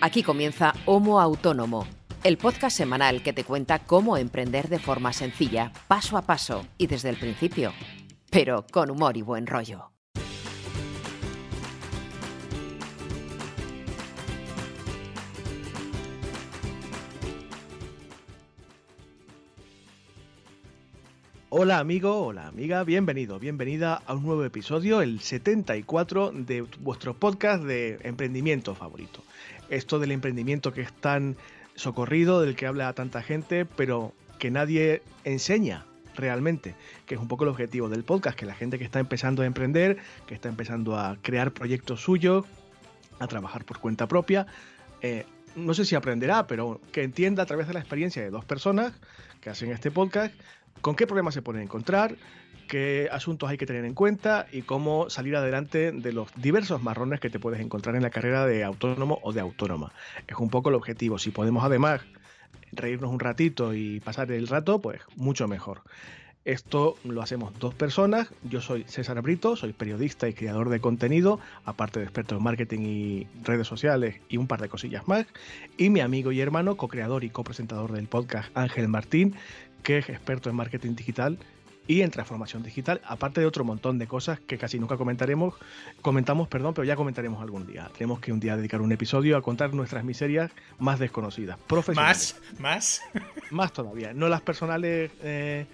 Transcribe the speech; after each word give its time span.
Aquí 0.00 0.22
comienza 0.22 0.74
Homo 0.84 1.20
Autónomo, 1.20 1.86
el 2.22 2.36
podcast 2.36 2.76
semanal 2.76 3.22
que 3.22 3.32
te 3.32 3.44
cuenta 3.44 3.78
cómo 3.78 4.18
emprender 4.18 4.68
de 4.68 4.78
forma 4.78 5.14
sencilla, 5.14 5.72
paso 5.88 6.18
a 6.18 6.22
paso 6.22 6.66
y 6.76 6.86
desde 6.86 7.08
el 7.08 7.16
principio, 7.16 7.72
pero 8.30 8.66
con 8.70 8.90
humor 8.90 9.16
y 9.16 9.22
buen 9.22 9.46
rollo. 9.46 9.90
Hola 21.48 21.78
amigo, 21.78 22.26
hola 22.26 22.48
amiga, 22.48 22.84
bienvenido, 22.84 23.38
bienvenida 23.38 24.02
a 24.06 24.12
un 24.12 24.24
nuevo 24.24 24.44
episodio, 24.44 25.00
el 25.00 25.20
74 25.20 26.32
de 26.32 26.66
vuestro 26.80 27.14
podcast 27.14 27.64
de 27.64 27.98
emprendimiento 28.02 28.74
favorito. 28.74 29.22
Esto 29.68 29.98
del 29.98 30.12
emprendimiento 30.12 30.72
que 30.72 30.82
es 30.82 30.92
tan 30.92 31.36
socorrido, 31.74 32.40
del 32.40 32.56
que 32.56 32.66
habla 32.66 32.92
tanta 32.92 33.22
gente, 33.22 33.64
pero 33.64 34.12
que 34.38 34.50
nadie 34.50 35.02
enseña 35.24 35.86
realmente, 36.14 36.74
que 37.04 37.14
es 37.14 37.20
un 37.20 37.28
poco 37.28 37.44
el 37.44 37.50
objetivo 37.50 37.88
del 37.88 38.04
podcast, 38.04 38.38
que 38.38 38.46
la 38.46 38.54
gente 38.54 38.78
que 38.78 38.84
está 38.84 39.00
empezando 39.00 39.42
a 39.42 39.46
emprender, 39.46 39.98
que 40.26 40.34
está 40.34 40.48
empezando 40.48 40.98
a 40.98 41.16
crear 41.20 41.52
proyectos 41.52 42.00
suyos, 42.00 42.46
a 43.18 43.26
trabajar 43.26 43.64
por 43.64 43.78
cuenta 43.78 44.06
propia, 44.08 44.46
eh, 45.02 45.26
no 45.54 45.72
sé 45.74 45.84
si 45.84 45.94
aprenderá, 45.94 46.46
pero 46.46 46.80
que 46.92 47.02
entienda 47.02 47.42
a 47.42 47.46
través 47.46 47.66
de 47.66 47.74
la 47.74 47.80
experiencia 47.80 48.22
de 48.22 48.30
dos 48.30 48.44
personas 48.44 48.92
que 49.40 49.50
hacen 49.50 49.70
este 49.70 49.90
podcast 49.90 50.34
con 50.80 50.94
qué 50.94 51.06
problemas 51.06 51.34
se 51.34 51.42
pueden 51.42 51.62
encontrar, 51.62 52.16
qué 52.66 53.08
asuntos 53.10 53.48
hay 53.48 53.56
que 53.56 53.66
tener 53.66 53.84
en 53.84 53.94
cuenta 53.94 54.46
y 54.52 54.62
cómo 54.62 55.10
salir 55.10 55.36
adelante 55.36 55.92
de 55.92 56.12
los 56.12 56.28
diversos 56.36 56.82
marrones 56.82 57.20
que 57.20 57.30
te 57.30 57.38
puedes 57.38 57.60
encontrar 57.60 57.96
en 57.96 58.02
la 58.02 58.10
carrera 58.10 58.46
de 58.46 58.64
autónomo 58.64 59.18
o 59.22 59.32
de 59.32 59.40
autónoma. 59.40 59.92
Es 60.26 60.36
un 60.36 60.50
poco 60.50 60.68
el 60.68 60.74
objetivo. 60.74 61.18
Si 61.18 61.30
podemos 61.30 61.64
además 61.64 62.02
reírnos 62.72 63.10
un 63.10 63.20
ratito 63.20 63.74
y 63.74 64.00
pasar 64.00 64.30
el 64.32 64.48
rato, 64.48 64.80
pues 64.80 65.00
mucho 65.16 65.48
mejor. 65.48 65.82
Esto 66.44 66.96
lo 67.02 67.22
hacemos 67.22 67.58
dos 67.58 67.74
personas. 67.74 68.32
Yo 68.44 68.60
soy 68.60 68.84
César 68.84 69.20
Brito, 69.20 69.56
soy 69.56 69.72
periodista 69.72 70.28
y 70.28 70.32
creador 70.32 70.68
de 70.68 70.78
contenido, 70.78 71.40
aparte 71.64 71.98
de 71.98 72.04
experto 72.04 72.36
en 72.36 72.42
marketing 72.44 72.80
y 72.82 73.26
redes 73.42 73.66
sociales 73.66 74.20
y 74.28 74.36
un 74.36 74.46
par 74.46 74.60
de 74.60 74.68
cosillas 74.68 75.08
más. 75.08 75.26
Y 75.76 75.90
mi 75.90 75.98
amigo 75.98 76.30
y 76.30 76.40
hermano, 76.40 76.76
co-creador 76.76 77.24
y 77.24 77.30
copresentador 77.30 77.90
del 77.90 78.06
podcast 78.06 78.56
Ángel 78.56 78.86
Martín, 78.86 79.34
que 79.82 79.98
es 79.98 80.08
experto 80.08 80.48
en 80.48 80.54
marketing 80.54 80.94
digital 80.94 81.38
y 81.86 82.02
en 82.02 82.10
transformación 82.10 82.62
digital, 82.62 83.00
aparte 83.04 83.40
de 83.40 83.46
otro 83.46 83.64
montón 83.64 83.98
de 83.98 84.06
cosas 84.06 84.40
que 84.40 84.58
casi 84.58 84.78
nunca 84.78 84.96
comentaremos, 84.96 85.54
comentamos, 86.02 86.48
perdón, 86.48 86.74
pero 86.74 86.84
ya 86.84 86.96
comentaremos 86.96 87.40
algún 87.42 87.66
día. 87.66 87.90
Tenemos 87.96 88.20
que 88.20 88.32
un 88.32 88.40
día 88.40 88.56
dedicar 88.56 88.80
un 88.80 88.92
episodio 88.92 89.36
a 89.36 89.42
contar 89.42 89.72
nuestras 89.74 90.04
miserias 90.04 90.50
más 90.78 90.98
desconocidas, 90.98 91.58
profesionales. 91.66 92.36
¿Más? 92.60 93.02
¿Más? 93.12 93.24
Más 93.50 93.72
todavía. 93.72 94.12
No 94.12 94.28
las 94.28 94.40
personales 94.40 95.10
eh, 95.22 95.66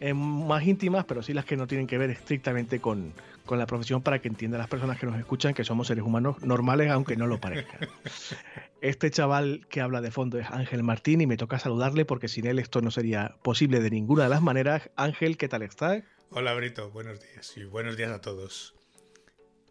eh, 0.00 0.14
más 0.14 0.64
íntimas, 0.64 1.04
pero 1.04 1.22
sí 1.22 1.34
las 1.34 1.44
que 1.44 1.56
no 1.56 1.66
tienen 1.66 1.86
que 1.86 1.98
ver 1.98 2.10
estrictamente 2.10 2.80
con, 2.80 3.12
con 3.50 3.58
la 3.58 3.66
profesión 3.66 4.00
para 4.00 4.20
que 4.20 4.28
entiendan 4.28 4.60
las 4.60 4.68
personas 4.68 4.96
que 4.96 5.06
nos 5.06 5.18
escuchan 5.18 5.54
que 5.54 5.64
somos 5.64 5.88
seres 5.88 6.04
humanos 6.04 6.40
normales, 6.40 6.88
aunque 6.88 7.16
no 7.16 7.26
lo 7.26 7.40
parezcan. 7.40 7.80
Este 8.80 9.10
chaval 9.10 9.66
que 9.68 9.80
habla 9.80 10.00
de 10.00 10.12
fondo 10.12 10.38
es 10.38 10.48
Ángel 10.48 10.84
Martín 10.84 11.20
y 11.20 11.26
me 11.26 11.36
toca 11.36 11.58
saludarle 11.58 12.04
porque 12.04 12.28
sin 12.28 12.46
él 12.46 12.60
esto 12.60 12.80
no 12.80 12.92
sería 12.92 13.34
posible 13.42 13.80
de 13.80 13.90
ninguna 13.90 14.22
de 14.22 14.28
las 14.28 14.40
maneras. 14.40 14.88
Ángel, 14.94 15.36
¿qué 15.36 15.48
tal 15.48 15.62
estás? 15.62 16.04
Hola 16.30 16.54
Brito, 16.54 16.92
buenos 16.92 17.20
días 17.20 17.56
y 17.56 17.64
buenos 17.64 17.96
días 17.96 18.12
a 18.12 18.20
todos. 18.20 18.76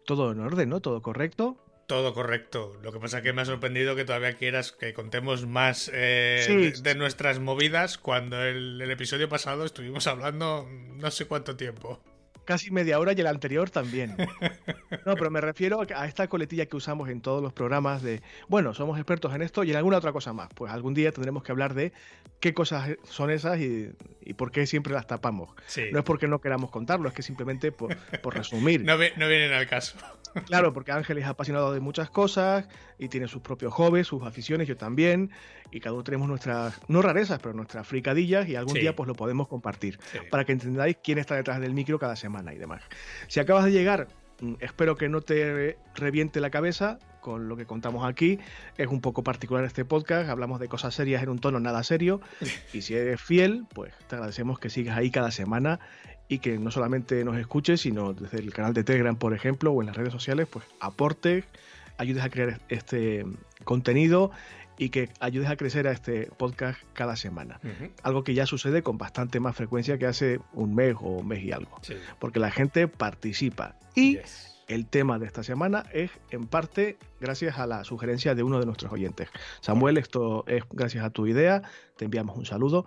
Todo 0.04 0.30
en 0.30 0.40
orden, 0.40 0.68
¿no? 0.68 0.80
¿Todo 0.80 1.00
correcto? 1.00 1.56
Todo 1.86 2.12
correcto. 2.12 2.76
Lo 2.82 2.92
que 2.92 3.00
pasa 3.00 3.18
es 3.18 3.24
que 3.24 3.32
me 3.32 3.40
ha 3.40 3.46
sorprendido 3.46 3.96
que 3.96 4.04
todavía 4.04 4.34
quieras 4.34 4.72
que 4.72 4.92
contemos 4.92 5.46
más 5.46 5.90
eh, 5.94 6.74
de, 6.82 6.94
nuestras 6.96 7.38
movidas 7.38 7.96
cuando 7.96 8.42
el 8.44 8.90
episodio 8.90 9.30
pasado 9.30 9.64
estuvimos 9.64 10.06
hablando 10.06 10.68
no 10.68 11.10
sé 11.10 11.24
cuánto 11.24 11.56
tiempo 11.56 11.98
casi 12.50 12.72
media 12.72 12.98
hora 12.98 13.12
y 13.12 13.20
el 13.20 13.28
anterior 13.28 13.70
también. 13.70 14.16
No, 15.06 15.14
pero 15.14 15.30
me 15.30 15.40
refiero 15.40 15.86
a 15.94 16.06
esta 16.06 16.26
coletilla 16.26 16.66
que 16.66 16.76
usamos 16.76 17.08
en 17.08 17.20
todos 17.20 17.40
los 17.40 17.52
programas 17.52 18.02
de, 18.02 18.22
bueno, 18.48 18.74
somos 18.74 18.98
expertos 18.98 19.32
en 19.34 19.42
esto 19.42 19.62
y 19.62 19.70
en 19.70 19.76
alguna 19.76 19.98
otra 19.98 20.12
cosa 20.12 20.32
más. 20.32 20.48
Pues 20.52 20.72
algún 20.72 20.92
día 20.92 21.12
tendremos 21.12 21.44
que 21.44 21.52
hablar 21.52 21.74
de 21.74 21.92
qué 22.40 22.52
cosas 22.52 22.96
son 23.04 23.30
esas 23.30 23.60
y, 23.60 23.94
por 24.36 24.50
qué 24.50 24.66
siempre 24.66 24.92
las 24.92 25.06
tapamos. 25.06 25.50
No 25.92 26.00
es 26.00 26.04
porque 26.04 26.26
no 26.26 26.40
queramos 26.40 26.72
contarlo, 26.72 27.08
es 27.08 27.14
que 27.14 27.22
simplemente 27.22 27.70
por, 27.70 27.96
resumir. 28.34 28.82
No, 28.82 28.94
no 28.94 29.28
vienen 29.28 29.52
al 29.52 29.68
caso. 29.68 29.96
Claro, 30.46 30.72
porque 30.72 30.92
Ángel 30.92 31.18
es 31.18 31.26
apasionado 31.26 31.72
de 31.72 31.80
muchas 31.80 32.10
cosas 32.10 32.68
y 32.98 33.08
tiene 33.08 33.26
sus 33.26 33.42
propios 33.42 33.72
hobbies, 33.72 34.06
sus 34.06 34.22
aficiones, 34.22 34.68
yo 34.68 34.76
también, 34.76 35.30
y 35.72 35.80
cada 35.80 35.94
uno 35.94 36.04
tenemos 36.04 36.28
nuestras, 36.28 36.80
no 36.88 37.02
rarezas, 37.02 37.40
pero 37.40 37.52
nuestras 37.52 37.86
fricadillas 37.86 38.48
y 38.48 38.54
algún 38.54 38.74
día 38.74 38.94
pues 38.94 39.08
lo 39.08 39.14
podemos 39.14 39.48
compartir 39.48 39.98
para 40.30 40.44
que 40.44 40.52
entendáis 40.52 40.98
quién 41.02 41.18
está 41.18 41.34
detrás 41.34 41.60
del 41.60 41.74
micro 41.74 41.98
cada 41.98 42.14
semana 42.14 42.39
y 42.52 42.58
demás. 42.58 42.82
Si 43.28 43.40
acabas 43.40 43.64
de 43.64 43.72
llegar, 43.72 44.08
mm, 44.40 44.54
espero 44.60 44.96
que 44.96 45.08
no 45.08 45.20
te 45.20 45.76
reviente 45.94 46.40
la 46.40 46.50
cabeza 46.50 46.98
con 47.20 47.48
lo 47.48 47.56
que 47.56 47.66
contamos 47.66 48.08
aquí. 48.08 48.38
Es 48.76 48.88
un 48.88 49.00
poco 49.00 49.22
particular 49.22 49.64
este 49.64 49.84
podcast, 49.84 50.28
hablamos 50.28 50.60
de 50.60 50.68
cosas 50.68 50.94
serias 50.94 51.22
en 51.22 51.28
un 51.28 51.38
tono 51.38 51.60
nada 51.60 51.82
serio 51.82 52.20
y 52.72 52.82
si 52.82 52.94
eres 52.94 53.20
fiel, 53.20 53.66
pues 53.74 53.92
te 54.08 54.16
agradecemos 54.16 54.58
que 54.58 54.70
sigas 54.70 54.96
ahí 54.96 55.10
cada 55.10 55.30
semana 55.30 55.80
y 56.28 56.38
que 56.38 56.58
no 56.58 56.70
solamente 56.70 57.24
nos 57.24 57.36
escuches, 57.38 57.80
sino 57.80 58.12
desde 58.12 58.38
el 58.38 58.52
canal 58.52 58.72
de 58.72 58.84
Telegram, 58.84 59.16
por 59.16 59.34
ejemplo, 59.34 59.72
o 59.72 59.82
en 59.82 59.88
las 59.88 59.96
redes 59.96 60.12
sociales, 60.12 60.46
pues 60.50 60.64
aportes, 60.78 61.44
ayudes 61.98 62.22
a 62.22 62.30
crear 62.30 62.60
este 62.68 63.26
contenido 63.64 64.30
y 64.80 64.88
que 64.88 65.10
ayudes 65.20 65.50
a 65.50 65.56
crecer 65.56 65.86
a 65.86 65.92
este 65.92 66.30
podcast 66.38 66.80
cada 66.94 67.14
semana. 67.14 67.60
Algo 68.02 68.24
que 68.24 68.32
ya 68.32 68.46
sucede 68.46 68.82
con 68.82 68.96
bastante 68.96 69.38
más 69.38 69.54
frecuencia 69.54 69.98
que 69.98 70.06
hace 70.06 70.40
un 70.54 70.74
mes 70.74 70.96
o 70.98 71.18
un 71.18 71.28
mes 71.28 71.44
y 71.44 71.52
algo. 71.52 71.78
Porque 72.18 72.40
la 72.40 72.50
gente 72.50 72.88
participa. 72.88 73.76
Y 73.94 74.18
el 74.68 74.86
tema 74.86 75.18
de 75.18 75.26
esta 75.26 75.42
semana 75.42 75.84
es 75.92 76.10
en 76.30 76.46
parte 76.46 76.96
gracias 77.20 77.58
a 77.58 77.66
la 77.66 77.84
sugerencia 77.84 78.34
de 78.34 78.42
uno 78.42 78.58
de 78.58 78.64
nuestros 78.64 78.90
oyentes. 78.90 79.28
Samuel, 79.60 79.98
esto 79.98 80.44
es 80.46 80.64
gracias 80.70 81.04
a 81.04 81.10
tu 81.10 81.26
idea. 81.26 81.60
Te 81.98 82.06
enviamos 82.06 82.38
un 82.38 82.46
saludo. 82.46 82.86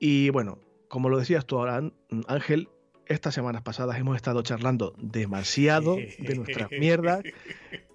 Y 0.00 0.30
bueno, 0.30 0.60
como 0.88 1.10
lo 1.10 1.18
decías 1.18 1.44
tú 1.44 1.58
ahora, 1.58 1.82
Ángel, 2.26 2.70
estas 3.12 3.34
semanas 3.34 3.62
pasadas 3.62 3.98
hemos 3.98 4.16
estado 4.16 4.42
charlando 4.42 4.94
demasiado 4.98 5.96
de 5.96 6.34
nuestras 6.34 6.70
mierdas 6.70 7.22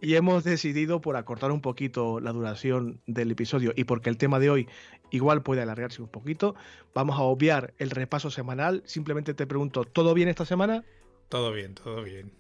y 0.02 0.16
hemos 0.16 0.44
decidido 0.44 1.02
por 1.02 1.16
acortar 1.16 1.52
un 1.52 1.62
poquito 1.62 2.20
la 2.20 2.32
duración 2.32 3.02
del 3.08 3.32
episodio 3.32 3.74
y 3.76 3.84
porque 3.84 4.10
el 4.10 4.18
tema 4.18 4.40
de 4.40 4.50
hoy 4.50 4.68
igual 5.12 5.42
puede 5.42 5.62
alargarse 5.62 6.02
un 6.02 6.10
poquito, 6.10 6.56
vamos 6.94 7.18
a 7.18 7.22
obviar 7.22 7.74
el 7.78 7.90
repaso 7.90 8.32
semanal. 8.32 8.84
Simplemente 8.86 9.34
te 9.34 9.48
pregunto, 9.48 9.84
¿todo 9.84 10.14
bien 10.14 10.30
esta 10.30 10.46
semana? 10.46 10.84
Todo 11.30 11.52
bien, 11.52 11.76
todo 11.76 12.04
bien. 12.04 12.32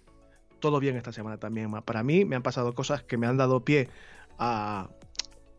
Todo 0.59 0.79
bien 0.79 0.95
esta 0.95 1.11
semana 1.11 1.37
también. 1.37 1.71
Para 1.83 2.03
mí 2.03 2.25
me 2.25 2.35
han 2.35 2.43
pasado 2.43 2.73
cosas 2.73 3.03
que 3.03 3.17
me 3.17 3.27
han 3.27 3.37
dado 3.37 3.63
pie 3.63 3.89
a 4.39 4.89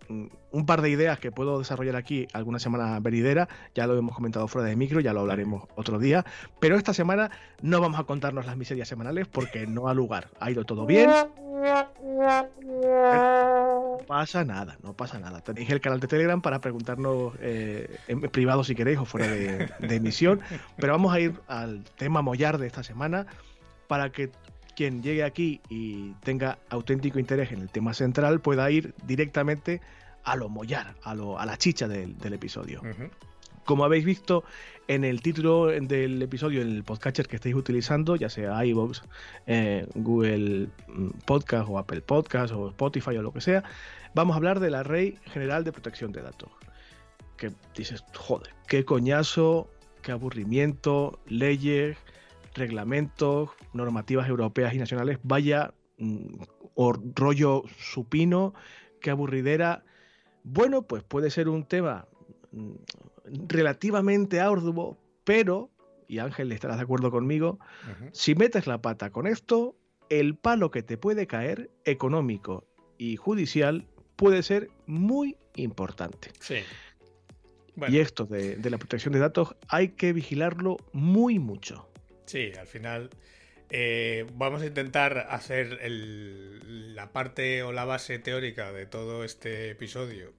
un 0.09 0.67
par 0.67 0.83
de 0.83 0.91
ideas 0.91 1.19
que 1.19 1.31
puedo 1.31 1.59
desarrollar 1.59 1.97
aquí 1.97 2.27
alguna 2.33 2.59
semana 2.59 2.99
venidera, 3.01 3.49
ya 3.75 3.87
lo 3.87 3.97
hemos 3.97 4.15
comentado 4.15 4.49
fuera 4.49 4.69
de 4.69 4.77
micro, 4.77 5.01
ya 5.01 5.13
lo 5.13 5.21
hablaremos 5.21 5.65
otro 5.77 5.99
día, 5.99 6.25
pero 6.61 6.77
esta 6.77 6.95
semana 6.95 7.31
no 7.63 7.81
vamos 7.81 8.01
a 8.01 8.05
contarnos 8.05 8.47
las 8.47 8.57
miserias 8.57 8.89
semanales 8.89 9.27
porque 9.29 9.67
no 9.67 9.89
ha 9.89 9.95
lugar, 9.95 10.29
ha 10.41 10.51
ido 10.51 10.65
todo 10.65 10.87
bien. 10.87 11.11
No 11.11 11.29
pasa 14.07 14.45
nada, 14.45 14.79
no 14.83 14.95
pasa 14.95 15.19
nada. 15.19 15.41
Tenéis 15.41 15.71
el 15.71 15.81
canal 15.81 16.01
de 16.01 16.07
Telegram 16.07 16.41
para 16.41 16.61
preguntarnos 16.61 17.35
eh, 17.41 17.99
en 18.07 18.21
privado 18.23 18.65
si 18.65 18.75
queréis 18.75 18.99
o 18.99 19.05
fuera 19.05 19.29
de, 19.29 19.69
de 19.79 19.95
emisión, 19.95 20.41
pero 20.77 20.93
vamos 20.93 21.13
a 21.13 21.21
ir 21.21 21.35
al 21.47 21.85
tema 21.97 22.23
mollar 22.23 22.59
de 22.59 22.67
esta 22.67 22.83
semana 22.83 23.27
para 23.87 24.11
que 24.11 24.31
quien 24.79 25.03
llegue 25.03 25.25
aquí 25.25 25.61
y 25.69 26.13
tenga 26.23 26.57
auténtico 26.71 27.19
interés 27.19 27.51
en 27.51 27.63
el 27.63 27.69
tema 27.69 27.95
central 27.95 28.41
pueda 28.41 28.71
ir 28.71 28.95
directamente 29.09 29.81
a 30.23 30.37
lo 30.37 30.49
mollar, 30.49 30.95
a, 31.03 31.17
lo, 31.17 31.37
a 31.37 31.47
la 31.47 31.57
chicha 31.57 31.89
del, 31.89 32.15
episodio. 32.33 32.81
Como 33.65 33.85
habéis 33.85 34.05
visto 34.05 34.45
en 34.87 35.03
el 35.03 35.21
título 35.21 35.67
del 35.67 36.23
episodio, 36.23 36.63
en 36.63 36.69
el 36.69 36.85
podcatcher 36.85 37.27
que 37.27 37.35
estáis 37.35 37.57
utilizando, 37.57 38.15
ya 38.15 38.29
sea 38.29 38.65
iVoox, 38.65 39.03
eh, 39.49 39.85
Google 39.97 40.69
mm, 40.87 41.09
Podcast 41.27 41.69
o 41.69 41.77
Apple 41.77 42.03
Podcast 42.03 42.55
o 42.55 42.69
Spotify 42.69 43.17
o 43.17 43.23
lo 43.23 43.33
que 43.33 43.41
sea, 43.41 43.65
vamos 44.15 44.35
a 44.35 44.37
hablar 44.37 44.61
de 44.61 44.71
la 44.71 44.85
Ley 44.85 45.19
General 45.25 45.65
de 45.65 45.73
Protección 45.73 46.13
de 46.13 46.23
Datos. 46.23 46.51
Que 47.37 47.51
dices, 47.75 48.05
joder, 48.15 48.55
qué 48.69 48.85
coñazo, 48.85 49.69
qué 50.03 50.13
aburrimiento, 50.13 51.19
leyes, 51.27 51.97
reglamentos, 52.59 53.51
normativas 53.73 54.29
europeas 54.29 54.75
y 54.75 54.79
nacionales, 54.79 55.19
vaya 55.23 55.73
mm, 55.99 56.43
o 56.75 56.93
rollo 57.15 57.63
supino, 57.79 58.55
qué 59.01 59.11
aburridera. 59.11 59.85
Bueno, 60.45 60.83
pues 60.83 61.03
puede 61.03 61.31
ser 61.31 61.49
un 61.49 61.65
tema 61.65 62.07
mm, 62.53 62.73
relativamente 63.49 64.41
arduo, 64.41 64.99
pero, 65.25 65.71
y 66.09 66.19
Ángel 66.19 66.53
estarás 66.53 66.77
de 66.79 66.85
acuerdo 66.85 67.11
conmigo, 67.11 67.59
si 68.13 68.35
metes 68.35 68.67
la 68.67 68.81
pata 68.81 69.11
con 69.11 69.27
esto, 69.27 69.77
el 70.09 70.37
palo 70.37 70.71
que 70.71 70.83
te 70.83 70.97
puede 70.97 71.27
caer, 71.27 71.71
económico 71.85 72.65
y 72.97 73.17
judicial, 73.17 73.87
puede 74.17 74.43
ser 74.43 74.71
muy 74.87 75.37
importante. 75.55 76.31
Sí. 76.41 76.57
Y 77.87 77.99
esto 77.99 78.25
de, 78.25 78.59
la 78.69 78.79
protección 78.79 79.13
de 79.13 79.21
datos 79.21 79.55
hay 79.69 79.91
que 79.91 80.13
vigilarlo 80.13 80.79
muy 80.93 81.39
mucho. 81.39 81.89
Sí, 82.29 82.53
al 82.61 82.67
final 82.67 83.09
eh, 83.71 84.27
vamos 84.35 84.61
a 84.61 84.67
intentar 84.67 85.29
hacer 85.31 85.81
la 85.89 87.11
parte 87.11 87.63
o 87.63 87.73
la 87.73 87.87
base 87.87 88.19
teórica 88.19 88.71
de 88.71 88.85
todo 88.85 89.25
este 89.25 89.71
episodio 89.71 90.35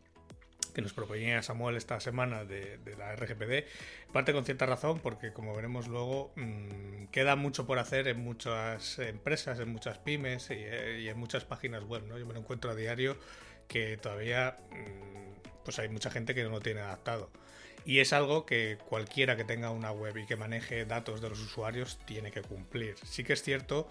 que 0.75 0.83
nos 0.83 0.94
proponía 0.94 1.41
Samuel 1.41 1.77
esta 1.77 2.00
semana 2.00 2.45
de, 2.45 2.77
la 2.95 3.15
RGPD, 3.15 3.65
parte 4.13 4.33
con 4.33 4.45
cierta 4.45 4.68
razón 4.68 5.00
porque 5.00 5.33
como 5.33 5.56
veremos 5.56 5.88
luego 5.88 6.31
mm, 6.36 7.06
queda 7.06 7.36
mucho 7.36 7.65
por 7.65 7.80
hacer 7.80 8.07
en 8.07 8.19
muchas 8.19 9.00
empresas, 9.00 9.59
en 9.59 9.69
muchas 9.69 9.97
pymes 9.97 10.51
y, 10.51 11.07
en 11.07 11.18
muchas 11.18 11.44
páginas 11.44 11.83
web. 11.85 12.03
¿no? 12.07 12.19
Yo 12.19 12.27
me 12.27 12.33
lo 12.33 12.39
encuentro 12.39 12.69
a 12.69 12.75
diario 12.75 13.18
que 13.68 13.97
todavía 13.97 14.57
mm, 14.69 15.63
pues 15.65 15.80
hay 15.80 15.89
mucha 15.89 16.12
gente 16.12 16.35
que 16.35 16.44
no 16.44 16.50
lo 16.50 16.59
tiene 16.59 16.81
adaptado. 16.81 17.31
Y 17.85 17.99
es 17.99 18.13
algo 18.13 18.45
que 18.45 18.77
cualquiera 18.87 19.35
que 19.35 19.43
tenga 19.43 19.71
una 19.71 19.91
web 19.91 20.17
y 20.17 20.25
que 20.25 20.35
maneje 20.35 20.85
datos 20.85 21.21
de 21.21 21.29
los 21.29 21.39
usuarios 21.39 21.97
tiene 22.05 22.31
que 22.31 22.41
cumplir. 22.41 22.95
Sí 23.03 23.23
que 23.23 23.33
es 23.33 23.41
cierto 23.41 23.87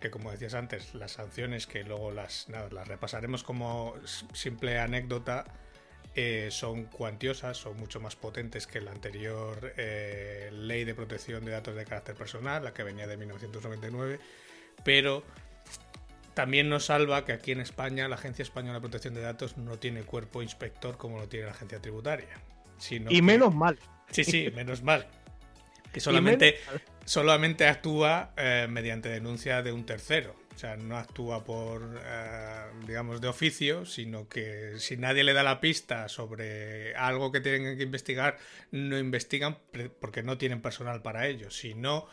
que, 0.00 0.10
como 0.10 0.30
decías 0.30 0.54
antes, 0.54 0.94
las 0.94 1.12
sanciones 1.12 1.66
que 1.66 1.82
luego 1.82 2.10
las, 2.10 2.48
las 2.48 2.86
repasaremos 2.86 3.42
como 3.42 3.94
simple 4.32 4.78
anécdota 4.78 5.46
eh, 6.16 6.48
son 6.52 6.84
cuantiosas, 6.84 7.56
son 7.56 7.76
mucho 7.76 8.00
más 8.00 8.14
potentes 8.14 8.68
que 8.68 8.80
la 8.80 8.92
anterior 8.92 9.72
eh, 9.76 10.48
ley 10.52 10.84
de 10.84 10.94
protección 10.94 11.44
de 11.44 11.50
datos 11.50 11.74
de 11.74 11.84
carácter 11.84 12.14
personal, 12.14 12.62
la 12.62 12.72
que 12.72 12.84
venía 12.84 13.08
de 13.08 13.16
1999, 13.16 14.20
pero 14.84 15.24
también 16.34 16.68
nos 16.68 16.86
salva 16.86 17.24
que 17.24 17.32
aquí 17.32 17.50
en 17.50 17.60
España 17.60 18.06
la 18.06 18.14
Agencia 18.14 18.44
Española 18.44 18.74
de 18.74 18.80
Protección 18.80 19.14
de 19.14 19.22
Datos 19.22 19.56
no 19.56 19.78
tiene 19.78 20.02
cuerpo 20.02 20.40
inspector 20.40 20.98
como 20.98 21.18
lo 21.18 21.28
tiene 21.28 21.46
la 21.46 21.52
agencia 21.52 21.80
tributaria. 21.80 22.40
Y 22.90 23.22
menos 23.22 23.54
mal. 23.54 23.78
Sí, 24.10 24.24
sí, 24.24 24.50
menos 24.54 24.82
mal. 24.82 25.06
Que 25.92 26.00
solamente, 26.00 26.56
solamente 27.04 27.66
actúa 27.66 28.32
eh, 28.36 28.66
mediante 28.68 29.08
denuncia 29.08 29.62
de 29.62 29.72
un 29.72 29.86
tercero. 29.86 30.34
O 30.54 30.58
sea, 30.58 30.76
no 30.76 30.96
actúa 30.96 31.44
por, 31.44 32.00
eh, 32.04 32.64
digamos, 32.86 33.20
de 33.20 33.28
oficio, 33.28 33.84
sino 33.84 34.28
que 34.28 34.74
si 34.78 34.96
nadie 34.96 35.24
le 35.24 35.32
da 35.32 35.42
la 35.42 35.60
pista 35.60 36.08
sobre 36.08 36.94
algo 36.94 37.32
que 37.32 37.40
tienen 37.40 37.76
que 37.76 37.82
investigar, 37.82 38.38
no 38.70 38.96
investigan 38.98 39.58
porque 40.00 40.22
no 40.22 40.38
tienen 40.38 40.62
personal 40.62 41.02
para 41.02 41.26
ello. 41.26 41.50
Si 41.50 41.74
no, 41.74 42.06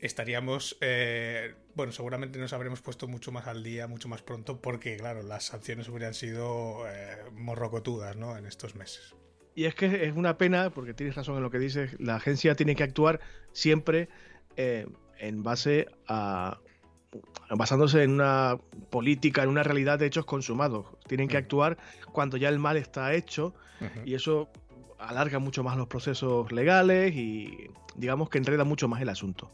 estaríamos, 0.00 0.76
eh, 0.80 1.54
bueno, 1.74 1.92
seguramente 1.92 2.38
nos 2.38 2.52
habremos 2.52 2.82
puesto 2.82 3.08
mucho 3.08 3.32
más 3.32 3.46
al 3.46 3.62
día, 3.62 3.86
mucho 3.86 4.08
más 4.08 4.22
pronto, 4.22 4.60
porque, 4.60 4.96
claro, 4.96 5.22
las 5.22 5.44
sanciones 5.44 5.88
hubieran 5.88 6.14
sido 6.14 6.86
eh, 6.88 7.16
morrocotudas, 7.32 8.16
¿no? 8.16 8.36
En 8.36 8.46
estos 8.46 8.74
meses. 8.74 9.14
Y 9.58 9.64
es 9.64 9.74
que 9.74 10.06
es 10.06 10.14
una 10.14 10.38
pena, 10.38 10.70
porque 10.70 10.94
tienes 10.94 11.16
razón 11.16 11.34
en 11.34 11.42
lo 11.42 11.50
que 11.50 11.58
dices, 11.58 11.96
la 11.98 12.14
agencia 12.14 12.54
tiene 12.54 12.76
que 12.76 12.84
actuar 12.84 13.18
siempre 13.50 14.08
en 14.56 15.42
base 15.42 15.88
a 16.06 16.60
basándose 17.50 18.04
en 18.04 18.12
una 18.12 18.56
política, 18.88 19.42
en 19.42 19.48
una 19.48 19.64
realidad 19.64 19.98
de 19.98 20.06
hechos 20.06 20.26
consumados. 20.26 20.86
Tienen 21.08 21.26
que 21.26 21.38
actuar 21.38 21.76
cuando 22.12 22.36
ya 22.36 22.48
el 22.50 22.60
mal 22.60 22.76
está 22.76 23.12
hecho 23.14 23.52
y 24.04 24.14
eso 24.14 24.48
alarga 24.98 25.38
mucho 25.38 25.62
más 25.62 25.76
los 25.76 25.86
procesos 25.86 26.50
legales 26.52 27.14
y 27.14 27.70
digamos 27.94 28.28
que 28.30 28.38
enreda 28.38 28.64
mucho 28.64 28.88
más 28.88 29.00
el 29.02 29.08
asunto. 29.08 29.50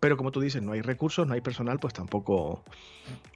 Pero 0.00 0.16
como 0.16 0.30
tú 0.30 0.40
dices, 0.40 0.62
no 0.62 0.72
hay 0.72 0.82
recursos, 0.82 1.26
no 1.26 1.34
hay 1.34 1.40
personal, 1.40 1.78
pues 1.78 1.94
tampoco... 1.94 2.62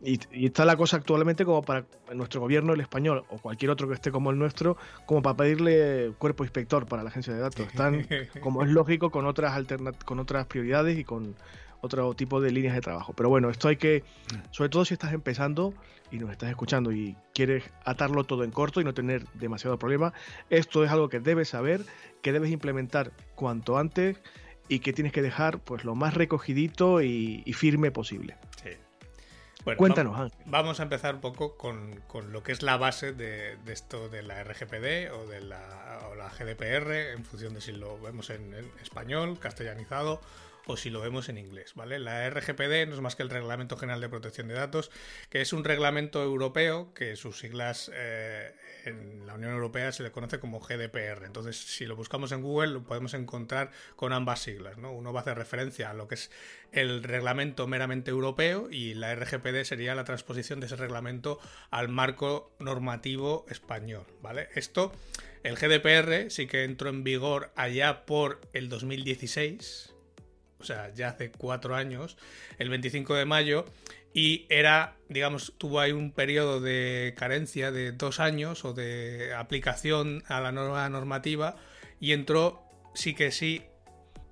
Y, 0.00 0.18
está 0.44 0.64
la 0.64 0.76
cosa 0.76 0.96
actualmente 0.96 1.44
como 1.44 1.62
para 1.62 1.84
nuestro 2.14 2.40
gobierno, 2.40 2.74
el 2.74 2.80
español, 2.80 3.24
o 3.30 3.38
cualquier 3.38 3.70
otro 3.70 3.88
que 3.88 3.94
esté 3.94 4.10
como 4.10 4.30
el 4.30 4.38
nuestro, 4.38 4.76
como 5.06 5.22
para 5.22 5.36
pedirle 5.36 6.12
cuerpo 6.18 6.44
inspector 6.44 6.86
para 6.86 7.02
la 7.02 7.10
agencia 7.10 7.32
de 7.32 7.40
datos. 7.40 7.66
Están, 7.66 8.06
como 8.42 8.62
es 8.62 8.70
lógico, 8.70 9.10
con 9.10 9.26
otras, 9.26 9.64
con 10.04 10.18
otras 10.18 10.46
prioridades 10.46 10.98
y 10.98 11.04
con 11.04 11.36
otro 11.80 12.14
tipo 12.14 12.40
de 12.40 12.50
líneas 12.50 12.74
de 12.74 12.80
trabajo. 12.80 13.12
Pero 13.12 13.28
bueno, 13.28 13.50
esto 13.50 13.68
hay 13.68 13.76
que, 13.76 14.04
sobre 14.50 14.68
todo 14.68 14.84
si 14.84 14.94
estás 14.94 15.12
empezando 15.12 15.74
y 16.10 16.18
nos 16.18 16.30
estás 16.30 16.50
escuchando 16.50 16.92
y 16.92 17.16
quieres 17.34 17.64
atarlo 17.84 18.24
todo 18.24 18.44
en 18.44 18.50
corto 18.50 18.80
y 18.80 18.84
no 18.84 18.94
tener 18.94 19.24
demasiado 19.34 19.78
problema, 19.78 20.12
esto 20.50 20.84
es 20.84 20.90
algo 20.90 21.08
que 21.08 21.20
debes 21.20 21.50
saber, 21.50 21.82
que 22.22 22.32
debes 22.32 22.50
implementar 22.50 23.12
cuanto 23.34 23.78
antes 23.78 24.20
y 24.68 24.80
que 24.80 24.92
tienes 24.92 25.12
que 25.12 25.22
dejar 25.22 25.58
pues 25.60 25.84
lo 25.84 25.94
más 25.94 26.14
recogidito 26.14 27.02
y, 27.02 27.42
firme 27.54 27.90
posible. 27.90 28.36
Sí. 28.62 28.70
Cuéntanos, 29.76 30.18
Ángel. 30.18 30.38
Vamos 30.46 30.80
a 30.80 30.84
empezar 30.84 31.16
un 31.16 31.20
poco 31.20 31.56
con, 31.56 32.00
lo 32.30 32.42
que 32.42 32.52
es 32.52 32.62
la 32.62 32.78
base 32.78 33.12
de, 33.12 33.58
esto 33.66 34.08
de 34.08 34.22
la 34.22 34.42
RGPD 34.42 35.12
o 35.12 35.26
de 35.26 35.40
la, 35.42 36.08
o 36.10 36.14
la 36.14 36.30
GDPR, 36.30 37.12
en 37.12 37.24
función 37.24 37.52
de 37.52 37.60
si 37.60 37.72
lo 37.72 38.00
vemos 38.00 38.30
en 38.30 38.54
español, 38.80 39.38
castellanizado 39.38 40.20
o 40.68 40.76
si 40.76 40.90
lo 40.90 41.00
vemos 41.00 41.28
en 41.30 41.38
inglés, 41.38 41.72
¿vale? 41.74 41.98
La 41.98 42.28
RGPD 42.28 42.86
no 42.86 42.94
es 42.94 43.00
más 43.00 43.16
que 43.16 43.22
el 43.22 43.30
Reglamento 43.30 43.76
General 43.78 44.00
de 44.02 44.08
Protección 44.10 44.48
de 44.48 44.54
Datos, 44.54 44.90
que 45.30 45.40
es 45.40 45.54
un 45.54 45.64
reglamento 45.64 46.22
europeo 46.22 46.92
que 46.92 47.16
sus 47.16 47.38
siglas 47.38 47.90
eh, 47.94 48.54
en 48.84 49.26
la 49.26 49.34
Unión 49.34 49.52
Europea 49.52 49.92
se 49.92 50.02
le 50.02 50.12
conoce 50.12 50.38
como 50.38 50.60
GDPR. 50.60 51.24
Entonces, 51.24 51.56
si 51.56 51.86
lo 51.86 51.96
buscamos 51.96 52.32
en 52.32 52.42
Google, 52.42 52.72
lo 52.72 52.84
podemos 52.84 53.14
encontrar 53.14 53.70
con 53.96 54.12
ambas 54.12 54.40
siglas, 54.40 54.76
¿no? 54.76 54.92
Uno 54.92 55.12
va 55.12 55.20
a 55.20 55.22
hacer 55.22 55.38
referencia 55.38 55.88
a 55.88 55.94
lo 55.94 56.06
que 56.06 56.16
es 56.16 56.30
el 56.70 57.02
reglamento 57.02 57.66
meramente 57.66 58.10
europeo 58.10 58.68
y 58.70 58.92
la 58.92 59.14
RGPD 59.14 59.64
sería 59.64 59.94
la 59.94 60.04
transposición 60.04 60.60
de 60.60 60.66
ese 60.66 60.76
reglamento 60.76 61.40
al 61.70 61.88
marco 61.88 62.52
normativo 62.58 63.46
español, 63.48 64.04
¿vale? 64.20 64.48
Esto, 64.54 64.92
el 65.42 65.56
GDPR 65.56 66.30
sí 66.30 66.46
que 66.46 66.64
entró 66.64 66.90
en 66.90 67.04
vigor 67.04 67.52
allá 67.56 68.04
por 68.04 68.42
el 68.52 68.68
2016, 68.68 69.94
o 70.60 70.64
sea, 70.64 70.92
ya 70.94 71.08
hace 71.08 71.30
cuatro 71.30 71.74
años, 71.74 72.16
el 72.58 72.68
25 72.70 73.14
de 73.14 73.24
mayo, 73.24 73.64
y 74.12 74.46
era, 74.48 74.96
digamos, 75.08 75.54
tuvo 75.58 75.80
ahí 75.80 75.92
un 75.92 76.12
periodo 76.12 76.60
de 76.60 77.14
carencia 77.16 77.70
de 77.70 77.92
dos 77.92 78.20
años 78.20 78.64
o 78.64 78.72
de 78.72 79.34
aplicación 79.34 80.24
a 80.26 80.40
la 80.40 80.52
nueva 80.52 80.88
normativa 80.88 81.56
y 82.00 82.12
entró 82.12 82.62
sí 82.94 83.14
que 83.14 83.30
sí 83.30 83.62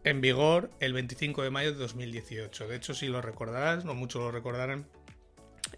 en 0.04 0.20
vigor 0.20 0.70
el 0.80 0.92
25 0.92 1.42
de 1.42 1.50
mayo 1.50 1.72
de 1.72 1.78
2018. 1.78 2.68
De 2.68 2.76
hecho, 2.76 2.94
si 2.94 3.08
lo 3.08 3.20
recordarás, 3.22 3.84
no 3.84 3.94
muchos 3.94 4.22
lo 4.22 4.30
recordarán, 4.30 4.86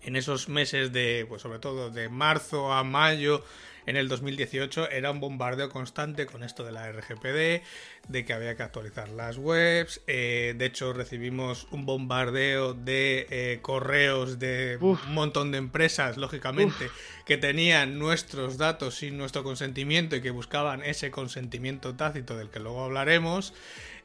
en 0.03 0.17
esos 0.17 0.49
meses 0.49 0.93
de, 0.93 1.27
pues 1.29 1.43
sobre 1.43 1.59
todo 1.59 1.91
de 1.91 2.09
marzo 2.09 2.73
a 2.73 2.85
mayo 2.85 3.45
en 3.88 3.97
el 3.97 4.09
2018 4.09 4.90
era 4.90 5.11
un 5.11 5.18
bombardeo 5.18 5.71
constante 5.71 6.26
con 6.26 6.45
esto 6.45 6.62
de 6.62 6.73
la 6.73 6.92
RGPD, 6.92 7.62
de 8.09 8.25
que 8.26 8.35
había 8.35 8.54
que 8.54 8.62
actualizar 8.62 9.09
las 9.09 9.38
webs. 9.38 10.02
Eh, 10.07 10.54
de 10.59 10.66
hecho, 10.66 10.92
recibimos 10.92 11.66
un 11.71 11.87
bombardeo 11.87 12.75
de 12.75 13.26
eh, 13.30 13.61
correos 13.62 14.38
de 14.38 14.76
un 14.83 14.99
montón 15.14 15.52
de 15.52 15.59
empresas, 15.59 16.18
lógicamente, 16.18 16.90
que 17.25 17.38
tenían 17.38 17.99
nuestros 17.99 18.59
datos 18.59 18.97
sin 18.97 19.16
nuestro 19.16 19.42
consentimiento 19.42 20.16
y 20.16 20.21
que 20.21 20.33
buscaban 20.33 20.83
ese 20.83 21.11
consentimiento 21.11 21.97
tácito 21.97 22.37
del 22.37 22.50
que 22.50 22.61
luego 22.61 22.85
hablaremos. 22.85 23.54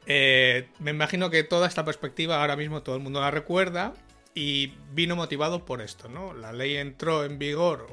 Eh, 0.06 0.66
me 0.78 0.92
imagino 0.92 1.28
que 1.28 1.44
toda 1.44 1.68
esta 1.68 1.84
perspectiva 1.84 2.40
ahora 2.40 2.56
mismo 2.56 2.82
todo 2.82 2.96
el 2.96 3.02
mundo 3.02 3.20
la 3.20 3.30
recuerda 3.30 3.92
y 4.34 4.74
vino 4.92 5.14
motivado 5.14 5.64
por 5.64 5.80
esto, 5.80 6.08
¿no? 6.08 6.34
La 6.34 6.52
ley 6.52 6.76
entró 6.76 7.24
en 7.24 7.38
vigor 7.38 7.86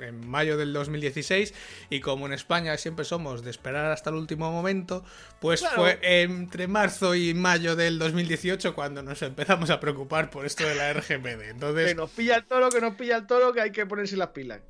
en, 0.00 0.26
mayo 0.26 0.56
del 0.56 0.72
2016 0.72 1.52
y 1.90 2.00
como 2.00 2.26
en 2.26 2.32
España 2.32 2.76
siempre 2.78 3.04
somos 3.04 3.44
de 3.44 3.50
esperar 3.50 3.92
hasta 3.92 4.08
el 4.08 4.16
último 4.16 4.50
momento, 4.50 5.04
pues 5.40 5.64
fue 5.74 5.98
entre 6.02 6.66
marzo 6.66 7.14
y 7.14 7.34
mayo 7.34 7.76
del 7.76 7.98
2018 7.98 8.74
cuando 8.74 9.02
nos 9.02 9.20
empezamos 9.20 9.68
a 9.68 9.78
preocupar 9.78 10.30
por 10.30 10.46
esto 10.46 10.66
de 10.66 10.74
la 10.74 10.92
RGPD. 10.94 11.50
Entonces, 11.50 11.88
que 11.88 11.94
nos 11.94 12.10
pilla 12.10 12.36
el 12.36 12.44
toro, 12.46 12.70
que 12.70 12.80
nos 12.80 12.94
pilla 12.94 13.16
el 13.18 13.26
toro, 13.26 13.52
que 13.52 13.60
hay 13.60 13.70
que 13.72 13.84
ponerse 13.84 14.16
las 14.16 14.28
pilas. 14.28 14.60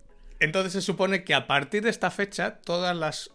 Entonces 0.41 0.73
se 0.73 0.83
supone 0.83 1.23
que 1.23 1.35
a 1.35 1.47
partir 1.47 1.85
de 1.85 1.91
esta 1.91 2.11
fecha 2.11 2.59
todas 2.59 2.97
las 2.97 3.31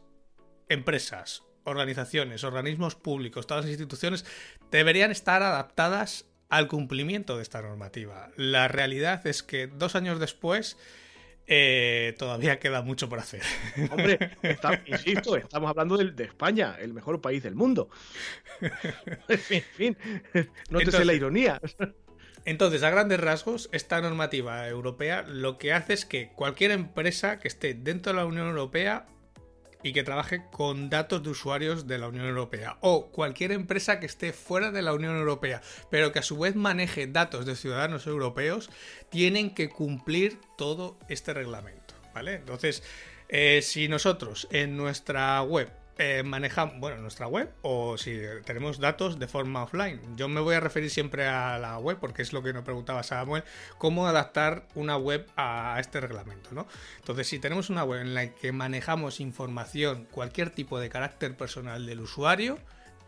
empresas, 0.68 1.44
organizaciones, 1.64 2.44
organismos 2.44 2.96
públicos, 2.96 3.48
todas 3.48 3.64
las 3.64 3.72
instituciones 3.72 4.26
deberían 4.70 5.12
estar 5.12 5.42
adaptadas 5.42 6.27
al 6.50 6.68
cumplimiento 6.68 7.38
de 7.38 7.44
esta 7.44 7.62
normativa. 7.62 8.30
La 8.36 8.68
realidad 8.68 9.26
es 9.28 9.44
que 9.44 9.68
dos 9.68 9.96
años 9.96 10.20
después 10.20 10.78
eh, 11.50 12.14
todavía 12.18 12.60
queda 12.60 12.82
mucho 12.82 13.08
por 13.08 13.20
hacer. 13.20 13.42
Hombre, 13.92 14.32
insisto, 14.86 15.38
estamos 15.38 15.70
hablando 15.70 15.98
de, 15.98 16.24
España, 16.24 16.76
el 16.80 16.94
mejor 16.94 17.22
país 17.22 17.44
del 17.44 17.56
mundo. 17.56 17.90
En 19.30 19.40
fin, 19.40 19.64
fin 19.76 19.98
no 20.70 20.80
te 20.80 20.92
sé 20.92 21.06
la 21.06 21.14
ironía. 21.14 21.62
Entonces, 22.46 22.82
a 22.84 22.90
grandes 22.90 23.20
rasgos, 23.20 23.70
esta 23.74 24.00
normativa 24.02 24.68
europea 24.68 25.24
lo 25.24 25.58
que 25.58 25.74
hace 25.74 25.94
es 25.94 26.06
que 26.06 26.30
cualquier 26.30 26.72
empresa 26.72 27.40
que 27.40 27.48
esté 27.48 27.74
dentro 27.74 28.14
de 28.14 28.20
la 28.20 28.26
Unión 28.26 28.48
Europea 28.48 29.06
y 29.84 29.94
que 29.94 30.04
trabaje 30.04 30.44
con 30.52 30.90
datos 30.90 31.24
de 31.24 31.30
usuarios 31.30 31.88
de 31.88 31.98
la 31.98 32.08
Unión 32.08 32.26
Europea 32.26 32.78
o 32.82 33.08
cualquier 33.08 33.52
empresa 33.52 34.00
que 34.00 34.06
esté 34.06 34.34
fuera 34.34 34.72
de 34.72 34.82
la 34.82 34.94
Unión 34.94 35.16
Europea, 35.16 35.62
pero 35.90 36.12
que 36.12 36.20
a 36.20 36.24
su 36.24 36.38
vez 36.38 36.56
maneje 36.56 37.08
datos 37.08 37.46
de 37.46 37.56
ciudadanos 37.56 38.08
europeos, 38.08 38.70
tienen 39.10 39.54
que 39.54 39.70
cumplir 39.70 40.40
todo 40.58 40.98
este 41.10 41.34
reglamento. 41.34 41.96
¿vale? 42.14 42.36
Entonces, 42.36 42.84
eh, 43.30 43.62
si 43.62 43.88
nosotros 43.88 44.48
en 44.52 44.78
nuestra 44.78 45.42
web 45.42 45.70
eh, 46.00 46.22
manejamos, 46.24 46.80
bueno, 46.80 46.98
nuestra 46.98 47.28
web 47.28 47.52
o 47.64 47.98
si 47.98 48.20
tenemos 48.46 48.80
datos 48.80 49.18
de 49.18 49.28
forma 49.28 49.64
offline. 49.64 50.00
Yo 50.16 50.28
me 50.28 50.42
voy 50.42 50.56
a 50.56 50.60
referir 50.60 50.92
siempre 50.92 51.26
a 51.26 51.58
la 51.58 51.80
web 51.80 51.98
porque 52.00 52.22
es 52.22 52.34
lo 52.34 52.44
que 52.44 52.54
nos 52.54 52.64
preguntaba 52.64 53.02
Samuel, 53.02 53.44
cómo 53.80 54.08
adaptar 54.08 54.68
una 54.76 54.96
web 54.98 55.26
a 55.36 55.78
este 55.80 56.00
reglamento, 56.00 56.52
¿no? 56.52 56.68
Entonces, 56.98 57.28
si 57.28 57.40
tenemos 57.40 57.70
una 57.70 57.84
web 57.84 58.02
en 58.02 58.14
la 58.14 58.32
que 58.34 58.52
manejamos 58.52 59.20
información, 59.20 60.08
cualquier 60.12 60.52
tipo 60.52 60.80
de 60.80 60.90
carácter 60.90 61.36
personal 61.36 61.86
del 61.88 62.02
usuario, 62.02 62.60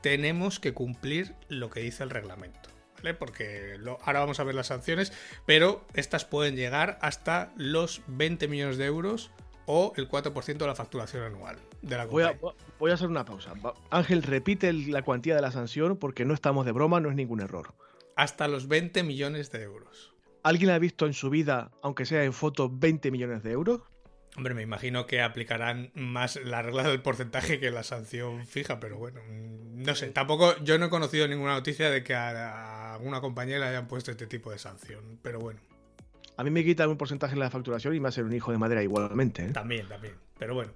tenemos 0.01 0.60
que 0.60 0.74
cumplir 0.74 1.36
lo 1.48 1.69
que 1.69 1.81
dice 1.81 2.03
el 2.03 2.10
reglamento. 2.10 2.69
Porque 3.17 3.77
ahora 4.03 4.19
vamos 4.19 4.39
a 4.39 4.43
ver 4.43 4.55
las 4.55 4.67
sanciones, 4.67 5.13
pero 5.46 5.86
estas 5.93 6.25
pueden 6.25 6.55
llegar 6.55 6.98
hasta 7.01 7.53
los 7.55 8.01
20 8.08 8.48
millones 8.50 8.77
de 8.77 8.86
euros 8.86 9.31
o 9.67 9.93
el 9.96 10.10
4% 10.10 10.58
de 10.58 10.67
la 10.67 10.75
facturación 10.75 11.24
anual 11.24 11.58
de 11.81 11.98
la 11.98 12.05
voy 12.05 12.24
a, 12.24 12.38
voy 12.79 12.91
a, 12.91 12.93
hacer 12.93 13.07
una 13.07 13.25
pausa. 13.25 13.53
Ángel, 13.89 14.24
repite 14.24 14.71
la 14.74 15.01
cuantía 15.01 15.36
de 15.36 15.41
la 15.41 15.51
sanción 15.51 15.98
porque 15.98 16.25
no 16.25 16.33
estamos 16.33 16.65
de 16.65 16.71
broma, 16.71 17.00
no 17.00 17.09
es 17.09 17.15
ningún 17.15 17.41
error. 17.41 17.74
Hasta 18.15 18.48
los 18.48 18.67
20 18.67 19.03
millones 19.03 19.51
de 19.51 19.63
euros. 19.63 20.13
¿Alguien 20.43 20.71
ha 20.71 20.79
visto 20.79 21.05
en 21.05 21.13
su 21.13 21.29
vida, 21.29 21.71
aunque 21.81 22.05
sea 22.05 22.24
en 22.24 22.33
foto, 22.33 22.69
20 22.69 23.12
millones 23.12 23.43
de 23.43 23.51
euros? 23.51 23.81
Hombre, 24.38 24.53
me 24.53 24.62
imagino 24.62 25.05
que 25.05 25.21
aplicarán 25.21 25.91
más 25.95 26.38
la 26.38 26.62
regla 26.62 26.88
del 26.88 27.01
porcentaje 27.01 27.59
que 27.59 27.71
la 27.71 27.83
sanción 27.83 28.45
fija, 28.45 28.79
pero 28.79 28.98
bueno, 28.98 29.21
mm, 29.27 29.83
no 29.83 29.95
sé. 29.95 30.07
Tampoco, 30.07 30.55
yo 30.63 30.77
no 30.77 30.86
he 30.86 30.89
conocido 30.89 31.27
ninguna 31.27 31.53
noticia 31.53 31.89
de 31.89 32.03
que 32.03 32.13
a 32.13 32.93
alguna 32.93 33.21
compañía 33.21 33.59
le 33.59 33.65
hayan 33.65 33.88
puesto 33.88 34.12
este 34.12 34.27
tipo 34.27 34.51
de 34.51 34.59
sanción, 34.59 35.19
pero 35.21 35.39
bueno. 35.39 35.59
A 36.38 36.43
mí 36.43 36.51
me 36.51 36.63
quitan 36.63 36.89
un 36.89 36.98
porcentaje 36.98 37.33
en 37.33 37.39
la 37.39 37.50
facturación 37.50 37.93
y 37.95 38.00
me 38.00 38.03
va 38.03 38.09
a 38.09 38.12
ser 38.13 38.24
un 38.24 38.33
hijo 38.33 38.53
de 38.53 38.57
madera 38.57 38.81
igualmente. 38.81 39.43
¿eh? 39.43 39.51
También, 39.51 39.89
también. 39.89 40.13
Pero 40.38 40.53
bueno, 40.55 40.71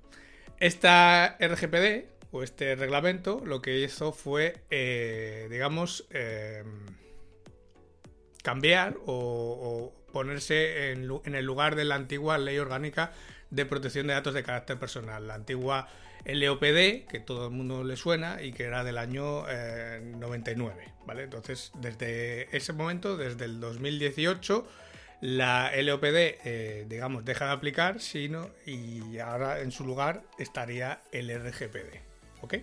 esta 0.63 1.35
RGPD 1.41 2.05
o 2.31 2.41
este 2.41 2.75
reglamento 2.75 3.41
lo 3.45 3.61
que 3.61 3.79
hizo 3.79 4.13
fue, 4.13 4.61
eh, 4.69 5.47
digamos, 5.51 6.05
em, 6.09 6.85
cambiar 8.43 8.95
o, 9.05 9.93
ponerse 10.13 10.91
en, 10.91 11.35
el 11.35 11.45
lugar 11.45 11.75
de 11.75 11.83
la 11.83 11.95
antigua 11.95 12.37
ley 12.37 12.59
orgánica 12.59 13.11
de 13.49 13.65
protección 13.65 14.07
de 14.07 14.13
datos 14.13 14.33
de 14.33 14.43
carácter 14.43 14.79
personal, 14.79 15.27
la 15.27 15.33
antigua 15.33 15.89
LOPD, 16.25 17.07
que 17.09 17.19
todo 17.19 17.47
el 17.47 17.51
mundo 17.51 17.83
le 17.83 17.97
suena 17.97 18.41
y 18.41 18.53
que 18.53 18.63
era 18.63 18.85
del 18.85 18.99
año 18.99 19.43
99, 20.01 20.83
eh, 20.85 20.91
¿vale? 21.05 21.23
Entonces, 21.23 21.73
desde 21.81 22.55
ese 22.55 22.71
momento, 22.71 23.17
desde 23.17 23.45
el 23.45 23.59
2018, 23.59 24.65
la 25.23 25.71
LOPD, 25.81 26.03
eh, 26.43 26.85
digamos, 26.89 27.23
deja 27.23 27.45
de 27.45 27.51
aplicar, 27.53 28.01
sino 28.01 28.49
y 28.65 29.19
ahora 29.19 29.61
en 29.61 29.71
su 29.71 29.85
lugar 29.85 30.23
estaría 30.37 30.99
el 31.13 31.29
RGPD. 31.29 32.01
¿Ok? 32.41 32.55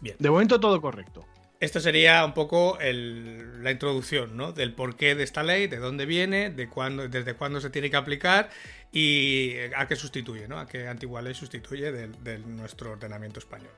Bien. 0.00 0.16
De 0.18 0.28
momento 0.28 0.58
todo 0.58 0.80
correcto. 0.80 1.24
Esto 1.60 1.78
sería 1.78 2.24
un 2.24 2.34
poco 2.34 2.76
la 2.80 3.70
introducción, 3.70 4.36
¿no? 4.36 4.50
Del 4.50 4.74
porqué 4.74 5.14
de 5.14 5.22
esta 5.22 5.44
ley, 5.44 5.68
de 5.68 5.76
dónde 5.76 6.04
viene, 6.04 6.50
de 6.50 6.68
cuándo, 6.68 7.08
desde 7.08 7.34
cuándo 7.34 7.60
se 7.60 7.70
tiene 7.70 7.90
que 7.90 7.96
aplicar 7.96 8.50
y 8.90 9.54
a 9.76 9.86
qué 9.86 9.94
sustituye, 9.94 10.48
¿no? 10.48 10.58
A 10.58 10.66
qué 10.66 10.88
antigua 10.88 11.22
ley 11.22 11.34
sustituye 11.34 11.92
de 11.92 12.38
nuestro 12.40 12.90
ordenamiento 12.90 13.38
español. 13.38 13.70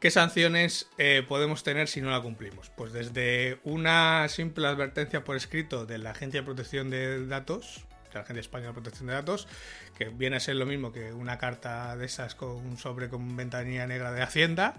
¿Qué 0.00 0.12
sanciones 0.12 0.88
eh, 0.96 1.24
podemos 1.26 1.64
tener 1.64 1.88
si 1.88 2.00
no 2.00 2.10
la 2.10 2.20
cumplimos? 2.20 2.70
Pues 2.76 2.92
desde 2.92 3.58
una 3.64 4.28
simple 4.28 4.68
advertencia 4.68 5.24
por 5.24 5.34
escrito 5.34 5.86
de 5.86 5.98
la 5.98 6.10
Agencia 6.10 6.40
de 6.40 6.44
Protección 6.44 6.88
de 6.88 7.26
Datos, 7.26 7.84
de 8.08 8.14
la 8.14 8.20
Agencia 8.20 8.40
Española 8.40 8.68
de 8.68 8.74
Protección 8.74 9.08
de 9.08 9.14
Datos, 9.14 9.48
que 9.98 10.04
viene 10.04 10.36
a 10.36 10.40
ser 10.40 10.54
lo 10.54 10.66
mismo 10.66 10.92
que 10.92 11.12
una 11.12 11.38
carta 11.38 11.96
de 11.96 12.06
esas 12.06 12.36
con 12.36 12.50
un 12.50 12.78
sobre 12.78 13.08
con 13.08 13.36
ventanilla 13.36 13.88
negra 13.88 14.12
de 14.12 14.22
Hacienda, 14.22 14.76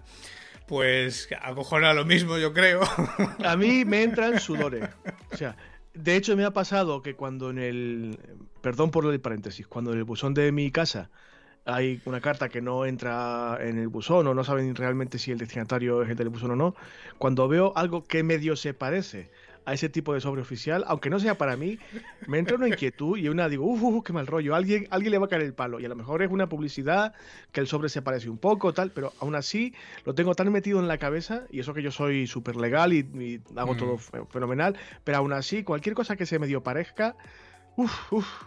pues 0.67 1.27
acojona 1.41 1.93
lo 1.93 2.05
mismo, 2.05 2.37
yo 2.37 2.53
creo. 2.53 2.79
A 3.43 3.57
mí 3.57 3.83
me 3.83 4.03
entran 4.03 4.39
sudores. 4.39 4.87
O 5.33 5.35
sea, 5.35 5.57
de 5.93 6.15
hecho 6.15 6.37
me 6.37 6.45
ha 6.45 6.51
pasado 6.51 7.01
que 7.01 7.15
cuando 7.15 7.49
en 7.49 7.57
el, 7.59 8.19
perdón 8.61 8.89
por 8.89 9.05
el 9.05 9.19
paréntesis, 9.19 9.67
cuando 9.67 9.91
en 9.91 9.97
el 9.97 10.05
buzón 10.05 10.33
de 10.33 10.53
mi 10.53 10.71
casa 10.71 11.09
hay 11.65 12.01
una 12.05 12.21
carta 12.21 12.49
que 12.49 12.61
no 12.61 12.85
entra 12.85 13.57
en 13.61 13.77
el 13.77 13.87
buzón 13.87 14.27
o 14.27 14.33
no 14.33 14.43
saben 14.43 14.75
realmente 14.75 15.19
si 15.19 15.31
el 15.31 15.37
destinatario 15.37 16.03
es 16.03 16.09
el 16.09 16.15
del 16.15 16.29
buzón 16.29 16.51
o 16.51 16.55
no, 16.55 16.75
cuando 17.17 17.47
veo 17.47 17.73
algo 17.75 18.03
que 18.03 18.23
medio 18.23 18.55
se 18.55 18.73
parece 18.73 19.29
a 19.69 19.73
ese 19.73 19.87
tipo 19.87 20.15
de 20.15 20.21
sobre 20.21 20.41
oficial, 20.41 20.83
aunque 20.87 21.11
no 21.11 21.19
sea 21.19 21.37
para 21.37 21.55
mí, 21.55 21.77
me 22.27 22.39
entra 22.39 22.55
una 22.55 22.67
inquietud 22.67 23.17
y 23.17 23.29
una 23.29 23.47
digo, 23.47 23.65
uff, 23.65 24.03
qué 24.03 24.13
mal 24.13 24.25
rollo, 24.25 24.55
alguien, 24.55 24.87
alguien 24.89 25.11
le 25.11 25.19
va 25.19 25.27
a 25.27 25.29
caer 25.29 25.43
el 25.43 25.53
palo. 25.53 25.79
Y 25.79 25.85
a 25.85 25.89
lo 25.89 25.95
mejor 25.95 26.23
es 26.23 26.31
una 26.31 26.49
publicidad 26.49 27.13
que 27.51 27.59
el 27.59 27.67
sobre 27.67 27.89
se 27.89 28.01
parece 28.01 28.31
un 28.31 28.39
poco, 28.39 28.73
tal, 28.73 28.91
pero 28.91 29.13
aún 29.19 29.35
así 29.35 29.75
lo 30.05 30.15
tengo 30.15 30.33
tan 30.33 30.51
metido 30.51 30.79
en 30.79 30.87
la 30.87 30.97
cabeza, 30.97 31.43
y 31.51 31.59
eso 31.59 31.75
que 31.75 31.83
yo 31.83 31.91
soy 31.91 32.25
súper 32.25 32.55
legal 32.55 32.93
y, 32.93 33.41
hago 33.55 33.75
todo 33.75 33.97
mm. 33.97 34.25
fenomenal, 34.31 34.75
pero 35.03 35.19
aún 35.19 35.33
así, 35.33 35.63
cualquier 35.63 35.93
cosa 35.93 36.15
que 36.15 36.25
se 36.25 36.39
medio 36.39 36.63
parezca, 36.63 37.15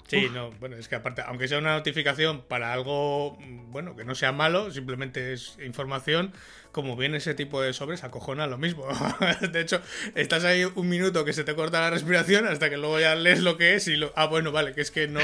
sí, 0.07 0.29
no, 0.33 0.51
bueno, 0.53 0.77
es 0.77 0.89
que 0.89 0.97
aparte, 0.97 1.23
aunque 1.27 1.49
sea 1.49 1.59
una 1.59 1.75
notificación 1.75 2.43
para 2.43 2.73
algo, 2.73 3.39
bueno, 3.69 3.97
que 3.97 4.05
no 4.05 4.15
sea 4.15 4.33
malo, 4.33 4.71
simplemente 4.71 5.33
es 5.33 5.59
información, 5.65 6.33
como 6.73 6.97
viene 6.97 7.19
ese 7.19 7.35
tipo 7.35 7.61
de 7.62 7.73
sobres, 7.73 8.05
acojona 8.05 8.47
lo 8.47 8.59
mismo. 8.59 8.87
de 9.53 9.61
hecho, 9.61 9.81
estás 10.15 10.45
ahí 10.45 10.65
un 10.65 10.89
minuto 10.89 11.25
que 11.25 11.33
se 11.33 11.45
te 11.45 11.55
corta 11.55 11.81
la 11.81 11.91
respiración 11.91 12.47
hasta 12.47 12.71
que 12.71 12.77
luego 12.77 12.99
ya 12.99 13.15
lees 13.15 13.41
lo 13.41 13.57
que 13.57 13.75
es 13.75 13.89
y 13.89 13.97
lo... 13.97 14.12
Ah, 14.17 14.27
bueno, 14.27 14.53
vale, 14.53 14.73
que 14.75 14.81
es 14.81 14.91
que 14.91 15.09
no... 15.09 15.21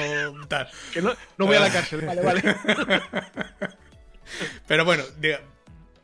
Tal. 0.46 0.68
que 0.92 1.02
no, 1.02 1.14
voy 1.38 1.56
a 1.56 1.60
la 1.60 1.70
cárcel, 1.70 2.02
vale, 2.02 2.22
vale. 2.22 2.42
Pero 4.66 4.84
bueno, 4.84 5.04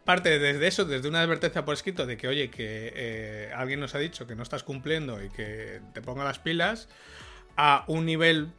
parte 0.05 0.39
desde 0.39 0.67
eso, 0.67 0.85
desde 0.85 1.09
una 1.09 1.21
advertencia 1.21 1.65
por 1.65 1.75
escrito 1.75 2.07
de 2.07 2.17
que, 2.17 2.29
oye, 2.29 2.51
que 2.51 2.93
eh, 2.95 3.53
alguien 3.55 3.81
nos 3.81 3.95
ha 3.95 3.99
dicho 3.99 4.27
que 4.27 4.35
no 4.35 4.43
estás 4.43 4.63
cumpliendo 4.63 5.23
y 5.23 5.31
que 5.31 5.81
te 5.93 6.03
ponga 6.03 6.25
las 6.25 6.39
pilas, 6.39 6.89
a 7.57 7.85
un 7.89 8.07
nivel 8.07 8.53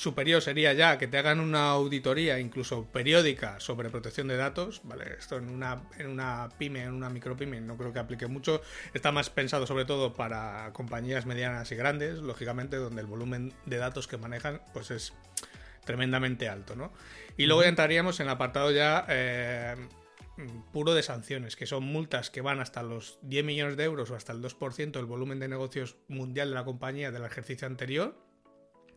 superior 0.00 0.40
sería 0.40 0.72
ya 0.72 0.96
que 0.96 1.06
te 1.06 1.18
hagan 1.18 1.40
una 1.40 1.70
auditoría, 1.72 2.40
incluso 2.40 2.86
periódica, 2.86 3.60
sobre 3.60 3.90
protección 3.90 4.28
de 4.28 4.36
datos. 4.38 4.80
Vale, 4.84 5.14
esto 5.18 5.36
en 5.36 5.50
una, 5.50 5.82
en 5.98 6.06
una 6.06 6.48
pyme, 6.58 6.84
en 6.84 6.94
una 6.94 7.10
micropyme, 7.10 7.60
no 7.60 7.76
creo 7.76 7.92
que 7.92 7.98
aplique 7.98 8.26
mucho. 8.26 8.62
Está 8.94 9.12
más 9.12 9.28
pensado 9.28 9.66
sobre 9.66 9.84
todo 9.84 10.14
para 10.14 10.72
compañías 10.72 11.26
medianas 11.26 11.70
y 11.70 11.76
grandes, 11.76 12.18
lógicamente, 12.18 12.76
donde 12.76 13.02
el 13.02 13.06
volumen 13.06 13.52
de 13.66 13.76
datos 13.76 14.08
que 14.08 14.16
manejan 14.16 14.62
pues 14.72 14.90
es 14.90 15.12
tremendamente 15.84 16.48
alto, 16.48 16.76
¿no? 16.76 16.92
Y 17.36 17.44
luego 17.44 17.62
entraríamos 17.62 18.20
en 18.20 18.26
el 18.26 18.32
apartado 18.32 18.70
ya 18.70 19.04
eh, 19.08 19.76
puro 20.72 20.94
de 20.94 21.02
sanciones, 21.02 21.56
que 21.56 21.66
son 21.66 21.84
multas 21.84 22.30
que 22.30 22.40
van 22.40 22.60
hasta 22.60 22.82
los 22.82 23.18
10 23.22 23.44
millones 23.44 23.76
de 23.76 23.84
euros 23.84 24.10
o 24.10 24.16
hasta 24.16 24.32
el 24.32 24.40
2% 24.40 24.92
del 24.92 25.04
volumen 25.04 25.40
de 25.40 25.48
negocios 25.48 25.96
mundial 26.08 26.48
de 26.48 26.54
la 26.54 26.64
compañía 26.64 27.10
del 27.10 27.24
ejercicio 27.26 27.66
anterior 27.66 28.29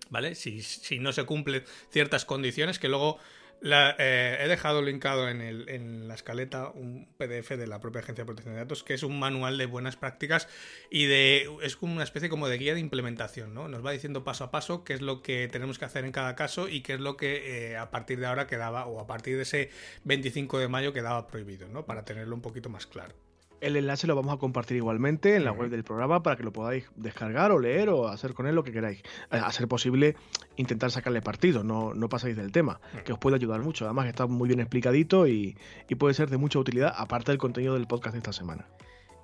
¿vale? 0.10 0.36
Si, 0.36 0.62
si 0.62 1.00
no 1.00 1.12
se 1.13 1.25
cumplen 1.25 1.63
ciertas 1.89 2.25
condiciones, 2.25 2.79
que 2.79 2.89
luego 2.89 3.19
eh, 3.65 4.38
he 4.41 4.48
dejado 4.50 4.81
linkado 4.81 5.29
en, 5.29 5.39
el, 5.39 5.69
en, 5.69 6.10
la 6.10 6.15
escaleta 6.15 6.67
un 6.67 7.07
PDF 7.17 7.51
de 7.51 7.65
la 7.65 7.79
propia 7.79 8.01
Agencia 8.01 8.24
de 8.24 8.25
Protección 8.25 8.55
de 8.55 8.60
Datos, 8.60 8.83
que 8.83 8.93
es 8.93 9.03
un 9.03 9.17
manual 9.17 9.57
de 9.57 9.65
buenas 9.65 9.95
prácticas 9.95 10.50
y 10.89 11.05
de 11.05 11.50
es 11.62 11.77
como 11.77 11.93
una 11.93 12.03
especie 12.03 12.27
como 12.27 12.50
de 12.50 12.57
guía 12.57 12.74
de 12.74 12.81
implementación, 12.81 13.53
¿no? 13.53 13.69
Nos 13.69 13.86
va 13.86 13.91
diciendo 13.91 14.25
paso 14.25 14.43
a 14.43 14.51
paso 14.51 14.83
qué 14.83 14.93
es 14.93 15.01
lo 15.01 15.22
que 15.22 15.48
tenemos 15.48 15.79
que 15.79 15.86
hacer 15.86 16.03
en 16.03 16.12
cada 16.12 16.36
caso 16.36 16.67
y 16.67 16.81
qué 16.81 16.95
es 16.95 17.00
lo 17.00 17.15
que 17.15 17.72
eh, 17.72 17.77
a 17.77 17.89
partir 17.89 18.19
de 18.19 18.25
ahora 18.25 18.48
quedaba, 18.48 18.86
o 18.86 19.00
a 19.00 19.07
partir 19.07 19.38
de 19.38 19.43
ese 19.43 19.69
25 20.03 20.60
de 20.60 20.67
mayo 20.67 20.91
quedaba 20.91 21.27
prohibido, 21.27 21.69
¿no? 21.69 21.86
Para 21.86 22.03
tenerlo 22.03 22.36
un 22.36 22.41
poquito 22.41 22.69
más 22.69 22.86
claro. 22.86 23.15
El 23.63 23.77
enlace 23.77 24.08
lo 24.08 24.15
vamos 24.17 24.34
a 24.34 24.38
compartir 24.38 24.75
igualmente 24.75 25.38
en 25.38 25.46
la 25.46 25.53
web 25.53 25.70
del 25.70 25.86
programa 25.86 26.22
para 26.22 26.36
que 26.36 26.43
lo 26.43 26.51
podáis 26.51 26.84
descargar 26.98 27.50
o 27.53 27.60
leer 27.60 27.88
o 27.88 28.10
hacer 28.10 28.34
con 28.34 28.46
él 28.46 28.55
lo 28.55 28.63
que 28.65 28.74
queráis. 28.74 29.01
Eh, 29.32 29.39
a 29.41 29.50
ser 29.53 29.70
posible, 29.70 30.17
intentar 30.58 30.91
sacarle 30.91 31.22
partido, 31.22 31.63
no, 31.63 31.93
no 31.93 32.10
pasáis 32.10 32.36
del 32.36 32.51
tema, 32.51 32.82
que 33.05 33.13
os 33.13 33.20
puede 33.20 33.38
ayudar 33.38 33.62
mucho. 33.62 33.86
Además, 33.86 34.08
está 34.08 34.27
muy 34.27 34.50
bien 34.50 34.60
explicadito 34.60 35.29
y, 35.29 35.55
puede 35.98 36.13
ser 36.13 36.29
de 36.29 36.36
mucha 36.36 36.60
utilidad, 36.60 36.93
aparte 36.93 37.32
del 37.32 37.38
contenido 37.38 37.75
del 37.75 37.88
podcast 37.88 38.12
de 38.15 38.17
esta 38.17 38.34
semana. 38.34 38.67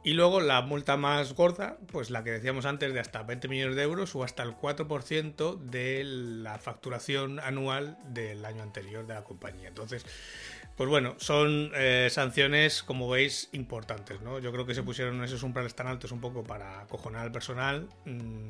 Y 0.10 0.14
luego 0.14 0.42
la 0.42 0.64
multa 0.64 0.98
más 0.98 1.36
gorda, 1.36 1.78
pues 1.92 2.10
la 2.10 2.24
que 2.24 2.32
decíamos 2.32 2.66
antes 2.66 2.92
de 2.96 3.00
hasta 3.00 3.22
20 3.22 3.48
millones 3.48 3.76
de 3.76 3.84
euros 3.84 4.16
o 4.16 4.24
hasta 4.24 4.42
el 4.42 4.56
4% 4.56 5.60
de 5.60 6.04
la 6.04 6.58
facturación 6.58 7.40
anual 7.40 7.96
del 8.06 8.44
año 8.44 8.64
anterior 8.64 9.06
de 9.06 9.14
la 9.14 9.24
compañía. 9.24 9.68
Entonces, 9.68 10.04
pues 10.76 10.90
bueno, 10.90 11.14
son 11.20 11.72
eh, 11.76 12.08
sanciones, 12.10 12.82
como 12.82 13.08
veis, 13.08 13.50
importantes, 13.52 14.20
¿no? 14.22 14.40
Yo 14.40 14.52
creo 14.52 14.66
que 14.66 14.74
se 14.74 14.82
pusieron 14.82 15.24
esos 15.24 15.44
umbrales 15.44 15.76
tan 15.76 15.86
altos 15.86 16.12
un 16.12 16.22
poco 16.22 16.44
para 16.44 16.82
acojonar 16.82 17.22
al 17.22 17.32
personal. 17.32 17.88
Mm, 18.06 18.48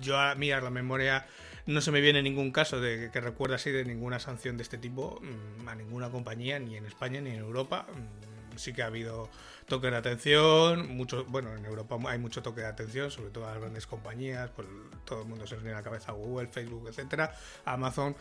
yo 0.00 0.18
a 0.18 0.34
mí 0.36 0.52
a 0.52 0.62
la 0.62 0.70
memoria 0.70 1.26
no 1.66 1.82
se 1.82 1.90
me 1.90 2.00
viene 2.00 2.22
ningún 2.22 2.50
caso 2.50 2.80
de 2.80 3.10
que 3.12 3.20
recuerde 3.20 3.56
así 3.56 3.70
de 3.70 3.84
ninguna 3.84 4.20
sanción 4.20 4.56
de 4.56 4.62
este 4.62 4.78
tipo 4.78 5.20
mm, 5.20 5.68
a 5.68 5.74
ninguna 5.74 6.08
compañía, 6.08 6.58
ni 6.58 6.78
en 6.78 6.86
España 6.86 7.20
ni 7.20 7.28
en 7.28 7.40
Europa. 7.40 7.86
Mm, 7.92 8.32
sí 8.56 8.72
que 8.72 8.82
ha 8.82 8.86
habido 8.86 9.28
toque 9.66 9.90
de 9.90 9.96
atención, 9.96 10.94
mucho, 10.96 11.24
bueno, 11.26 11.54
en 11.54 11.64
Europa 11.64 11.98
hay 12.06 12.18
mucho 12.18 12.42
toque 12.42 12.60
de 12.62 12.66
atención, 12.66 13.10
sobre 13.10 13.30
todo 13.30 13.46
a 13.46 13.52
las 13.52 13.60
grandes 13.60 13.86
compañías, 13.86 14.50
pues 14.50 14.68
todo 15.04 15.22
el 15.22 15.28
mundo 15.28 15.46
se 15.46 15.56
a 15.56 15.58
la 15.60 15.82
cabeza 15.82 16.12
Google, 16.12 16.48
Facebook, 16.48 16.88
etcétera, 16.88 17.34
Amazon, 17.64 18.16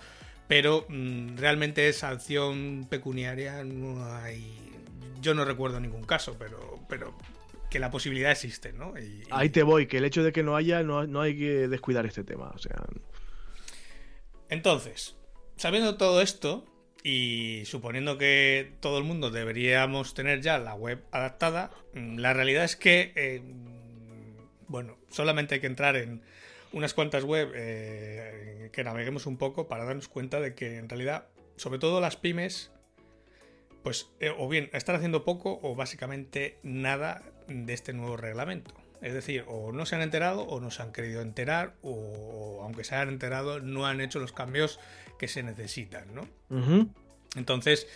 pero 0.47 0.85
mm, 0.89 1.37
realmente 1.37 1.91
sanción 1.93 2.87
pecuniaria 2.89 3.63
no 3.63 4.05
hay 4.05 4.71
yo 5.21 5.33
no 5.33 5.45
recuerdo 5.45 5.79
ningún 5.79 6.03
caso, 6.03 6.35
pero, 6.37 6.79
pero 6.89 7.15
que 7.69 7.79
la 7.79 7.91
posibilidad 7.91 8.31
existe, 8.31 8.73
¿no? 8.73 8.93
Ahí 9.29 9.49
te 9.49 9.63
voy, 9.63 9.87
que 9.87 9.97
el 9.97 10.05
hecho 10.05 10.23
de 10.23 10.33
que 10.33 10.43
no 10.43 10.55
haya, 10.55 10.83
no, 10.83 11.21
hay 11.21 11.37
que 11.37 11.67
descuidar 11.67 12.05
este 12.05 12.23
tema. 12.23 12.51
O 12.53 12.57
sea. 12.57 12.83
Entonces, 14.49 15.15
sabiendo 15.55 15.95
todo 15.95 16.21
esto, 16.21 16.65
y 17.03 17.63
suponiendo 17.65 18.17
que 18.17 18.73
todo 18.79 18.97
el 18.97 19.03
mundo 19.03 19.31
deberíamos 19.31 20.13
tener 20.13 20.41
ya 20.41 20.59
la 20.59 20.75
web 20.75 21.03
adaptada, 21.11 21.71
mm, 21.93 22.17
la 22.17 22.33
realidad 22.33 22.63
es 22.63 22.75
que, 22.75 23.11
eh, 23.15 23.41
bueno, 24.67 24.97
solamente 25.09 25.55
hay 25.55 25.61
que 25.61 25.67
entrar 25.67 25.95
en 25.95 26.21
unas 26.73 26.93
cuantas 26.93 27.23
web 27.23 27.51
eh, 27.55 28.69
que 28.71 28.83
naveguemos 28.83 29.25
un 29.25 29.37
poco 29.37 29.67
para 29.67 29.85
darnos 29.85 30.07
cuenta 30.07 30.39
de 30.39 30.55
que 30.55 30.77
en 30.77 30.89
realidad, 30.89 31.27
sobre 31.57 31.79
todo 31.79 31.99
las 32.01 32.15
pymes, 32.15 32.71
pues 33.83 34.09
eh, 34.19 34.31
o 34.35 34.47
bien 34.47 34.69
están 34.73 34.95
haciendo 34.95 35.25
poco 35.25 35.59
o 35.63 35.75
básicamente 35.75 36.57
nada 36.63 37.23
de 37.47 37.73
este 37.73 37.93
nuevo 37.93 38.17
reglamento. 38.17 38.80
Es 39.01 39.13
decir, 39.13 39.43
o 39.47 39.71
no 39.71 39.85
se 39.85 39.95
han 39.95 40.01
enterado 40.01 40.43
o 40.43 40.59
no 40.59 40.69
se 40.69 40.83
han 40.83 40.91
querido 40.91 41.21
enterar 41.21 41.73
o, 41.81 42.61
aunque 42.63 42.83
se 42.83 42.95
hayan 42.95 43.09
enterado 43.09 43.59
no 43.59 43.87
han 43.87 43.99
hecho 43.99 44.19
los 44.19 44.31
cambios 44.31 44.79
que 45.17 45.27
se 45.27 45.43
necesitan, 45.43 46.13
¿no? 46.13 46.27
Entonces, 47.35 47.87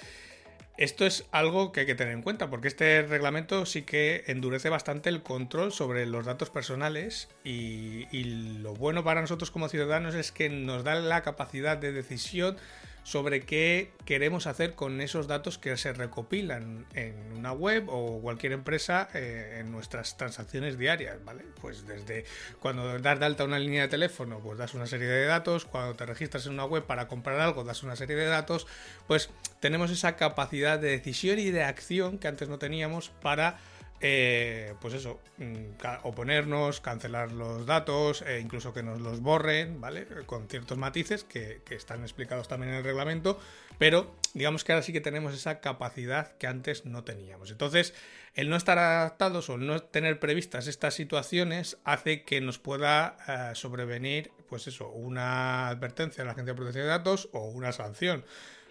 esto 0.77 1.05
es 1.05 1.25
algo 1.31 1.71
que 1.71 1.81
hay 1.81 1.85
que 1.85 1.95
tener 1.95 2.13
en 2.13 2.21
cuenta 2.21 2.49
porque 2.49 2.67
este 2.67 3.03
reglamento 3.03 3.65
sí 3.65 3.83
que 3.83 4.23
endurece 4.27 4.69
bastante 4.69 5.09
el 5.09 5.23
control 5.23 5.71
sobre 5.71 6.05
los 6.05 6.25
datos 6.25 6.49
personales 6.49 7.29
y, 7.43 8.07
y 8.11 8.23
lo 8.59 8.73
bueno 8.73 9.03
para 9.03 9.21
nosotros 9.21 9.51
como 9.51 9.69
ciudadanos 9.69 10.15
es 10.15 10.31
que 10.31 10.49
nos 10.49 10.83
da 10.83 10.95
la 10.95 11.21
capacidad 11.21 11.77
de 11.77 11.91
decisión 11.91 12.57
sobre 13.05 13.41
qué 13.41 13.91
queremos 14.03 14.47
hacer 14.47 14.73
con 14.73 14.99
esos 14.99 15.27
datos 15.27 15.59
que 15.59 15.77
se 15.77 15.93
recopilan 15.93 16.87
en 16.95 17.13
una 17.37 17.53
web 17.53 17.85
o 17.87 18.19
cualquier 18.19 18.51
empresa 18.51 19.07
eh, 19.13 19.59
en 19.59 19.71
nuestras 19.71 20.17
transacciones 20.17 20.79
diarias, 20.79 21.23
¿vale? 21.23 21.43
Pues 21.61 21.85
desde 21.85 22.25
cuando 22.59 22.97
das 22.97 23.19
de 23.19 23.25
alta 23.25 23.43
una 23.43 23.59
línea 23.59 23.83
de 23.83 23.89
teléfono, 23.89 24.39
pues 24.39 24.57
das 24.57 24.73
una 24.73 24.87
serie 24.87 25.05
de 25.05 25.25
datos, 25.25 25.65
cuando 25.65 25.95
te 25.95 26.07
registras 26.07 26.47
en 26.47 26.53
una 26.53 26.65
web 26.65 26.83
para 26.85 27.07
comprar 27.07 27.39
algo, 27.39 27.63
das 27.63 27.83
una 27.83 27.95
serie 27.95 28.15
de 28.15 28.25
datos, 28.25 28.65
pues 29.05 29.29
tenemos 29.59 29.91
esa 29.91 30.15
capacidad 30.15 30.79
de 30.79 30.89
decisión 30.89 31.37
y 31.37 31.51
de 31.51 31.63
acción 31.63 32.17
que 32.17 32.27
antes 32.27 32.49
no 32.49 32.57
teníamos 32.57 33.09
para 33.21 33.59
eh, 34.01 34.73
pues 34.81 34.93
eso, 34.93 35.21
mm, 35.37 35.85
oponernos, 36.03 36.81
cancelar 36.81 37.31
los 37.31 37.65
datos, 37.65 38.21
e 38.23 38.39
incluso 38.39 38.73
que 38.73 38.83
nos 38.83 38.99
los 38.99 39.21
borren, 39.21 39.79
¿vale? 39.79 40.05
Con 40.25 40.49
ciertos 40.49 40.77
matices 40.77 41.23
que, 41.23 41.61
están 41.69 42.01
explicados 42.01 42.47
también 42.47 42.71
en 42.71 42.77
el 42.79 42.83
reglamento, 42.83 43.39
pero 43.77 44.13
digamos 44.33 44.63
que 44.63 44.73
ahora 44.73 44.83
sí 44.83 44.93
que 44.93 45.01
tenemos 45.01 45.33
esa 45.33 45.59
capacidad 45.59 46.37
que 46.37 46.47
antes 46.47 46.85
no 46.85 47.03
teníamos. 47.03 47.51
Entonces, 47.51 47.93
el 48.33 48.49
no 48.49 48.57
estar 48.57 48.77
adaptados 48.77 49.49
o 49.49 49.55
el 49.55 49.65
no 49.65 49.81
tener 49.81 50.19
previstas 50.19 50.67
estas 50.67 50.93
situaciones 50.93 51.77
hace 51.85 52.23
que 52.23 52.41
nos 52.41 52.59
pueda 52.59 53.17
eh, 53.27 53.55
sobrevenir, 53.55 54.31
pues 54.49 54.67
eso, 54.67 54.89
una 54.89 55.69
advertencia 55.69 56.23
de 56.23 56.25
la 56.25 56.33
Agencia 56.33 56.53
de 56.53 56.57
Protección 56.57 56.83
de 56.83 56.89
Datos 56.89 57.29
o 57.31 57.45
una 57.45 57.71
sanción. 57.71 58.25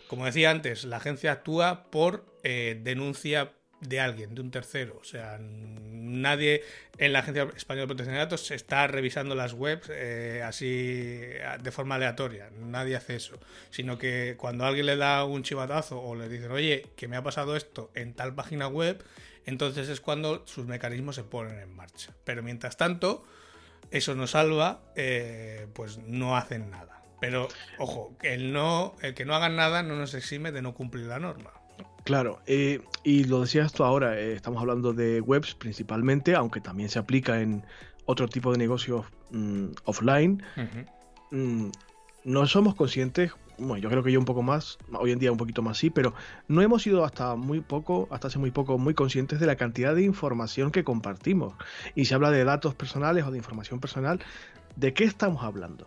Como 0.07 0.27
decía 0.27 0.51
antes, 0.51 0.85
la 0.85 0.99
agencia 0.99 1.33
actúa 1.33 1.85
por 1.91 2.27
eh, 2.43 2.79
denuncia 2.83 3.53
de 3.81 4.01
alguien, 4.01 4.35
de 4.35 4.41
un 4.41 4.51
tercero. 4.51 4.99
O 5.01 5.05
sea, 5.05 5.39
nadie 5.41 6.63
en 6.99 7.13
la 7.13 7.21
Agencia 7.21 7.49
Española 7.57 7.83
de 7.83 7.87
Protección 7.89 8.15
de 8.15 8.21
Datos 8.21 8.51
está 8.51 8.87
revisando 8.87 9.35
las 9.35 9.53
webs 9.53 9.91
eh, 9.91 10.43
así 10.45 10.77
de 11.63 11.71
forma 11.73 11.97
aleatoria. 11.97 12.51
Nadie 12.59 12.97
hace 12.97 13.17
eso. 13.17 13.39
Sino 13.71 13.99
que 13.99 14.37
cuando 14.39 14.65
alguien 14.65 14.87
le 14.87 14.97
da 14.97 15.25
un 15.25 15.43
chivatazo 15.43 16.01
o 16.01 16.15
le 16.15 16.29
dicen, 16.29 16.51
oye, 16.51 16.87
que 16.97 17.09
me 17.09 17.17
ha 17.17 17.23
pasado 17.23 17.57
esto 17.57 17.91
en 17.95 18.15
tal 18.15 18.35
página 18.35 18.69
web, 18.69 19.03
entonces 19.47 19.89
es 19.89 20.01
cuando 20.01 20.47
sus 20.47 20.67
mecanismos 20.67 21.17
se 21.17 21.25
ponen 21.25 21.59
en 21.59 21.75
marcha. 21.75 22.13
Pero 22.25 22.43
mientras 22.43 22.77
tanto, 22.77 23.25
eso 23.91 24.15
nos 24.15 24.33
salva, 24.33 24.81
eh, 24.97 25.67
pues 25.75 25.99
no 25.99 26.37
hacen 26.37 26.71
nada. 26.71 27.03
Pero, 27.21 27.49
ojo, 27.79 28.15
el, 28.23 28.53
no, 28.53 28.97
el 29.01 29.15
que 29.15 29.25
no 29.25 29.35
hagan 29.35 29.57
nada 29.57 29.83
no 29.83 29.97
nos 29.97 30.15
exime 30.15 30.53
de 30.53 30.63
no 30.63 30.75
cumplir 30.75 31.07
la 31.07 31.19
norma. 31.19 31.53
Claro, 32.05 32.41
eh, 32.47 32.83
y 33.03 33.25
lo 33.25 33.41
decías 33.41 33.73
tú 33.73 33.83
ahora, 33.83 34.19
eh, 34.19 34.35
estamos 34.35 34.61
hablando 34.61 34.93
de 34.93 35.23
webs 35.23 35.55
principalmente, 35.55 36.35
aunque 36.35 36.61
también 36.61 36.91
se 36.91 36.99
aplica 36.99 37.41
en 37.41 37.65
otro 38.05 38.29
tipo 38.29 38.53
de 38.53 38.59
negocios 38.59 39.07
mm, 39.31 39.69
offline. 39.85 40.43
Mm, 41.31 41.71
no 42.25 42.47
somos 42.47 42.75
conscientes, 42.75 43.33
bueno, 43.57 43.79
yo 43.79 43.89
creo 43.89 44.03
que 44.03 44.13
yo 44.13 44.19
un 44.19 44.27
poco 44.27 44.43
más, 44.43 44.79
hoy 44.93 45.13
en 45.13 45.19
día 45.19 45.33
un 45.33 45.39
poquito 45.39 45.63
más 45.63 45.79
sí, 45.79 45.89
pero 45.89 46.13
no 46.47 46.61
hemos 46.61 46.83
sido 46.83 47.05
hasta 47.05 47.37
muy 47.37 47.61
poco, 47.61 48.07
hasta 48.11 48.29
hace 48.29 48.39
muy 48.39 48.51
poco, 48.51 48.77
muy 48.77 48.93
conscientes 48.93 49.41
de 49.41 49.47
la 49.47 49.57
cantidad 49.57 49.95
de 49.95 50.03
información 50.03 50.71
que 50.71 50.85
compartimos. 50.85 51.55
Y 51.95 52.05
se 52.05 52.15
habla 52.15 52.31
de 52.31 52.45
datos 52.45 52.75
personales 52.75 53.25
o 53.25 53.31
de 53.31 53.39
información 53.39 53.81
personal. 53.81 54.21
¿De 54.77 54.93
qué 54.93 55.05
estamos 55.05 55.43
hablando? 55.43 55.87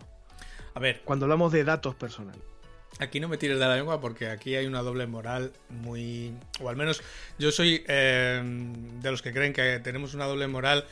A 0.74 0.80
ver. 0.80 1.02
Cuando 1.04 1.26
hablamos 1.26 1.52
de 1.52 1.62
datos 1.62 1.94
personales. 1.94 2.42
Aquí 2.98 3.20
no 3.20 3.28
me 3.28 3.38
tires 3.38 3.58
de 3.58 3.66
la 3.66 3.76
lengua 3.76 4.00
porque 4.00 4.28
aquí 4.28 4.56
hay 4.56 4.66
una 4.66 4.82
doble 4.82 5.06
moral 5.06 5.52
muy... 5.68 6.34
O 6.60 6.68
al 6.68 6.76
menos 6.76 7.00
yo 7.38 7.52
soy 7.52 7.84
eh, 7.86 8.42
de 8.44 9.10
los 9.10 9.22
que 9.22 9.32
creen 9.32 9.52
que 9.52 9.78
tenemos 9.78 10.14
una 10.14 10.24
doble 10.24 10.48
moral 10.48 10.84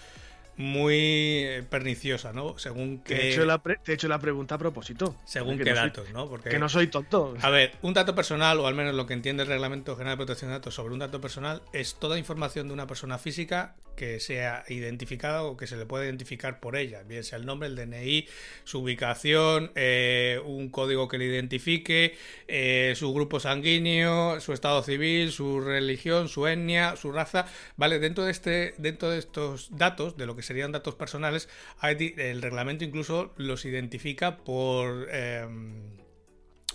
muy 0.56 0.94
eh, 0.94 1.64
perniciosa, 1.68 2.32
¿no? 2.32 2.58
Según 2.58 2.98
que... 3.02 3.14
Te 3.14 3.22
he 3.22 3.32
hecho 3.32 3.44
la, 3.44 3.58
te 3.58 3.92
he 3.92 3.94
hecho 3.94 4.08
la 4.08 4.18
pregunta 4.18 4.54
a 4.54 4.58
propósito. 4.58 5.16
Según 5.24 5.58
qué 5.58 5.72
datos, 5.72 6.10
¿no? 6.12 6.28
Porque... 6.28 6.50
Que 6.50 6.58
no 6.58 6.68
soy 6.68 6.86
tonto. 6.88 7.34
A 7.42 7.50
ver, 7.50 7.72
un 7.82 7.94
dato 7.94 8.14
personal, 8.14 8.58
o 8.60 8.66
al 8.66 8.74
menos 8.74 8.94
lo 8.94 9.06
que 9.06 9.14
entiende 9.14 9.42
el 9.42 9.48
Reglamento 9.48 9.96
General 9.96 10.16
de 10.16 10.24
Protección 10.24 10.50
de 10.50 10.58
Datos 10.58 10.74
sobre 10.74 10.94
un 10.94 11.00
dato 11.00 11.20
personal, 11.20 11.62
es 11.72 11.96
toda 11.96 12.18
información 12.18 12.68
de 12.68 12.74
una 12.74 12.86
persona 12.86 13.18
física 13.18 13.74
que 13.96 14.20
sea 14.20 14.64
identificada 14.68 15.42
o 15.42 15.56
que 15.56 15.66
se 15.66 15.76
le 15.76 15.86
pueda 15.86 16.04
identificar 16.04 16.60
por 16.60 16.76
ella, 16.76 17.02
bien 17.02 17.24
sea 17.24 17.38
el 17.38 17.46
nombre, 17.46 17.68
el 17.68 17.74
DNI, 17.74 18.28
su 18.64 18.80
ubicación, 18.80 19.72
eh, 19.74 20.40
un 20.44 20.68
código 20.68 21.08
que 21.08 21.18
le 21.18 21.24
identifique, 21.24 22.16
eh, 22.46 22.92
su 22.94 23.12
grupo 23.12 23.40
sanguíneo, 23.40 24.38
su 24.40 24.52
estado 24.52 24.82
civil, 24.82 25.32
su 25.32 25.60
religión, 25.60 26.28
su 26.28 26.46
etnia, 26.46 26.94
su 26.96 27.10
raza, 27.10 27.46
¿vale? 27.76 27.98
Dentro 27.98 28.24
de, 28.24 28.30
este, 28.30 28.74
dentro 28.76 29.10
de 29.10 29.18
estos 29.18 29.68
datos, 29.76 30.16
de 30.16 30.26
lo 30.26 30.36
que 30.36 30.42
serían 30.46 30.72
datos 30.72 30.94
personales, 30.94 31.48
el 31.82 32.42
reglamento 32.42 32.84
incluso 32.84 33.34
los 33.36 33.64
identifica 33.64 34.38
por 34.38 35.08
em, 35.10 35.98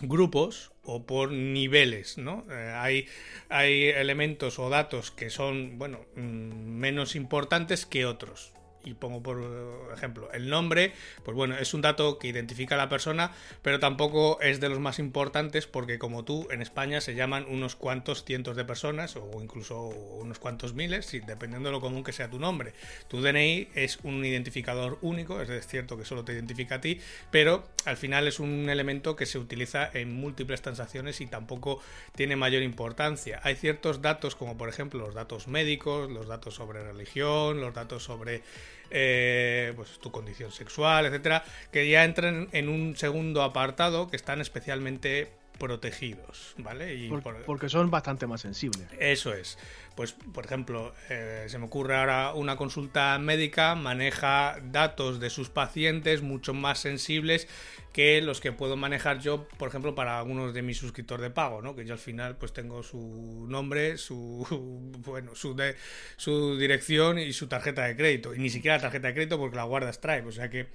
grupos 0.01 0.71
o 0.83 1.05
por 1.05 1.31
niveles, 1.31 2.17
¿no? 2.17 2.45
Eh, 2.51 2.73
hay, 2.75 3.07
hay 3.49 3.85
elementos 3.89 4.59
o 4.59 4.69
datos 4.69 5.11
que 5.11 5.29
son, 5.29 5.77
bueno, 5.77 6.05
mm, 6.15 6.19
menos 6.21 7.15
importantes 7.15 7.85
que 7.85 8.05
otros 8.05 8.53
y 8.83 8.93
pongo 8.93 9.21
por 9.21 9.91
ejemplo 9.93 10.31
el 10.33 10.49
nombre, 10.49 10.93
pues 11.23 11.35
bueno, 11.35 11.55
es 11.57 11.73
un 11.73 11.81
dato 11.81 12.17
que 12.17 12.27
identifica 12.27 12.75
a 12.75 12.77
la 12.77 12.89
persona, 12.89 13.31
pero 13.61 13.79
tampoco 13.79 14.39
es 14.41 14.59
de 14.59 14.69
los 14.69 14.79
más 14.79 14.99
importantes 14.99 15.67
porque 15.67 15.99
como 15.99 16.23
tú 16.23 16.47
en 16.51 16.61
España 16.61 17.01
se 17.01 17.15
llaman 17.15 17.45
unos 17.49 17.75
cuantos 17.75 18.23
cientos 18.23 18.55
de 18.55 18.65
personas 18.65 19.15
o 19.15 19.41
incluso 19.41 19.79
unos 19.79 20.39
cuantos 20.39 20.73
miles, 20.73 21.11
dependiendo 21.25 21.69
de 21.69 21.73
lo 21.73 21.81
común 21.81 22.03
que 22.03 22.13
sea 22.13 22.29
tu 22.29 22.39
nombre. 22.39 22.73
Tu 23.07 23.21
DNI 23.21 23.69
es 23.75 23.99
un 24.03 24.23
identificador 24.25 24.97
único, 25.01 25.41
es 25.41 25.67
cierto 25.67 25.97
que 25.97 26.05
solo 26.05 26.23
te 26.23 26.33
identifica 26.33 26.75
a 26.75 26.81
ti, 26.81 26.99
pero 27.31 27.63
al 27.85 27.97
final 27.97 28.27
es 28.27 28.39
un 28.39 28.69
elemento 28.69 29.15
que 29.15 29.25
se 29.25 29.39
utiliza 29.39 29.89
en 29.93 30.13
múltiples 30.13 30.61
transacciones 30.61 31.21
y 31.21 31.27
tampoco 31.27 31.81
tiene 32.15 32.35
mayor 32.35 32.63
importancia. 32.63 33.39
Hay 33.43 33.55
ciertos 33.55 34.01
datos 34.01 34.35
como 34.35 34.57
por 34.57 34.69
ejemplo 34.69 34.99
los 34.99 35.15
datos 35.15 35.47
médicos, 35.47 36.09
los 36.09 36.27
datos 36.27 36.55
sobre 36.55 36.83
religión, 36.83 37.61
los 37.61 37.73
datos 37.73 38.03
sobre 38.03 38.43
eh, 38.91 39.73
pues 39.75 39.99
tu 39.99 40.11
condición 40.11 40.51
sexual, 40.51 41.05
etcétera, 41.05 41.43
que 41.71 41.89
ya 41.89 42.03
entran 42.03 42.49
en 42.51 42.69
un 42.69 42.95
segundo 42.97 43.41
apartado 43.41 44.09
que 44.09 44.15
están 44.15 44.41
especialmente 44.41 45.31
protegidos, 45.61 46.55
¿vale? 46.57 47.07
porque 47.45 47.69
son 47.69 47.91
bastante 47.91 48.25
más 48.25 48.41
sensibles. 48.41 48.87
Eso 48.97 49.31
es. 49.31 49.59
Pues, 49.95 50.13
por 50.13 50.45
ejemplo, 50.45 50.91
eh, 51.07 51.45
se 51.49 51.59
me 51.59 51.65
ocurre 51.65 51.97
ahora 51.97 52.33
una 52.33 52.55
consulta 52.55 53.19
médica, 53.19 53.75
maneja 53.75 54.57
datos 54.63 55.19
de 55.19 55.29
sus 55.29 55.49
pacientes 55.49 56.23
mucho 56.23 56.55
más 56.55 56.79
sensibles 56.79 57.47
que 57.93 58.23
los 58.23 58.41
que 58.41 58.51
puedo 58.51 58.75
manejar 58.75 59.19
yo, 59.19 59.47
por 59.59 59.69
ejemplo, 59.69 59.93
para 59.93 60.17
algunos 60.17 60.51
de 60.55 60.63
mis 60.63 60.77
suscriptores 60.77 61.21
de 61.21 61.29
pago, 61.29 61.61
¿no? 61.61 61.75
Que 61.75 61.85
yo 61.85 61.93
al 61.93 61.99
final 61.99 62.37
pues 62.37 62.53
tengo 62.53 62.81
su 62.81 63.45
nombre, 63.47 63.97
su 63.97 64.47
bueno, 65.05 65.35
su 65.35 65.55
de, 65.55 65.75
su 66.17 66.57
dirección 66.57 67.19
y 67.19 67.33
su 67.33 67.47
tarjeta 67.47 67.83
de 67.83 67.95
crédito. 67.95 68.33
Y 68.33 68.39
ni 68.39 68.49
siquiera 68.49 68.77
la 68.77 68.81
tarjeta 68.81 69.09
de 69.09 69.13
crédito 69.13 69.37
porque 69.37 69.57
la 69.57 69.65
guarda 69.65 69.93
Stripe. 69.93 70.27
O 70.27 70.31
sea 70.31 70.49
que 70.49 70.69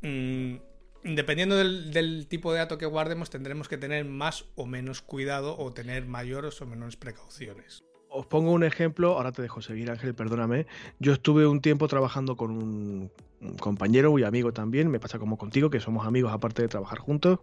mm, 0.00 0.71
dependiendo 1.04 1.56
del, 1.56 2.26
tipo 2.28 2.52
de 2.52 2.58
dato 2.58 2.78
que 2.78 2.86
guardemos, 2.86 3.30
tendremos 3.30 3.68
que 3.68 3.76
tener 3.76 4.04
más 4.04 4.44
o 4.54 4.66
menos 4.66 5.02
cuidado 5.02 5.56
o 5.58 5.72
tener 5.72 6.06
mayores 6.06 6.60
o 6.60 6.66
menores 6.66 6.96
precauciones. 6.96 7.82
os 8.14 8.26
pongo 8.26 8.52
un 8.52 8.62
ejemplo, 8.62 9.14
ahora 9.14 9.32
te 9.32 9.40
dejo 9.40 9.62
seguir 9.62 9.90
Ángel, 9.90 10.14
perdóname. 10.14 10.66
Yo 10.98 11.14
estuve 11.14 11.46
un 11.46 11.60
tiempo 11.60 11.88
trabajando 11.88 12.36
con 12.36 12.50
un, 12.50 13.10
compañero 13.58 14.16
y 14.18 14.22
amigo 14.22 14.52
también, 14.52 14.90
me 14.90 15.00
pasa 15.00 15.18
como 15.18 15.36
contigo, 15.36 15.70
que 15.70 15.80
somos 15.80 16.06
amigos 16.06 16.32
aparte 16.32 16.62
de 16.62 16.68
trabajar 16.68 16.98
juntos. 16.98 17.40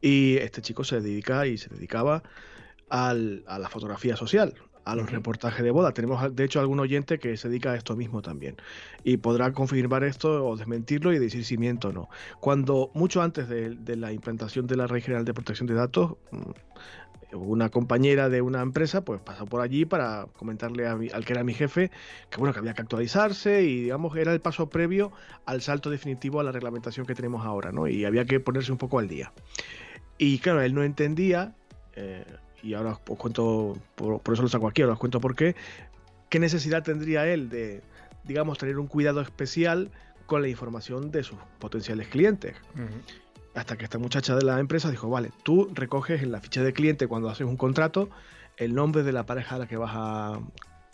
Y 0.00 0.36
este 0.38 0.60
chico 0.60 0.84
se 0.84 1.00
dedica 1.00 1.46
y 1.46 1.56
se 1.56 1.70
dedicaba 1.70 2.22
a 2.90 3.14
la 3.14 3.68
fotografía 3.70 4.16
social, 4.16 4.54
a 4.84 4.96
los 4.96 5.10
reportajes 5.10 5.64
de 5.64 5.70
boda. 5.70 5.92
Tenemos, 5.92 6.34
de 6.34 6.44
hecho, 6.44 6.60
algún 6.60 6.80
oyente 6.80 7.18
que 7.18 7.36
se 7.36 7.48
dedica 7.48 7.72
a 7.72 7.76
esto 7.76 7.96
mismo 7.96 8.22
también. 8.22 8.56
Y 9.02 9.16
podrá 9.16 9.52
confirmar 9.52 10.04
esto 10.04 10.46
o 10.46 10.56
desmentirlo 10.56 11.12
y 11.12 11.18
decir 11.18 11.44
si 11.44 11.56
miento 11.56 11.88
o 11.88 11.92
no. 11.92 12.08
Cuando, 12.40 12.90
mucho 12.94 13.22
antes 13.22 13.48
de, 13.48 13.70
de 13.70 13.96
la 13.96 14.12
implantación 14.12 14.66
de 14.66 14.76
la 14.76 14.86
Ley 14.86 15.00
General 15.00 15.24
de 15.24 15.34
Protección 15.34 15.66
de 15.66 15.74
Datos, 15.74 16.16
una 17.34 17.68
compañera 17.68 18.28
de 18.28 18.42
una 18.42 18.62
empresa 18.62 19.04
pues 19.04 19.20
pasó 19.20 19.46
por 19.46 19.60
allí 19.60 19.84
para 19.84 20.26
comentarle 20.36 20.86
al 20.86 21.24
que 21.24 21.32
era 21.32 21.44
mi 21.44 21.54
jefe 21.54 21.90
que 22.30 22.38
bueno 22.38 22.52
que 22.52 22.60
había 22.60 22.74
que 22.74 22.82
actualizarse 22.82 23.62
y 23.62 23.82
digamos 23.82 24.16
era 24.16 24.32
el 24.32 24.40
paso 24.40 24.68
previo 24.68 25.12
al 25.44 25.60
salto 25.60 25.90
definitivo 25.90 26.40
a 26.40 26.44
la 26.44 26.52
reglamentación 26.52 27.06
que 27.06 27.14
tenemos 27.14 27.44
ahora 27.44 27.72
no 27.72 27.88
y 27.88 28.04
había 28.04 28.24
que 28.24 28.40
ponerse 28.40 28.72
un 28.72 28.78
poco 28.78 28.98
al 28.98 29.08
día 29.08 29.32
y 30.18 30.38
claro 30.38 30.62
él 30.62 30.74
no 30.74 30.82
entendía 30.82 31.54
eh, 31.96 32.24
y 32.64 32.74
ahora 32.74 32.92
os 32.92 33.18
cuento 33.18 33.76
por, 33.94 34.20
eso 34.32 34.42
lo 34.42 34.48
saco 34.48 34.66
aquí 34.66 34.82
ahora 34.82 34.94
os 34.94 34.98
cuento 34.98 35.20
por 35.20 35.36
qué. 35.36 35.54
Qué 36.28 36.38
necesidad 36.38 36.82
tendría 36.82 37.26
él 37.26 37.48
de 37.48 37.82
digamos 38.24 38.58
tener 38.58 38.78
un 38.78 38.86
cuidado 38.86 39.20
especial 39.20 39.90
con 40.26 40.40
la 40.40 40.48
información 40.48 41.10
de 41.10 41.22
sus 41.22 41.38
potenciales 41.58 42.08
clientes 42.08 42.56
hasta 43.54 43.76
que 43.76 43.84
esta 43.84 43.98
muchacha 43.98 44.34
de 44.34 44.42
la 44.42 44.58
empresa 44.58 44.90
dijo, 44.90 45.08
vale, 45.08 45.30
tú 45.42 45.70
recoges 45.72 46.22
en 46.22 46.32
la 46.32 46.40
ficha 46.40 46.62
de 46.62 46.72
cliente 46.72 47.06
cuando 47.06 47.28
haces 47.28 47.46
un 47.46 47.56
contrato 47.56 48.08
el 48.56 48.74
nombre 48.74 49.02
de 49.02 49.12
la 49.12 49.26
pareja 49.26 49.56
a 49.56 49.58
la 49.58 49.66
que 49.66 49.76
vas 49.76 49.92
a 49.94 50.40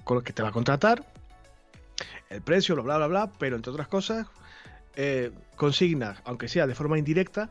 con 0.04 0.22
que 0.22 0.32
te 0.32 0.42
va 0.42 0.48
a 0.48 0.52
contratar, 0.52 1.04
el 2.30 2.42
precio, 2.42 2.74
bla, 2.74 2.82
bla, 2.82 2.96
bla, 2.96 3.06
bla, 3.06 3.32
pero 3.38 3.56
entre 3.56 3.70
otras 3.70 3.88
cosas, 3.88 4.26
eh, 4.96 5.30
consignas, 5.56 6.20
aunque 6.24 6.48
sea 6.48 6.66
de 6.66 6.74
forma 6.74 6.98
indirecta, 6.98 7.50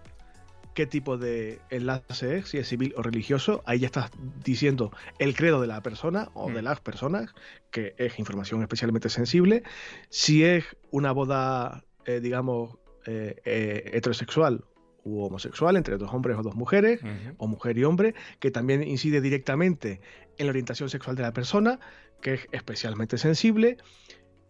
qué 0.73 0.85
tipo 0.85 1.17
de 1.17 1.59
enlace 1.69 2.37
es, 2.37 2.49
si 2.49 2.57
es 2.57 2.67
civil 2.67 2.93
o 2.97 3.01
religioso. 3.01 3.63
Ahí 3.65 3.79
ya 3.79 3.87
estás 3.87 4.11
diciendo 4.43 4.91
el 5.17 5.35
credo 5.35 5.61
de 5.61 5.67
la 5.67 5.81
persona 5.81 6.29
o 6.33 6.51
de 6.51 6.61
mm. 6.61 6.65
las 6.65 6.81
personas, 6.81 7.33
que 7.71 7.95
es 7.97 8.19
información 8.19 8.61
especialmente 8.61 9.09
sensible. 9.09 9.63
Si 10.09 10.43
es 10.43 10.65
una 10.91 11.11
boda, 11.11 11.83
eh, 12.05 12.19
digamos, 12.19 12.77
eh, 13.05 13.91
heterosexual 13.93 14.63
u 15.03 15.23
homosexual 15.23 15.77
entre 15.77 15.97
dos 15.97 16.13
hombres 16.13 16.37
o 16.37 16.43
dos 16.43 16.55
mujeres, 16.55 16.99
o 17.37 17.47
mujer 17.47 17.77
y 17.77 17.83
hombre, 17.83 18.13
que 18.39 18.51
también 18.51 18.83
incide 18.83 19.21
directamente 19.21 20.01
en 20.37 20.45
la 20.45 20.51
orientación 20.51 20.89
sexual 20.89 21.15
de 21.15 21.23
la 21.23 21.33
persona, 21.33 21.79
que 22.21 22.33
es 22.35 22.47
especialmente 22.51 23.17
sensible. 23.17 23.77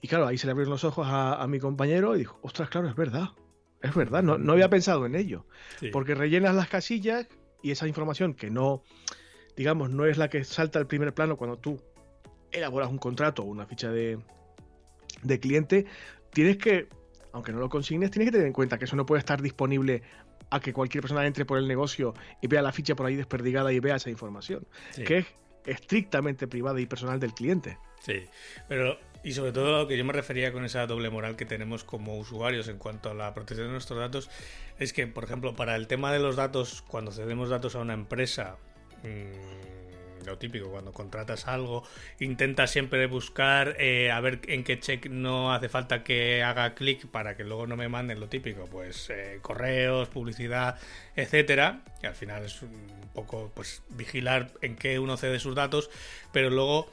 Y 0.01 0.07
claro, 0.07 0.27
ahí 0.27 0.37
se 0.37 0.47
le 0.47 0.51
abrieron 0.51 0.71
los 0.71 0.83
ojos 0.83 1.07
a, 1.09 1.45
mi 1.47 1.59
compañero 1.59 2.15
y 2.15 2.19
dijo, 2.19 2.39
ostras, 2.41 2.69
claro, 2.69 2.89
es 2.89 2.95
verdad, 2.95 3.29
es 3.81 3.95
verdad, 3.95 4.23
no, 4.23 4.37
no 4.37 4.53
había 4.53 4.69
pensado 4.69 5.05
en 5.05 5.15
ello. 5.15 5.45
Porque 5.91 6.15
rellenas 6.15 6.55
las 6.55 6.69
casillas 6.69 7.27
y 7.61 7.71
esa 7.71 7.87
información 7.87 8.33
que 8.33 8.49
no, 8.49 8.83
digamos, 9.55 9.89
no 9.89 10.05
es 10.05 10.17
la 10.17 10.29
que 10.29 10.43
salta 10.43 10.79
al 10.79 10.87
primer 10.87 11.13
plano 11.13 11.37
cuando 11.37 11.57
tú 11.57 11.81
elaboras 12.51 12.89
un 12.89 12.97
contrato 12.97 13.43
o 13.43 13.45
una 13.45 13.65
ficha 13.65 13.91
de, 13.91 14.19
de 15.23 15.39
cliente, 15.39 15.85
tienes 16.31 16.57
que 16.57 16.87
aunque 17.31 17.51
no 17.51 17.59
lo 17.59 17.69
consignes, 17.69 18.11
tienes 18.11 18.27
que 18.27 18.31
tener 18.31 18.47
en 18.47 18.53
cuenta 18.53 18.77
que 18.77 18.85
eso 18.85 18.95
no 18.95 19.05
puede 19.05 19.19
estar 19.19 19.41
disponible 19.41 20.01
a 20.49 20.59
que 20.59 20.73
cualquier 20.73 21.01
persona 21.01 21.25
entre 21.25 21.45
por 21.45 21.59
el 21.59 21.67
negocio 21.67 22.13
y 22.41 22.47
vea 22.47 22.61
la 22.61 22.71
ficha 22.71 22.95
por 22.95 23.05
ahí 23.05 23.15
desperdigada 23.15 23.71
y 23.71 23.79
vea 23.79 23.95
esa 23.95 24.09
información, 24.09 24.67
que 24.95 25.19
es 25.19 25.25
estrictamente 25.65 26.47
privada 26.47 26.79
y 26.81 26.85
personal 26.85 27.19
del 27.19 27.33
cliente. 27.33 27.77
Sí, 28.01 28.23
pero 28.67 28.97
y 29.23 29.33
sobre 29.33 29.51
todo 29.51 29.77
lo 29.77 29.87
que 29.87 29.97
yo 29.97 30.05
me 30.05 30.13
refería 30.13 30.51
con 30.51 30.65
esa 30.65 30.85
doble 30.87 31.09
moral 31.09 31.35
que 31.35 31.45
tenemos 31.45 31.83
como 31.83 32.17
usuarios 32.17 32.67
en 32.67 32.77
cuanto 32.77 33.09
a 33.09 33.13
la 33.13 33.33
protección 33.33 33.67
de 33.67 33.73
nuestros 33.73 33.99
datos 33.99 34.29
es 34.79 34.93
que, 34.93 35.07
por 35.07 35.25
ejemplo, 35.25 35.55
para 35.55 35.75
el 35.75 35.87
tema 35.87 36.13
de 36.13 36.19
los 36.19 36.35
datos, 36.35 36.83
cuando 36.87 37.11
cedemos 37.11 37.49
datos 37.49 37.75
a 37.75 37.79
una 37.79 37.93
empresa, 37.93 38.55
mmm, 39.03 39.79
lo 40.25 40.37
típico, 40.37 40.69
cuando 40.69 40.93
contratas 40.93 41.47
algo, 41.47 41.83
intenta 42.19 42.67
siempre 42.67 43.07
buscar 43.07 43.75
eh, 43.79 44.11
a 44.11 44.19
ver 44.19 44.41
en 44.47 44.63
qué 44.63 44.79
check 44.79 45.07
no 45.07 45.53
hace 45.53 45.69
falta 45.69 46.03
que 46.03 46.43
haga 46.43 46.75
clic 46.75 47.07
para 47.07 47.35
que 47.35 47.43
luego 47.43 47.67
no 47.67 47.75
me 47.75 47.89
manden 47.89 48.19
lo 48.19 48.27
típico, 48.27 48.65
pues 48.65 49.09
eh, 49.09 49.39
correos, 49.41 50.09
publicidad, 50.09 50.77
etcétera. 51.15 51.81
Y 52.03 52.07
al 52.07 52.15
final 52.15 52.45
es 52.45 52.61
un 52.61 53.09
poco 53.13 53.51
pues 53.53 53.81
vigilar 53.89 54.51
en 54.61 54.75
qué 54.75 54.99
uno 54.99 55.17
cede 55.17 55.39
sus 55.39 55.55
datos, 55.55 55.89
pero 56.31 56.49
luego 56.49 56.91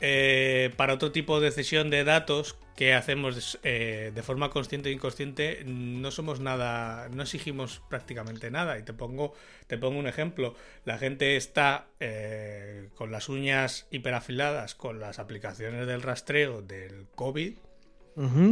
eh, 0.00 0.72
para 0.76 0.94
otro 0.94 1.12
tipo 1.12 1.40
de 1.40 1.50
cesión 1.50 1.90
de 1.90 2.04
datos 2.04 2.56
que 2.76 2.92
hacemos 2.94 3.58
eh, 3.62 4.10
de 4.14 4.22
forma 4.22 4.50
consciente 4.50 4.88
e 4.88 4.92
inconsciente, 4.92 5.62
no 5.64 6.10
somos 6.10 6.40
nada, 6.40 7.08
no 7.10 7.22
exigimos 7.22 7.82
prácticamente 7.88 8.50
nada. 8.50 8.78
Y 8.78 8.82
te 8.82 8.92
pongo, 8.92 9.34
te 9.66 9.78
pongo 9.78 9.98
un 9.98 10.08
ejemplo. 10.08 10.54
La 10.84 10.98
gente 10.98 11.36
está 11.36 11.86
eh, 12.00 12.88
con 12.96 13.12
las 13.12 13.28
uñas 13.28 13.86
hiperafiladas 13.90 14.74
con 14.74 14.98
las 14.98 15.18
aplicaciones 15.18 15.86
del 15.86 16.02
rastreo 16.02 16.62
del 16.62 17.06
COVID. 17.14 17.54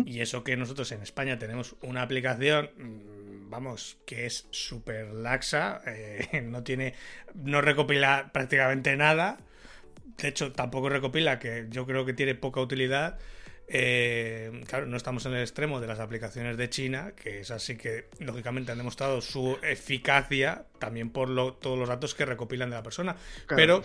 Y 0.06 0.20
eso 0.20 0.42
que 0.42 0.56
nosotros 0.56 0.90
en 0.90 1.02
España 1.02 1.38
tenemos 1.38 1.76
una 1.82 2.02
aplicación, 2.02 2.70
mm, 2.76 3.48
vamos, 3.48 3.96
que 4.06 4.26
es 4.26 4.48
súper 4.50 5.12
laxa, 5.12 5.82
no 6.42 6.64
tiene, 6.64 6.94
no 7.34 7.60
recopila 7.60 8.30
prácticamente 8.32 8.96
nada 8.96 9.38
de 10.22 10.28
hecho, 10.28 10.52
tampoco 10.52 10.88
recopila, 10.88 11.40
que 11.40 11.66
yo 11.68 11.84
creo 11.84 12.06
que 12.06 12.14
tiene 12.14 12.36
poca 12.36 12.60
utilidad. 12.60 13.18
Eh, 13.66 14.62
claro, 14.68 14.86
no 14.86 14.96
estamos 14.96 15.26
en 15.26 15.34
el 15.34 15.40
extremo 15.40 15.80
de 15.80 15.88
las 15.88 15.98
aplicaciones 15.98 16.56
de 16.56 16.70
China, 16.70 17.12
que 17.20 17.40
es 17.40 17.50
así 17.50 17.76
que 17.76 18.08
lógicamente 18.20 18.70
han 18.70 18.78
demostrado 18.78 19.20
su 19.20 19.58
eficacia 19.62 20.66
también 20.78 21.10
por 21.10 21.28
todos 21.58 21.76
los 21.76 21.88
datos 21.88 22.14
que 22.14 22.24
recopilan 22.24 22.70
de 22.70 22.76
la 22.76 22.82
persona. 22.84 23.16
pero 23.48 23.82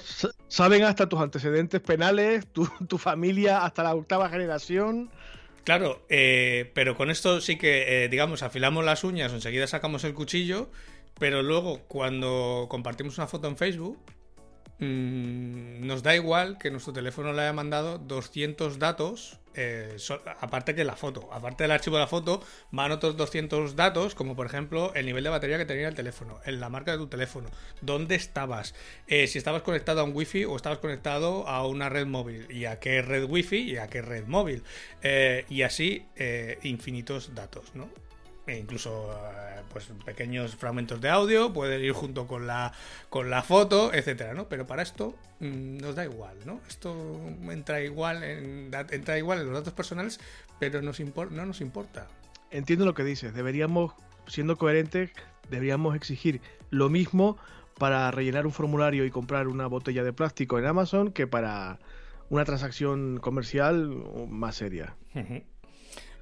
saben 0.47 0.83
hasta 0.83 1.09
tus 1.09 1.19
antecedentes 1.19 1.81
penales, 1.81 2.45
tu, 2.51 2.97
familia, 2.99 3.65
hasta 3.65 3.81
la 3.81 3.95
octava 3.95 4.29
generación. 4.29 5.09
Claro, 5.63 6.05
eh, 6.07 6.71
pero 6.75 6.95
con 6.95 7.09
esto 7.09 7.41
sí 7.41 7.57
que, 7.57 8.03
eh, 8.03 8.09
digamos, 8.09 8.43
afilamos 8.43 8.85
las 8.85 9.03
uñas, 9.03 9.33
enseguida 9.33 9.65
sacamos 9.65 10.03
el 10.03 10.13
cuchillo, 10.13 10.69
pero 11.19 11.41
luego 11.41 11.79
cuando 11.87 12.67
compartimos 12.69 13.17
una 13.17 13.27
foto 13.27 13.47
en 13.47 13.57
Facebook, 13.57 13.99
Mm, 14.79 15.87
nos 15.87 16.03
da 16.03 16.15
igual 16.15 16.59
que 16.59 16.69
nuestro 16.69 16.93
teléfono 16.93 17.33
le 17.33 17.41
haya 17.41 17.53
mandado 17.53 17.97
200 17.97 18.77
datos, 18.77 19.39
eh, 19.55 19.97
aparte 20.39 20.75
que 20.75 20.83
la 20.83 20.95
foto. 20.95 21.29
Aparte 21.33 21.63
del 21.63 21.71
archivo 21.71 21.95
de 21.95 22.03
la 22.03 22.07
foto, 22.07 22.43
van 22.69 22.91
otros 22.91 23.17
200 23.17 23.75
datos, 23.75 24.13
como 24.13 24.35
por 24.35 24.45
ejemplo 24.45 24.93
el 24.93 25.07
nivel 25.07 25.23
de 25.23 25.31
batería 25.31 25.57
que 25.57 25.65
tenía 25.65 25.87
el 25.87 25.95
teléfono, 25.95 26.39
en 26.45 26.59
la 26.59 26.69
marca 26.69 26.91
de 26.91 26.99
tu 26.99 27.07
teléfono, 27.07 27.49
dónde 27.81 28.13
estabas, 28.15 28.75
eh, 29.07 29.25
si 29.25 29.39
estabas 29.39 29.63
conectado 29.63 30.01
a 30.01 30.03
un 30.03 30.15
wifi 30.15 30.45
o 30.45 30.55
estabas 30.55 30.77
conectado 30.77 31.47
a 31.47 31.65
una 31.65 31.89
red 31.89 32.05
móvil, 32.05 32.45
y 32.51 32.65
a 32.65 32.79
qué 32.79 33.01
red 33.01 33.23
wifi 33.23 33.57
y 33.57 33.77
a 33.77 33.87
qué 33.87 34.03
red 34.03 34.27
móvil. 34.27 34.63
Eh, 35.01 35.45
y 35.49 35.63
así 35.63 36.05
infinitos 36.61 37.33
datos, 37.33 37.73
¿no? 37.73 37.89
E 38.47 38.57
incluso 38.57 39.11
eh, 39.11 39.61
pues 39.71 39.89
pequeños 40.05 40.55
fragmentos 40.55 41.01
de 41.01 41.09
audio 41.09 41.53
pueden 41.53 41.83
ir 41.83 41.91
junto 41.91 42.27
con 42.27 42.47
la 42.47 42.71
con 43.09 43.29
la 43.29 43.43
foto 43.43 43.93
etcétera 43.93 44.33
no 44.33 44.47
pero 44.47 44.65
para 44.65 44.81
esto 44.81 45.15
mm, 45.39 45.77
nos 45.77 45.95
da 45.95 46.05
igual 46.05 46.37
no 46.45 46.61
esto 46.67 46.95
entra 47.51 47.81
igual 47.81 48.23
en 48.23 48.71
entra 48.91 49.17
igual 49.17 49.39
en 49.39 49.47
los 49.47 49.53
datos 49.53 49.73
personales 49.73 50.19
pero 50.59 50.81
nos 50.81 50.99
no 50.99 51.45
nos 51.45 51.61
importa. 51.61 52.07
Entiendo 52.49 52.85
lo 52.85 52.93
que 52.93 53.03
dices. 53.03 53.33
Deberíamos 53.33 53.93
siendo 54.27 54.57
coherentes 54.57 55.11
deberíamos 55.49 55.95
exigir 55.95 56.41
lo 56.69 56.89
mismo 56.89 57.37
para 57.77 58.09
rellenar 58.11 58.45
un 58.45 58.51
formulario 58.51 59.05
y 59.05 59.11
comprar 59.11 59.47
una 59.47 59.67
botella 59.67 60.03
de 60.03 60.13
plástico 60.13 60.59
en 60.59 60.65
Amazon 60.65 61.11
que 61.11 61.27
para 61.27 61.79
una 62.29 62.43
transacción 62.43 63.19
comercial 63.19 64.03
más 64.27 64.55
seria 64.55 64.95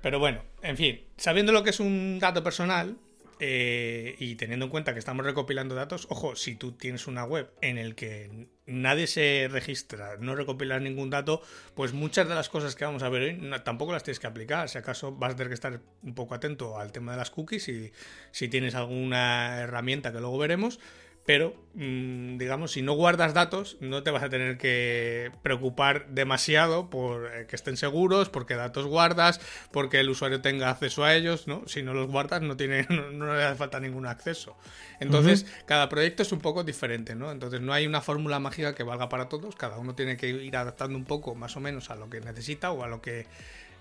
pero 0.06 0.20
bueno, 0.20 0.44
en 0.62 0.78
fin, 0.78 1.02
sabiendo 1.18 1.52
lo 1.52 1.64
que 1.64 1.72
es 1.72 1.80
un 1.80 2.20
dato 2.20 2.44
personal 2.44 2.96
eh, 3.40 4.16
y 4.20 4.36
teniendo 4.36 4.66
en 4.66 4.70
cuenta 4.70 4.94
que 4.94 5.00
estamos 5.00 5.26
recopilando 5.26 5.74
datos, 5.74 6.06
ojo, 6.12 6.36
si 6.36 6.54
tú 6.54 6.74
tienes 6.74 7.08
una 7.08 7.26
web 7.26 7.50
en 7.62 7.80
el 7.80 7.96
que 7.96 8.46
nadie 8.68 9.08
se 9.08 9.48
registra, 9.52 10.18
no 10.20 10.36
recopilas 10.36 10.80
ningún 10.80 11.10
dato, 11.10 11.42
pues 11.74 11.94
muchas 11.94 12.30
de 12.30 12.36
las 12.36 12.50
cosas 12.50 12.76
que 12.76 12.86
vamos 12.86 13.02
a 13.02 13.10
ver 13.10 13.24
hoy 13.24 13.52
tampoco 13.64 13.94
las 13.94 14.04
tienes 14.04 14.20
que 14.20 14.28
aplicar. 14.28 14.70
Si 14.70 14.78
acaso 14.78 15.12
vas 15.12 15.34
a 15.34 15.38
tener 15.38 15.48
que 15.48 15.56
estar 15.56 15.82
un 16.04 16.14
poco 16.14 16.36
atento 16.36 16.78
al 16.78 16.92
tema 16.92 17.14
de 17.14 17.18
las 17.18 17.32
cookies 17.32 17.68
y 17.70 17.92
si 18.30 18.48
tienes 18.48 18.76
alguna 18.76 19.62
herramienta 19.62 20.12
que 20.12 20.20
luego 20.20 20.38
veremos. 20.38 20.80
Pero 21.26 21.56
mm, 21.74 22.38
digamos, 22.38 22.72
si 22.72 22.84
no 22.84 22.94
guardas 22.94 23.34
datos, 23.34 23.78
no 23.80 24.04
te 24.04 24.12
vas 24.12 24.22
a 24.22 24.30
tener 24.30 24.58
que 24.58 25.32
preocupar 25.42 26.08
demasiado 26.10 26.90
por 26.90 27.32
eh, 27.34 27.48
que 27.48 27.56
estén 27.56 27.78
seguros, 27.78 28.30
porque 28.30 28.56
datos 28.56 28.86
guardas, 28.86 29.42
porque 29.72 30.00
el 30.00 30.10
usuario 30.10 30.42
tenga 30.42 30.70
acceso 30.70 31.04
a 31.04 31.16
ellos, 31.16 31.48
¿no? 31.48 31.64
Si 31.68 31.82
no 31.82 31.96
los 31.96 32.08
guardas, 32.08 32.44
no 32.44 32.56
tiene, 32.56 32.86
no, 32.90 33.36
le 33.36 33.44
hace 33.44 33.56
falta 33.56 33.80
ningún 33.80 34.06
acceso. 34.06 34.56
Entonces, 35.00 35.48
cada 35.66 35.90
proyecto 35.90 36.22
es 36.22 36.32
un 36.32 36.40
poco 36.40 36.64
diferente, 36.64 37.16
¿no? 37.16 37.32
Entonces, 37.32 37.60
no 37.60 37.74
hay 37.74 37.88
una 37.88 38.02
fórmula 38.02 38.40
mágica 38.40 38.76
que 38.76 38.84
valga 38.84 39.10
para 39.10 39.28
todos, 39.28 39.56
cada 39.56 39.78
uno 39.80 39.96
tiene 39.96 40.18
que 40.18 40.30
ir 40.30 40.56
adaptando 40.56 40.98
un 40.98 41.06
poco 41.06 41.34
más 41.34 41.58
o 41.58 41.60
menos 41.60 41.90
a 41.90 41.96
lo 41.96 42.10
que 42.10 42.22
necesita 42.22 42.72
o 42.72 42.84
a 42.84 42.88
lo 42.88 43.02
que 43.02 43.26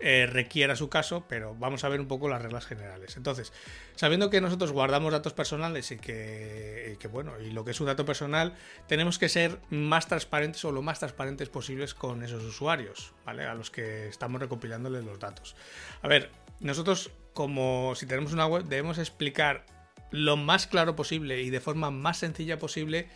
eh, 0.00 0.26
requiera 0.26 0.76
su 0.76 0.88
caso, 0.88 1.24
pero 1.28 1.54
vamos 1.59 1.85
a 1.85 1.88
ver 1.88 2.00
un 2.00 2.09
poco 2.09 2.28
las 2.28 2.42
reglas 2.42 2.66
generales. 2.66 3.16
Entonces, 3.16 3.52
sabiendo 3.94 4.30
que 4.30 4.40
nosotros 4.40 4.72
guardamos 4.72 5.12
datos 5.12 5.33
personales 5.33 5.90
y 5.90 5.98
que, 5.98 6.98
bueno, 7.11 7.33
y 7.40 7.50
lo 7.50 7.64
que 7.64 7.70
es 7.70 7.80
un 7.80 7.87
dato 7.87 8.04
personal, 8.04 8.54
tenemos 8.87 9.18
que 9.18 9.28
ser 9.28 9.59
más 9.70 10.07
transparentes 10.07 10.64
o 10.64 10.72
lo 10.72 10.83
más 10.83 10.98
transparentes 10.98 11.48
posibles 11.48 11.94
con 11.94 12.22
esos 12.22 12.42
usuarios, 12.44 13.12
¿vale? 13.24 13.44
A 13.44 13.54
los 13.54 13.70
que 13.70 14.09
estamos 14.09 14.40
recopilándoles 14.40 15.04
los 15.04 15.18
datos. 15.18 15.57
A 16.02 16.09
ver, 16.09 16.30
nosotros 16.61 17.11
como 17.35 17.94
si 17.96 18.07
tenemos 18.07 18.33
una 18.33 18.46
web 18.46 18.64
debemos 18.64 18.98
explicar 18.98 19.66
lo 20.11 20.37
más 20.37 20.66
claro 20.66 20.94
posible 20.96 21.42
y 21.42 21.50
de 21.50 21.61
forma 21.61 21.90
más 21.90 22.18
sencilla 22.18 22.59
posible 22.59 23.09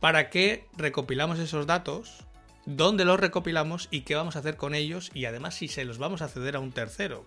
para 0.00 0.30
qué 0.30 0.68
recopilamos 0.76 1.38
esos 1.38 1.66
datos 1.66 2.24
dónde 2.66 3.04
los 3.04 3.20
recopilamos 3.20 3.88
y 3.90 4.02
qué 4.02 4.14
vamos 4.14 4.36
a 4.36 4.40
hacer 4.40 4.56
con 4.56 4.74
ellos 4.74 5.10
y 5.14 5.24
además 5.26 5.54
si 5.54 5.68
se 5.68 5.84
los 5.84 5.98
vamos 5.98 6.22
a 6.22 6.28
ceder 6.28 6.56
a 6.56 6.60
un 6.60 6.72
tercero. 6.72 7.26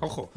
Ojo, 0.00 0.30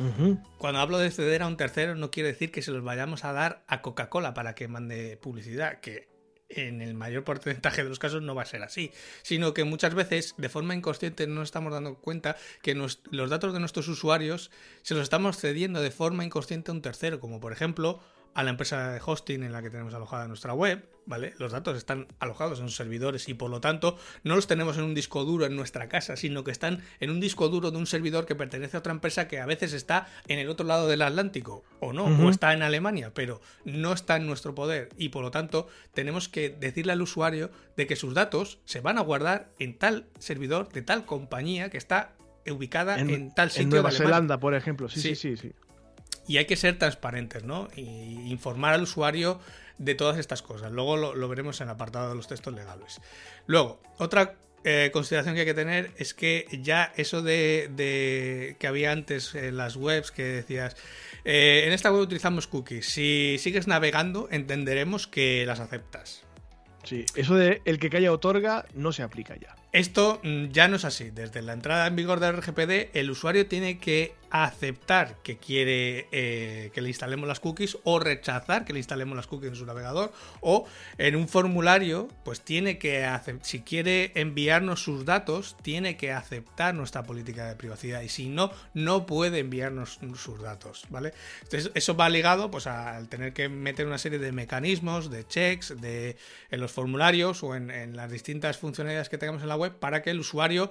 cuando 0.57 0.79
hablo 0.79 0.99
de 0.99 1.11
ceder 1.11 1.41
a 1.41 1.47
un 1.47 1.57
tercero 1.57 1.95
no 1.95 2.11
quiere 2.11 2.29
decir 2.29 2.51
que 2.51 2.61
se 2.61 2.71
los 2.71 2.83
vayamos 2.83 3.25
a 3.25 3.33
dar 3.33 3.63
a 3.67 3.81
Coca-Cola 3.81 4.33
para 4.33 4.55
que 4.55 4.69
mande 4.69 5.17
publicidad, 5.17 5.81
que 5.81 6.07
en 6.49 6.81
el 6.81 6.95
mayor 6.95 7.23
porcentaje 7.23 7.83
de 7.83 7.89
los 7.89 7.99
casos 7.99 8.21
no 8.21 8.33
va 8.35 8.43
a 8.43 8.45
ser 8.45 8.63
así, 8.63 8.91
sino 9.21 9.53
que 9.53 9.65
muchas 9.65 9.93
veces 9.93 10.33
de 10.37 10.49
forma 10.49 10.75
inconsciente 10.75 11.27
no 11.27 11.35
nos 11.35 11.49
estamos 11.49 11.71
dando 11.71 11.95
cuenta 11.95 12.37
que 12.61 12.73
los 12.73 13.29
datos 13.29 13.53
de 13.53 13.59
nuestros 13.59 13.87
usuarios 13.87 14.49
se 14.81 14.95
los 14.95 15.03
estamos 15.03 15.37
cediendo 15.37 15.81
de 15.81 15.91
forma 15.91 16.25
inconsciente 16.25 16.71
a 16.71 16.73
un 16.73 16.81
tercero, 16.81 17.19
como 17.19 17.39
por 17.39 17.51
ejemplo 17.51 17.99
a 18.33 18.43
la 18.43 18.51
empresa 18.51 18.91
de 18.91 19.01
hosting 19.03 19.43
en 19.43 19.51
la 19.51 19.61
que 19.61 19.69
tenemos 19.69 19.93
alojada 19.93 20.27
nuestra 20.27 20.53
web, 20.53 20.87
¿vale? 21.05 21.33
Los 21.39 21.51
datos 21.51 21.75
están 21.75 22.07
alojados 22.19 22.59
en 22.59 22.67
sus 22.67 22.75
servidores 22.75 23.27
y 23.27 23.33
por 23.33 23.49
lo 23.49 23.59
tanto 23.61 23.97
no 24.23 24.35
los 24.35 24.47
tenemos 24.47 24.77
en 24.77 24.83
un 24.83 24.93
disco 24.93 25.25
duro 25.25 25.45
en 25.45 25.55
nuestra 25.55 25.89
casa, 25.89 26.15
sino 26.15 26.43
que 26.43 26.51
están 26.51 26.81
en 26.99 27.09
un 27.09 27.19
disco 27.19 27.49
duro 27.49 27.71
de 27.71 27.77
un 27.77 27.87
servidor 27.87 28.25
que 28.25 28.35
pertenece 28.35 28.77
a 28.77 28.79
otra 28.79 28.93
empresa 28.93 29.27
que 29.27 29.39
a 29.39 29.45
veces 29.45 29.73
está 29.73 30.07
en 30.27 30.39
el 30.39 30.49
otro 30.49 30.65
lado 30.65 30.87
del 30.87 31.01
Atlántico, 31.01 31.63
o 31.79 31.93
no, 31.93 32.05
o 32.05 32.29
está 32.29 32.53
en 32.53 32.61
Alemania, 32.61 33.11
pero 33.13 33.41
no 33.65 33.91
está 33.93 34.17
en 34.17 34.27
nuestro 34.27 34.53
poder 34.53 34.89
y 34.97 35.09
por 35.09 35.23
lo 35.23 35.31
tanto 35.31 35.67
tenemos 35.93 36.29
que 36.29 36.49
decirle 36.49 36.91
al 36.91 37.01
usuario 37.01 37.51
de 37.75 37.87
que 37.87 37.95
sus 37.95 38.13
datos 38.13 38.59
se 38.65 38.81
van 38.81 38.97
a 38.97 39.01
guardar 39.01 39.51
en 39.59 39.77
tal 39.77 40.05
servidor 40.19 40.69
de 40.69 40.81
tal 40.81 41.05
compañía 41.05 41.69
que 41.69 41.77
está 41.77 42.13
ubicada 42.49 42.99
en, 42.99 43.33
tal 43.33 43.49
sitio. 43.49 43.63
En 43.63 43.69
Nueva 43.69 43.91
Zelanda, 43.91 44.39
por 44.39 44.53
ejemplo, 44.53 44.89
sí, 44.89 45.01
sí, 45.01 45.15
sí. 45.15 45.37
sí 45.37 45.53
y 46.29 46.37
hay 46.37 46.45
que 46.45 46.55
ser 46.55 46.77
transparentes, 46.77 47.43
¿no? 47.43 47.69
Y 47.75 48.29
informar 48.29 48.75
al 48.75 48.83
usuario 48.83 49.39
de 49.79 49.95
todas 49.95 50.19
estas 50.19 50.43
cosas. 50.43 50.71
Luego 50.71 50.95
lo, 50.95 51.27
veremos 51.27 51.59
en 51.59 51.67
el 51.67 51.71
apartado 51.71 52.09
de 52.09 52.15
los 52.15 52.27
textos 52.27 52.53
legales. 52.53 53.01
Luego, 53.47 53.81
otra 53.97 54.35
eh, 54.63 54.91
consideración 54.93 55.33
que 55.33 55.41
hay 55.41 55.47
que 55.47 55.55
tener 55.55 55.91
es 55.97 56.13
que 56.13 56.45
ya 56.61 56.93
eso 56.97 57.23
de, 57.23 58.55
que 58.59 58.67
había 58.67 58.91
antes 58.91 59.33
en 59.33 59.57
las 59.57 59.75
webs 59.75 60.11
que 60.11 60.23
decías, 60.23 60.77
eh, 61.25 61.63
en 61.65 61.73
esta 61.73 61.91
web 61.91 62.01
utilizamos 62.01 62.45
cookies, 62.45 62.85
si 62.85 63.37
sigues 63.39 63.65
navegando 63.65 64.27
entenderemos 64.29 65.07
que 65.07 65.47
las 65.47 65.59
aceptas. 65.59 66.25
Sí, 66.83 67.05
eso 67.15 67.35
de 67.35 67.63
el 67.65 67.79
que 67.79 67.89
calla 67.89 68.13
otorga 68.13 68.65
no 68.75 68.91
se 68.91 69.01
aplica 69.01 69.35
ya. 69.35 69.55
Esto 69.71 70.21
mm, 70.23 70.49
ya 70.49 70.67
no 70.67 70.75
es 70.75 70.85
así. 70.85 71.09
Desde 71.09 71.41
la 71.41 71.53
entrada 71.53 71.87
en 71.87 71.95
vigor 71.95 72.19
del 72.19 72.37
RGPD, 72.37 72.95
el 72.95 73.09
usuario 73.09 73.47
tiene 73.47 73.79
que 73.79 74.13
aceptar 74.31 75.17
que 75.23 75.37
quiere 75.37 76.07
eh, 76.11 76.71
que 76.73 76.81
le 76.81 76.89
instalemos 76.89 77.27
las 77.27 77.39
cookies 77.39 77.77
o 77.83 77.99
rechazar 77.99 78.65
que 78.65 78.73
le 78.73 78.79
instalemos 78.79 79.15
las 79.15 79.27
cookies 79.27 79.49
en 79.49 79.55
su 79.55 79.65
navegador 79.65 80.11
o 80.41 80.65
en 80.97 81.15
un 81.15 81.27
formulario, 81.27 82.07
pues 82.23 82.41
tiene 82.41 82.77
que 82.77 83.07
si 83.41 83.61
quiere 83.61 84.11
enviarnos 84.15 84.83
sus 84.83 85.05
datos, 85.05 85.55
tiene 85.61 85.97
que 85.97 86.11
aceptar 86.11 86.75
nuestra 86.75 87.03
política 87.03 87.47
de 87.47 87.55
privacidad 87.55 88.01
y 88.01 88.09
si 88.09 88.29
no, 88.29 88.51
no 88.73 89.05
puede 89.05 89.39
enviarnos 89.39 89.99
sus 90.15 90.41
datos, 90.41 90.85
¿vale? 90.89 91.13
Entonces, 91.43 91.71
eso 91.75 91.95
va 91.95 92.09
ligado 92.09 92.51
pues 92.51 92.67
al 92.67 93.07
tener 93.09 93.33
que 93.33 93.49
meter 93.49 93.87
una 93.87 93.97
serie 93.97 94.19
de 94.19 94.31
mecanismos, 94.31 95.09
de 95.09 95.25
checks, 95.27 95.79
de 95.79 96.17
en 96.51 96.59
los 96.59 96.71
formularios 96.71 97.43
o 97.43 97.55
en, 97.55 97.71
en 97.71 97.95
las 97.95 98.11
distintas 98.11 98.57
funcionalidades 98.57 99.09
que 99.09 99.17
tengamos 99.17 99.41
en 99.41 99.49
la 99.49 99.55
web 99.55 99.73
para 99.79 100.01
que 100.01 100.11
el 100.11 100.19
usuario 100.19 100.69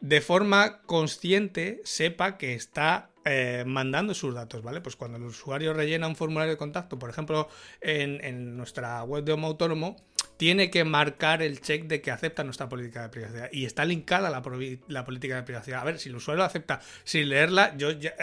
de 0.00 0.20
forma 0.20 0.82
consciente 0.82 1.80
sepa 1.84 2.38
que 2.38 2.54
está 2.54 3.10
eh, 3.24 3.64
mandando 3.66 4.14
sus 4.14 4.34
datos, 4.34 4.62
¿vale? 4.62 4.80
Pues 4.80 4.96
cuando 4.96 5.18
el 5.18 5.24
usuario 5.24 5.74
rellena 5.74 6.06
un 6.06 6.16
formulario 6.16 6.52
de 6.52 6.56
contacto, 6.56 6.98
por 6.98 7.10
ejemplo, 7.10 7.48
en, 7.80 8.24
en 8.24 8.56
nuestra 8.56 9.02
web 9.02 9.24
de 9.24 9.32
Homo 9.32 9.48
Autónomo, 9.48 9.96
tiene 10.38 10.70
que 10.70 10.84
marcar 10.84 11.42
el 11.42 11.60
check 11.60 11.84
de 11.84 12.00
que 12.00 12.12
acepta 12.12 12.44
nuestra 12.44 12.68
política 12.68 13.02
de 13.02 13.08
privacidad. 13.08 13.48
Y 13.52 13.66
está 13.66 13.84
linkada 13.84 14.30
la, 14.30 14.40
la 14.86 15.04
política 15.04 15.34
de 15.34 15.42
privacidad. 15.42 15.80
A 15.80 15.84
ver, 15.84 15.98
si 15.98 16.08
el 16.08 16.16
usuario 16.16 16.44
acepta 16.44 16.80
sin 17.02 17.28
leerla, 17.28 17.76
yo 17.76 17.90
ya, 17.90 18.14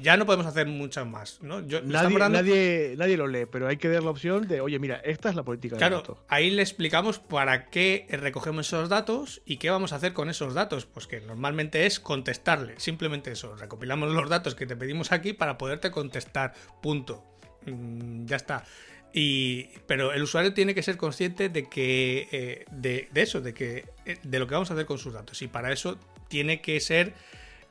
ya 0.00 0.16
no 0.16 0.24
podemos 0.24 0.46
hacer 0.46 0.68
mucho 0.68 1.04
más. 1.04 1.40
¿no? 1.42 1.60
nadie, 1.60 2.94
nadie, 2.96 3.16
lo 3.16 3.26
lee, 3.26 3.46
pero 3.50 3.66
hay 3.66 3.76
que 3.76 3.88
dar 3.88 4.04
la 4.04 4.10
opción 4.10 4.46
de, 4.46 4.60
oye, 4.60 4.78
mira, 4.78 4.96
esta 5.04 5.30
es 5.30 5.34
la 5.34 5.42
política 5.42 5.74
de 5.74 5.80
datos. 5.80 6.04
Claro, 6.04 6.24
ahí 6.28 6.50
le 6.50 6.62
explicamos 6.62 7.18
para 7.18 7.70
qué 7.70 8.06
recogemos 8.08 8.68
esos 8.68 8.88
datos 8.88 9.42
y 9.44 9.56
qué 9.56 9.70
vamos 9.70 9.92
a 9.92 9.96
hacer 9.96 10.12
con 10.12 10.30
esos 10.30 10.54
datos. 10.54 10.86
Pues 10.86 11.08
que 11.08 11.20
normalmente 11.20 11.86
es 11.86 11.98
contestarle. 11.98 12.78
Simplemente 12.78 13.32
eso. 13.32 13.56
Recopilamos 13.56 14.14
los 14.14 14.28
datos 14.28 14.54
que 14.54 14.66
te 14.66 14.76
pedimos 14.76 15.10
aquí 15.10 15.32
para 15.32 15.58
poderte 15.58 15.90
contestar. 15.90 16.54
Punto. 16.80 17.24
Mm, 17.66 18.26
ya 18.26 18.36
está. 18.36 18.64
Y, 19.12 19.68
pero 19.86 20.12
el 20.12 20.22
usuario 20.22 20.52
tiene 20.52 20.74
que 20.74 20.82
ser 20.82 20.96
consciente 20.96 21.48
de 21.48 21.68
que 21.68 22.28
eh, 22.30 22.64
de, 22.70 23.08
eso, 23.14 23.40
de 23.40 23.54
que 23.54 23.86
eh, 24.04 24.18
de 24.22 24.38
lo 24.38 24.46
que 24.46 24.54
vamos 24.54 24.70
a 24.70 24.74
hacer 24.74 24.86
con 24.86 24.98
sus 24.98 25.12
datos. 25.12 25.40
Y 25.42 25.48
para 25.48 25.72
eso 25.72 25.98
tiene 26.28 26.60
que 26.60 26.78
ser 26.80 27.14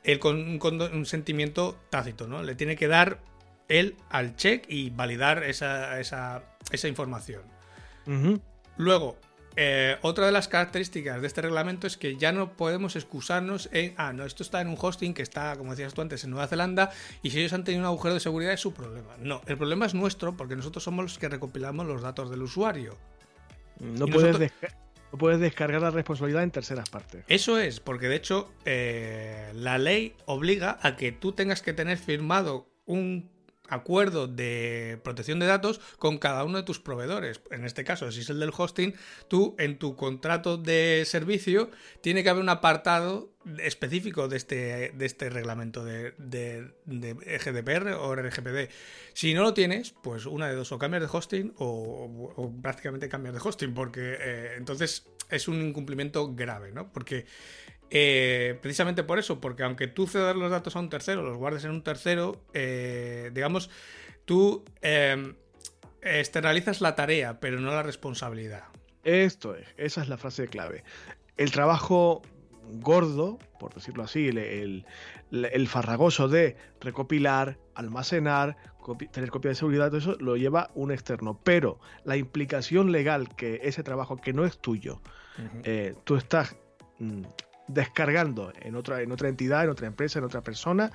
el 0.03 0.19
con, 0.19 0.59
un, 0.61 1.05
sentimiento 1.05 1.77
tácito, 1.89 2.27
¿no? 2.27 2.43
Le 2.43 2.55
tiene 2.55 2.75
que 2.75 2.87
dar 2.87 3.19
él 3.67 3.95
al 4.09 4.35
check 4.35 4.65
y 4.67 4.89
validar 4.89 5.43
esa, 5.43 5.99
esa, 5.99 6.43
esa 6.71 6.87
información. 6.87 7.43
Luego, 8.77 9.17
eh, 9.59 9.97
otra 10.03 10.27
de 10.27 10.31
las 10.31 10.47
características 10.47 11.19
de 11.19 11.25
este 11.25 11.41
reglamento 11.41 11.87
es 11.87 11.97
que 11.97 12.15
ya 12.15 12.31
no 12.31 12.53
podemos 12.53 12.95
excusarnos 12.95 13.69
en, 13.73 13.95
ah, 13.97 14.13
no, 14.13 14.23
esto 14.23 14.43
está 14.43 14.61
en 14.61 14.67
un 14.67 14.77
hosting 14.79 15.15
que 15.15 15.23
está, 15.23 15.55
como 15.57 15.71
decías 15.71 15.95
tú 15.95 16.01
antes, 16.01 16.23
en 16.23 16.29
Nueva 16.29 16.45
Zelanda 16.45 16.91
y 17.23 17.31
si 17.31 17.39
ellos 17.39 17.53
han 17.53 17.63
tenido 17.63 17.81
un 17.81 17.87
agujero 17.87 18.13
de 18.13 18.19
seguridad 18.19 18.53
es 18.53 18.59
su 18.59 18.71
problema. 18.71 19.15
No, 19.19 19.41
el 19.47 19.57
problema 19.57 19.87
es 19.87 19.95
nuestro 19.95 20.37
porque 20.37 20.55
nosotros 20.55 20.83
somos 20.83 21.03
los 21.03 21.17
que 21.17 21.27
recopilamos 21.27 21.87
los 21.87 22.03
datos 22.03 22.29
del 22.29 22.43
usuario. 22.43 22.95
No, 23.79 24.05
puedes, 24.05 24.51
puedes, 25.17 25.39
descargar 25.39 25.81
la 25.81 25.89
responsabilidad 25.89 26.43
en 26.43 26.51
terceras 26.51 26.91
partes. 26.91 27.25
Eso 27.27 27.57
es, 27.57 27.79
porque 27.79 28.09
de 28.09 28.15
hecho 28.15 28.53
eh, 28.65 29.51
la 29.55 29.79
ley 29.79 30.15
obliga 30.27 30.77
a 30.83 30.95
que 30.95 31.11
tú 31.11 31.31
tengas 31.31 31.63
que 31.63 31.73
tener 31.73 31.97
firmado 31.97 32.69
un 32.85 33.31
acuerdo 33.69 34.27
de 34.27 34.99
protección 35.03 35.39
de 35.39 35.45
datos 35.45 35.79
con 35.97 36.17
cada 36.17 36.43
uno 36.43 36.57
de 36.57 36.63
tus 36.63 36.79
proveedores. 36.79 37.41
En 37.51 37.65
este 37.65 37.83
caso, 37.83 38.11
si 38.11 38.21
es 38.21 38.29
el 38.29 38.39
del 38.39 38.51
hosting, 38.55 38.93
tú 39.27 39.55
en 39.59 39.77
tu 39.77 39.95
contrato 39.95 40.57
de 40.57 41.03
servicio 41.05 41.69
tiene 42.01 42.23
que 42.23 42.29
haber 42.29 42.43
un 42.43 42.49
apartado 42.49 43.31
específico 43.59 44.27
de 44.27 44.37
este, 44.37 44.91
de 44.93 45.05
este 45.05 45.29
reglamento 45.29 45.83
de, 45.83 46.13
de, 46.17 46.71
GDPR 46.85 47.93
o 47.93 48.15
RGPD. 48.15 48.69
Si 49.13 49.33
no 49.33 49.43
lo 49.43 49.53
tienes, 49.53 49.93
pues 50.03 50.25
una 50.25 50.47
de 50.47 50.55
dos, 50.55 50.71
o 50.71 50.77
cambias 50.77 51.03
de 51.03 51.09
hosting 51.11 51.53
o, 51.57 52.53
prácticamente 52.61 53.09
cambias 53.09 53.35
de 53.35 53.41
hosting, 53.43 53.73
porque 53.73 54.17
eh, 54.19 54.53
entonces 54.57 55.07
es 55.29 55.47
un 55.47 55.61
incumplimiento 55.61 56.33
grave, 56.33 56.71
¿no? 56.71 56.91
Porque 56.91 57.25
eh, 57.89 58.57
precisamente 58.61 59.03
por 59.03 59.19
eso, 59.19 59.39
porque 59.39 59.63
aunque 59.63 59.87
tú 59.87 60.07
cedas 60.07 60.35
los 60.35 60.51
datos 60.51 60.75
a 60.75 60.79
un 60.79 60.89
tercero, 60.89 61.23
los 61.23 61.37
guardes 61.37 61.63
en 61.63 61.71
un 61.71 61.83
tercero, 61.83 62.41
eh, 62.53 63.31
digamos, 63.33 63.69
tú 64.25 64.65
eh, 64.81 65.33
externalizas 66.01 66.81
la 66.81 66.95
tarea, 66.95 67.39
pero 67.39 67.59
no 67.59 67.71
la 67.71 67.83
responsabilidad. 67.83 68.63
Esto 69.03 69.55
es, 69.55 69.67
esa 69.77 70.01
es 70.01 70.09
la 70.09 70.17
frase 70.17 70.47
clave. 70.47 70.83
El 71.37 71.51
trabajo 71.51 72.21
gordo, 72.81 73.39
por 73.57 73.73
decirlo 73.73 74.03
así, 74.03 74.27
el, 74.27 74.85
farragoso 75.67 76.27
de 76.27 76.57
recopilar, 76.81 77.57
almacenar, 77.73 78.57
tener 79.13 79.29
copia 79.29 79.49
de 79.49 79.55
seguridad, 79.55 79.87
todo 79.87 79.97
eso 79.97 80.17
lo 80.19 80.35
lleva 80.35 80.71
un 80.75 80.91
externo. 80.91 81.39
Pero 81.41 81.79
la 82.03 82.17
implicación 82.17 82.91
legal 82.91 83.33
que 83.37 83.61
ese 83.63 83.81
trabajo 83.83 84.17
que 84.17 84.33
no 84.33 84.45
es 84.45 84.57
tuyo, 84.57 85.01
tú 86.03 86.17
estás 86.17 86.57
mm, 86.99 87.23
descargando 87.67 88.53
en 88.61 88.75
otra, 88.75 89.01
en 89.01 89.11
otra 89.11 89.29
entidad, 89.29 89.63
en 89.63 89.69
otra 89.69 89.87
empresa, 89.87 90.19
en 90.19 90.25
otra 90.25 90.41
persona, 90.41 90.91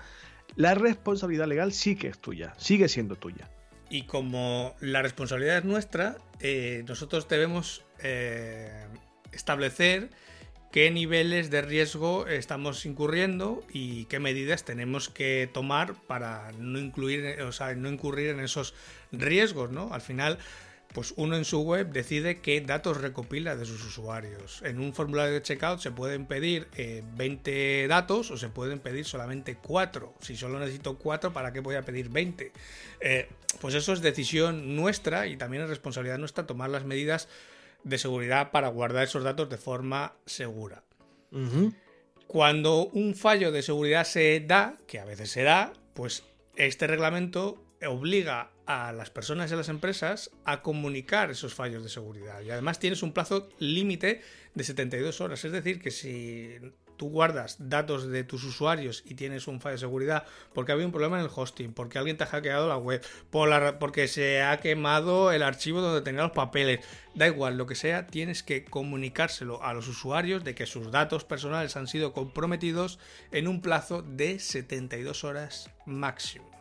la 0.56 0.74
responsabilidad 0.74 1.46
legal 1.46 1.72
sí 1.72 1.96
que 1.96 2.08
es 2.08 2.18
tuya, 2.18 2.54
sigue 2.58 2.88
siendo 2.88 3.16
tuya. 3.16 3.48
y 3.90 4.04
como 4.04 4.74
la 4.80 5.02
responsabilidad 5.02 5.58
es 5.58 5.64
nuestra, 5.64 6.16
eh, 6.40 6.82
nosotros 6.88 7.28
debemos 7.28 7.84
eh, 8.02 8.86
establecer 9.32 10.08
qué 10.72 10.90
niveles 10.90 11.50
de 11.50 11.60
riesgo 11.60 12.26
estamos 12.26 12.86
incurriendo 12.86 13.62
y 13.70 14.06
qué 14.06 14.18
medidas 14.18 14.64
tenemos 14.64 15.10
que 15.10 15.48
tomar 15.52 15.94
para 16.06 16.50
no 16.58 16.78
incluir, 16.78 17.42
o 17.42 17.52
sea, 17.52 17.74
no 17.74 17.90
incurrir 17.90 18.30
en 18.30 18.40
esos 18.40 18.74
riesgos, 19.12 19.70
¿no? 19.70 19.92
Al 19.92 20.00
final, 20.00 20.38
pues 20.92 21.14
uno 21.16 21.36
en 21.36 21.44
su 21.44 21.62
web 21.62 21.90
decide 21.90 22.40
qué 22.40 22.60
datos 22.60 23.00
recopila 23.00 23.56
de 23.56 23.64
sus 23.64 23.84
usuarios. 23.84 24.60
En 24.62 24.78
un 24.78 24.92
formulario 24.92 25.32
de 25.32 25.42
checkout 25.42 25.80
se 25.80 25.90
pueden 25.90 26.26
pedir 26.26 26.68
20 27.16 27.84
eh, 27.84 27.88
datos 27.88 28.30
o 28.30 28.36
se 28.36 28.48
pueden 28.48 28.78
pedir 28.78 29.04
solamente 29.04 29.56
4. 29.56 30.14
Si 30.20 30.36
solo 30.36 30.58
necesito 30.58 30.98
4, 30.98 31.32
¿para 31.32 31.52
qué 31.52 31.60
voy 31.60 31.76
a 31.76 31.82
pedir 31.82 32.08
20? 32.10 32.52
Eh, 33.00 33.28
pues 33.60 33.74
eso 33.74 33.92
es 33.92 34.02
decisión 34.02 34.76
nuestra 34.76 35.26
y 35.26 35.36
también 35.36 35.62
es 35.62 35.68
responsabilidad 35.68 36.18
nuestra 36.18 36.46
tomar 36.46 36.70
las 36.70 36.84
medidas 36.84 37.28
de 37.84 37.98
seguridad 37.98 38.50
para 38.50 38.68
guardar 38.68 39.04
esos 39.04 39.24
datos 39.24 39.48
de 39.48 39.56
forma 39.56 40.14
segura. 40.26 40.82
Cuando 42.26 42.86
un 42.88 43.14
fallo 43.14 43.50
de 43.50 43.62
seguridad 43.62 44.04
se 44.04 44.40
da, 44.40 44.76
que 44.86 45.00
a 45.00 45.04
veces 45.06 45.30
se 45.30 45.42
da, 45.42 45.72
pues 45.94 46.24
este 46.56 46.86
reglamento 46.86 47.62
obliga 47.86 48.50
a 48.66 48.92
las 48.92 49.10
personas 49.10 49.50
y 49.50 49.54
a 49.54 49.56
las 49.56 49.68
empresas 49.68 50.30
a 50.44 50.62
comunicar 50.62 51.30
esos 51.30 51.54
fallos 51.54 51.82
de 51.82 51.88
seguridad. 51.88 52.40
Y 52.42 52.50
además 52.50 52.78
tienes 52.78 53.02
un 53.02 53.12
plazo 53.12 53.48
límite 53.58 54.22
de 54.54 54.64
72 54.64 55.20
horas. 55.20 55.44
Es 55.44 55.52
decir, 55.52 55.80
que 55.80 55.90
si 55.90 56.58
tú 56.96 57.10
guardas 57.10 57.56
datos 57.58 58.08
de 58.08 58.22
tus 58.22 58.44
usuarios 58.44 59.02
y 59.04 59.14
tienes 59.14 59.48
un 59.48 59.60
fallo 59.60 59.72
de 59.72 59.80
seguridad 59.80 60.24
porque 60.54 60.70
había 60.70 60.86
un 60.86 60.92
problema 60.92 61.18
en 61.18 61.24
el 61.24 61.30
hosting, 61.34 61.72
porque 61.72 61.98
alguien 61.98 62.16
te 62.16 62.22
ha 62.22 62.28
hackeado 62.28 62.68
la 62.68 62.76
web, 62.76 63.04
porque 63.30 64.06
se 64.06 64.40
ha 64.40 64.60
quemado 64.60 65.32
el 65.32 65.42
archivo 65.42 65.80
donde 65.80 66.02
tenía 66.02 66.22
los 66.22 66.30
papeles, 66.30 66.78
da 67.16 67.26
igual, 67.26 67.56
lo 67.56 67.66
que 67.66 67.74
sea, 67.74 68.06
tienes 68.06 68.44
que 68.44 68.64
comunicárselo 68.64 69.64
a 69.64 69.74
los 69.74 69.88
usuarios 69.88 70.44
de 70.44 70.54
que 70.54 70.66
sus 70.66 70.92
datos 70.92 71.24
personales 71.24 71.76
han 71.76 71.88
sido 71.88 72.12
comprometidos 72.12 73.00
en 73.32 73.48
un 73.48 73.62
plazo 73.62 74.02
de 74.02 74.38
72 74.38 75.24
horas 75.24 75.70
máximo. 75.86 76.51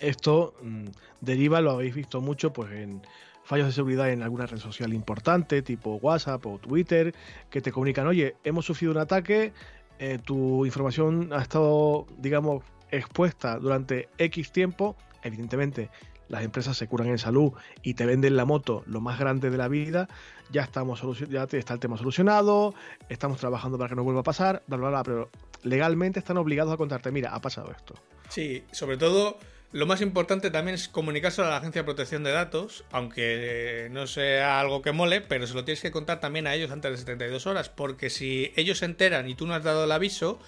Esto 0.00 0.54
mm, 0.62 0.86
deriva, 1.20 1.60
lo 1.60 1.72
habéis 1.72 1.94
visto 1.94 2.20
mucho, 2.20 2.52
pues 2.52 2.72
en 2.72 3.02
fallos 3.44 3.66
de 3.66 3.72
seguridad 3.72 4.10
en 4.10 4.22
alguna 4.22 4.46
red 4.46 4.58
social 4.58 4.92
importante, 4.92 5.62
tipo 5.62 5.96
WhatsApp 5.96 6.44
o 6.46 6.58
Twitter, 6.58 7.14
que 7.50 7.60
te 7.60 7.72
comunican, 7.72 8.06
oye, 8.06 8.36
hemos 8.44 8.64
sufrido 8.64 8.92
un 8.92 8.98
ataque, 8.98 9.52
eh, 9.98 10.18
tu 10.24 10.64
información 10.64 11.30
ha 11.32 11.42
estado, 11.42 12.06
digamos, 12.18 12.64
expuesta 12.90 13.58
durante 13.58 14.08
X 14.18 14.52
tiempo, 14.52 14.96
evidentemente 15.22 15.90
las 16.28 16.44
empresas 16.44 16.76
se 16.76 16.88
curan 16.88 17.08
en 17.08 17.18
salud 17.18 17.52
y 17.82 17.94
te 17.94 18.06
venden 18.06 18.36
la 18.36 18.44
moto 18.44 18.84
lo 18.86 19.00
más 19.00 19.18
grande 19.18 19.50
de 19.50 19.58
la 19.58 19.68
vida, 19.68 20.08
ya 20.50 20.62
estamos 20.62 21.02
ya 21.28 21.44
está 21.44 21.74
el 21.74 21.80
tema 21.80 21.98
solucionado, 21.98 22.74
estamos 23.08 23.38
trabajando 23.38 23.76
para 23.76 23.90
que 23.90 23.96
no 23.96 24.04
vuelva 24.04 24.20
a 24.20 24.24
pasar, 24.24 24.62
bla 24.66 24.78
bla 24.78 24.88
bla, 24.88 25.02
pero 25.02 25.30
legalmente 25.62 26.18
están 26.18 26.38
obligados 26.38 26.72
a 26.72 26.76
contarte, 26.76 27.10
mira, 27.10 27.34
ha 27.34 27.40
pasado 27.40 27.70
esto. 27.70 27.94
Sí, 28.28 28.64
sobre 28.72 28.96
todo 28.96 29.38
lo 29.72 29.86
más 29.86 30.02
importante 30.02 30.50
también 30.50 30.74
es 30.74 30.88
comunicárselo 30.88 31.46
a 31.46 31.50
la 31.50 31.56
Agencia 31.56 31.80
de 31.80 31.86
Protección 31.86 32.24
de 32.24 32.30
Datos, 32.30 32.84
aunque 32.90 33.88
no 33.90 34.06
sea 34.06 34.60
algo 34.60 34.82
que 34.82 34.92
mole, 34.92 35.22
pero 35.22 35.46
se 35.46 35.54
lo 35.54 35.64
tienes 35.64 35.80
que 35.80 35.90
contar 35.90 36.20
también 36.20 36.46
a 36.46 36.54
ellos 36.54 36.70
antes 36.70 36.90
de 36.90 36.98
72 36.98 37.46
horas, 37.46 37.68
porque 37.70 38.10
si 38.10 38.52
ellos 38.56 38.78
se 38.78 38.84
enteran 38.84 39.28
y 39.28 39.34
tú 39.34 39.46
no 39.46 39.54
has 39.54 39.64
dado 39.64 39.84
el 39.84 39.92
aviso, 39.92 40.38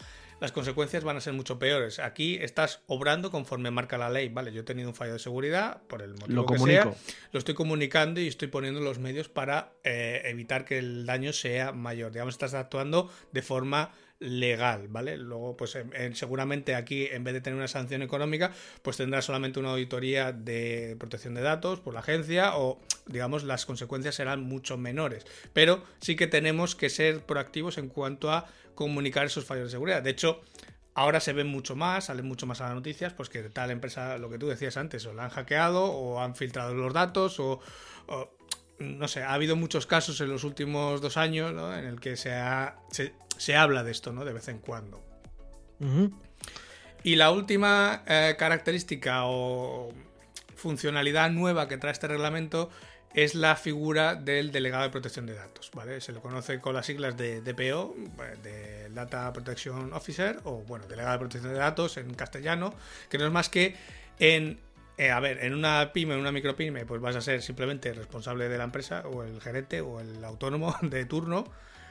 las 0.41 0.53
consecuencias 0.53 1.05
van 1.05 1.17
a 1.17 1.21
ser 1.21 1.33
mucho 1.33 1.59
peores. 1.59 1.99
Aquí 1.99 2.37
estás 2.41 2.83
obrando 2.87 3.31
conforme 3.31 3.71
marca 3.71 3.97
la 3.97 4.11
ley, 4.11 4.29
¿vale? 4.29 4.53
Yo 4.53 4.61
he 4.61 4.65
tenido 4.65 4.91
un 4.91 4.95
fallo 4.95 5.15
de 5.15 5.19
seguridad, 5.19 5.81
por 5.87 6.03
el 6.03 6.13
motivo 6.13 6.43
lo 6.43 6.47
que 6.47 6.59
sea, 6.59 6.93
lo 7.33 7.39
estoy 7.39 7.55
comunicando 7.55 8.21
y 8.21 8.29
estoy 8.29 8.49
poniendo 8.49 8.81
los 8.81 8.99
medios 8.99 9.31
para 9.31 9.73
eh, 9.85 10.21
evitar 10.27 10.67
que 10.67 10.77
el 10.79 11.07
daño 11.07 11.33
sea 11.33 11.73
mayor. 11.73 12.13
Digamos, 12.13 12.35
estás 12.35 12.53
actuando 12.53 13.11
de 13.33 13.41
forma 13.41 13.93
legal, 14.21 14.89
¿vale? 14.89 15.17
Luego, 15.19 15.57
pues 15.57 15.77
seguramente 16.15 16.75
aquí, 16.75 17.07
en 17.11 17.25
vez 17.25 17.35
de 17.35 17.41
tener 17.41 17.57
una 17.57 17.69
sanción 17.69 18.03
económica, 18.03 18.53
pues 18.83 18.97
tendrá 18.97 19.21
solamente 19.23 19.61
una 19.61 19.71
auditoría 19.71 20.33
de 20.33 20.97
protección 20.99 21.35
de 21.35 21.43
datos 21.43 21.81
por 21.81 21.95
la 21.95 22.01
agencia 22.01 22.57
o, 22.57 22.81
digamos, 23.07 23.45
las 23.45 23.67
consecuencias 23.67 24.15
serán 24.15 24.43
mucho 24.43 24.79
menores. 24.79 25.27
Pero 25.53 25.83
sí 26.01 26.17
que 26.17 26.27
tenemos 26.27 26.75
que 26.75 26.91
ser 26.91 27.21
proactivos 27.23 27.77
en 27.79 27.89
cuanto 27.89 28.31
a 28.33 28.47
comunicar 28.75 29.27
esos 29.27 29.45
fallos 29.45 29.65
de 29.65 29.71
seguridad. 29.71 30.03
De 30.03 30.11
hecho, 30.11 30.41
ahora 30.95 31.21
se 31.21 31.33
ven 31.33 31.49
mucho 31.49 31.77
más, 31.77 32.07
salen 32.07 32.27
mucho 32.27 32.47
más 32.47 32.61
a 32.61 32.67
las 32.67 32.75
noticias, 32.75 33.13
pues 33.13 33.29
que 33.29 33.43
tal 33.43 33.71
empresa, 33.71 34.17
lo 34.19 34.31
que 34.31 34.39
tú 34.39 34.49
decías 34.49 34.77
antes, 34.77 35.05
o 35.07 35.13
la 35.13 35.25
han 35.25 35.31
hackeado 35.31 35.85
o 35.85 36.21
han 36.21 36.35
filtrado 36.35 36.75
los 36.75 36.95
datos 36.95 37.39
o, 37.41 37.61
no 38.79 39.09
sé, 39.09 39.23
ha 39.23 39.33
habido 39.33 39.57
muchos 39.57 39.87
casos 39.87 40.21
en 40.21 40.29
los 40.29 40.45
últimos 40.45 41.01
dos 41.01 41.17
años 41.17 41.53
en 41.53 41.85
el 41.85 42.01
que 42.01 42.17
se, 42.17 42.33
ha, 42.33 42.77
se 43.37 43.57
habla 43.57 43.83
de 43.83 43.93
esto, 43.93 44.13
¿no? 44.13 44.25
De 44.25 44.33
vez 44.33 44.49
en 44.49 44.59
cuando. 44.59 45.03
Y 47.03 47.17
la 47.17 47.31
última 47.31 48.03
eh, 48.07 48.35
característica 48.39 49.25
o 49.25 49.93
funcionalidad 50.57 51.31
nueva 51.31 51.69
que 51.69 51.77
trae 51.77 51.93
este 51.93 52.09
reglamento 52.09 52.71
es 53.13 53.35
la 53.35 53.55
figura 53.55 54.17
del 54.17 54.51
delegado 54.51 54.85
de 54.85 54.91
protección 54.91 55.27
de 55.27 55.35
datos, 55.35 55.71
¿vale? 55.75 56.01
Se 56.01 56.13
lo 56.13 56.21
conoce 56.21 56.61
con 56.61 56.75
las 56.75 56.87
siglas 56.87 57.17
de 57.17 57.43
DPO, 57.43 57.95
eh, 57.97 58.37
de 58.43 58.91
Data 58.91 59.33
Protection 59.33 59.93
Officer, 59.93 60.41
o 60.45 60.63
bueno, 60.63 60.87
delegado 60.87 61.13
de 61.13 61.19
protección 61.19 61.53
de 61.53 61.59
datos 61.59 61.97
en 61.99 62.13
castellano, 62.15 62.75
que 63.09 63.19
no 63.19 63.27
es 63.27 63.33
más 63.33 63.49
que 63.49 63.77
en 64.19 64.59
eh, 64.97 65.11
a 65.11 65.21
ver, 65.21 65.45
en 65.45 65.55
una 65.55 65.93
pyme, 65.93 66.15
en 66.15 66.21
una 66.21 66.33
micropyme, 66.33 66.87
pues 66.87 67.01
vas 67.01 67.17
a 67.17 67.21
ser 67.21 67.43
simplemente 67.43 67.93
responsable 67.93 68.49
de 68.49 68.59
la 68.59 68.65
empresa, 68.65 69.03
o 69.07 69.23
el 69.23 69.41
gerente, 69.41 69.81
o 69.81 70.01
el 70.01 70.25
autónomo 70.25 70.77
de 70.83 71.05
turno, 71.05 71.45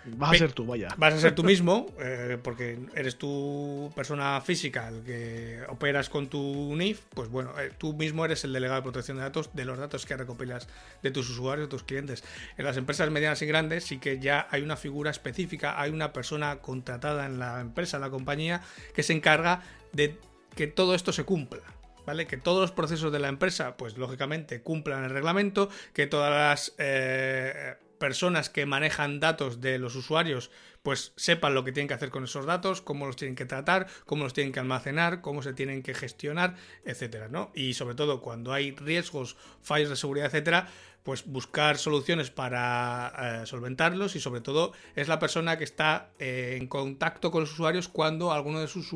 Vas 0.05 0.31
a 0.31 0.37
ser 0.37 0.51
tú, 0.51 0.65
vaya. 0.65 0.89
Vas 0.97 1.13
a 1.13 1.19
ser 1.19 1.33
tú 1.33 1.43
mismo, 1.43 1.87
eh, 1.99 2.37
porque 2.41 2.77
eres 2.95 3.17
tu 3.17 3.91
persona 3.95 4.41
física 4.41 4.89
el 4.89 5.03
que 5.03 5.61
operas 5.69 6.09
con 6.09 6.27
tu 6.27 6.75
NIF, 6.75 7.01
pues 7.13 7.29
bueno, 7.29 7.57
eh, 7.59 7.71
tú 7.77 7.93
mismo 7.93 8.25
eres 8.25 8.43
el 8.43 8.53
delegado 8.53 8.81
de 8.81 8.83
protección 8.83 9.17
de 9.17 9.23
datos 9.23 9.51
de 9.53 9.65
los 9.65 9.77
datos 9.77 10.05
que 10.05 10.17
recopilas 10.17 10.67
de 11.01 11.11
tus 11.11 11.29
usuarios, 11.29 11.67
de 11.67 11.71
tus 11.71 11.83
clientes. 11.83 12.23
En 12.57 12.65
las 12.65 12.77
empresas 12.77 13.09
medianas 13.11 13.41
y 13.41 13.45
grandes 13.45 13.85
sí 13.85 13.99
que 13.99 14.19
ya 14.19 14.47
hay 14.51 14.61
una 14.61 14.75
figura 14.75 15.11
específica, 15.11 15.79
hay 15.79 15.91
una 15.91 16.11
persona 16.11 16.57
contratada 16.57 17.25
en 17.25 17.39
la 17.39 17.61
empresa, 17.61 17.97
en 17.97 18.01
la 18.01 18.09
compañía, 18.09 18.61
que 18.93 19.03
se 19.03 19.13
encarga 19.13 19.61
de 19.93 20.17
que 20.55 20.67
todo 20.67 20.95
esto 20.95 21.13
se 21.13 21.23
cumpla. 21.23 21.61
¿Vale? 22.05 22.27
Que 22.27 22.37
todos 22.37 22.61
los 22.61 22.71
procesos 22.71 23.11
de 23.11 23.19
la 23.19 23.29
empresa, 23.29 23.77
pues 23.77 23.97
lógicamente 23.97 24.61
cumplan 24.61 25.05
el 25.05 25.09
reglamento, 25.09 25.69
que 25.93 26.05
todas 26.05 26.31
las 26.31 26.75
eh, 26.77 27.77
personas 27.97 28.49
que 28.49 28.65
manejan 28.65 29.21
datos 29.21 29.61
de 29.61 29.77
los 29.79 29.95
usuarios 29.95 30.51
pues 30.83 31.13
sepan 31.15 31.55
lo 31.55 31.63
que 31.63 31.71
tienen 31.71 31.87
que 31.87 31.93
hacer 31.93 32.09
con 32.09 32.25
esos 32.25 32.45
datos, 32.45 32.81
cómo 32.81 33.05
los 33.05 33.15
tienen 33.15 33.35
que 33.35 33.45
tratar, 33.45 33.87
cómo 34.05 34.25
los 34.25 34.33
tienen 34.33 34.51
que 34.51 34.59
almacenar, 34.59 35.21
cómo 35.21 35.41
se 35.41 35.53
tienen 35.53 35.81
que 35.81 35.93
gestionar, 35.93 36.55
etcétera, 36.83 37.29
¿no? 37.29 37.51
Y 37.55 37.73
sobre 37.73 37.95
todo 37.95 38.21
cuando 38.21 38.51
hay 38.51 38.71
riesgos, 38.71 39.37
fallos 39.61 39.89
de 39.89 39.95
seguridad, 39.95 40.27
etcétera, 40.27 40.67
pues 41.03 41.25
buscar 41.25 41.77
soluciones 41.77 42.29
para 42.31 43.13
eh, 43.43 43.45
solventarlos 43.45 44.17
y 44.17 44.19
sobre 44.19 44.41
todo 44.41 44.73
es 44.95 45.07
la 45.07 45.19
persona 45.19 45.57
que 45.57 45.63
está 45.63 46.09
eh, 46.19 46.57
en 46.59 46.67
contacto 46.67 47.31
con 47.31 47.41
los 47.41 47.53
usuarios 47.53 47.87
cuando 47.87 48.33
alguno 48.33 48.59
de 48.59 48.67
sus 48.67 48.89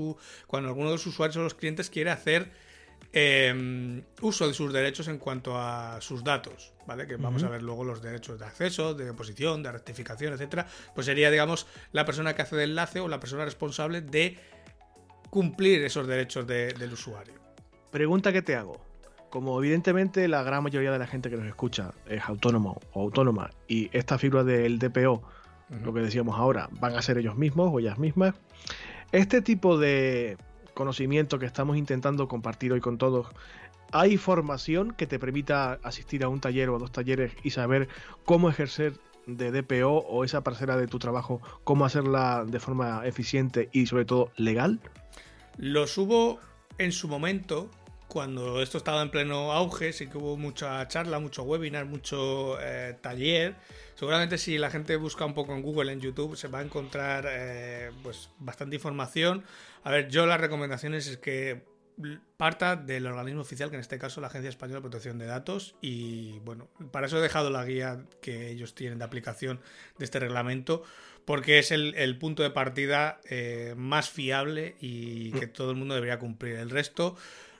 cuando 0.47 0.67
alguno 0.69 0.87
de 0.87 0.95
los 0.95 1.07
usuarios 1.07 1.37
o 1.37 1.43
los 1.43 1.53
clientes 1.53 1.89
quiere 1.89 2.09
hacer 2.11 2.51
Em, 3.13 4.03
uso 4.21 4.47
de 4.47 4.53
sus 4.53 4.71
derechos 4.71 5.07
en 5.07 5.17
cuanto 5.17 5.57
a 5.57 5.99
sus 6.01 6.23
datos, 6.23 6.73
¿vale? 6.85 7.07
Que 7.07 7.15
vamos 7.15 7.43
a 7.43 7.49
ver 7.49 7.63
luego 7.63 7.83
los 7.83 8.01
derechos 8.01 8.37
de 8.37 8.45
acceso, 8.45 8.93
de 8.93 9.09
oposición, 9.09 9.63
de 9.63 9.71
rectificación, 9.71 10.33
etcétera. 10.33 10.67
Pues 10.93 11.05
sería, 11.07 11.31
digamos, 11.31 11.67
la 11.93 12.05
persona 12.05 12.35
que 12.35 12.41
hace 12.41 12.55
de 12.55 12.65
enlace 12.65 12.99
o 12.99 13.07
la 13.07 13.19
persona 13.19 13.45
responsable 13.45 14.01
de 14.01 14.37
cumplir 15.29 15.83
esos 15.83 16.05
derechos 16.05 16.45
del 16.45 16.93
usuario. 16.93 17.33
Pregunta 17.91 18.31
que 18.31 18.41
te 18.41 18.55
hago. 18.55 18.85
Como 19.29 19.57
evidentemente 19.59 20.27
la 20.27 20.43
gran 20.43 20.63
mayoría 20.63 20.91
de 20.91 20.99
la 20.99 21.07
gente 21.07 21.29
que 21.29 21.37
nos 21.37 21.47
escucha 21.47 21.93
es 22.07 22.21
autónomo 22.23 22.79
o 22.93 23.01
autónoma 23.01 23.49
y 23.67 23.89
esta 23.97 24.17
figura 24.17 24.43
del 24.43 24.79
DPO, 24.79 25.21
lo 25.83 25.93
que 25.93 26.01
decíamos 26.01 26.37
ahora, 26.37 26.69
van 26.79 26.95
a 26.95 27.01
ser 27.01 27.17
ellos 27.17 27.35
mismos 27.35 27.69
o 27.73 27.79
ellas 27.79 27.97
mismas, 27.97 28.35
este 29.11 29.41
tipo 29.41 29.77
de 29.77 30.37
conocimiento 30.77 31.39
que 31.39 31.47
estamos 31.47 31.75
intentando 31.75 32.27
compartir 32.27 32.71
hoy 32.71 32.81
con 32.81 32.99
todos, 32.99 33.25
¿hay 33.91 34.15
formación 34.15 34.91
que 34.91 35.07
te 35.07 35.17
permita 35.17 35.79
asistir 35.81 36.23
a 36.23 36.29
un 36.29 36.39
taller 36.39 36.69
o 36.69 36.75
a 36.75 36.79
dos 36.79 36.91
talleres 36.91 37.33
y 37.43 37.49
saber 37.49 37.89
cómo 38.25 38.47
ejercer 38.47 38.93
de 39.25 39.51
DPO 39.51 39.89
o 39.89 40.23
esa 40.23 40.41
parcela 40.41 40.77
de 40.77 40.85
tu 40.85 40.99
trabajo, 40.99 41.41
cómo 41.63 41.83
hacerla 41.83 42.45
de 42.45 42.59
forma 42.59 43.01
eficiente 43.07 43.69
y 43.73 43.87
sobre 43.87 44.05
todo 44.05 44.31
legal? 44.37 44.79
Lo 45.57 45.87
subo 45.87 46.39
en 46.77 46.91
su 46.91 47.07
momento, 47.07 47.71
cuando 48.07 48.61
esto 48.61 48.77
estaba 48.77 49.01
en 49.01 49.09
pleno 49.09 49.51
auge, 49.51 49.93
sí 49.93 50.07
que 50.07 50.17
hubo 50.17 50.37
mucha 50.37 50.87
charla, 50.87 51.19
mucho 51.19 51.43
webinar, 51.43 51.85
mucho 51.85 52.57
eh, 52.61 52.97
taller. 53.01 53.55
Seguramente 53.95 54.37
si 54.37 54.57
la 54.57 54.69
gente 54.69 54.95
busca 54.95 55.25
un 55.25 55.33
poco 55.33 55.53
en 55.53 55.61
Google, 55.61 55.91
en 55.91 55.99
YouTube, 55.99 56.35
se 56.35 56.47
va 56.47 56.59
a 56.59 56.61
encontrar 56.63 57.25
eh, 57.29 57.91
pues 58.03 58.29
bastante 58.39 58.75
información. 58.75 59.43
A 59.83 59.91
ver, 59.91 60.07
yo 60.09 60.25
las 60.25 60.39
recomendaciones 60.39 61.07
es 61.07 61.17
que 61.17 61.63
parta 62.37 62.75
del 62.75 63.07
organismo 63.07 63.41
oficial, 63.41 63.69
que 63.69 63.75
en 63.75 63.81
este 63.81 63.97
caso 63.97 64.21
la 64.21 64.27
Agencia 64.27 64.49
Española 64.49 64.77
de 64.77 64.81
Protección 64.81 65.17
de 65.17 65.25
Datos. 65.25 65.75
Y 65.81 66.39
bueno, 66.39 66.69
para 66.91 67.07
eso 67.07 67.17
he 67.17 67.21
dejado 67.21 67.49
la 67.49 67.65
guía 67.65 68.03
que 68.21 68.49
ellos 68.49 68.75
tienen 68.75 68.99
de 68.99 69.05
aplicación 69.05 69.59
de 69.97 70.05
este 70.05 70.19
reglamento, 70.19 70.83
porque 71.25 71.59
es 71.59 71.71
el, 71.71 72.17
punto 72.19 72.43
de 72.43 72.51
partida 72.51 73.19
eh, 73.29 73.73
más 73.75 74.09
fiable 74.09 74.75
y 74.79 75.31
que 75.31 75.47
mm. 75.47 75.53
todo 75.53 75.71
el 75.71 75.77
mundo 75.77 75.95
debería 75.95 76.19
cumplir. 76.19 76.55
El 76.55 76.69
resto 76.69 77.17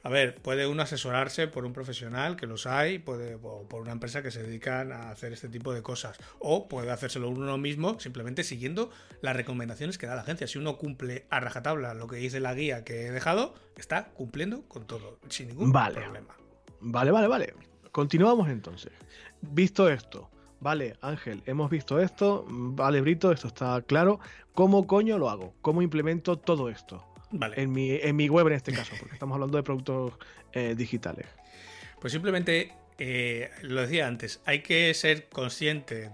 a 0.08 0.10
ver, 0.10 0.36
puede 0.36 0.68
uno 0.68 0.84
asesorarse 0.84 1.50
por 1.50 1.66
un 1.66 1.74
profesional, 1.74 2.38
que 2.38 2.48
los 2.48 2.66
hay, 2.66 2.98
puede, 2.98 3.38
o 3.44 3.68
por 3.68 3.82
una 3.82 3.92
empresa 3.92 4.24
que 4.24 4.32
se 4.32 4.42
dedican 4.42 4.94
a 4.94 5.12
hacer 5.12 5.34
este 5.34 5.50
tipo 5.50 5.74
de 5.74 5.82
cosas. 5.82 6.18
O 6.40 6.70
puede 6.70 6.90
hacérselo 6.92 7.28
uno 7.28 7.58
mismo 7.58 8.00
simplemente 8.00 8.46
siguiendo 8.46 8.90
las 9.20 9.36
recomendaciones 9.36 9.98
que 9.98 10.08
da 10.08 10.16
la 10.16 10.22
agencia. 10.22 10.48
Si 10.48 10.58
uno 10.58 10.78
cumple 10.78 11.26
a 11.30 11.42
rajatabla 11.42 11.94
lo 11.94 12.08
que 12.08 12.16
dice 12.16 12.40
la 12.40 12.54
guía 12.54 12.86
que 12.86 13.08
he 13.08 13.12
dejado, 13.12 13.56
está 13.76 14.06
cumpliendo 14.14 14.62
con 14.70 14.88
todo, 14.88 15.20
sin 15.28 15.50
ningún 15.50 15.74
problema. 15.74 16.38
Vale, 16.80 17.12
vale, 17.12 17.28
vale. 17.28 17.54
Continuamos 17.92 18.48
entonces. 18.48 18.94
Visto 19.42 19.90
esto, 19.90 20.32
vale, 20.62 20.96
Ángel, 21.02 21.44
hemos 21.48 21.70
visto 21.70 22.00
esto, 22.00 22.46
vale, 22.48 23.02
Brito, 23.02 23.34
esto 23.34 23.48
está 23.50 23.82
claro. 23.82 24.22
¿Cómo 24.54 24.88
coño 24.88 25.18
lo 25.18 25.30
hago? 25.30 25.54
¿Cómo 25.62 25.82
implemento 25.82 26.38
todo 26.38 26.70
esto? 26.70 27.04
En, 27.32 27.72
mi, 27.72 27.92
en 27.92 28.16
mi 28.16 28.30
web 28.30 28.48
en 28.48 28.54
este 28.54 28.72
caso, 28.72 28.94
porque 28.98 29.14
estamos 29.14 29.36
hablando 29.36 29.58
de 29.58 29.64
productos 29.64 30.14
eh, 30.54 30.76
digitales. 30.78 31.28
Pues 32.00 32.14
simplemente, 32.14 32.74
eh, 33.00 33.50
lo 33.64 33.82
decía 33.82 34.08
antes, 34.08 34.40
hay 34.46 34.62
que 34.62 34.94
ser 34.94 35.28
consciente 35.28 36.10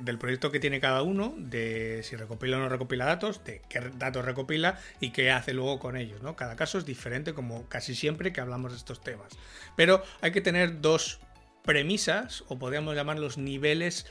del 0.00 0.18
proyecto 0.18 0.50
que 0.50 0.60
tiene 0.60 0.78
cada 0.78 1.02
uno, 1.02 1.34
de 1.36 2.02
si 2.02 2.16
recopila 2.16 2.58
o 2.58 2.60
no 2.60 2.68
recopila 2.68 3.06
datos, 3.06 3.42
de 3.44 3.62
qué 3.68 3.80
datos 3.96 4.24
recopila 4.24 4.78
y 5.00 5.10
qué 5.10 5.30
hace 5.30 5.54
luego 5.54 5.78
con 5.78 5.96
ellos. 5.96 6.22
¿no? 6.22 6.36
Cada 6.36 6.54
caso 6.54 6.78
es 6.78 6.84
diferente, 6.84 7.32
como 7.32 7.66
casi 7.68 7.94
siempre 7.94 8.32
que 8.32 8.40
hablamos 8.40 8.72
de 8.72 8.78
estos 8.78 9.00
temas. 9.00 9.38
Pero 9.76 10.02
hay 10.20 10.32
que 10.32 10.40
tener 10.40 10.80
dos 10.80 11.20
premisas, 11.64 12.44
o 12.48 12.58
podríamos 12.58 12.94
llamarlos 12.94 13.38
niveles 13.38 14.06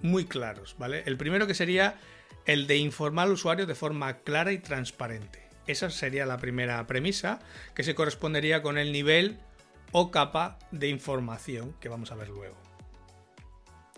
muy 0.00 0.24
claros. 0.24 0.74
¿vale? 0.78 1.02
El 1.06 1.16
primero 1.16 1.46
que 1.46 1.54
sería 1.54 1.96
el 2.46 2.66
de 2.66 2.78
informar 2.78 3.26
al 3.26 3.32
usuario 3.32 3.66
de 3.66 3.74
forma 3.74 4.18
clara 4.18 4.52
y 4.52 4.58
transparente. 4.58 5.41
Esa 5.66 5.90
sería 5.90 6.26
la 6.26 6.38
primera 6.38 6.86
premisa, 6.86 7.40
que 7.74 7.84
se 7.84 7.94
correspondería 7.94 8.62
con 8.62 8.78
el 8.78 8.92
nivel 8.92 9.38
o 9.92 10.10
capa 10.10 10.58
de 10.70 10.88
información 10.88 11.74
que 11.80 11.88
vamos 11.88 12.10
a 12.12 12.16
ver 12.16 12.28
luego. 12.28 12.56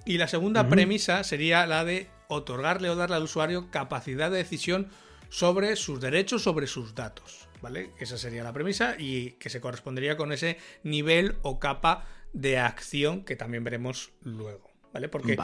Y 0.04 0.18
la 0.18 0.28
segunda 0.28 0.68
premisa 0.68 1.24
sería 1.24 1.66
la 1.66 1.84
de 1.84 2.08
otorgarle 2.28 2.90
o 2.90 2.96
darle 2.96 3.16
al 3.16 3.22
usuario 3.22 3.70
capacidad 3.70 4.30
de 4.30 4.38
decisión 4.38 4.90
sobre 5.30 5.76
sus 5.76 6.00
derechos, 6.00 6.42
sobre 6.42 6.66
sus 6.66 6.94
datos. 6.94 7.48
¿Vale? 7.62 7.92
Esa 7.98 8.18
sería 8.18 8.44
la 8.44 8.52
premisa 8.52 8.96
y 8.98 9.32
que 9.32 9.48
se 9.48 9.62
correspondería 9.62 10.18
con 10.18 10.32
ese 10.32 10.58
nivel 10.82 11.36
o 11.40 11.58
capa 11.58 12.06
de 12.34 12.58
acción 12.58 13.24
que 13.24 13.36
también 13.36 13.64
veremos 13.64 14.12
luego. 14.20 14.70
¿Vale? 14.92 15.08
Porque 15.08 15.38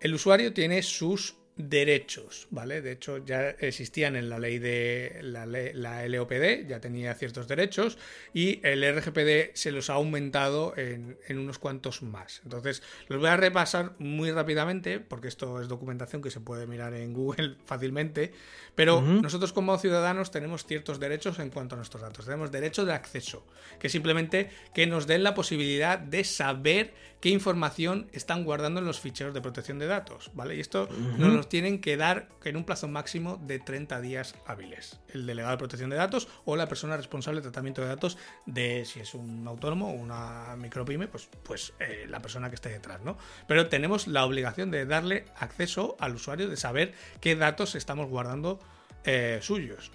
el 0.00 0.14
usuario 0.14 0.52
tiene 0.52 0.82
sus 0.82 1.36
derechos, 1.56 2.48
¿vale? 2.50 2.80
De 2.80 2.92
hecho, 2.92 3.18
ya 3.18 3.50
existían 3.50 4.16
en 4.16 4.30
la 4.30 4.38
ley 4.38 4.58
de 4.58 5.20
la, 5.22 5.44
la, 5.44 6.08
LOPD, 6.08 6.66
ya 6.66 6.80
tenía 6.80 7.14
ciertos 7.14 7.46
derechos 7.46 7.98
y 8.32 8.60
el 8.66 8.82
RGPD 8.82 9.54
se 9.54 9.70
los 9.70 9.90
ha 9.90 9.94
aumentado 9.94 10.74
en, 10.76 11.18
unos 11.30 11.58
cuantos 11.58 12.02
más. 12.02 12.40
Entonces, 12.44 12.82
los 13.08 13.20
voy 13.20 13.28
a 13.28 13.36
repasar 13.36 13.92
muy 13.98 14.30
rápidamente 14.30 14.98
porque 14.98 15.28
esto 15.28 15.60
es 15.60 15.68
documentación 15.68 16.22
que 16.22 16.30
se 16.30 16.40
puede 16.40 16.66
mirar 16.66 16.94
en 16.94 17.12
Google 17.12 17.56
fácilmente, 17.66 18.32
pero 18.74 19.02
nosotros 19.02 19.52
como 19.52 19.76
ciudadanos 19.78 20.30
tenemos 20.30 20.64
ciertos 20.64 20.98
derechos 20.98 21.38
en 21.38 21.50
cuanto 21.50 21.74
a 21.74 21.78
nuestros 21.78 22.02
datos. 22.02 22.24
Tenemos 22.24 22.50
derecho 22.50 22.86
de 22.86 22.94
acceso, 22.94 23.46
que 23.78 23.90
simplemente 23.90 24.48
que 24.74 24.86
nos 24.86 25.06
den 25.06 25.22
la 25.22 25.34
posibilidad 25.34 25.98
de 25.98 26.24
saber 26.24 26.94
qué 27.22 27.28
información 27.28 28.08
están 28.12 28.44
guardando 28.44 28.80
en 28.80 28.86
los 28.86 28.98
ficheros 28.98 29.32
de 29.32 29.40
protección 29.40 29.78
de 29.78 29.86
datos, 29.86 30.32
¿vale? 30.34 30.56
Y 30.56 30.60
esto 30.60 30.88
nos 31.18 31.41
tienen 31.48 31.80
que 31.80 31.96
dar 31.96 32.28
en 32.44 32.56
un 32.56 32.64
plazo 32.64 32.88
máximo 32.88 33.40
de 33.42 33.58
30 33.58 34.00
días 34.00 34.34
hábiles. 34.46 35.00
El 35.08 35.26
delegado 35.26 35.52
de 35.52 35.58
protección 35.58 35.90
de 35.90 35.96
datos 35.96 36.28
o 36.44 36.56
la 36.56 36.68
persona 36.68 36.96
responsable 36.96 37.40
de 37.40 37.42
tratamiento 37.42 37.82
de 37.82 37.88
datos 37.88 38.18
de 38.46 38.84
si 38.84 39.00
es 39.00 39.14
un 39.14 39.46
autónomo 39.46 39.90
o 39.90 39.92
una 39.92 40.54
micropyme, 40.56 41.08
pues, 41.08 41.28
pues 41.42 41.72
eh, 41.80 42.06
la 42.08 42.20
persona 42.20 42.48
que 42.48 42.56
esté 42.56 42.68
detrás, 42.68 43.00
¿no? 43.02 43.16
Pero 43.46 43.68
tenemos 43.68 44.06
la 44.06 44.24
obligación 44.24 44.70
de 44.70 44.86
darle 44.86 45.24
acceso 45.36 45.96
al 46.00 46.14
usuario 46.14 46.48
de 46.48 46.56
saber 46.56 46.94
qué 47.20 47.36
datos 47.36 47.74
estamos 47.74 48.08
guardando 48.08 48.58
eh, 49.04 49.38
suyos. 49.42 49.92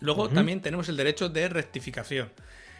Luego 0.00 0.28
también 0.28 0.60
tenemos 0.60 0.88
el 0.88 0.96
derecho 0.96 1.28
de 1.28 1.48
rectificación 1.48 2.32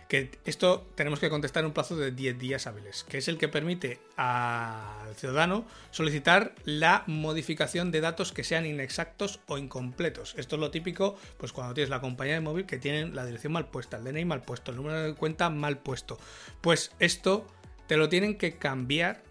que 0.08 0.30
esto 0.44 0.86
tenemos 0.94 1.20
que 1.20 1.30
contestar 1.30 1.62
en 1.62 1.68
un 1.68 1.72
plazo 1.72 1.96
de 1.96 2.10
10 2.10 2.38
días 2.38 2.66
hábiles, 2.66 3.04
que 3.04 3.18
es 3.18 3.28
el 3.28 3.38
que 3.38 3.48
permite 3.48 4.00
al 4.16 5.14
ciudadano 5.16 5.66
solicitar 5.90 6.54
la 6.64 7.04
modificación 7.06 7.90
de 7.90 8.00
datos 8.00 8.32
que 8.32 8.44
sean 8.44 8.66
inexactos 8.66 9.40
o 9.46 9.58
incompletos. 9.58 10.34
Esto 10.36 10.56
es 10.56 10.60
lo 10.60 10.70
típico, 10.70 11.16
pues 11.38 11.52
cuando 11.52 11.74
tienes 11.74 11.90
la 11.90 12.00
compañía 12.00 12.34
de 12.34 12.40
móvil 12.40 12.66
que 12.66 12.78
tienen 12.78 13.14
la 13.14 13.24
dirección 13.24 13.52
mal 13.52 13.68
puesta, 13.68 13.96
el 13.96 14.04
DNI 14.04 14.24
mal 14.24 14.42
puesto, 14.42 14.70
el 14.70 14.76
número 14.76 15.02
de 15.02 15.14
cuenta 15.14 15.50
mal 15.50 15.78
puesto. 15.78 16.18
Pues 16.60 16.92
esto 16.98 17.46
te 17.86 17.96
lo 17.96 18.08
tienen 18.08 18.36
que 18.38 18.58
cambiar 18.58 19.22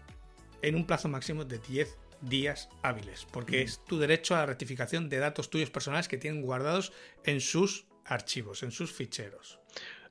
en 0.62 0.76
un 0.76 0.86
plazo 0.86 1.08
máximo 1.08 1.44
de 1.44 1.58
10 1.58 1.98
días 2.22 2.68
hábiles, 2.82 3.26
porque 3.30 3.58
mm. 3.58 3.64
es 3.64 3.84
tu 3.84 3.98
derecho 3.98 4.34
a 4.34 4.38
la 4.38 4.46
rectificación 4.46 5.08
de 5.08 5.18
datos 5.18 5.50
tuyos 5.50 5.70
personales 5.70 6.08
que 6.08 6.18
tienen 6.18 6.42
guardados 6.42 6.92
en 7.24 7.40
sus 7.40 7.86
archivos, 8.04 8.62
en 8.62 8.70
sus 8.70 8.92
ficheros. 8.92 9.61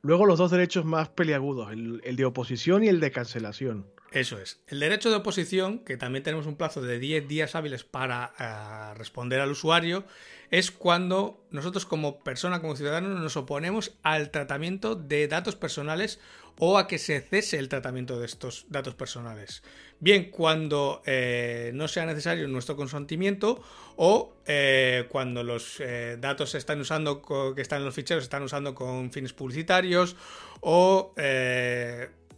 Luego 0.04 0.26
los 0.26 0.40
dos 0.40 0.50
derechos 0.50 0.84
más 0.84 1.10
peliagudos, 1.10 1.72
el, 1.72 2.16
de 2.16 2.26
oposición 2.26 2.84
y 2.84 2.88
el 2.88 3.00
de 3.00 3.12
cancelación. 3.12 3.86
Eso 4.12 4.40
es. 4.40 4.60
El 4.68 4.80
derecho 4.80 5.10
de 5.10 5.18
oposición, 5.18 5.80
que 5.80 5.96
también 5.96 6.24
tenemos 6.24 6.48
un 6.48 6.56
plazo 6.56 6.82
de 6.82 7.00
10 7.00 7.28
días 7.28 7.56
hábiles 7.56 7.84
para 7.84 8.34
eh, 8.40 8.98
responder 8.98 9.40
al 9.40 9.52
usuario, 9.52 10.04
es 10.50 10.72
cuando 10.72 11.46
nosotros 11.52 11.86
como 11.86 12.20
persona, 12.20 12.60
como 12.60 12.76
ciudadanos, 12.76 13.20
nos 13.20 13.38
oponemos 13.38 13.94
al 14.04 14.32
tratamiento 14.32 14.96
de 14.96 15.28
datos 15.28 15.56
personales 15.56 16.20
o 16.60 16.78
a 16.78 16.88
que 16.88 16.98
se 16.98 17.22
cese 17.22 17.58
el 17.58 17.70
tratamiento 17.70 18.20
de 18.20 18.26
estos 18.26 18.66
datos 18.70 18.96
personales. 18.96 19.64
Bien 20.00 20.32
cuando 20.32 21.02
eh, 21.06 21.72
no 21.76 21.88
sea 21.88 22.06
necesario 22.06 22.48
nuestro 22.48 22.76
consentimiento 22.76 23.62
o 23.98 24.34
eh, 24.48 25.06
cuando 25.10 25.44
los 25.44 25.80
eh, 25.80 26.18
datos 26.20 26.52
se 26.52 26.58
están 26.58 26.80
usando 26.82 27.22
que 27.56 27.62
están 27.62 27.80
en 27.80 27.86
los 27.86 27.94
ficheros 27.94 28.24
se 28.24 28.26
están 28.26 28.44
usando 28.44 28.74
con 28.74 29.12
fines 29.12 29.34
publicitarios 29.34 30.16
o 30.60 31.14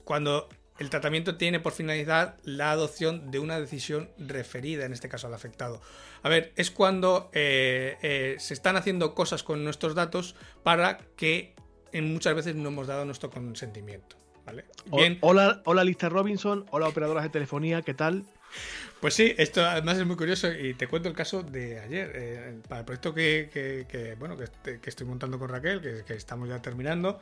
cuando 0.04 0.50
el 0.80 0.90
tratamiento 0.90 1.38
tiene 1.38 1.60
por 1.60 1.72
finalidad 1.72 2.38
la 2.44 2.72
adopción 2.72 3.32
de 3.32 3.40
una 3.40 3.60
decisión 3.60 4.10
referida, 4.18 4.86
en 4.86 4.92
este 4.92 5.08
caso 5.08 5.28
al 5.28 5.34
afectado. 5.34 5.82
A 6.24 6.30
ver, 6.30 6.52
es 6.58 6.72
cuando 6.72 7.30
se 7.34 8.38
están 8.38 8.76
haciendo 8.76 9.16
cosas 9.16 9.44
con 9.44 9.64
nuestros 9.64 9.96
datos 9.96 10.36
para 10.64 10.98
que 11.16 11.56
muchas 12.02 12.36
veces 12.36 12.56
no 12.56 12.70
hemos 12.70 12.88
dado 12.88 13.06
nuestro 13.06 13.30
consentimiento. 13.30 14.16
¿vale? 14.46 14.66
Bien. 14.86 15.18
Hola, 15.22 15.62
hola 15.66 15.84
Lista 15.84 16.10
Robinson, 16.10 16.66
hola 16.72 16.88
operadoras 16.88 17.24
de 17.24 17.30
telefonía, 17.30 17.82
¿qué 17.82 17.94
tal? 17.94 18.26
Pues 19.00 19.16
sí, 19.16 19.34
esto 19.38 19.66
además 19.66 19.98
es 19.98 20.06
muy 20.06 20.16
curioso 20.16 20.52
y 20.52 20.74
te 20.76 20.88
cuento 20.88 21.10
el 21.10 21.16
caso 21.16 21.44
de 21.44 21.80
ayer. 21.80 22.12
Eh, 22.16 22.60
para 22.68 22.80
el 22.80 22.86
proyecto 22.86 23.14
que, 23.14 24.16
bueno, 24.20 24.38
que, 24.38 24.80
estoy 24.86 25.08
montando 25.08 25.40
con 25.40 25.50
Raquel, 25.50 25.82
que, 26.06 26.14
estamos 26.14 26.48
ya 26.48 26.62
terminando, 26.62 27.20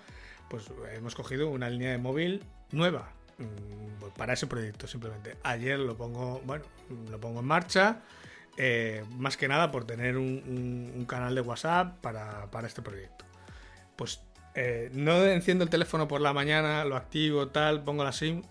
pues 0.50 0.66
hemos 0.94 1.16
cogido 1.16 1.50
una 1.50 1.70
línea 1.70 1.92
de 1.92 1.98
móvil 1.98 2.44
nueva 2.72 3.12
mm, 3.38 4.10
para 4.18 4.34
ese 4.34 4.46
proyecto 4.48 4.88
simplemente. 4.88 5.38
Ayer 5.44 5.80
lo 5.80 5.98
pongo, 5.98 6.42
bueno, 6.46 6.66
lo 7.10 7.20
pongo 7.20 7.40
en 7.40 7.46
marcha. 7.46 8.02
Eh, 8.58 9.04
más 9.16 9.38
que 9.38 9.48
nada 9.48 9.72
por 9.72 9.86
tener 9.86 10.18
un, 10.18 11.06
canal 11.08 11.34
de 11.34 11.42
WhatsApp 11.42 11.98
para, 12.02 12.52
para 12.52 12.68
este 12.68 12.82
proyecto. 12.82 13.26
Pues 13.96 14.22
eh, 14.56 14.90
no 14.94 15.24
enciendo 15.26 15.64
el 15.64 15.70
teléfono 15.70 16.08
por 16.08 16.22
la 16.22 16.34
mañana, 16.34 16.84
lo 16.86 16.96
activo, 16.96 17.48
tal, 17.50 17.84
pongo 17.84 18.04
la 18.04 18.12
SIM. 18.12 18.44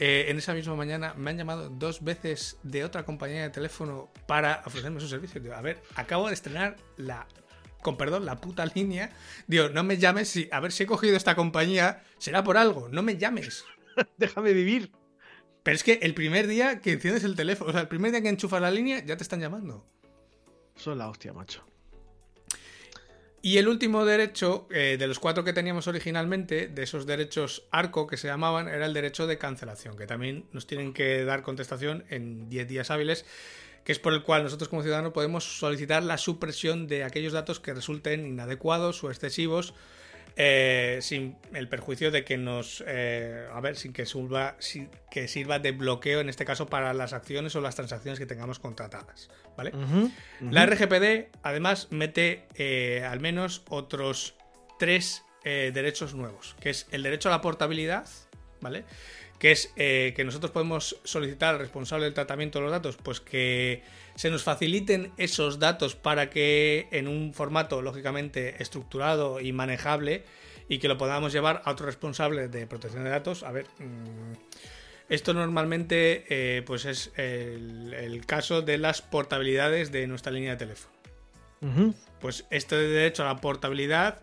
Eh, 0.00 0.26
en 0.28 0.38
esa 0.38 0.54
misma 0.54 0.76
mañana 0.76 1.14
me 1.16 1.30
han 1.30 1.36
llamado 1.36 1.70
dos 1.70 2.04
veces 2.04 2.58
de 2.62 2.84
otra 2.84 3.04
compañía 3.04 3.42
de 3.42 3.50
teléfono 3.50 4.10
para 4.26 4.62
ofrecerme 4.64 5.00
su 5.00 5.08
servicio. 5.08 5.40
Digo, 5.40 5.54
a 5.54 5.60
ver, 5.60 5.82
acabo 5.96 6.28
de 6.28 6.34
estrenar 6.34 6.76
la. 6.96 7.26
Con 7.82 7.96
perdón, 7.96 8.24
la 8.24 8.40
puta 8.40 8.66
línea. 8.66 9.10
Digo, 9.46 9.68
no 9.68 9.84
me 9.84 9.98
llames. 9.98 10.28
Si, 10.28 10.48
a 10.50 10.60
ver, 10.60 10.72
si 10.72 10.84
he 10.84 10.86
cogido 10.86 11.16
esta 11.16 11.34
compañía, 11.34 12.02
será 12.18 12.42
por 12.42 12.56
algo. 12.56 12.88
No 12.88 13.02
me 13.02 13.16
llames. 13.16 13.64
Déjame 14.16 14.52
vivir. 14.52 14.92
Pero 15.62 15.74
es 15.74 15.84
que 15.84 15.98
el 16.02 16.14
primer 16.14 16.46
día 16.46 16.80
que 16.80 16.92
enciendes 16.92 17.24
el 17.24 17.36
teléfono, 17.36 17.70
o 17.70 17.72
sea, 17.72 17.82
el 17.82 17.88
primer 17.88 18.10
día 18.12 18.22
que 18.22 18.28
enchufas 18.28 18.60
la 18.60 18.70
línea, 18.70 19.04
ya 19.04 19.16
te 19.16 19.22
están 19.22 19.40
llamando. 19.40 19.84
Son 20.76 20.96
la 20.96 21.08
hostia, 21.08 21.32
macho. 21.32 21.64
Y 23.40 23.58
el 23.58 23.68
último 23.68 24.04
derecho, 24.04 24.66
eh, 24.70 24.96
de 24.98 25.06
los 25.06 25.20
cuatro 25.20 25.44
que 25.44 25.52
teníamos 25.52 25.86
originalmente, 25.86 26.66
de 26.66 26.82
esos 26.82 27.06
derechos 27.06 27.62
ARCO 27.70 28.08
que 28.08 28.16
se 28.16 28.26
llamaban, 28.26 28.66
era 28.68 28.84
el 28.86 28.94
derecho 28.94 29.28
de 29.28 29.38
cancelación, 29.38 29.96
que 29.96 30.06
también 30.06 30.46
nos 30.52 30.66
tienen 30.66 30.92
que 30.92 31.24
dar 31.24 31.42
contestación 31.42 32.04
en 32.10 32.48
10 32.48 32.66
días 32.66 32.90
hábiles, 32.90 33.24
que 33.84 33.92
es 33.92 34.00
por 34.00 34.12
el 34.12 34.24
cual 34.24 34.42
nosotros 34.42 34.68
como 34.68 34.82
ciudadanos 34.82 35.12
podemos 35.12 35.44
solicitar 35.44 36.02
la 36.02 36.18
supresión 36.18 36.88
de 36.88 37.04
aquellos 37.04 37.32
datos 37.32 37.60
que 37.60 37.72
resulten 37.72 38.26
inadecuados 38.26 39.04
o 39.04 39.10
excesivos 39.10 39.72
eh, 40.40 41.00
sin 41.02 41.36
el 41.52 41.68
perjuicio 41.68 42.12
de 42.12 42.24
que 42.24 42.38
nos, 42.38 42.84
eh, 42.86 43.48
a 43.52 43.60
ver, 43.60 43.74
sin 43.74 43.92
que 43.92 44.06
sirva, 44.06 44.56
que 45.10 45.26
sirva 45.26 45.58
de 45.58 45.72
bloqueo 45.72 46.20
en 46.20 46.28
este 46.28 46.44
caso 46.44 46.66
para 46.66 46.94
las 46.94 47.12
acciones 47.12 47.56
o 47.56 47.60
las 47.60 47.74
transacciones 47.74 48.20
que 48.20 48.26
tengamos 48.26 48.60
contratadas, 48.60 49.30
¿vale? 49.56 49.72
La 50.40 50.64
RGPD 50.64 51.36
además 51.42 51.88
mete 51.90 52.46
eh, 52.54 53.04
al 53.04 53.18
menos 53.18 53.64
otros 53.68 54.36
tres 54.78 55.24
derechos 55.42 56.14
nuevos, 56.14 56.54
que 56.60 56.70
es 56.70 56.86
el 56.92 57.02
derecho 57.02 57.30
a 57.30 57.32
la 57.32 57.40
portabilidad, 57.40 58.06
¿vale? 58.60 58.84
Que 59.40 59.50
es 59.50 59.72
que 59.76 60.22
nosotros 60.24 60.52
podemos 60.52 61.00
solicitar 61.02 61.54
al 61.54 61.60
responsable 61.60 62.04
del 62.04 62.14
tratamiento 62.14 62.58
de 62.60 62.64
los 62.64 62.70
datos, 62.70 62.96
pues 62.96 63.20
que 63.20 63.82
se 64.18 64.30
nos 64.30 64.42
faciliten 64.42 65.12
esos 65.16 65.60
datos 65.60 65.94
para 65.94 66.28
que 66.28 66.88
en 66.90 67.06
un 67.06 67.32
formato 67.32 67.82
lógicamente 67.82 68.60
estructurado 68.60 69.38
y 69.38 69.52
manejable 69.52 70.24
y 70.68 70.78
que 70.78 70.88
lo 70.88 70.98
podamos 70.98 71.32
llevar 71.32 71.62
a 71.64 71.70
otro 71.70 71.86
responsable 71.86 72.48
de 72.48 72.66
protección 72.66 73.04
de 73.04 73.10
datos. 73.10 73.44
A 73.44 73.52
ver, 73.52 73.66
mm, 73.78 74.32
esto 75.08 75.34
normalmente 75.34 76.24
eh, 76.30 76.62
pues 76.62 76.84
es 76.84 77.12
el, 77.16 78.24
caso 78.26 78.60
de 78.60 78.78
las 78.78 79.02
portabilidades 79.02 79.92
de 79.92 80.08
nuestra 80.08 80.32
línea 80.32 80.50
de 80.50 80.56
teléfono. 80.56 80.92
Pues 82.20 82.44
este 82.50 82.74
derecho 82.74 83.22
a 83.22 83.26
la 83.26 83.36
portabilidad, 83.36 84.20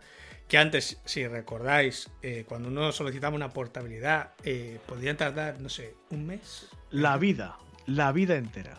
que 0.49 0.57
antes, 0.57 0.97
si 1.05 1.25
recordáis, 1.25 2.09
eh, 2.21 2.43
cuando 2.45 2.67
uno 2.67 2.91
solicitaba 2.91 3.33
una 3.33 3.53
portabilidad, 3.53 4.33
eh, 4.43 4.77
podía 4.87 5.15
tardar, 5.15 5.61
no 5.61 5.69
sé, 5.69 5.95
un 6.09 6.27
mes. 6.27 6.67
La 6.91 7.17
vida, 7.17 7.57
la 7.85 8.11
vida 8.11 8.35
entera. 8.35 8.77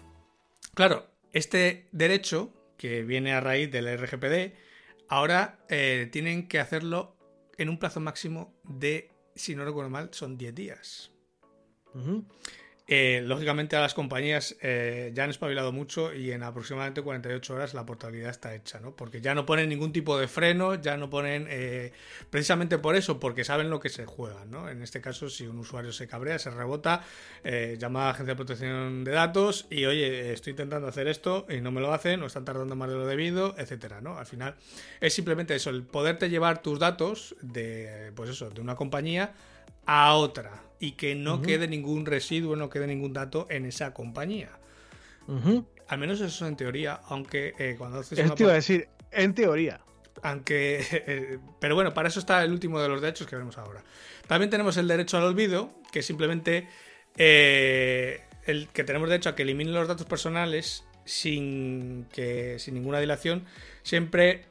Claro, 0.77 1.07
este 1.33 1.89
derecho, 1.91 2.53
que 2.77 3.03
viene 3.03 3.33
a 3.33 3.41
raíz 3.41 3.71
del 3.71 3.87
RGPD, 3.99 4.53
ahora 5.09 5.59
eh, 5.71 6.07
tienen 6.13 6.49
que 6.49 6.61
hacerlo 6.61 7.17
en 7.57 7.71
un 7.71 7.79
plazo 7.79 7.99
máximo 7.99 8.53
de, 8.63 9.11
si 9.35 9.57
no 9.57 9.65
recuerdo 9.65 9.89
mal, 9.89 10.11
son 10.13 10.37
10 10.37 10.55
días. 10.55 11.13
Eh, 12.89 13.21
lógicamente 13.25 13.75
a 13.75 13.81
las 13.81 13.95
compañías 13.95 14.55
eh, 14.63 15.11
ya 15.13 15.25
han 15.25 15.31
espabilado 15.31 15.73
mucho 15.73 16.15
y 16.15 16.31
en 16.31 16.45
aproximadamente 16.45 17.03
48 17.03 17.55
horas 17.55 17.75
la 17.75 17.85
portabilidad 17.85 18.31
está 18.31 18.55
hecha, 18.55 18.79
¿no? 18.79 18.95
Porque 18.95 19.21
ya 19.21 19.35
no 19.35 19.45
ponen 19.45 19.69
ningún 19.69 19.93
tipo 19.93 20.17
de 20.17 20.29
freno, 20.29 20.77
ya 20.77 20.97
no 20.97 21.11
ponen, 21.11 21.49
eh, 21.51 21.91
precisamente 22.31 22.79
por 22.79 22.95
eso, 22.95 23.19
porque 23.19 23.43
saben 23.43 23.71
lo 23.71 23.81
que 23.81 23.89
se 23.89 24.07
juega, 24.07 24.45
¿no? 24.45 24.69
En 24.69 24.83
este 24.83 25.01
caso, 25.01 25.29
si 25.29 25.49
un 25.49 25.59
usuario 25.59 25.93
se 25.93 26.07
cabrea, 26.07 26.39
se 26.39 26.51
rebota, 26.51 27.03
llama 27.79 28.03
a 28.03 28.05
la 28.05 28.11
Agencia 28.11 28.35
de 28.35 28.37
Protección 28.37 29.03
de 29.03 29.11
Datos 29.11 29.67
y, 29.69 29.85
oye, 29.87 30.33
estoy 30.33 30.53
intentando 30.53 30.87
hacer 30.87 31.09
esto 31.09 31.47
y 31.49 31.61
no 31.61 31.73
me 31.73 31.81
lo 31.81 31.93
hacen, 31.93 32.23
o 32.23 32.27
están 32.27 32.45
tardando 32.45 32.77
más 32.77 32.89
de 32.89 32.95
lo 32.95 33.07
debido, 33.07 33.57
etcétera, 33.59 34.01
¿no? 34.01 34.19
Al 34.19 34.27
final 34.27 34.55
es 35.01 35.13
simplemente 35.13 35.55
eso, 35.57 35.71
el 35.71 35.83
poderte 35.83 36.31
llevar 36.31 36.63
tus 36.63 36.79
datos 36.79 37.35
de, 37.43 38.13
pues 38.15 38.31
eso, 38.31 38.51
de 38.51 38.61
una 38.61 38.77
compañía 38.77 39.35
a 39.87 40.15
otra 40.15 40.66
y 40.79 40.93
que 40.93 41.15
no 41.15 41.43
quede 41.43 41.69
ningún 41.69 42.07
residuo, 42.07 42.57
no 42.57 42.69
quede 42.69 42.87
ningún 42.87 43.13
dato 43.13 43.47
en 43.51 43.67
esa 43.67 43.95
compañía. 43.95 44.51
Al 45.89 45.99
menos 45.99 46.21
eso 46.21 46.45
es 46.45 46.51
en 46.51 46.57
teoría, 46.57 47.01
aunque 47.09 47.55
eh, 47.59 47.75
cuando 47.79 47.99
haces 47.99 48.19
una... 48.19 48.35
iba 48.39 48.51
a 48.51 48.55
decir, 48.55 48.89
en 49.11 49.35
teoría. 49.35 49.81
Aunque, 50.23 50.85
eh, 50.93 51.39
pero 51.61 51.75
bueno, 51.75 51.95
para 51.95 52.09
eso 52.09 52.21
está 52.21 52.43
el 52.43 52.53
último 52.53 52.81
de 52.81 52.89
los 52.89 53.01
derechos 53.01 53.27
que 53.27 53.37
veremos 53.37 53.59
ahora. 53.59 53.83
También 54.27 54.51
tenemos 54.51 54.77
el 54.77 54.89
derecho 54.89 55.17
al 55.17 55.25
olvido, 55.25 55.71
que 55.93 56.03
simplemente 56.03 56.69
eh, 57.17 58.23
el 58.45 58.69
que 58.69 58.85
tenemos 58.85 59.09
derecho 59.09 59.31
a 59.31 59.35
que 59.35 59.43
eliminen 59.43 59.75
los 59.75 59.89
datos 59.89 60.07
personales 60.07 60.85
sin 61.05 62.07
que 62.13 62.59
sin 62.59 62.75
ninguna 62.75 62.99
dilación, 62.99 63.45
siempre 63.83 64.47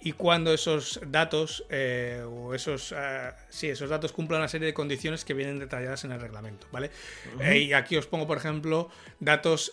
y 0.00 0.12
cuando 0.12 0.52
esos 0.52 1.00
datos 1.06 1.64
eh, 1.70 2.24
o 2.24 2.54
esos 2.54 2.94
eh, 2.96 3.32
sí, 3.48 3.68
esos 3.68 3.90
datos 3.90 4.12
cumplan 4.12 4.40
una 4.40 4.48
serie 4.48 4.66
de 4.66 4.74
condiciones 4.74 5.24
que 5.24 5.34
vienen 5.34 5.58
detalladas 5.58 6.04
en 6.04 6.12
el 6.12 6.20
reglamento, 6.20 6.68
¿vale? 6.70 6.90
Eh, 7.40 7.58
y 7.58 7.72
aquí 7.72 7.96
os 7.96 8.06
pongo, 8.06 8.26
por 8.26 8.36
ejemplo, 8.36 8.90
datos 9.18 9.72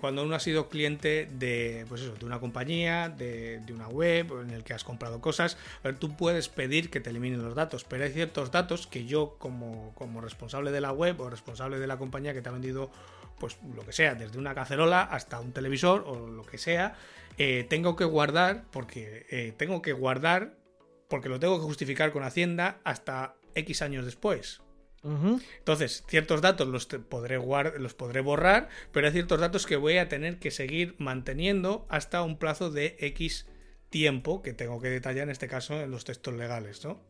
cuando 0.00 0.22
uno 0.22 0.36
ha 0.36 0.40
sido 0.40 0.68
cliente 0.68 1.28
de, 1.32 1.84
pues 1.88 2.02
eso, 2.02 2.14
de 2.14 2.24
una 2.24 2.38
compañía, 2.38 3.08
de, 3.08 3.60
una 3.72 3.88
web 3.88 4.42
en 4.42 4.50
el 4.50 4.64
que 4.64 4.74
has 4.74 4.84
comprado 4.84 5.20
cosas, 5.20 5.56
a 5.82 5.88
ver, 5.88 5.98
tú 5.98 6.16
puedes 6.16 6.48
pedir 6.48 6.90
que 6.90 7.00
te 7.00 7.10
eliminen 7.10 7.42
los 7.42 7.54
datos, 7.54 7.84
pero 7.84 8.04
hay 8.04 8.12
ciertos 8.12 8.50
datos 8.50 8.86
que 8.86 9.06
yo 9.06 9.36
como, 9.38 9.92
como 9.94 10.20
responsable 10.20 10.70
de 10.70 10.80
la 10.80 10.92
web 10.92 11.20
o 11.20 11.30
responsable 11.30 11.78
de 11.78 11.86
la 11.86 11.96
compañía 11.96 12.32
que 12.32 12.42
te 12.42 12.48
ha 12.48 12.52
vendido 12.52 12.90
pues 13.38 13.56
lo 13.74 13.84
que 13.84 13.92
sea, 13.92 14.14
desde 14.14 14.38
una 14.38 14.54
cacerola 14.54 15.02
hasta 15.02 15.40
un 15.40 15.52
televisor 15.52 16.04
o 16.06 16.28
lo 16.28 16.44
que 16.44 16.58
sea, 16.58 16.96
eh, 17.38 17.64
tengo 17.68 17.96
que 17.96 18.04
guardar, 18.04 18.64
porque 18.70 19.26
eh, 19.30 19.52
tengo 19.56 19.80
que 19.80 19.92
guardar, 19.92 20.58
porque 21.08 21.28
lo 21.28 21.38
tengo 21.38 21.58
que 21.58 21.64
justificar 21.64 22.12
con 22.12 22.22
Hacienda 22.22 22.80
hasta 22.84 23.36
X 23.54 23.82
años 23.82 24.04
después. 24.04 24.60
Entonces, 25.04 26.04
ciertos 26.08 26.42
datos 26.42 26.66
los 26.66 26.86
podré, 26.86 27.38
los 27.78 27.94
podré 27.94 28.20
borrar, 28.20 28.68
pero 28.92 29.06
hay 29.06 29.12
ciertos 29.12 29.40
datos 29.40 29.64
que 29.64 29.76
voy 29.76 29.96
a 29.96 30.08
tener 30.08 30.38
que 30.38 30.50
seguir 30.50 30.96
manteniendo 30.98 31.86
hasta 31.88 32.22
un 32.22 32.36
plazo 32.36 32.70
de 32.70 32.96
X 32.98 33.46
tiempo 33.90 34.42
que 34.42 34.52
tengo 34.52 34.80
que 34.80 34.90
detallar 34.90 35.24
en 35.24 35.30
este 35.30 35.48
caso 35.48 35.80
en 35.80 35.90
los 35.90 36.04
textos 36.04 36.34
legales, 36.34 36.84
¿no? 36.84 37.00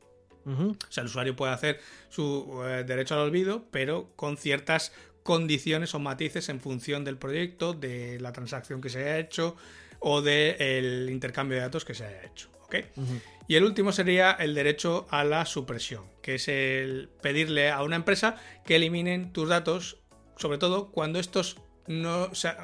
O 0.44 0.76
sea, 0.88 1.02
el 1.02 1.08
usuario 1.08 1.36
puede 1.36 1.52
hacer 1.52 1.80
su 2.08 2.62
eh, 2.64 2.84
derecho 2.84 3.14
al 3.14 3.20
olvido, 3.20 3.66
pero 3.70 4.12
con 4.16 4.36
ciertas 4.38 4.92
condiciones 5.22 5.94
o 5.94 5.98
matices 5.98 6.48
en 6.48 6.60
función 6.60 7.04
del 7.04 7.18
proyecto, 7.18 7.74
de 7.74 8.18
la 8.20 8.32
transacción 8.32 8.80
que 8.80 8.88
se 8.88 9.00
haya 9.00 9.18
hecho, 9.18 9.56
o 10.00 10.22
del 10.22 11.08
intercambio 11.10 11.56
de 11.56 11.62
datos 11.62 11.84
que 11.84 11.94
se 11.94 12.06
haya 12.06 12.24
hecho. 12.24 12.48
Y 13.46 13.56
el 13.56 13.64
último 13.64 13.92
sería 13.92 14.32
el 14.32 14.54
derecho 14.54 15.06
a 15.10 15.24
la 15.24 15.46
supresión, 15.46 16.04
que 16.20 16.34
es 16.34 16.48
el 16.48 17.08
pedirle 17.22 17.70
a 17.70 17.82
una 17.82 17.96
empresa 17.96 18.36
que 18.64 18.76
eliminen 18.76 19.32
tus 19.32 19.48
datos, 19.48 19.98
sobre 20.36 20.58
todo 20.58 20.90
cuando 20.90 21.18
estos 21.18 21.56
no, 21.86 22.24
o 22.24 22.34
sea, 22.34 22.58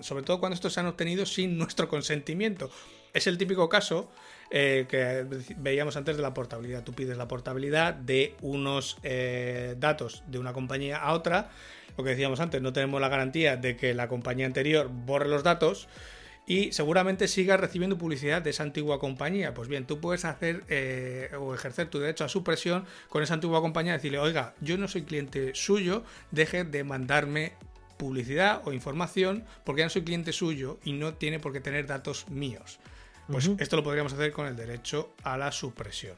sobre 0.00 0.22
todo 0.24 0.40
cuando 0.40 0.54
estos 0.54 0.72
se 0.72 0.80
han 0.80 0.86
obtenido 0.86 1.26
sin 1.26 1.58
nuestro 1.58 1.88
consentimiento. 1.88 2.70
Es 3.12 3.26
el 3.26 3.36
típico 3.36 3.68
caso 3.68 4.10
eh, 4.50 4.86
que 4.88 5.26
veíamos 5.58 5.96
antes 5.96 6.16
de 6.16 6.22
la 6.22 6.32
portabilidad. 6.32 6.82
Tú 6.84 6.94
pides 6.94 7.16
la 7.16 7.28
portabilidad 7.28 7.92
de 7.92 8.34
unos 8.40 8.96
eh, 9.02 9.74
datos 9.78 10.22
de 10.28 10.38
una 10.38 10.52
compañía 10.52 10.96
a 10.96 11.12
otra. 11.12 11.50
Lo 11.98 12.04
que 12.04 12.10
decíamos 12.10 12.40
antes, 12.40 12.62
no 12.62 12.72
tenemos 12.72 13.00
la 13.00 13.08
garantía 13.08 13.56
de 13.56 13.76
que 13.76 13.92
la 13.92 14.08
compañía 14.08 14.46
anterior 14.46 14.88
borre 14.90 15.28
los 15.28 15.42
datos 15.42 15.88
y 16.50 16.72
seguramente 16.72 17.28
sigas 17.28 17.60
recibiendo 17.60 17.96
publicidad 17.96 18.42
de 18.42 18.50
esa 18.50 18.64
antigua 18.64 18.98
compañía. 18.98 19.54
Pues 19.54 19.68
bien, 19.68 19.86
tú 19.86 20.00
puedes 20.00 20.24
hacer 20.24 20.64
eh, 20.68 21.30
o 21.38 21.54
ejercer 21.54 21.88
tu 21.88 22.00
derecho 22.00 22.24
a 22.24 22.28
supresión 22.28 22.86
con 23.08 23.22
esa 23.22 23.34
antigua 23.34 23.60
compañía 23.60 23.92
y 23.92 23.98
decirle, 23.98 24.18
oiga, 24.18 24.54
yo 24.60 24.76
no 24.76 24.88
soy 24.88 25.02
cliente 25.02 25.52
suyo, 25.54 26.02
deje 26.32 26.64
de 26.64 26.82
mandarme 26.82 27.52
publicidad 27.98 28.62
o 28.64 28.72
información 28.72 29.44
porque 29.62 29.82
ya 29.82 29.86
no 29.86 29.90
soy 29.90 30.02
cliente 30.02 30.32
suyo 30.32 30.80
y 30.82 30.92
no 30.94 31.14
tiene 31.14 31.38
por 31.38 31.52
qué 31.52 31.60
tener 31.60 31.86
datos 31.86 32.28
míos. 32.28 32.80
Pues 33.28 33.48
esto 33.60 33.76
lo 33.76 33.84
podríamos 33.84 34.12
hacer 34.12 34.32
con 34.32 34.48
el 34.48 34.56
derecho 34.56 35.14
a 35.22 35.38
la 35.38 35.52
supresión. 35.52 36.16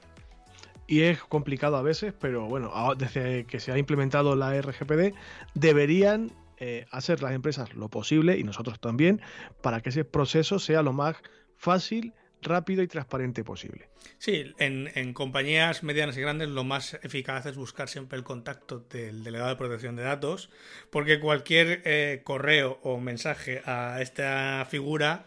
Y 0.86 1.02
es 1.02 1.22
complicado 1.22 1.76
a 1.76 1.82
veces, 1.82 2.14
pero 2.18 2.46
bueno, 2.46 2.72
desde 2.96 3.44
que 3.44 3.60
se 3.60 3.70
ha 3.70 3.76
implementado 3.76 4.34
la 4.34 4.58
RGPD, 4.58 5.14
deberían 5.52 6.32
eh, 6.64 6.86
hacer 6.92 7.22
las 7.22 7.32
empresas 7.32 7.74
lo 7.74 7.88
posible, 7.88 8.38
y 8.38 8.44
nosotros 8.44 8.78
también, 8.78 9.20
para 9.62 9.80
que 9.80 9.88
ese 9.88 10.04
proceso 10.04 10.60
sea 10.60 10.80
lo 10.82 10.92
más 10.92 11.16
fácil, 11.56 12.12
rápido 12.40 12.84
y 12.84 12.86
transparente 12.86 13.42
posible. 13.42 13.88
Sí, 14.18 14.54
en, 14.58 15.12
compañías 15.12 15.82
medianas 15.82 16.16
y 16.16 16.20
grandes 16.20 16.50
lo 16.50 16.62
más 16.62 16.94
eficaz 17.02 17.46
es 17.46 17.56
buscar 17.56 17.88
siempre 17.88 18.16
el 18.16 18.22
contacto 18.22 18.78
del 18.78 19.24
delegado 19.24 19.50
de 19.50 19.56
protección 19.56 19.96
de 19.96 20.04
datos, 20.04 20.50
porque 20.90 21.18
cualquier 21.18 21.82
eh, 21.84 22.20
correo 22.22 22.78
o 22.84 23.00
mensaje 23.00 23.60
a 23.64 24.00
esta 24.00 24.64
figura 24.70 25.26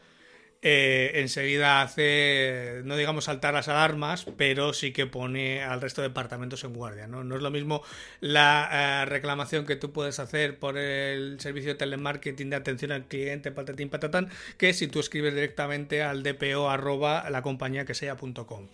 eh, 0.67 1.21
enseguida 1.21 1.83
hace, 1.83 2.81
no 2.85 2.97
digamos 2.97 3.25
saltar 3.25 3.53
las 3.53 3.67
alarmas, 3.67 4.25
pero 4.35 4.73
sí 4.73 4.91
que 4.93 5.05
pone 5.05 5.61
al 5.61 5.79
resto 5.79 6.01
de 6.01 6.07
departamentos 6.07 6.63
en 6.63 6.73
guardia. 6.73 7.05
No, 7.05 7.21
es 7.35 7.41
lo 7.43 7.51
mismo 7.51 7.83
la 8.19 9.03
eh, 9.03 9.05
reclamación 9.05 9.67
que 9.67 9.75
tú 9.75 9.91
puedes 9.91 10.17
hacer 10.17 10.57
por 10.57 10.79
el 10.79 11.39
servicio 11.39 11.69
de 11.69 11.75
telemarketing 11.75 12.49
de 12.49 12.55
atención 12.55 12.91
al 12.91 13.05
cliente, 13.05 13.51
patatín, 13.51 13.89
patatán, 13.89 14.31
que 14.57 14.73
si 14.73 14.87
tú 14.87 14.99
escribes 14.99 15.35
directamente 15.35 16.01
al 16.01 16.23
dpo 16.23 16.67
arroba 16.67 17.29
la 17.29 17.43
compañía 17.43 17.85
que 17.85 17.93
sea.com. 17.93 18.67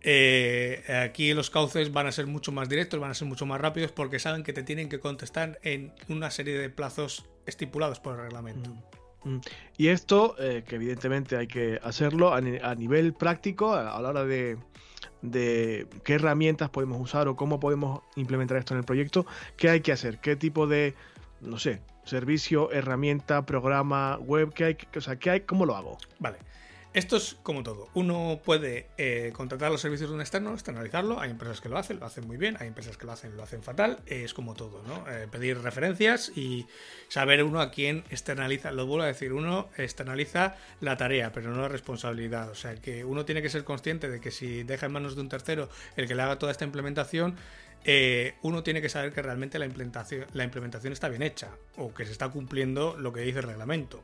Eh, 0.00 0.82
aquí 1.06 1.34
los 1.34 1.50
cauces 1.50 1.92
van 1.92 2.06
a 2.06 2.12
ser 2.12 2.26
mucho 2.26 2.52
más 2.52 2.70
directos, 2.70 2.98
van 3.00 3.10
a 3.10 3.14
ser 3.14 3.28
mucho 3.28 3.44
más 3.44 3.60
rápidos 3.60 3.92
porque 3.92 4.18
saben 4.18 4.44
que 4.44 4.54
te 4.54 4.62
tienen 4.62 4.88
que 4.88 4.98
contestar 4.98 5.58
en 5.62 5.92
una 6.08 6.30
serie 6.30 6.56
de 6.56 6.70
plazos 6.70 7.26
estipulados 7.44 8.00
por 8.00 8.14
el 8.14 8.22
reglamento. 8.22 8.70
Mm. 8.70 8.97
Mm. 9.24 9.38
Y 9.76 9.88
esto, 9.88 10.34
eh, 10.38 10.64
que 10.66 10.76
evidentemente 10.76 11.36
hay 11.36 11.46
que 11.46 11.80
hacerlo 11.82 12.32
a, 12.32 12.40
nivel 12.40 13.14
práctico, 13.14 13.74
a, 13.74 14.00
la 14.00 14.08
hora 14.08 14.24
de, 14.24 14.58
qué 15.22 16.14
herramientas 16.14 16.70
podemos 16.70 17.00
usar 17.00 17.28
o 17.28 17.36
cómo 17.36 17.60
podemos 17.60 18.02
implementar 18.16 18.56
esto 18.56 18.74
en 18.74 18.78
el 18.78 18.84
proyecto, 18.84 19.26
qué 19.56 19.70
hay 19.70 19.80
que 19.80 19.92
hacer, 19.92 20.18
qué 20.20 20.36
tipo 20.36 20.66
de, 20.66 20.94
no 21.40 21.58
sé, 21.58 21.80
servicio, 22.04 22.70
herramienta, 22.72 23.44
programa, 23.44 24.18
web, 24.18 24.52
qué 24.52 24.64
hay, 24.64 24.76
o 24.96 25.00
sea, 25.00 25.18
qué 25.18 25.30
hay, 25.30 25.40
cómo 25.40 25.66
lo 25.66 25.76
hago. 25.76 25.98
Vale. 26.18 26.38
Esto 26.94 27.18
es 27.18 27.36
como 27.42 27.62
todo. 27.62 27.88
Uno 27.92 28.40
puede 28.42 28.88
eh, 28.96 29.30
contratar 29.34 29.70
los 29.70 29.82
servicios 29.82 30.08
de 30.08 30.16
un 30.16 30.22
externo, 30.22 30.54
externalizarlo. 30.54 31.20
Hay 31.20 31.30
empresas 31.30 31.60
que 31.60 31.68
lo 31.68 31.76
hacen, 31.76 32.00
lo 32.00 32.06
hacen 32.06 32.26
muy 32.26 32.38
bien. 32.38 32.56
Hay 32.60 32.68
empresas 32.68 32.96
que 32.96 33.04
lo 33.04 33.12
hacen, 33.12 33.36
lo 33.36 33.42
hacen 33.42 33.62
fatal. 33.62 33.98
es 34.06 34.32
como 34.32 34.54
todo, 34.54 34.82
¿no? 34.86 35.08
Eh, 35.10 35.28
pedir 35.30 35.58
referencias 35.58 36.32
y 36.34 36.66
saber 37.08 37.44
uno 37.44 37.60
a 37.60 37.70
quién 37.70 38.04
externaliza. 38.10 38.72
Lo 38.72 38.86
vuelvo 38.86 39.04
a 39.04 39.08
decir, 39.08 39.34
uno 39.34 39.68
externaliza 39.76 40.56
la 40.80 40.96
tarea, 40.96 41.30
pero 41.30 41.50
no 41.50 41.60
la 41.60 41.68
responsabilidad. 41.68 42.50
O 42.50 42.54
sea, 42.54 42.74
que 42.76 43.04
uno 43.04 43.26
tiene 43.26 43.42
que 43.42 43.50
ser 43.50 43.64
consciente 43.64 44.08
de 44.08 44.20
que 44.20 44.30
si 44.30 44.62
deja 44.62 44.86
en 44.86 44.92
manos 44.92 45.14
de 45.14 45.20
un 45.20 45.28
tercero 45.28 45.68
el 45.96 46.08
que 46.08 46.14
le 46.14 46.22
haga 46.22 46.38
toda 46.38 46.52
esta 46.52 46.64
implementación, 46.64 47.36
eh, 47.84 48.34
uno 48.42 48.62
tiene 48.62 48.80
que 48.80 48.88
saber 48.88 49.12
que 49.12 49.22
realmente 49.22 49.58
la 49.58 49.66
implementación, 49.66 50.26
la 50.32 50.44
implementación 50.44 50.92
está 50.92 51.08
bien 51.08 51.22
hecha 51.22 51.50
o 51.76 51.92
que 51.94 52.06
se 52.06 52.12
está 52.12 52.28
cumpliendo 52.28 52.96
lo 52.98 53.12
que 53.12 53.20
dice 53.20 53.40
el 53.40 53.44
reglamento. 53.44 54.02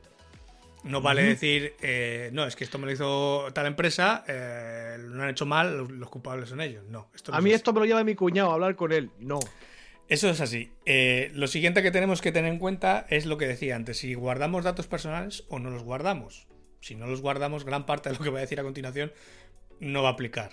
No 0.85 1.01
vale 1.01 1.23
decir, 1.23 1.73
eh, 1.81 2.29
no, 2.31 2.45
es 2.45 2.55
que 2.55 2.63
esto 2.63 2.77
me 2.77 2.85
lo 2.85 2.91
hizo 2.91 3.47
tal 3.53 3.65
empresa, 3.65 4.23
eh, 4.27 4.97
lo 4.99 5.23
han 5.23 5.29
hecho 5.29 5.47
mal, 5.47 5.87
los, 5.87 6.09
culpables 6.09 6.49
son 6.49 6.61
ellos. 6.61 6.85
No. 6.87 7.09
Esto 7.15 7.33
a 7.33 7.41
mí 7.41 7.51
esto 7.51 7.73
me 7.73 7.79
lo 7.79 7.85
lleva 7.87 8.03
mi 8.03 8.13
cuñado 8.13 8.51
a 8.51 8.53
hablar 8.53 8.75
con 8.75 8.91
él. 8.91 9.09
No. 9.17 9.39
Eso 10.07 10.29
es 10.29 10.41
así. 10.41 10.71
Eh, 10.85 11.31
lo 11.33 11.47
siguiente 11.47 11.81
que 11.81 11.89
tenemos 11.89 12.21
que 12.21 12.31
tener 12.31 12.51
en 12.51 12.59
cuenta 12.59 13.07
es 13.09 13.25
lo 13.25 13.37
que 13.37 13.47
decía 13.47 13.75
antes, 13.75 13.97
si 13.97 14.13
guardamos 14.13 14.63
datos 14.63 14.85
personales 14.85 15.43
o 15.49 15.57
no 15.57 15.71
los 15.71 15.83
guardamos. 15.83 16.47
Si 16.81 16.93
no 16.93 17.07
los 17.07 17.21
guardamos, 17.21 17.65
gran 17.65 17.87
parte 17.87 18.09
de 18.09 18.15
lo 18.15 18.21
que 18.21 18.29
voy 18.29 18.37
a 18.37 18.41
decir 18.41 18.59
a 18.59 18.63
continuación 18.63 19.11
no 19.79 20.03
va 20.03 20.09
a 20.09 20.11
aplicar. 20.11 20.51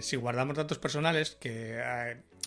si 0.00 0.16
guardamos 0.16 0.56
datos 0.58 0.78
personales, 0.78 1.38
que 1.40 1.82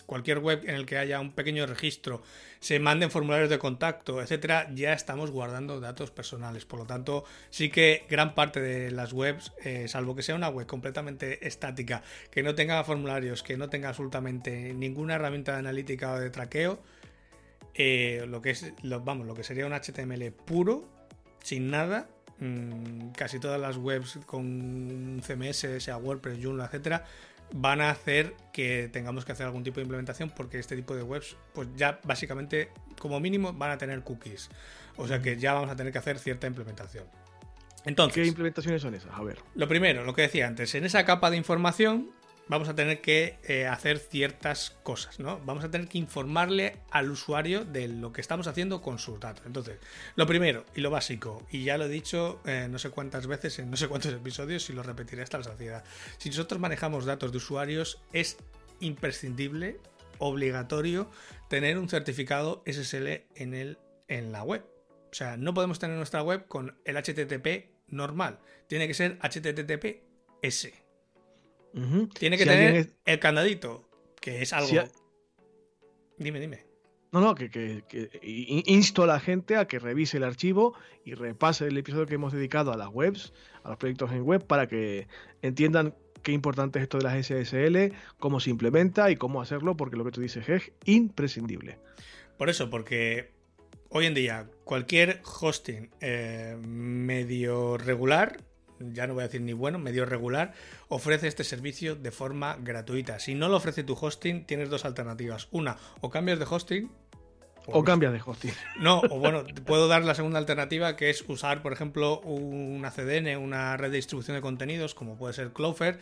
cualquier 0.08 0.40
web 0.40 0.64
en 0.64 0.74
el 0.74 0.88
que 0.88 0.98
haya 0.98 1.20
un 1.20 1.34
pequeño 1.34 1.68
registro, 1.68 2.24
se 2.60 2.80
manden 2.80 3.12
formularios 3.12 3.52
de 3.52 3.60
contacto, 3.60 4.22
etcétera, 4.22 4.68
ya 4.74 4.94
estamos 4.94 5.30
guardando 5.30 5.80
datos 5.80 6.10
personales. 6.10 6.66
Por 6.66 6.80
lo 6.80 6.86
tanto, 6.88 7.26
sí 7.52 7.70
que 7.70 8.06
gran 8.10 8.34
parte 8.34 8.60
de 8.60 8.90
las 8.90 9.14
webs, 9.14 9.54
eh, 9.64 9.88
salvo 9.88 10.16
que 10.16 10.24
sea 10.24 10.34
una 10.34 10.50
web 10.50 10.66
completamente 10.66 11.46
estática, 11.46 12.02
que 12.32 12.42
no 12.42 12.56
tenga 12.56 12.84
formularios, 12.84 13.44
que 13.44 13.58
no 13.58 13.70
tenga 13.70 13.90
absolutamente 13.90 14.74
ninguna 14.74 15.16
herramienta 15.16 15.52
de 15.52 15.60
analítica 15.60 16.14
o 16.14 16.20
de 16.20 16.30
traqueo, 16.32 16.80
eh, 17.76 18.26
lo 18.28 18.42
que 18.42 18.52
es, 18.52 18.74
vamos, 18.84 19.28
lo 19.28 19.36
que 19.36 19.44
sería 19.44 19.68
un 19.68 19.74
HTML 19.74 20.32
puro, 20.32 20.90
sin 21.44 21.70
nada, 21.70 22.08
mm, 22.40 23.10
casi 23.10 23.40
todas 23.40 23.60
las 23.60 23.78
webs 23.78 24.20
con 24.26 25.22
CMS, 25.22 25.80
sea 25.82 25.98
WordPress, 25.98 26.40
Joomla, 26.42 26.66
etcétera, 26.66 27.06
van 27.52 27.82
a 27.82 27.90
hacer 27.90 28.36
que 28.52 28.90
tengamos 28.92 29.26
que 29.26 29.32
hacer 29.32 29.46
algún 29.46 29.64
tipo 29.64 29.76
de 29.76 29.84
implementación 29.84 30.32
porque 30.36 30.60
este 30.60 30.76
tipo 30.76 30.96
de 30.96 31.04
webs, 31.04 31.38
pues 31.54 31.68
ya 31.76 32.00
básicamente, 32.04 32.70
como 33.00 33.20
mínimo, 33.20 33.54
van 33.54 33.72
a 33.72 33.78
tener 33.78 34.02
cookies. 34.04 34.50
O 34.98 35.08
sea 35.08 35.22
que 35.22 35.38
ya 35.38 35.54
vamos 35.54 35.70
a 35.70 35.76
tener 35.76 35.92
que 35.92 36.00
hacer 36.00 36.20
cierta 36.20 36.48
implementación. 36.48 37.06
Entonces, 37.86 38.24
¿Qué 38.24 38.28
implementaciones 38.28 38.82
son 38.82 38.96
esas? 38.96 39.14
A 39.14 39.24
ver. 39.24 39.40
Lo 39.56 39.68
primero, 39.68 40.04
lo 40.04 40.14
que 40.14 40.24
decía 40.24 40.48
antes, 40.48 40.76
en 40.76 40.84
esa 40.84 41.06
capa 41.06 41.30
de 41.30 41.38
información 41.38 42.12
vamos 42.50 42.70
a 42.70 42.76
tener 42.76 43.02
que 43.02 43.38
eh, 43.44 43.68
hacer 43.68 44.00
ciertas 44.00 44.76
cosas, 44.84 45.20
¿no? 45.20 45.40
Vamos 45.46 45.64
a 45.64 45.72
tener 45.72 45.88
que 45.88 45.98
informarle 45.98 46.78
al 46.92 47.12
usuario 47.12 47.66
de 47.66 47.88
lo 47.88 48.12
que 48.12 48.22
estamos 48.22 48.48
haciendo 48.48 48.82
con 48.82 49.00
sus 49.00 49.20
datos. 49.20 49.46
Entonces, 49.46 49.80
lo 50.16 50.26
primero 50.26 50.66
y 50.76 50.82
lo 50.82 50.90
básico, 50.90 51.46
y 51.52 51.64
ya 51.64 51.78
lo 51.78 51.86
he 51.86 51.90
dicho 51.90 52.42
eh, 52.46 52.68
no 52.70 52.80
sé 52.80 52.90
cuántas 52.90 53.28
veces 53.28 53.60
en 53.60 53.70
no 53.70 53.78
sé 53.78 53.88
cuántos 53.88 54.14
episodios 54.14 54.70
y 54.70 54.74
lo 54.74 54.84
repetiré 54.84 55.22
hasta 55.24 55.38
la 55.38 55.44
saciedad. 55.44 55.84
Si 56.18 56.30
nosotros 56.30 56.60
manejamos 56.60 57.06
datos 57.06 57.32
de 57.32 57.38
usuarios, 57.38 58.02
es 58.14 58.38
imprescindible, 58.80 59.80
obligatorio, 60.20 61.10
tener 61.50 61.78
un 61.78 61.90
certificado 61.90 62.64
SSL 62.66 63.26
en, 63.36 63.54
el, 63.54 63.78
en 64.08 64.32
la 64.32 64.44
web. 64.44 64.66
O 65.12 65.14
sea, 65.14 65.38
no 65.38 65.54
podemos 65.54 65.80
tener 65.80 65.98
nuestra 65.98 66.22
web 66.22 66.48
con 66.48 66.78
el 66.86 66.98
HTTP 66.98 67.70
normal. 67.88 68.40
Tiene 68.68 68.88
que 68.88 68.94
ser 68.94 69.18
HTTPS. 69.20 70.87
Tiene 72.18 72.38
que 72.38 72.46
tener 72.46 72.90
el 73.06 73.20
candadito, 73.20 73.90
que 74.20 74.42
es 74.42 74.54
algo. 74.54 74.84
Dime, 76.18 76.40
dime. 76.40 76.66
No, 77.12 77.22
no, 77.22 77.36
que, 77.36 77.84
insto 78.66 79.04
a 79.04 79.08
la 79.08 79.20
gente 79.20 79.56
a 79.56 79.66
que 79.66 79.80
revise 79.80 80.18
el 80.18 80.24
archivo 80.24 80.74
y 81.06 81.14
repase 81.14 81.68
el 81.68 81.78
episodio 81.78 82.06
que 82.06 82.16
hemos 82.16 82.34
dedicado 82.34 82.74
a 82.74 82.78
las 82.78 82.90
webs, 82.90 83.34
a 83.64 83.70
los 83.70 83.78
proyectos 83.78 84.12
en 84.12 84.24
web, 84.24 84.46
para 84.46 84.68
que 84.68 85.08
entiendan 85.42 85.96
qué 86.22 86.34
importante 86.34 86.80
es 86.80 86.84
esto 86.84 86.98
de 86.98 87.04
las 87.06 87.26
SSL, 87.26 87.96
cómo 88.20 88.40
se 88.40 88.50
implementa 88.50 89.10
y 89.10 89.16
cómo 89.16 89.42
hacerlo, 89.42 89.78
porque 89.78 89.96
lo 89.96 90.04
que 90.04 90.12
tú 90.12 90.22
dices 90.22 90.50
es 90.50 90.72
imprescindible. 90.84 91.80
Por 92.38 92.50
eso, 92.50 92.70
porque 92.70 93.32
hoy 93.90 94.06
en 94.06 94.14
día 94.14 94.50
cualquier 94.66 95.22
hosting 95.24 95.90
eh, 96.02 96.58
medio 96.62 97.78
regular 97.78 98.44
ya 98.80 99.08
no 99.08 99.14
voy 99.14 99.24
a 99.24 99.28
decir 99.28 99.42
ni 99.42 99.54
bueno, 99.54 99.80
medio 99.80 100.06
regular, 100.06 100.54
ofrece 100.88 101.28
este 101.28 101.44
servicio 101.44 101.96
de 101.96 102.12
forma 102.12 102.58
gratuita. 102.60 103.20
Si 103.20 103.36
no 103.36 103.50
lo 103.50 103.58
ofrece 103.58 103.84
tu 103.84 103.98
hosting, 104.00 104.46
tienes 104.46 104.70
dos 104.70 104.86
alternativas. 104.86 105.48
Una, 105.52 105.78
o 106.02 106.10
cambias 106.10 106.40
de 106.40 106.46
hosting. 106.50 106.92
O, 107.70 107.84
cambias 107.84 108.14
de 108.14 108.22
hosting. 108.26 108.54
No, 108.80 109.00
o 109.00 109.20
bueno, 109.20 109.44
puedo 109.66 109.88
dar 109.88 110.06
la 110.06 110.16
segunda 110.16 110.40
alternativa, 110.40 110.96
que 110.96 111.10
es 111.10 111.26
usar, 111.28 111.62
por 111.62 111.74
ejemplo, 111.74 112.22
una 112.22 112.92
CDN, 112.92 113.38
una 113.38 113.76
red 113.76 113.92
de 113.92 113.98
distribución 113.98 114.38
de 114.38 114.42
contenidos, 114.42 114.96
como 114.96 115.18
puede 115.18 115.34
ser 115.34 115.52
Cloudflare, 115.52 116.00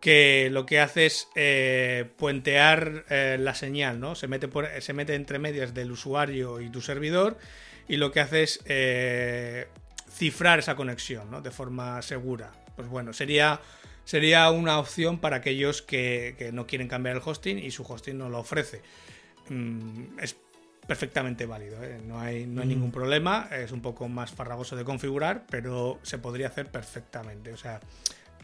que 0.00 0.48
lo 0.52 0.66
que 0.66 0.80
hace 0.80 1.06
es 1.06 1.28
eh, 1.34 2.10
puentear 2.16 3.04
eh, 3.08 3.36
la 3.40 3.54
señal, 3.54 4.00
¿no? 4.00 4.14
Se 4.14 4.28
mete, 4.28 4.48
por, 4.48 4.68
se 4.80 4.92
mete 4.92 5.14
entre 5.14 5.38
medias 5.38 5.74
del 5.74 5.90
usuario 5.90 6.60
y 6.60 6.68
tu 6.70 6.80
servidor 6.80 7.38
y 7.88 7.96
lo 7.96 8.12
que 8.12 8.20
hace 8.20 8.42
es 8.42 8.60
eh, 8.66 9.66
cifrar 10.10 10.58
esa 10.58 10.76
conexión 10.76 11.30
¿no? 11.30 11.40
de 11.40 11.50
forma 11.50 12.00
segura. 12.02 12.52
Pues 12.76 12.88
bueno, 12.88 13.12
sería, 13.12 13.60
sería 14.04 14.50
una 14.50 14.78
opción 14.78 15.18
para 15.18 15.36
aquellos 15.36 15.82
que, 15.82 16.50
no 16.52 16.66
quieren 16.66 16.88
cambiar 16.88 17.16
el 17.16 17.22
hosting 17.24 17.58
y 17.58 17.70
su 17.70 17.82
hosting 17.82 18.16
no 18.18 18.28
lo 18.28 18.38
ofrece. 18.38 18.82
Mm, 19.48 20.18
es 20.20 20.36
perfectamente 20.86 21.44
válido, 21.44 21.82
¿eh? 21.84 22.00
no 22.06 22.18
hay, 22.18 22.46
no 22.46 22.62
hay 22.62 22.66
mm. 22.66 22.70
ningún 22.70 22.92
problema, 22.92 23.48
es 23.52 23.72
un 23.72 23.82
poco 23.82 24.08
más 24.08 24.30
farragoso 24.32 24.74
de 24.74 24.84
configurar, 24.84 25.44
pero 25.50 25.98
se 26.02 26.18
podría 26.18 26.48
hacer 26.48 26.70
perfectamente. 26.70 27.52
O 27.52 27.58
sea, 27.58 27.80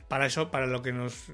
para 0.08 0.26
eso, 0.26 0.50
para 0.50 0.66
lo 0.66 0.82
que 0.82 0.92
nos 0.92 1.30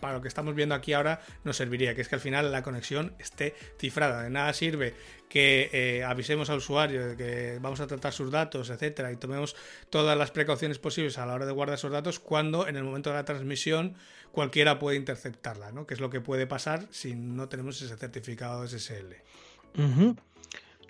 para 0.00 0.14
lo 0.14 0.22
que 0.22 0.28
estamos 0.28 0.54
viendo 0.54 0.74
aquí 0.74 0.92
ahora 0.92 1.20
nos 1.44 1.56
serviría, 1.56 1.94
que 1.94 2.00
es 2.00 2.08
que 2.08 2.14
al 2.14 2.20
final 2.20 2.50
la 2.50 2.62
conexión 2.62 3.14
esté 3.18 3.54
cifrada. 3.78 4.22
De 4.22 4.30
nada 4.30 4.52
sirve 4.52 4.94
que 5.28 5.70
eh, 5.72 6.04
avisemos 6.04 6.50
al 6.50 6.58
usuario 6.58 7.08
de 7.08 7.16
que 7.16 7.58
vamos 7.60 7.80
a 7.80 7.86
tratar 7.86 8.12
sus 8.12 8.30
datos, 8.30 8.70
etcétera, 8.70 9.12
y 9.12 9.16
tomemos 9.16 9.56
todas 9.90 10.16
las 10.16 10.30
precauciones 10.30 10.78
posibles 10.78 11.18
a 11.18 11.26
la 11.26 11.34
hora 11.34 11.46
de 11.46 11.52
guardar 11.52 11.76
esos 11.76 11.92
datos 11.92 12.18
cuando 12.20 12.66
en 12.66 12.76
el 12.76 12.84
momento 12.84 13.10
de 13.10 13.16
la 13.16 13.24
transmisión 13.24 13.96
cualquiera 14.32 14.78
puede 14.78 14.96
interceptarla, 14.96 15.72
¿no? 15.72 15.86
Que 15.86 15.94
es 15.94 16.00
lo 16.00 16.10
que 16.10 16.20
puede 16.20 16.46
pasar 16.46 16.86
si 16.90 17.14
no 17.14 17.48
tenemos 17.48 17.80
ese 17.82 17.96
certificado 17.96 18.66
SSL. 18.66 19.16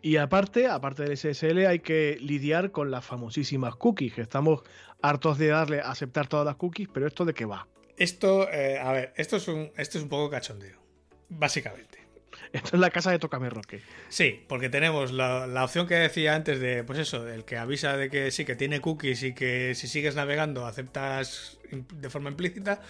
Y 0.01 0.17
aparte, 0.17 0.69
aparte 0.69 1.03
del 1.03 1.17
SSL, 1.17 1.67
hay 1.67 1.81
que 1.81 2.17
lidiar 2.21 2.71
con 2.71 2.91
las 2.91 3.05
famosísimas 3.05 3.75
cookies, 3.75 4.15
que 4.15 4.23
estamos 4.23 4.63
hartos 5.03 5.39
de 5.39 5.49
darle 5.49 5.81
a 5.81 5.91
aceptar 5.91 6.27
todas 6.27 6.47
las 6.47 6.57
cookies, 6.57 6.89
pero 6.93 7.07
¿esto 7.07 7.25
de 7.25 7.35
qué 7.35 7.45
va? 7.45 7.67
Esto, 7.97 8.51
eh, 8.51 8.79
a 8.79 8.93
ver, 8.93 9.13
esto 9.17 9.37
es, 9.37 9.49
un, 9.49 9.71
esto 9.77 9.99
es 9.99 10.05
un 10.05 10.09
poco 10.09 10.31
cachondeo, 10.31 10.79
básicamente. 11.29 11.99
Esto 12.53 12.77
es 12.77 12.81
la 12.81 12.91
casa 12.91 13.11
de 13.11 13.19
Tocame 13.19 13.51
Roque. 13.51 13.83
Sí, 14.09 14.45
porque 14.49 14.69
tenemos 14.69 15.13
la, 15.13 15.47
la, 15.47 15.65
opción 15.65 15.87
que 15.87 15.97
decía 15.97 16.35
antes 16.35 16.61
de, 16.61 16.85
pues 16.85 16.99
eso, 16.99 17.29
el 17.29 17.45
que 17.45 17.57
avisa 17.57 17.97
de 17.97 18.09
que 18.09 18.31
sí, 18.31 18.45
que 18.45 18.57
tiene 18.57 18.81
cookies 18.81 19.23
y 19.23 19.35
que 19.35 19.75
si 19.75 19.89
sigues 19.89 20.15
navegando 20.15 20.67
aceptas 20.67 21.59
de 21.71 22.11
forma 22.11 22.31
implícita 22.31 22.81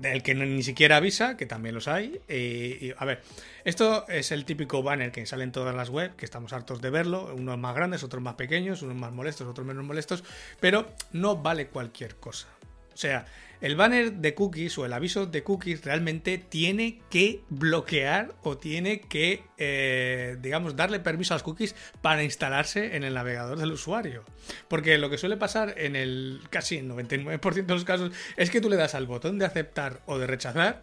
del 0.00 0.22
que 0.22 0.34
ni 0.34 0.62
siquiera 0.62 0.96
avisa, 0.96 1.36
que 1.36 1.46
también 1.46 1.74
los 1.74 1.88
hay. 1.88 2.20
Y, 2.28 2.92
a 2.96 3.04
ver, 3.04 3.22
esto 3.64 4.06
es 4.08 4.32
el 4.32 4.44
típico 4.44 4.82
banner 4.82 5.12
que 5.12 5.26
sale 5.26 5.44
en 5.44 5.52
todas 5.52 5.74
las 5.74 5.88
webs, 5.88 6.14
que 6.14 6.24
estamos 6.24 6.52
hartos 6.52 6.80
de 6.80 6.90
verlo, 6.90 7.34
unos 7.34 7.58
más 7.58 7.74
grandes, 7.74 8.02
otros 8.02 8.22
más 8.22 8.34
pequeños, 8.34 8.82
unos 8.82 8.96
más 8.96 9.12
molestos, 9.12 9.46
otros 9.48 9.66
menos 9.66 9.84
molestos, 9.84 10.24
pero 10.60 10.86
no 11.12 11.36
vale 11.36 11.68
cualquier 11.68 12.16
cosa. 12.16 12.48
O 12.92 12.96
sea, 12.96 13.26
el 13.60 13.76
banner 13.76 14.12
de 14.12 14.34
cookies 14.34 14.78
o 14.78 14.86
el 14.86 14.92
aviso 14.92 15.26
de 15.26 15.42
cookies 15.42 15.84
realmente 15.84 16.38
tiene 16.38 17.00
que 17.10 17.40
bloquear 17.48 18.34
o 18.42 18.56
tiene 18.56 19.00
que, 19.00 19.42
eh, 19.58 20.36
digamos, 20.40 20.76
darle 20.76 21.00
permiso 21.00 21.34
a 21.34 21.36
las 21.36 21.42
cookies 21.42 21.74
para 22.00 22.24
instalarse 22.24 22.96
en 22.96 23.04
el 23.04 23.14
navegador 23.14 23.58
del 23.58 23.72
usuario. 23.72 24.24
Porque 24.68 24.98
lo 24.98 25.10
que 25.10 25.18
suele 25.18 25.36
pasar 25.36 25.74
en 25.76 25.96
el 25.96 26.40
casi 26.50 26.78
el 26.78 26.88
99% 26.88 27.66
de 27.66 27.74
los 27.74 27.84
casos 27.84 28.12
es 28.36 28.50
que 28.50 28.60
tú 28.60 28.70
le 28.70 28.76
das 28.76 28.94
al 28.94 29.06
botón 29.06 29.38
de 29.38 29.44
aceptar 29.44 30.00
o 30.06 30.18
de 30.18 30.26
rechazar 30.26 30.82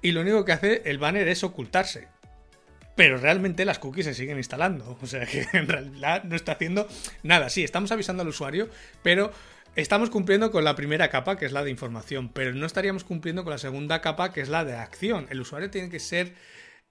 y 0.00 0.12
lo 0.12 0.22
único 0.22 0.44
que 0.44 0.52
hace 0.52 0.82
el 0.86 0.98
banner 0.98 1.28
es 1.28 1.44
ocultarse 1.44 2.08
pero 2.94 3.16
realmente 3.16 3.64
las 3.64 3.78
cookies 3.78 4.06
se 4.06 4.14
siguen 4.14 4.36
instalando. 4.38 4.96
O 5.02 5.06
sea 5.06 5.26
que 5.26 5.46
en 5.52 5.68
realidad 5.68 6.24
no 6.24 6.36
está 6.36 6.52
haciendo 6.52 6.88
nada. 7.22 7.50
Sí, 7.50 7.64
estamos 7.64 7.90
avisando 7.92 8.22
al 8.22 8.28
usuario, 8.28 8.68
pero 9.02 9.32
Estamos 9.76 10.08
cumpliendo 10.08 10.52
con 10.52 10.62
la 10.62 10.76
primera 10.76 11.10
capa, 11.10 11.36
que 11.36 11.46
es 11.46 11.52
la 11.52 11.64
de 11.64 11.70
información, 11.70 12.28
pero 12.28 12.52
no 12.54 12.64
estaríamos 12.64 13.02
cumpliendo 13.02 13.42
con 13.42 13.50
la 13.50 13.58
segunda 13.58 14.00
capa, 14.00 14.32
que 14.32 14.40
es 14.40 14.48
la 14.48 14.64
de 14.64 14.74
acción. 14.74 15.26
El 15.30 15.40
usuario 15.40 15.68
tiene 15.68 15.90
que 15.90 15.98
ser 15.98 16.32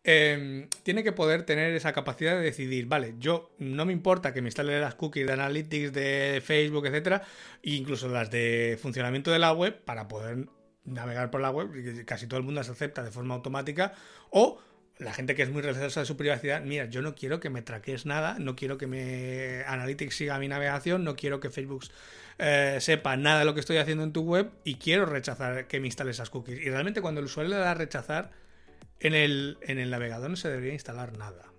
em, 0.03 0.67
tiene 0.83 1.01
que 1.01 1.13
poder 1.13 1.43
tener 1.43 1.73
esa 1.75 1.93
capacidad 1.93 2.35
de 2.35 2.41
decidir, 2.41 2.87
vale, 2.87 3.15
yo 3.19 3.55
no 3.57 3.85
me 3.85 3.93
importa 3.93 4.33
que 4.33 4.41
me 4.41 4.49
instale 4.49 4.81
las 4.81 4.95
cookies 4.95 5.25
de 5.25 5.31
Analytics, 5.31 5.93
de 5.93 6.41
Facebook, 6.43 6.85
etcétera, 6.85 7.21
e 7.63 7.75
incluso 7.75 8.09
las 8.09 8.29
de 8.29 8.77
funcionamiento 8.81 9.31
de 9.31 9.39
la 9.39 9.53
web 9.53 9.81
para 9.85 10.09
poder 10.09 10.49
navegar 10.83 11.31
por 11.31 11.39
la 11.39 11.51
web, 11.51 11.69
casi 12.05 12.27
todo 12.27 12.39
el 12.39 12.45
mundo 12.45 12.59
las 12.59 12.69
acepta 12.69 13.01
de 13.01 13.11
forma 13.11 13.33
automática, 13.33 13.93
o 14.29 14.59
la 14.99 15.13
gente 15.13 15.35
que 15.35 15.43
es 15.43 15.49
muy 15.49 15.61
recelosa 15.61 16.01
de 16.01 16.05
su 16.05 16.17
privacidad, 16.17 16.61
mira, 16.61 16.85
yo 16.85 17.01
no 17.01 17.15
quiero 17.15 17.39
que 17.39 17.49
me 17.49 17.61
traques 17.61 18.05
nada, 18.05 18.37
no 18.39 18.55
quiero 18.55 18.77
que 18.77 18.87
me 18.87 19.63
Analytics 19.65 20.15
siga 20.15 20.39
mi 20.39 20.47
navegación, 20.47 21.03
no 21.03 21.15
quiero 21.15 21.39
que 21.39 21.49
Facebook 21.49 21.85
eh, 22.39 22.77
sepa 22.79 23.17
nada 23.17 23.39
de 23.39 23.45
lo 23.45 23.53
que 23.53 23.59
estoy 23.59 23.77
haciendo 23.77 24.03
en 24.03 24.13
tu 24.13 24.21
web 24.21 24.51
y 24.63 24.75
quiero 24.75 25.05
rechazar 25.05 25.67
que 25.67 25.79
me 25.79 25.87
instale 25.87 26.11
esas 26.11 26.29
cookies. 26.29 26.59
Y 26.59 26.69
realmente 26.69 27.01
cuando 27.01 27.19
el 27.19 27.25
usuario 27.25 27.51
le 27.51 27.57
da 27.57 27.71
a 27.71 27.75
rechazar, 27.75 28.31
en 28.99 29.13
el, 29.13 29.57
en 29.61 29.79
el 29.79 29.89
navegador 29.89 30.29
no 30.29 30.35
se 30.35 30.49
debería 30.49 30.73
instalar 30.73 31.17
nada. 31.17 31.51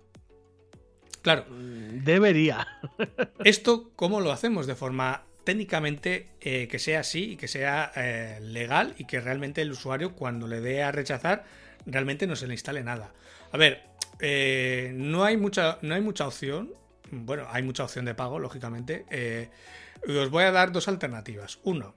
Claro. 1.21 1.45
Mm, 1.49 2.03
debería. 2.03 2.67
¿Esto 3.43 3.91
cómo 3.95 4.21
lo 4.21 4.31
hacemos? 4.31 4.67
De 4.67 4.75
forma 4.75 5.23
técnicamente 5.43 6.29
eh, 6.41 6.67
que 6.67 6.79
sea 6.79 7.01
así 7.01 7.31
y 7.31 7.37
que 7.37 7.47
sea 7.47 7.91
eh, 7.95 8.39
legal 8.41 8.95
y 8.97 9.05
que 9.05 9.19
realmente 9.19 9.61
el 9.61 9.71
usuario 9.71 10.13
cuando 10.13 10.47
le 10.47 10.59
dé 10.59 10.83
a 10.83 10.91
rechazar 10.91 11.45
realmente 11.85 12.27
no 12.27 12.35
se 12.35 12.47
le 12.47 12.53
instale 12.53 12.83
nada. 12.83 13.13
A 13.55 13.57
ver, 13.57 13.83
eh, 14.19 14.91
no, 14.95 15.23
hay 15.23 15.37
mucha, 15.37 15.79
no 15.81 15.95
hay 15.95 16.01
mucha 16.01 16.27
opción. 16.27 16.73
Bueno, 17.09 17.47
hay 17.49 17.63
mucha 17.63 17.85
opción 17.85 18.03
de 18.03 18.13
pago, 18.13 18.37
lógicamente. 18.37 19.05
Eh, 19.09 19.49
os 20.05 20.29
voy 20.29 20.43
a 20.43 20.51
dar 20.51 20.73
dos 20.73 20.89
alternativas. 20.89 21.59
Uno, 21.63 21.95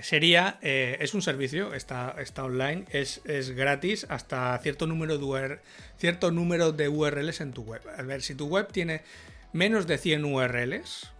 sería, 0.00 0.58
eh, 0.62 0.96
es 1.00 1.12
un 1.12 1.20
servicio, 1.20 1.74
está, 1.74 2.16
está 2.18 2.44
online, 2.44 2.86
es, 2.88 3.20
es, 3.26 3.50
gratis 3.50 4.06
hasta 4.08 4.58
cierto 4.62 4.86
número, 4.86 5.18
de 5.18 6.32
número 6.32 6.72
de 6.72 6.88
URLs 6.88 7.42
en 7.42 7.52
tu 7.52 7.60
web. 7.60 7.82
A 7.98 8.00
ver, 8.00 8.22
si 8.22 8.34
tu 8.34 8.46
web 8.46 8.72
tiene 8.72 9.02
menos 9.52 9.86
de 9.86 9.98
100 9.98 10.24
URLs, 10.24 11.12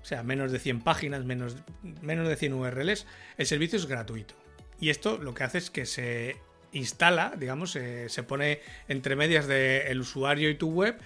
o 0.00 0.04
sea, 0.06 0.22
menos 0.22 0.52
de 0.52 0.58
100 0.58 0.80
páginas, 0.80 1.22
menos, 1.22 1.56
menos 2.00 2.26
de 2.28 2.36
100 2.36 2.54
URLs, 2.54 3.06
el 3.36 3.46
servicio 3.46 3.78
es 3.78 3.84
gratuito. 3.84 4.34
Y 4.80 4.88
esto 4.88 5.18
lo 5.18 5.34
que 5.34 5.44
hace 5.44 5.58
es 5.58 5.68
que 5.68 5.84
se 5.84 6.36
instala, 6.76 7.34
digamos, 7.38 7.72
se 7.72 8.22
pone 8.22 8.60
entre 8.88 9.16
medias 9.16 9.46
del 9.46 10.00
usuario 10.00 10.50
y 10.50 10.54
tu 10.54 10.70
web 10.70 10.96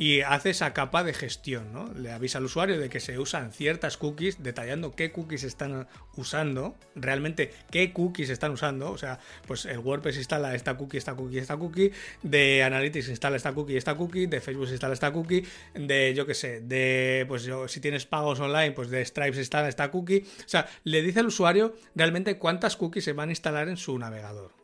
y 0.00 0.22
hace 0.22 0.48
esa 0.48 0.72
capa 0.72 1.04
de 1.04 1.12
gestión, 1.12 1.74
¿no? 1.74 1.92
Le 1.92 2.10
avisa 2.10 2.38
al 2.38 2.44
usuario 2.44 2.80
de 2.80 2.88
que 2.88 3.00
se 3.00 3.18
usan 3.18 3.52
ciertas 3.52 3.98
cookies, 3.98 4.42
detallando 4.42 4.92
qué 4.92 5.12
cookies 5.12 5.44
están 5.44 5.88
usando, 6.16 6.74
realmente 6.94 7.52
qué 7.70 7.92
cookies 7.92 8.30
están 8.30 8.52
usando, 8.52 8.92
o 8.92 8.96
sea, 8.96 9.18
pues 9.46 9.66
el 9.66 9.78
WordPress 9.78 10.16
instala 10.16 10.54
esta 10.54 10.78
cookie, 10.78 10.96
esta 10.96 11.14
cookie, 11.14 11.36
esta 11.36 11.58
cookie, 11.58 11.92
de 12.22 12.62
Analytics 12.62 13.10
instala 13.10 13.36
esta 13.36 13.52
cookie, 13.52 13.76
esta 13.76 13.94
cookie, 13.94 14.26
de 14.26 14.40
Facebook 14.40 14.70
instala 14.70 14.94
esta 14.94 15.12
cookie, 15.12 15.44
de 15.74 16.14
yo 16.14 16.24
qué 16.24 16.32
sé, 16.32 16.62
de 16.62 17.26
pues 17.28 17.44
yo, 17.44 17.68
si 17.68 17.80
tienes 17.80 18.06
pagos 18.06 18.40
online, 18.40 18.72
pues 18.72 18.88
de 18.88 19.04
Stripes 19.04 19.38
instala 19.38 19.68
esta 19.68 19.90
cookie, 19.90 20.24
o 20.24 20.48
sea, 20.48 20.66
le 20.84 21.02
dice 21.02 21.20
al 21.20 21.26
usuario 21.26 21.74
realmente 21.94 22.38
cuántas 22.38 22.78
cookies 22.78 23.04
se 23.04 23.12
van 23.12 23.28
a 23.28 23.32
instalar 23.32 23.68
en 23.68 23.76
su 23.76 23.98
navegador. 23.98 24.59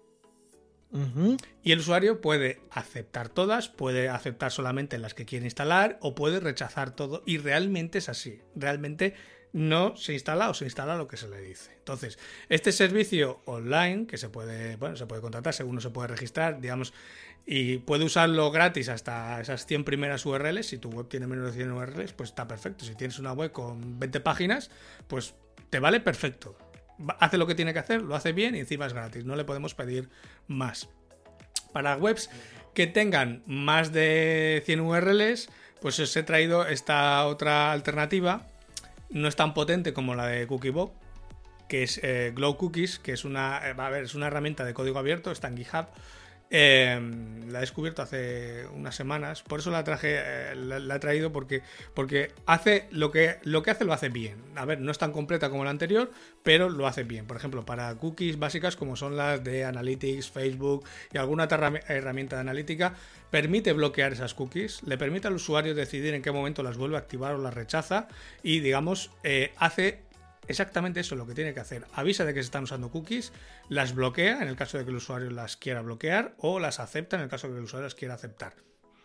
Y 1.62 1.72
el 1.72 1.80
usuario 1.80 2.20
puede 2.20 2.60
aceptar 2.70 3.28
todas, 3.28 3.68
puede 3.68 4.08
aceptar 4.08 4.52
solamente 4.52 4.98
las 4.98 5.14
que 5.14 5.26
quiere 5.26 5.44
instalar 5.44 5.98
o 6.00 6.14
puede 6.14 6.40
rechazar 6.40 6.94
todo. 6.94 7.22
Y 7.26 7.38
realmente 7.38 7.98
es 7.98 8.08
así. 8.08 8.40
Realmente 8.54 9.14
no 9.52 9.96
se 9.96 10.12
instala 10.12 10.50
o 10.50 10.54
se 10.54 10.64
instala 10.64 10.96
lo 10.96 11.08
que 11.08 11.16
se 11.16 11.28
le 11.28 11.40
dice. 11.40 11.72
Entonces, 11.78 12.18
este 12.48 12.72
servicio 12.72 13.40
online 13.46 14.06
que 14.06 14.18
se 14.18 14.28
puede, 14.28 14.76
bueno, 14.76 14.96
se 14.96 15.06
puede 15.06 15.22
contratar, 15.22 15.54
según 15.54 15.80
se 15.80 15.90
puede 15.90 16.08
registrar, 16.08 16.60
digamos, 16.60 16.92
y 17.46 17.78
puede 17.78 18.04
usarlo 18.04 18.50
gratis 18.50 18.88
hasta 18.88 19.40
esas 19.40 19.66
100 19.66 19.84
primeras 19.84 20.26
URLs. 20.26 20.66
Si 20.66 20.78
tu 20.78 20.90
web 20.90 21.08
tiene 21.08 21.26
menos 21.26 21.46
de 21.46 21.52
100 21.52 21.72
URLs, 21.72 22.12
pues 22.12 22.30
está 22.30 22.46
perfecto. 22.46 22.84
Si 22.84 22.94
tienes 22.96 23.18
una 23.18 23.32
web 23.32 23.52
con 23.52 23.98
20 23.98 24.20
páginas, 24.20 24.70
pues 25.06 25.34
te 25.70 25.78
vale 25.78 26.00
perfecto 26.00 26.56
hace 27.18 27.38
lo 27.38 27.46
que 27.46 27.54
tiene 27.54 27.72
que 27.72 27.78
hacer, 27.78 28.02
lo 28.02 28.14
hace 28.14 28.32
bien 28.32 28.54
y 28.54 28.60
encima 28.60 28.86
es 28.86 28.92
gratis. 28.92 29.24
No 29.24 29.36
le 29.36 29.44
podemos 29.44 29.74
pedir 29.74 30.08
más. 30.46 30.88
Para 31.72 31.96
webs 31.96 32.30
que 32.74 32.86
tengan 32.86 33.42
más 33.46 33.92
de 33.92 34.62
100 34.66 34.80
URLs, 34.80 35.48
pues 35.80 35.98
os 36.00 36.16
he 36.16 36.22
traído 36.22 36.66
esta 36.66 37.26
otra 37.26 37.72
alternativa. 37.72 38.46
No 39.10 39.28
es 39.28 39.36
tan 39.36 39.54
potente 39.54 39.92
como 39.92 40.14
la 40.14 40.26
de 40.26 40.46
Cookiebot, 40.46 40.92
que 41.68 41.82
es 41.82 42.00
eh, 42.02 42.32
Glow 42.34 42.56
Cookies, 42.56 42.98
que 42.98 43.12
es 43.12 43.24
una, 43.24 43.60
eh, 43.68 43.74
a 43.76 43.90
ver, 43.90 44.04
es 44.04 44.14
una 44.14 44.26
herramienta 44.26 44.64
de 44.64 44.74
código 44.74 44.98
abierto, 44.98 45.30
está 45.30 45.48
en 45.48 45.56
GitHub 45.56 45.86
Em, 46.48 47.50
la 47.50 47.58
he 47.58 47.60
descubierto 47.62 48.02
hace 48.02 48.66
unas 48.72 48.94
semanas, 48.94 49.42
por 49.42 49.58
eso 49.58 49.72
la 49.72 49.82
traje, 49.82 50.16
eh, 50.16 50.54
la, 50.54 50.94
he 50.94 50.98
traído 51.00 51.32
porque, 51.32 51.62
porque 51.92 52.30
hace 52.46 52.86
lo 52.92 53.10
que, 53.10 53.38
lo 53.42 53.64
que 53.64 53.72
hace 53.72 53.84
lo 53.84 53.92
hace 53.92 54.10
bien. 54.10 54.36
A 54.54 54.64
ver, 54.64 54.80
no 54.80 54.92
es 54.92 54.98
tan 54.98 55.10
completa 55.10 55.50
como 55.50 55.64
la 55.64 55.70
anterior, 55.70 56.12
pero 56.44 56.68
lo 56.68 56.86
hace 56.86 57.02
bien. 57.02 57.26
Por 57.26 57.36
ejemplo, 57.36 57.64
para 57.64 57.92
cookies 57.96 58.38
básicas 58.38 58.76
como 58.76 58.94
son 58.94 59.16
las 59.16 59.42
de 59.42 59.64
Analytics, 59.64 60.30
Facebook 60.30 60.84
y 61.12 61.18
alguna 61.18 61.44
otra 61.44 61.72
herramienta 61.88 62.36
de 62.36 62.42
analítica, 62.42 62.94
permite 63.30 63.72
bloquear 63.72 64.12
esas 64.12 64.34
cookies, 64.34 64.82
le 64.84 64.96
permite 64.96 65.26
al 65.26 65.34
usuario 65.34 65.74
decidir 65.74 66.14
en 66.14 66.22
qué 66.22 66.30
momento 66.30 66.62
las 66.62 66.76
vuelve 66.76 66.96
a 66.96 67.00
activar 67.00 67.34
o 67.34 67.38
las 67.38 67.54
rechaza 67.54 68.06
y 68.42 68.60
digamos 68.60 69.10
eh, 69.24 69.52
hace 69.56 70.05
exactamente 70.48 71.00
eso 71.00 71.14
es 71.14 71.18
lo 71.18 71.26
que 71.26 71.34
tiene 71.34 71.54
que 71.54 71.60
hacer. 71.60 71.86
Avisa 71.94 72.24
de 72.24 72.34
que 72.34 72.40
se 72.40 72.46
están 72.46 72.64
usando 72.64 72.90
cookies, 72.90 73.32
las 73.68 73.94
bloquea 73.94 74.42
en 74.42 74.48
el 74.48 74.56
caso 74.56 74.78
de 74.78 74.84
que 74.84 74.90
el 74.90 74.96
usuario 74.96 75.30
las 75.30 75.56
quiera 75.56 75.82
bloquear 75.82 76.34
o 76.38 76.60
las 76.60 76.80
acepta 76.80 77.16
en 77.16 77.22
el 77.22 77.28
caso 77.28 77.48
de 77.48 77.54
que 77.54 77.58
el 77.58 77.64
usuario 77.64 77.84
las 77.84 77.94
quiera 77.94 78.14
aceptar. 78.14 78.54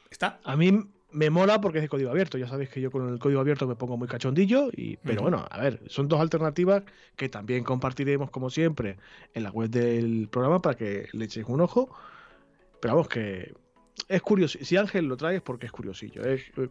¿Está? 0.10 0.40
A 0.44 0.56
mí 0.58 0.88
me 1.12 1.30
mola 1.30 1.62
porque 1.62 1.80
es 1.80 1.84
de 1.84 1.90
código 1.90 2.10
abierto. 2.10 2.38
Ya 2.38 2.48
sabéis 2.48 2.70
que 2.70 2.82
yo 2.82 2.92
con 2.92 3.08
el 3.10 3.20
código 3.20 3.40
abierto 3.40 3.68
me 3.68 3.76
pongo 3.76 3.98
muy 3.98 4.08
cachondillo. 4.08 4.70
Y, 4.72 4.98
pero 4.98 5.22
bueno, 5.22 5.46
a 5.50 5.60
ver, 5.60 5.82
son 5.88 6.08
dos 6.08 6.20
alternativas 6.20 6.84
que 7.16 7.30
también 7.30 7.64
compartiremos 7.64 8.30
como 8.30 8.50
siempre 8.50 8.98
en 9.34 9.44
la 9.44 9.52
web 9.52 9.70
del 9.70 10.28
programa 10.30 10.62
para 10.62 10.76
que 10.76 11.08
le 11.14 11.26
echéis 11.26 11.46
un 11.48 11.62
ojo. 11.62 11.90
Pero 12.80 12.96
vamos, 12.96 13.08
que 13.08 13.54
es 14.08 14.22
curioso. 14.22 14.60
Si 14.62 14.78
Ángel 14.78 15.06
lo 15.06 15.18
trae 15.18 15.38
es 15.38 15.42
porque 15.42 15.66
es 15.66 15.72
curiosillo. 15.72 16.22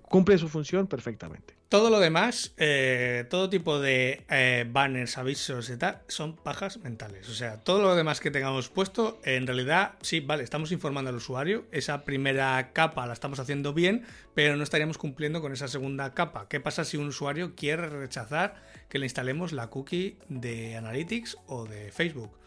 cumple 0.02 0.38
su 0.38 0.48
función 0.48 0.86
perfectamente. 0.86 1.54
Todo 1.68 1.88
lo 1.88 2.00
demás, 2.00 2.52
eh, 2.56 3.26
todo 3.30 3.48
tipo 3.48 3.78
de 3.78 4.24
eh, 4.28 4.66
banners, 4.68 5.16
avisos 5.18 5.70
y 5.70 5.76
tal, 5.76 6.02
son 6.08 6.34
pajas 6.34 6.78
mentales. 6.78 7.28
O 7.28 7.32
sea, 7.32 7.58
todo 7.58 7.80
lo 7.82 7.94
demás 7.94 8.18
que 8.18 8.32
tengamos 8.32 8.68
puesto, 8.68 9.20
en 9.24 9.46
realidad, 9.46 9.94
sí, 10.00 10.18
vale, 10.18 10.42
estamos 10.42 10.72
informando 10.72 11.10
al 11.10 11.16
usuario. 11.16 11.66
Esa 11.70 12.04
primera 12.04 12.72
capa 12.72 13.06
la 13.06 13.12
estamos 13.12 13.38
haciendo 13.38 13.72
bien, 13.72 14.04
pero 14.34 14.56
no 14.56 14.64
estaríamos 14.64 14.98
cumpliendo 14.98 15.40
con 15.40 15.52
esa 15.52 15.68
segunda 15.68 16.12
capa. 16.12 16.48
¿Qué 16.48 16.58
pasa 16.58 16.84
si 16.84 16.96
un 16.96 17.06
usuario 17.06 17.54
quiere 17.54 17.88
rechazar 17.88 18.56
que 18.88 18.98
le 18.98 19.06
instalemos 19.06 19.52
la 19.52 19.68
cookie 19.68 20.18
de 20.28 20.76
Analytics 20.76 21.38
o 21.46 21.66
de 21.66 21.92
Facebook? 21.92 22.39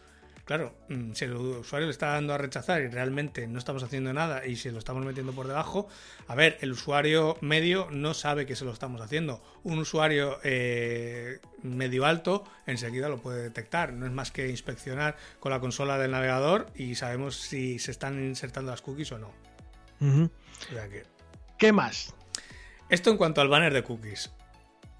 Claro, 0.44 0.74
mm, 0.90 1.12
si 1.14 1.24
el 1.24 1.34
usuario 1.34 1.86
le 1.86 1.92
está 1.92 2.08
dando 2.08 2.34
a 2.34 2.38
rechazar 2.38 2.82
y 2.82 2.88
realmente 2.88 3.46
no 3.46 3.58
estamos 3.58 3.82
haciendo 3.82 4.12
nada 4.12 4.46
y 4.46 4.56
si 4.56 4.70
lo 4.70 4.78
estamos 4.78 5.04
metiendo 5.04 5.32
por 5.32 5.48
debajo, 5.48 5.88
a 6.28 6.34
ver, 6.34 6.58
el 6.60 6.72
usuario 6.72 7.38
medio 7.40 7.88
no 7.90 8.12
sabe 8.12 8.44
que 8.44 8.54
se 8.54 8.66
lo 8.66 8.72
estamos 8.72 9.00
haciendo. 9.00 9.42
Un 9.62 9.78
usuario 9.78 10.38
eh, 10.44 11.40
medio 11.62 12.04
alto 12.04 12.44
enseguida 12.66 13.08
lo 13.08 13.22
puede 13.22 13.42
detectar. 13.42 13.94
No 13.94 14.04
es 14.04 14.12
más 14.12 14.30
que 14.30 14.50
inspeccionar 14.50 15.16
con 15.40 15.50
la 15.50 15.60
consola 15.60 15.96
del 15.96 16.10
navegador 16.10 16.66
y 16.74 16.94
sabemos 16.94 17.36
si 17.36 17.78
se 17.78 17.90
están 17.90 18.22
insertando 18.22 18.70
las 18.70 18.82
cookies 18.82 19.12
o 19.12 19.18
no. 19.18 19.32
¿Qué 21.56 21.72
más? 21.72 22.14
Esto 22.90 23.10
en 23.10 23.16
cuanto 23.16 23.40
al 23.40 23.48
banner 23.48 23.72
de 23.72 23.82
cookies. 23.82 24.30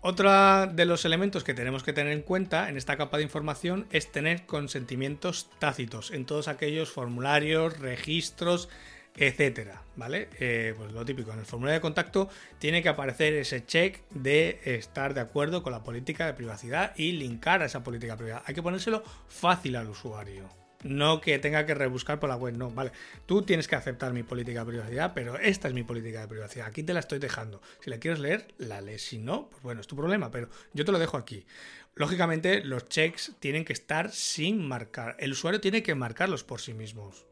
Otro 0.07 0.67
de 0.67 0.85
los 0.85 1.07
elementos 1.07 1.45
que 1.45 1.55
tenemos 1.55 1.83
que 1.83 1.95
tener 1.95 2.13
en 2.13 2.21
cuenta 2.21 2.69
en 2.69 2.77
esta 2.77 2.99
capa 2.99 3.17
de 3.17 3.23
información 3.23 3.87
es 3.91 4.13
tener 4.13 4.45
consentimientos 4.45 5.49
tácitos 5.59 6.11
en 6.11 6.27
todos 6.27 6.47
aquellos 6.47 6.93
formularios, 6.93 7.79
registros, 7.79 8.69
etcétera, 9.17 9.83
¿vale? 9.97 10.29
Eh, 10.39 10.75
pues 10.77 10.93
lo 10.93 11.07
típico, 11.07 11.33
en 11.33 11.39
el 11.39 11.47
formulario 11.47 11.79
de 11.79 11.81
contacto 11.81 12.29
tiene 12.59 12.83
que 12.83 12.91
aparecer 12.91 13.33
ese 13.33 13.65
check 13.65 14.03
de 14.11 14.61
estar 14.65 15.15
de 15.15 15.23
acuerdo 15.23 15.63
con 15.63 15.73
la 15.73 15.83
política 15.83 16.27
de 16.27 16.35
privacidad 16.35 16.93
y 16.99 17.13
linkar 17.13 17.63
a 17.63 17.65
esa 17.65 17.83
política 17.83 18.13
de 18.13 18.19
privacidad. 18.19 18.43
Hay 18.45 18.55
que 18.55 18.63
ponérselo 18.63 19.03
fácil 19.29 19.75
al 19.75 19.89
usuario. 19.89 20.64
No 20.85 21.21
que 21.21 21.39
tenga 21.39 21.65
que 21.65 21.75
rebuscar 21.75 22.21
por 22.21 22.29
la 22.29 22.37
web, 22.37 22.57
no, 22.57 22.71
vale. 22.71 22.93
Tú 23.27 23.43
tienes 23.43 23.67
que 23.67 23.75
aceptar 23.75 24.13
mi 24.13 24.23
política 24.23 24.61
de 24.61 24.67
privacidad, 24.67 25.13
pero 25.15 25.39
esta 25.39 25.67
es 25.67 25.75
mi 25.75 25.83
política 25.83 26.21
de 26.21 26.29
privacidad. 26.29 26.67
Aquí 26.67 26.83
te 26.83 26.93
la 26.93 27.01
estoy 27.01 27.19
dejando. 27.19 27.63
Si 27.81 27.91
la 27.91 27.99
quieres 27.99 28.21
leer, 28.21 28.49
la 28.59 28.81
lees. 28.83 29.03
Si 29.03 29.19
no, 29.19 29.49
pues 29.49 29.63
bueno, 29.63 29.81
es 29.81 29.87
tu 29.87 29.97
problema, 29.97 30.31
pero 30.31 30.49
yo 30.75 30.85
te 30.85 30.93
lo 30.93 30.99
dejo 30.99 31.17
aquí. 31.17 31.47
Lógicamente, 31.95 32.63
los 32.63 32.89
checks 32.89 33.33
tienen 33.41 33.65
que 33.65 33.73
estar 33.73 34.11
sin 34.11 34.67
marcar. 34.69 35.17
El 35.19 35.33
usuario 35.33 35.61
tiene 35.61 35.83
que 35.83 35.95
marcarlos 35.95 36.45
por 36.45 36.61
sí 36.61 36.75
mismos. 36.75 37.27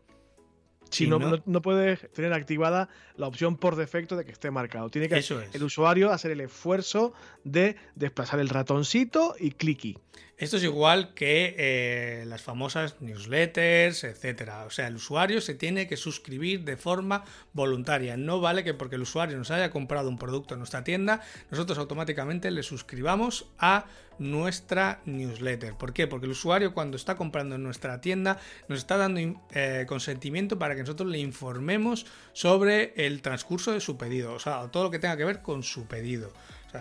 Si 0.92 1.06
no, 1.06 1.18
no, 1.18 1.62
puedes 1.62 2.10
tener 2.12 2.34
activada 2.34 2.88
la 3.16 3.26
opción 3.26 3.56
por 3.56 3.76
defecto 3.76 4.14
de 4.14 4.26
que 4.26 4.32
esté 4.32 4.50
marcado. 4.50 4.90
Tiene 4.90 5.08
que 5.08 5.24
el 5.52 5.62
usuario 5.62 6.12
hacer 6.12 6.32
el 6.32 6.42
esfuerzo 6.42 7.14
de 7.44 7.76
desplazar 7.94 8.40
el 8.40 8.50
ratoncito 8.50 9.34
y 9.38 9.52
clicky. 9.52 9.98
Esto 10.42 10.56
es 10.56 10.64
igual 10.64 11.14
que 11.14 11.54
eh, 11.56 12.24
las 12.26 12.42
famosas 12.42 12.96
newsletters, 12.98 14.02
etcétera. 14.02 14.64
O 14.64 14.70
sea, 14.70 14.88
el 14.88 14.96
usuario 14.96 15.40
se 15.40 15.54
tiene 15.54 15.86
que 15.86 15.96
suscribir 15.96 16.64
de 16.64 16.76
forma 16.76 17.22
voluntaria. 17.52 18.16
No 18.16 18.40
vale 18.40 18.64
que 18.64 18.74
porque 18.74 18.96
el 18.96 19.02
usuario 19.02 19.38
nos 19.38 19.52
haya 19.52 19.70
comprado 19.70 20.08
un 20.08 20.18
producto 20.18 20.54
en 20.54 20.58
nuestra 20.58 20.82
tienda, 20.82 21.20
nosotros 21.52 21.78
automáticamente 21.78 22.50
le 22.50 22.64
suscribamos 22.64 23.46
a 23.56 23.84
nuestra 24.18 25.00
newsletter. 25.04 25.74
¿Por 25.74 25.92
qué? 25.92 26.08
Porque 26.08 26.26
el 26.26 26.32
usuario 26.32 26.74
cuando 26.74 26.96
está 26.96 27.14
comprando 27.14 27.54
en 27.54 27.62
nuestra 27.62 28.00
tienda 28.00 28.40
nos 28.66 28.80
está 28.80 28.96
dando 28.96 29.20
eh, 29.52 29.84
consentimiento 29.86 30.58
para 30.58 30.74
que 30.74 30.80
nosotros 30.80 31.08
le 31.08 31.18
informemos 31.18 32.04
sobre 32.32 32.94
el 32.96 33.22
transcurso 33.22 33.70
de 33.70 33.78
su 33.78 33.96
pedido, 33.96 34.32
o 34.34 34.40
sea, 34.40 34.66
todo 34.72 34.82
lo 34.82 34.90
que 34.90 34.98
tenga 34.98 35.16
que 35.16 35.24
ver 35.24 35.40
con 35.40 35.62
su 35.62 35.86
pedido 35.86 36.32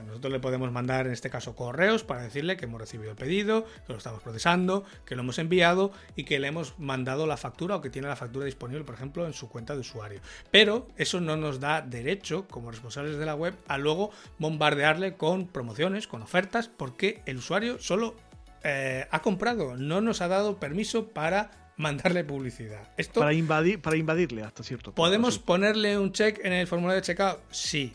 nosotros 0.02 0.32
le 0.32 0.40
podemos 0.40 0.72
mandar 0.72 1.08
en 1.08 1.14
este 1.14 1.30
caso 1.30 1.56
correos 1.56 2.04
para 2.04 2.22
decirle 2.22 2.58
que 2.58 2.66
hemos 2.66 2.80
recibido 2.80 3.12
el 3.12 3.18
pedido, 3.18 3.66
que 3.86 3.94
lo 3.94 3.98
estamos 3.98 4.22
procesando, 4.22 4.84
que 5.06 5.16
lo 5.16 5.22
hemos 5.22 5.40
enviado 5.40 5.92
y 6.16 6.24
que 6.24 6.40
le 6.40 6.48
hemos 6.48 6.80
mandado 6.80 7.28
la 7.28 7.38
factura 7.38 7.76
o 7.76 7.82
que 7.82 7.90
tiene 7.90 8.08
la 8.08 8.16
factura 8.16 8.46
disponible, 8.46 8.84
por 8.84 8.96
ejemplo, 8.96 9.26
en 9.26 9.34
su 9.34 9.50
cuenta 9.50 9.74
de 9.74 9.82
usuario. 9.82 10.22
Pero 10.52 10.88
eso 10.98 11.20
no 11.20 11.36
nos 11.36 11.60
da 11.60 11.82
derecho, 11.82 12.48
como 12.48 12.72
responsables 12.72 13.18
de 13.18 13.26
la 13.26 13.36
web, 13.36 13.56
a 13.68 13.78
luego 13.78 14.12
bombardearle 14.40 15.16
con 15.16 15.48
promociones, 15.48 16.08
con 16.08 16.22
ofertas, 16.22 16.68
porque 16.68 17.22
el 17.26 17.38
usuario 17.38 17.80
solo 17.80 18.16
eh, 18.64 19.08
ha 19.10 19.22
comprado, 19.22 19.76
no 19.76 20.02
nos 20.02 20.22
ha 20.22 20.28
dado 20.28 20.60
permiso 20.60 21.10
para 21.10 21.52
mandarle 21.78 22.24
publicidad. 22.24 22.90
Esto 22.98 23.20
para, 23.22 23.34
invadir, 23.34 23.82
para 23.82 23.98
invadirle 23.98 24.44
hasta 24.44 24.64
cierto 24.64 24.92
punto. 24.92 24.96
¿Podemos 24.96 25.40
ponerle 25.40 25.98
un 25.98 26.12
check 26.12 26.40
en 26.44 26.54
el 26.54 26.68
formulario 26.68 27.02
de 27.02 27.06
checkout? 27.06 27.40
Sí, 27.50 27.94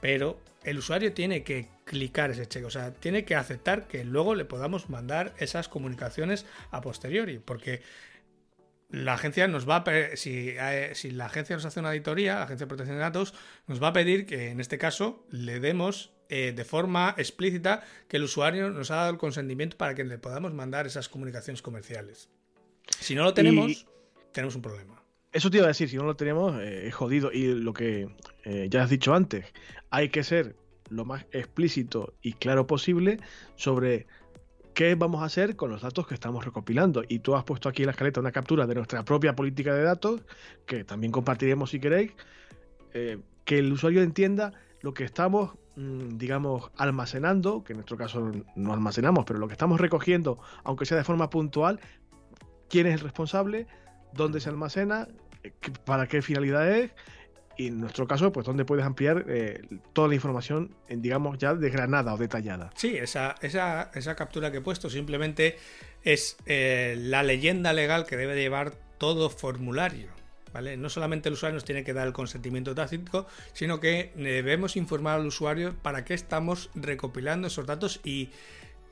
pero 0.00 0.40
el 0.68 0.78
usuario 0.78 1.12
tiene 1.12 1.42
que 1.42 1.68
clicar 1.84 2.30
ese 2.30 2.46
cheque, 2.46 2.66
o 2.66 2.70
sea, 2.70 2.92
tiene 2.92 3.24
que 3.24 3.34
aceptar 3.34 3.86
que 3.88 4.04
luego 4.04 4.34
le 4.34 4.44
podamos 4.44 4.90
mandar 4.90 5.34
esas 5.38 5.68
comunicaciones 5.68 6.46
a 6.70 6.80
posteriori, 6.80 7.38
porque 7.38 7.82
la 8.90 9.14
agencia 9.14 9.48
nos 9.48 9.68
va 9.68 9.76
a 9.76 10.16
si, 10.16 10.50
eh, 10.50 10.90
si 10.94 11.10
la 11.10 11.26
agencia 11.26 11.56
nos 11.56 11.64
hace 11.64 11.80
una 11.80 11.90
auditoría, 11.90 12.36
la 12.36 12.42
agencia 12.44 12.64
de 12.64 12.68
protección 12.68 12.96
de 12.96 13.02
datos, 13.02 13.34
nos 13.66 13.82
va 13.82 13.88
a 13.88 13.92
pedir 13.92 14.26
que 14.26 14.50
en 14.50 14.60
este 14.60 14.78
caso 14.78 15.26
le 15.30 15.60
demos 15.60 16.12
eh, 16.30 16.52
de 16.54 16.64
forma 16.64 17.14
explícita 17.16 17.82
que 18.08 18.18
el 18.18 18.24
usuario 18.24 18.70
nos 18.70 18.90
ha 18.90 18.96
dado 18.96 19.10
el 19.10 19.18
consentimiento 19.18 19.76
para 19.76 19.94
que 19.94 20.04
le 20.04 20.18
podamos 20.18 20.52
mandar 20.54 20.86
esas 20.86 21.08
comunicaciones 21.08 21.62
comerciales. 21.62 22.28
Si 23.00 23.14
no 23.14 23.24
lo 23.24 23.34
tenemos, 23.34 23.86
tenemos 24.32 24.54
un 24.54 24.62
problema. 24.62 24.97
Eso 25.32 25.50
te 25.50 25.58
iba 25.58 25.66
a 25.66 25.68
decir, 25.68 25.88
si 25.88 25.96
no 25.96 26.04
lo 26.04 26.16
tenemos, 26.16 26.58
eh, 26.60 26.88
es 26.88 26.94
jodido. 26.94 27.30
Y 27.32 27.54
lo 27.54 27.72
que 27.72 28.08
ya 28.70 28.82
has 28.82 28.88
dicho 28.88 29.12
antes, 29.12 29.44
hay 29.90 30.08
que 30.08 30.24
ser 30.24 30.56
lo 30.88 31.04
más 31.04 31.26
explícito 31.32 32.14
y 32.22 32.32
claro 32.32 32.66
posible 32.66 33.20
sobre 33.56 34.06
qué 34.78 34.94
vamos 34.94 35.22
a 35.22 35.24
hacer 35.24 35.56
con 35.56 35.70
los 35.70 35.82
datos 35.82 36.06
que 36.06 36.14
estamos 36.14 36.44
recopilando. 36.44 37.02
Y 37.08 37.18
tú 37.18 37.34
has 37.34 37.42
puesto 37.42 37.68
aquí 37.68 37.82
en 37.82 37.86
la 37.86 37.90
escaleta 37.90 38.20
una 38.20 38.30
captura 38.30 38.64
de 38.64 38.76
nuestra 38.76 39.04
propia 39.04 39.34
política 39.34 39.74
de 39.74 39.82
datos, 39.82 40.22
que 40.66 40.84
también 40.84 41.10
compartiremos 41.10 41.70
si 41.70 41.80
queréis, 41.80 42.12
eh, 42.94 43.18
que 43.44 43.58
el 43.58 43.72
usuario 43.72 44.02
entienda 44.02 44.52
lo 44.82 44.94
que 44.94 45.02
estamos, 45.02 45.54
mm, 45.74 46.16
digamos, 46.16 46.70
almacenando, 46.76 47.64
que 47.64 47.72
en 47.72 47.78
nuestro 47.78 47.96
caso 47.96 48.30
no 48.54 48.72
almacenamos, 48.72 49.24
pero 49.24 49.40
lo 49.40 49.48
que 49.48 49.54
estamos 49.54 49.80
recogiendo, 49.80 50.38
aunque 50.62 50.86
sea 50.86 50.96
de 50.96 51.02
forma 51.02 51.28
puntual, 51.28 51.80
quién 52.68 52.86
es 52.86 52.94
el 52.94 53.00
responsable, 53.00 53.66
dónde 54.12 54.40
se 54.40 54.48
almacena, 54.48 55.08
eh, 55.42 55.52
para 55.84 56.06
qué 56.06 56.22
finalidad 56.22 56.70
es 56.70 56.90
y 57.58 57.66
en 57.66 57.80
nuestro 57.80 58.06
caso, 58.06 58.32
pues 58.32 58.46
donde 58.46 58.64
puedes 58.64 58.84
ampliar 58.84 59.24
eh, 59.28 59.60
toda 59.92 60.06
la 60.06 60.14
información, 60.14 60.76
en, 60.88 61.02
digamos, 61.02 61.38
ya 61.38 61.54
desgranada 61.54 62.14
o 62.14 62.16
detallada. 62.16 62.70
Sí, 62.76 62.96
esa, 62.96 63.34
esa, 63.42 63.90
esa 63.94 64.14
captura 64.14 64.52
que 64.52 64.58
he 64.58 64.60
puesto 64.60 64.88
simplemente 64.88 65.58
es 66.04 66.36
eh, 66.46 66.94
la 66.96 67.24
leyenda 67.24 67.72
legal 67.72 68.06
que 68.06 68.16
debe 68.16 68.36
llevar 68.36 68.74
todo 68.96 69.28
formulario. 69.28 70.16
¿Vale? 70.52 70.76
No 70.76 70.88
solamente 70.88 71.28
el 71.28 71.34
usuario 71.34 71.54
nos 71.54 71.64
tiene 71.64 71.84
que 71.84 71.92
dar 71.92 72.06
el 72.06 72.14
consentimiento 72.14 72.74
tácito, 72.74 73.26
sino 73.52 73.80
que 73.80 74.12
debemos 74.16 74.76
informar 74.76 75.20
al 75.20 75.26
usuario 75.26 75.74
para 75.82 76.04
qué 76.06 76.14
estamos 76.14 76.70
recopilando 76.74 77.48
esos 77.48 77.66
datos 77.66 78.00
y 78.02 78.30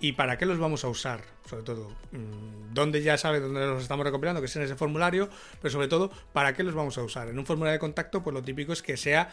y 0.00 0.12
para 0.12 0.36
qué 0.38 0.46
los 0.46 0.58
vamos 0.58 0.84
a 0.84 0.88
usar, 0.88 1.20
sobre 1.48 1.62
todo. 1.62 1.88
Mm, 2.12 2.74
dónde 2.74 3.02
ya 3.02 3.16
sabe 3.16 3.40
dónde 3.40 3.60
los 3.66 3.82
estamos 3.82 4.04
recopilando, 4.04 4.40
que 4.40 4.46
es 4.46 4.56
en 4.56 4.62
ese 4.62 4.76
formulario, 4.76 5.28
pero 5.60 5.72
sobre 5.72 5.88
todo, 5.88 6.10
para 6.32 6.54
qué 6.54 6.62
los 6.62 6.74
vamos 6.74 6.98
a 6.98 7.02
usar. 7.02 7.28
En 7.28 7.38
un 7.38 7.46
formulario 7.46 7.74
de 7.74 7.78
contacto, 7.78 8.22
pues 8.22 8.34
lo 8.34 8.42
típico 8.42 8.72
es 8.72 8.82
que 8.82 8.96
sea 8.96 9.30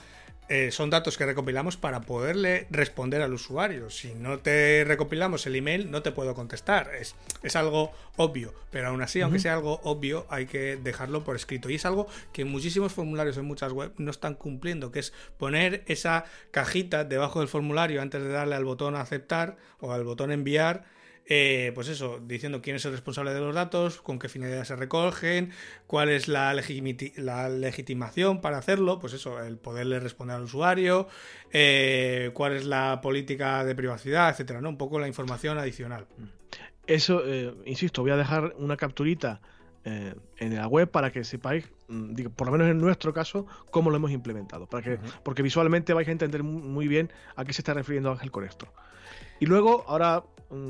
eh, 0.49 0.71
son 0.71 0.89
datos 0.89 1.17
que 1.17 1.25
recopilamos 1.25 1.77
para 1.77 2.01
poderle 2.01 2.67
responder 2.69 3.21
al 3.21 3.33
usuario. 3.33 3.89
Si 3.89 4.13
no 4.13 4.39
te 4.39 4.83
recopilamos 4.85 5.45
el 5.47 5.55
email, 5.55 5.89
no 5.89 6.01
te 6.01 6.11
puedo 6.11 6.35
contestar. 6.35 6.91
Es, 6.99 7.15
es 7.43 7.55
algo 7.55 7.93
obvio, 8.17 8.53
pero 8.69 8.89
aún 8.89 9.01
así, 9.01 9.21
aunque 9.21 9.39
sea 9.39 9.53
algo 9.53 9.79
obvio, 9.83 10.25
hay 10.29 10.45
que 10.45 10.75
dejarlo 10.75 11.23
por 11.23 11.37
escrito. 11.37 11.69
Y 11.69 11.75
es 11.75 11.85
algo 11.85 12.07
que 12.33 12.43
muchísimos 12.43 12.91
formularios 12.91 13.37
en 13.37 13.45
muchas 13.45 13.71
webs 13.71 13.93
no 13.97 14.11
están 14.11 14.35
cumpliendo, 14.35 14.91
que 14.91 14.99
es 14.99 15.13
poner 15.37 15.83
esa 15.87 16.25
cajita 16.51 17.05
debajo 17.05 17.39
del 17.39 17.47
formulario 17.47 18.01
antes 18.01 18.21
de 18.21 18.29
darle 18.29 18.55
al 18.55 18.65
botón 18.65 18.95
aceptar 18.95 19.55
o 19.79 19.93
al 19.93 20.03
botón 20.03 20.31
enviar 20.31 20.83
eh, 21.25 21.71
pues 21.73 21.87
eso, 21.87 22.19
diciendo 22.21 22.61
quién 22.61 22.75
es 22.75 22.85
el 22.85 22.91
responsable 22.91 23.33
de 23.33 23.39
los 23.39 23.55
datos, 23.55 24.01
con 24.01 24.19
qué 24.19 24.27
finalidad 24.27 24.65
se 24.65 24.75
recogen, 24.75 25.51
cuál 25.87 26.09
es 26.09 26.27
la, 26.27 26.53
la 27.15 27.49
legitimación 27.49 28.41
para 28.41 28.57
hacerlo, 28.57 28.99
pues 28.99 29.13
eso, 29.13 29.41
el 29.41 29.57
poderle 29.57 29.99
responder 29.99 30.35
al 30.35 30.43
usuario, 30.43 31.07
eh, 31.51 32.31
cuál 32.33 32.53
es 32.53 32.65
la 32.65 32.99
política 33.01 33.63
de 33.63 33.73
privacidad, 33.73 34.29
etcétera, 34.29 34.59
¿no? 34.59 34.69
Un 34.69 34.77
poco 34.77 34.99
la 34.99 35.07
información 35.07 35.57
adicional. 35.57 36.07
Eso, 36.87 37.23
eh, 37.25 37.53
insisto, 37.65 38.01
voy 38.01 38.11
a 38.11 38.17
dejar 38.17 38.53
una 38.57 38.75
capturita 38.75 39.41
en 39.85 40.55
la 40.55 40.65
web 40.65 40.89
para 40.89 41.11
que 41.11 41.25
sepáis, 41.25 41.69
mm, 41.89 42.27
por 42.37 42.47
lo 42.47 42.53
menos 42.53 42.69
en 42.69 42.79
nuestro 42.79 43.13
caso, 43.13 43.45
cómo 43.69 43.89
lo 43.89 43.97
hemos 43.97 44.11
implementado. 44.11 44.65
Para 44.65 44.81
que, 44.81 44.97
Porque 45.23 45.41
visualmente 45.41 45.91
vais 45.93 46.07
a 46.07 46.11
entender 46.11 46.41
muy 46.41 46.87
bien 46.87 47.11
a 47.35 47.43
qué 47.43 47.51
se 47.51 47.59
está 47.59 47.73
refiriendo 47.73 48.09
Ángel 48.09 48.31
con 48.31 48.45
esto. 48.45 48.65
Y 49.41 49.45
luego, 49.45 49.83
ahora 49.89 50.23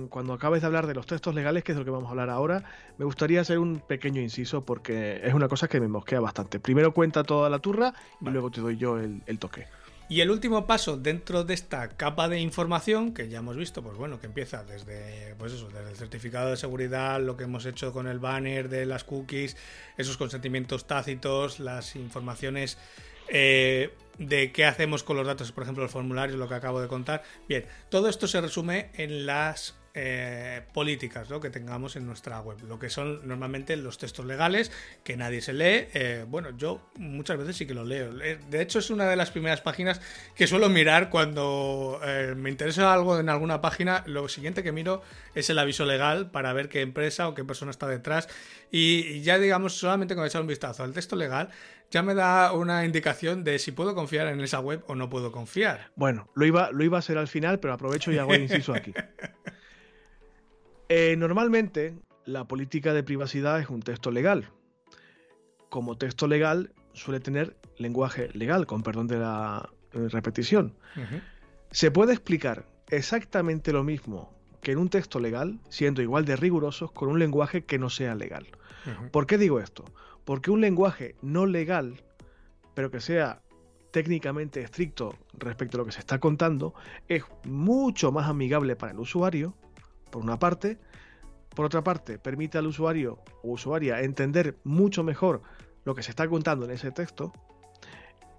cuando 0.10 0.34
acabes 0.34 0.62
de 0.62 0.68
hablar 0.68 0.88
de 0.88 0.94
los 0.94 1.06
textos 1.06 1.36
legales, 1.36 1.64
que 1.64 1.72
es 1.72 1.76
de 1.76 1.82
lo 1.82 1.86
que 1.86 1.92
vamos 1.92 2.08
a 2.08 2.12
hablar 2.12 2.30
ahora, 2.30 2.64
me 2.98 3.06
gustaría 3.06 3.42
hacer 3.42 3.60
un 3.60 3.80
pequeño 3.80 4.22
inciso 4.22 4.66
porque 4.66 5.22
es 5.24 5.34
una 5.34 5.48
cosa 5.48 5.68
que 5.68 5.80
me 5.80 5.88
mosquea 5.88 6.20
bastante. 6.20 6.60
Primero 6.60 6.94
cuenta 6.94 7.24
toda 7.24 7.50
la 7.50 7.60
turra 7.60 7.94
y 8.22 8.30
luego 8.30 8.52
te 8.52 8.62
doy 8.62 8.78
yo 8.78 8.98
el, 9.00 9.40
toque. 9.40 9.68
Y 10.10 10.22
el 10.22 10.32
último 10.32 10.68
paso 10.68 10.98
dentro 10.98 11.44
de 11.44 11.54
esta 11.54 11.90
capa 11.90 12.30
de 12.30 12.40
información 12.40 13.14
que 13.14 13.30
ya 13.30 13.40
hemos 13.40 13.58
visto, 13.58 13.82
pues 13.82 13.98
bueno, 13.98 14.20
que 14.20 14.28
empieza 14.28 14.64
desde, 14.64 15.36
pues 15.38 15.54
eso, 15.54 15.68
desde 15.68 15.90
el 15.90 15.96
certificado 15.96 16.50
de 16.50 16.58
seguridad, 16.58 17.22
lo 17.22 17.36
que 17.36 17.46
hemos 17.46 17.66
hecho 17.66 17.92
con 17.92 18.08
el 18.08 18.20
banner 18.20 18.70
de 18.70 18.86
las 18.86 19.04
cookies, 19.04 19.58
esos 19.98 20.18
consentimientos 20.18 20.86
tácitos, 20.88 21.60
las 21.60 21.96
informaciones 21.96 22.78
eh, 23.28 23.94
de 24.18 24.52
qué 24.52 24.66
hacemos 24.66 25.04
con 25.04 25.18
los 25.18 25.26
datos, 25.26 25.52
por 25.52 25.64
ejemplo, 25.64 25.84
los 25.84 25.92
formularios, 25.92 26.38
lo 26.38 26.48
que 26.48 26.56
acabo 26.56 26.82
de 26.82 26.88
contar. 26.88 27.24
Bien, 27.48 27.66
todo 27.90 28.10
esto 28.10 28.28
se 28.28 28.42
resume 28.42 28.92
en 28.94 29.26
las 29.26 29.76
eh, 29.94 30.62
políticas 30.74 31.28
que 31.42 31.50
tengamos 31.50 31.96
en 31.96 32.06
nuestra 32.06 32.40
web, 32.42 32.58
lo 32.68 32.80
que 32.80 32.90
son 32.90 33.28
normalmente 33.28 33.76
los 33.76 33.98
textos 33.98 34.26
legales 34.26 34.72
que 35.04 35.18
nadie 35.18 35.42
se 35.42 35.54
lee. 35.54 35.88
Eh, 35.94 36.26
bueno, 36.28 36.56
yo 36.58 36.82
muchas 36.98 37.38
veces 37.38 37.58
sí 37.58 37.68
que 37.68 37.74
los 37.74 37.88
leo. 37.88 38.12
De 38.14 38.62
hecho, 38.62 38.80
es 38.80 38.90
una 38.90 39.08
de 39.08 39.16
las 39.16 39.32
primeras 39.32 39.62
páginas 39.62 40.02
que 40.36 40.48
suelo 40.48 40.70
mirar 40.70 41.10
cuando 41.10 42.00
me 42.36 42.50
interesa 42.50 42.94
algo 42.94 43.20
en 43.20 43.30
alguna 43.30 43.62
página. 43.62 44.04
Lo 44.08 44.28
siguiente 44.30 44.64
que 44.64 44.72
miro 44.72 45.02
es 45.36 45.50
el 45.50 45.60
aviso 45.60 45.86
legal 45.86 46.32
para 46.32 46.54
ver 46.54 46.70
qué 46.70 46.82
empresa 46.82 47.28
o 47.28 47.34
qué 47.34 47.44
persona 47.44 47.72
está 47.72 47.88
detrás. 47.88 48.28
Y 48.72 49.22
ya 49.22 49.38
digamos, 49.38 49.74
solamente 49.74 50.16
con 50.16 50.26
echar 50.26 50.42
un 50.42 50.48
vistazo 50.48 50.84
al 50.84 50.94
texto 50.94 51.16
legal, 51.16 51.50
ya 51.92 52.02
me 52.02 52.16
da 52.16 52.54
una 52.54 52.86
indicación 52.86 53.44
de 53.44 53.60
si 53.60 53.72
puedo 53.72 53.94
confiar 53.94 54.28
en 54.28 54.42
esa 54.42 54.60
web 54.60 54.84
o 54.88 54.96
no 54.96 55.12
puedo 55.12 55.32
confiar. 55.32 55.92
Bueno, 55.96 56.28
lo 56.34 56.46
iba, 56.46 56.72
lo 56.72 56.84
iba 56.84 56.98
a 56.98 57.00
hacer 57.00 57.20
al 57.20 57.28
final, 57.28 57.60
pero 57.60 57.74
aprovecho 57.74 58.12
y 58.12 58.18
hago 58.18 58.34
el 58.34 58.42
inciso 58.42 58.74
aquí. 58.74 58.94
Eh, 60.96 61.16
normalmente, 61.18 61.96
la 62.24 62.48
política 62.48 62.94
de 62.94 63.02
privacidad 63.02 63.60
es 63.60 63.68
un 63.68 63.82
texto 63.82 64.12
legal. 64.12 64.52
Como 65.70 65.98
texto 65.98 66.28
legal, 66.28 66.72
suele 66.94 67.20
tener 67.20 67.58
lenguaje 67.80 68.30
legal, 68.34 68.68
con 68.68 68.84
perdón 68.84 69.08
de 69.08 69.18
la 69.18 69.72
eh, 69.94 70.08
repetición. 70.10 70.76
Se 71.72 71.90
puede 71.90 72.14
explicar 72.14 72.68
exactamente 72.90 73.74
lo 73.74 73.84
mismo 73.84 74.32
que 74.62 74.74
en 74.74 74.78
un 74.78 74.90
texto 74.90 75.20
legal, 75.20 75.60
siendo 75.68 76.04
igual 76.04 76.26
de 76.26 76.36
rigurosos 76.36 76.92
con 76.92 77.10
un 77.10 77.18
lenguaje 77.18 77.66
que 77.66 77.80
no 77.80 77.90
sea 77.90 78.14
legal. 78.14 78.46
¿Por 79.12 79.26
qué 79.26 79.40
digo 79.40 79.60
esto? 79.60 79.86
Porque 80.26 80.52
un 80.52 80.62
lenguaje 80.62 81.16
no 81.24 81.48
legal, 81.48 82.04
pero 82.76 82.92
que 82.92 83.02
sea 83.02 83.42
técnicamente 83.90 84.62
estricto 84.62 85.16
respecto 85.34 85.78
a 85.78 85.80
lo 85.80 85.86
que 85.86 85.92
se 85.92 86.02
está 86.02 86.20
contando, 86.20 86.76
es 87.08 87.24
mucho 87.46 88.12
más 88.12 88.30
amigable 88.30 88.76
para 88.76 88.92
el 88.92 89.00
usuario, 89.00 89.56
por 90.14 90.24
una 90.24 90.38
parte. 90.38 90.78
Por 91.50 91.66
otra 91.66 91.84
parte, 91.84 92.20
permite 92.20 92.58
al 92.60 92.68
usuario 92.68 93.20
o 93.44 93.52
usuaria 93.52 94.02
entender 94.02 94.58
mucho 94.64 95.04
mejor 95.04 95.42
lo 95.86 95.96
que 95.96 96.04
se 96.04 96.12
está 96.12 96.28
contando 96.28 96.66
en 96.66 96.72
ese 96.72 96.92
texto. 96.92 97.34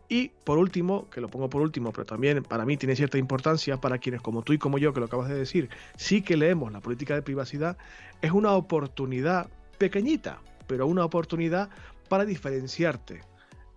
Y 0.09 0.29
por 0.45 0.59
último, 0.59 1.09
que 1.11 1.21
lo 1.21 1.29
pongo 1.29 1.49
por 1.49 1.63
último, 1.63 1.93
pero 1.93 2.05
también 2.05 2.43
para 2.45 2.65
mí 2.65 2.77
tiene 2.77 2.95
cierta 2.95 3.19
importancia 3.19 3.81
para 3.81 3.99
quienes 3.99 4.23
como 4.23 4.43
tú 4.43 4.53
y 4.53 4.59
como 4.59 4.79
yo, 4.79 4.93
que 4.93 5.01
lo 5.01 5.07
acabas 5.07 5.29
de 5.29 5.35
decir, 5.35 5.69
sí 5.97 6.23
que 6.23 6.37
leemos 6.37 6.73
la 6.73 6.81
política 6.81 7.15
de 7.15 7.23
privacidad, 7.23 7.77
es 8.23 8.31
una 8.31 8.53
oportunidad 8.53 9.49
pequeñita, 9.79 10.41
pero 10.67 10.87
una 10.87 11.05
oportunidad 11.05 11.71
para 12.09 12.25
diferenciarte 12.25 13.21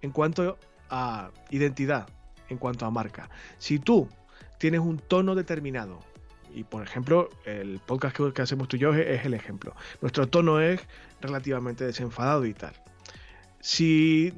en 0.01 0.11
cuanto 0.11 0.57
a 0.89 1.31
identidad, 1.49 2.07
en 2.49 2.57
cuanto 2.57 2.85
a 2.85 2.91
marca. 2.91 3.29
Si 3.57 3.79
tú 3.79 4.07
tienes 4.57 4.81
un 4.81 4.99
tono 4.99 5.35
determinado, 5.35 5.99
y 6.57 6.63
por 6.63 6.81
ejemplo, 6.81 7.29
el 7.45 7.79
podcast 7.85 8.17
que, 8.33 8.41
hacemos 8.41 8.67
tú 8.67 8.77
y 8.77 8.79
yo 8.79 8.93
es, 8.95 9.23
el 9.25 9.35
ejemplo. 9.35 9.75
Nuestro 10.01 10.27
tono 10.27 10.59
es 10.59 10.81
relativamente 11.21 11.85
desenfadado 11.85 12.47
y 12.47 12.53
tal. 12.55 12.73
Si 13.59 14.33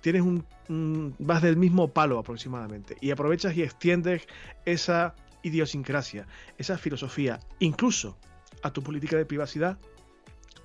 tienes 0.00 0.22
un, 0.22 1.14
vas 1.20 1.42
del 1.42 1.56
mismo 1.56 1.92
palo 1.92 2.18
aproximadamente 2.18 2.96
y 3.00 3.12
aprovechas 3.12 3.56
y 3.56 3.62
extiendes 3.62 4.26
esa 4.64 5.14
idiosincrasia, 5.44 6.26
esa 6.58 6.78
filosofía, 6.78 7.38
incluso 7.60 8.18
a 8.64 8.72
tu 8.72 8.82
política 8.82 9.16
de 9.16 9.24
privacidad, 9.24 9.78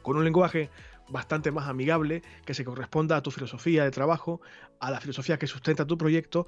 con 0.02 0.18
un 0.18 0.24
lenguaje 0.24 0.72
bastante 1.10 1.52
más 1.52 1.68
amigable, 1.68 2.24
que 2.44 2.56
se 2.56 2.66
corresponda 2.66 3.18
a 3.18 3.22
tu 3.22 3.30
filosofía 3.30 3.84
de 3.84 3.92
trabajo, 3.92 4.42
a 4.80 4.90
la 4.90 5.00
filosofía 5.00 5.38
que 5.38 5.46
sustenta 5.46 5.86
tu 5.86 5.96
proyecto, 5.96 6.48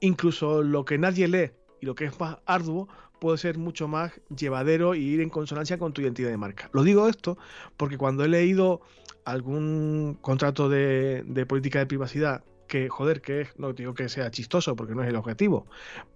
incluso 0.00 0.62
lo 0.62 0.84
que 0.84 0.98
nadie 0.98 1.26
lee 1.26 1.52
y 1.80 1.86
lo 1.86 1.94
que 1.94 2.06
es 2.06 2.20
más 2.20 2.38
arduo 2.46 2.88
puede 3.18 3.38
ser 3.38 3.58
mucho 3.58 3.88
más 3.88 4.12
llevadero 4.34 4.94
y 4.94 5.00
ir 5.00 5.20
en 5.20 5.30
consonancia 5.30 5.78
con 5.78 5.92
tu 5.92 6.02
identidad 6.02 6.30
de 6.30 6.36
marca. 6.36 6.68
Lo 6.72 6.82
digo 6.82 7.08
esto 7.08 7.38
porque 7.76 7.98
cuando 7.98 8.24
he 8.24 8.28
leído 8.28 8.80
algún 9.24 10.18
contrato 10.20 10.68
de, 10.68 11.44
política 11.48 11.78
de 11.78 11.86
privacidad 11.86 12.44
que, 12.68 12.88
joder, 12.88 13.20
que 13.20 13.42
es, 13.42 13.58
no 13.58 13.72
digo 13.72 13.94
que 13.94 14.08
sea 14.08 14.30
chistoso 14.30 14.76
porque 14.76 14.94
no 14.94 15.02
es 15.02 15.08
el 15.08 15.16
objetivo, 15.16 15.66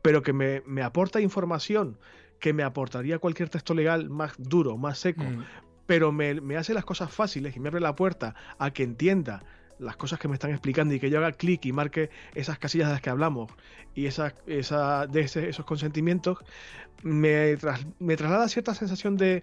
pero 0.02 0.22
que 0.22 0.32
me, 0.32 0.82
aporta 0.82 1.20
información 1.20 1.96
que 2.38 2.52
me 2.52 2.62
aportaría 2.62 3.18
cualquier 3.18 3.48
texto 3.48 3.74
legal 3.74 4.08
más 4.08 4.32
duro, 4.38 4.76
más 4.76 4.98
seco, 4.98 5.24
mm. 5.24 5.44
pero 5.86 6.12
me, 6.12 6.40
me 6.40 6.56
hace 6.56 6.72
las 6.72 6.84
cosas 6.84 7.12
fáciles 7.12 7.56
y 7.56 7.60
me 7.60 7.68
abre 7.68 7.80
la 7.80 7.94
puerta 7.94 8.34
a 8.58 8.70
que 8.70 8.82
entienda 8.82 9.42
las 9.80 9.96
cosas 9.96 10.18
que 10.18 10.28
me 10.28 10.34
están 10.34 10.50
explicando 10.50 10.94
y 10.94 11.00
que 11.00 11.10
yo 11.10 11.18
haga 11.18 11.32
clic 11.32 11.64
y 11.64 11.72
marque 11.72 12.10
esas 12.34 12.58
casillas 12.58 12.88
de 12.88 12.94
las 12.94 13.02
que 13.02 13.10
hablamos 13.10 13.50
y 13.94 14.06
esas, 14.06 14.34
esa, 14.46 15.06
de 15.06 15.20
esos 15.20 15.64
consentimientos, 15.64 16.38
me, 17.02 17.56
me 17.98 18.16
traslada 18.16 18.48
cierta 18.48 18.74
sensación 18.74 19.16
de 19.16 19.42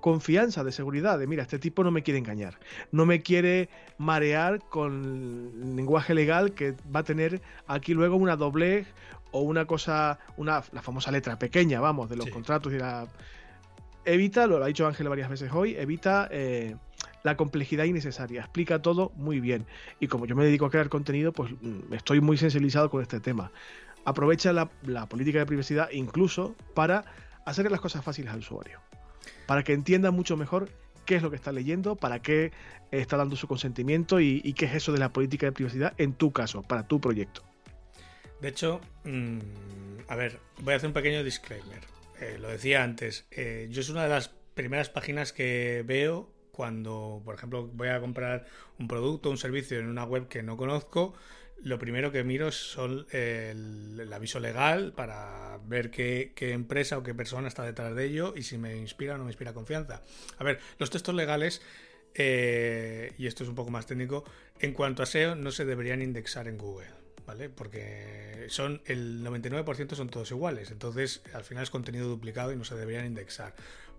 confianza, 0.00 0.64
de 0.64 0.72
seguridad, 0.72 1.18
de 1.18 1.26
mira, 1.26 1.42
este 1.42 1.58
tipo 1.58 1.84
no 1.84 1.90
me 1.90 2.02
quiere 2.02 2.18
engañar, 2.18 2.58
no 2.90 3.06
me 3.06 3.20
quiere 3.20 3.68
marear 3.98 4.60
con 4.68 5.52
el 5.62 5.76
lenguaje 5.76 6.14
legal 6.14 6.52
que 6.52 6.74
va 6.94 7.00
a 7.00 7.04
tener 7.04 7.40
aquí 7.66 7.94
luego 7.94 8.16
una 8.16 8.36
doblez 8.36 8.86
o 9.30 9.42
una 9.42 9.66
cosa, 9.66 10.18
una, 10.36 10.62
la 10.72 10.82
famosa 10.82 11.10
letra 11.10 11.38
pequeña, 11.38 11.80
vamos, 11.80 12.08
de 12.08 12.16
los 12.16 12.28
contratos 12.30 12.72
y 12.72 12.78
la... 12.78 13.06
Evita, 14.06 14.46
lo 14.46 14.64
ha 14.64 14.66
dicho 14.66 14.86
Ángel 14.86 15.08
varias 15.10 15.28
veces 15.28 15.52
hoy, 15.52 15.76
evita 15.76 16.26
eh, 16.32 16.74
la 17.22 17.36
complejidad 17.36 17.84
innecesaria, 17.84 18.40
explica 18.40 18.80
todo 18.80 19.12
muy 19.16 19.40
bien. 19.40 19.66
Y 19.98 20.08
como 20.08 20.26
yo 20.26 20.36
me 20.36 20.44
dedico 20.44 20.66
a 20.66 20.70
crear 20.70 20.88
contenido, 20.88 21.32
pues 21.32 21.52
mm, 21.60 21.92
estoy 21.94 22.20
muy 22.20 22.36
sensibilizado 22.36 22.90
con 22.90 23.02
este 23.02 23.20
tema. 23.20 23.52
Aprovecha 24.04 24.52
la, 24.52 24.66
política 25.08 25.40
de 25.40 25.46
privacidad 25.46 25.90
incluso 25.92 26.54
para 26.74 27.04
hacer 27.44 27.70
las 27.70 27.80
cosas 27.80 28.04
fáciles 28.04 28.32
al 28.32 28.40
usuario, 28.40 28.80
para 29.46 29.62
que 29.62 29.72
entienda 29.72 30.10
mucho 30.10 30.36
mejor 30.36 30.70
qué 31.04 31.16
es 31.16 31.22
lo 31.22 31.30
que 31.30 31.36
está 31.36 31.52
leyendo, 31.52 31.96
para 31.96 32.20
qué 32.20 32.52
está 32.90 33.16
dando 33.16 33.36
su 33.36 33.46
consentimiento 33.46 34.20
y, 34.20 34.52
qué 34.54 34.66
es 34.66 34.74
eso 34.74 34.92
de 34.92 34.98
la 34.98 35.12
política 35.12 35.46
de 35.46 35.52
privacidad 35.52 35.94
en 35.98 36.14
tu 36.14 36.32
caso, 36.32 36.62
para 36.62 36.86
tu 36.86 37.00
proyecto. 37.00 37.42
De 38.40 38.48
hecho, 38.48 38.80
mm, 39.04 39.38
a 40.08 40.16
ver, 40.16 40.38
voy 40.62 40.72
a 40.72 40.76
hacer 40.76 40.88
un 40.88 40.94
pequeño 40.94 41.22
disclaimer. 41.22 41.80
Eh, 42.20 42.38
lo 42.40 42.48
decía 42.48 42.82
antes, 42.82 43.26
eh, 43.30 43.68
yo 43.70 43.80
es 43.82 43.90
una 43.90 44.04
de 44.04 44.08
las 44.08 44.30
primeras 44.54 44.88
páginas 44.88 45.32
que 45.32 45.82
veo 45.86 46.30
cuando, 46.52 47.22
por 47.24 47.34
ejemplo, 47.34 47.68
voy 47.68 47.88
a 47.88 48.00
comprar 48.00 48.46
un 48.78 48.88
producto, 48.88 49.30
un 49.30 49.38
servicio 49.38 49.78
en 49.78 49.86
una 49.86 50.04
web 50.04 50.28
que 50.28 50.42
no 50.42 50.56
conozco, 50.56 51.14
lo 51.62 51.78
primero 51.78 52.10
que 52.10 52.24
miro 52.24 52.52
son 52.52 53.06
el, 53.10 54.10
aviso 54.12 54.40
legal 54.40 54.92
para 54.94 55.58
ver 55.66 55.90
qué, 55.90 56.32
empresa 56.38 56.98
o 56.98 57.02
qué 57.02 57.14
persona 57.14 57.48
está 57.48 57.64
detrás 57.64 57.94
de 57.94 58.04
ello 58.04 58.34
y 58.36 58.42
si 58.42 58.56
me 58.56 58.76
inspira 58.76 59.14
o 59.14 59.18
no 59.18 59.24
me 59.24 59.30
inspira 59.30 59.52
confianza. 59.52 60.02
A 60.38 60.44
ver, 60.44 60.58
los 60.78 60.90
textos 60.90 61.14
legales, 61.14 61.60
eh, 62.14 63.12
y 63.18 63.26
esto 63.26 63.42
es 63.42 63.48
un 63.48 63.54
poco 63.54 63.70
más 63.70 63.86
técnico, 63.86 64.24
en 64.58 64.72
cuanto 64.72 65.02
a 65.02 65.06
SEO 65.06 65.34
no 65.34 65.50
se 65.50 65.64
deberían 65.64 66.02
indexar 66.02 66.48
en 66.48 66.58
Google. 66.58 66.88
¿Vale? 67.26 67.48
Porque 67.48 68.46
son 68.48 68.82
el 68.86 69.22
99% 69.22 69.94
son 69.94 70.08
todos 70.08 70.30
iguales, 70.32 70.72
entonces 70.72 71.22
al 71.32 71.44
final 71.44 71.62
es 71.62 71.70
contenido 71.70 72.08
duplicado 72.08 72.50
y 72.52 72.56
no 72.56 72.64
se 72.64 72.74
deberían 72.74 73.06
indexar 73.06 73.54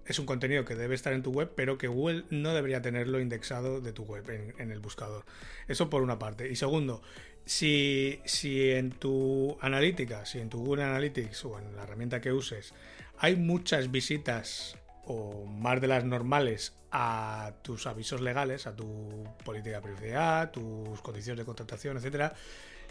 es 0.05 0.19
un 0.19 0.25
contenido 0.25 0.65
que 0.65 0.75
debe 0.75 0.95
estar 0.95 1.13
en 1.13 1.23
tu 1.23 1.31
web, 1.31 1.51
pero 1.55 1.77
que 1.77 1.87
Google 1.87 2.23
no 2.29 2.53
debería 2.53 2.81
tenerlo 2.81 3.19
indexado 3.19 3.81
de 3.81 3.93
tu 3.93 4.03
web 4.03 4.53
en, 4.57 4.71
el 4.71 4.79
buscador. 4.79 5.25
Eso 5.67 5.89
por 5.89 6.01
una 6.01 6.19
parte. 6.19 6.49
Y 6.49 6.55
segundo, 6.55 7.01
si, 7.45 8.19
si 8.25 8.71
en 8.71 8.91
tu 8.91 9.57
analítica, 9.61 10.25
si 10.25 10.39
en 10.39 10.49
tu 10.49 10.59
Google 10.63 10.83
Analytics 10.83 11.45
o 11.45 11.59
en 11.59 11.75
la 11.75 11.83
herramienta 11.83 12.21
que 12.21 12.31
uses, 12.31 12.73
hay 13.17 13.35
muchas 13.35 13.91
visitas 13.91 14.77
o 15.05 15.45
más 15.45 15.81
de 15.81 15.87
las 15.87 16.03
normales 16.03 16.73
a 16.91 17.53
tus 17.61 17.87
avisos 17.87 18.21
legales, 18.21 18.67
a 18.67 18.75
tu 18.75 19.23
política 19.45 19.77
de 19.77 19.81
privacidad, 19.81 20.51
tus 20.51 21.01
condiciones 21.01 21.39
de 21.39 21.45
contratación, 21.45 21.97
etcétera, 21.97 22.33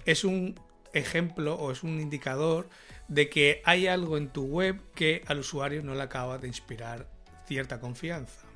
es 0.05 0.25
un 0.25 0.59
ejemplo 0.93 1.55
o 1.55 1.71
es 1.71 1.83
un 1.83 2.01
indicador 2.01 2.69
de 3.11 3.29
que 3.29 3.61
hay 3.65 3.89
algo 3.89 4.17
en 4.17 4.29
tu 4.29 4.45
web 4.45 4.81
que 4.95 5.23
al 5.27 5.41
usuario 5.41 5.83
no 5.83 5.95
le 5.95 6.03
acaba 6.03 6.39
de 6.39 6.47
inspirar 6.47 7.07
cierta 7.45 7.81
confianza. 7.81 8.47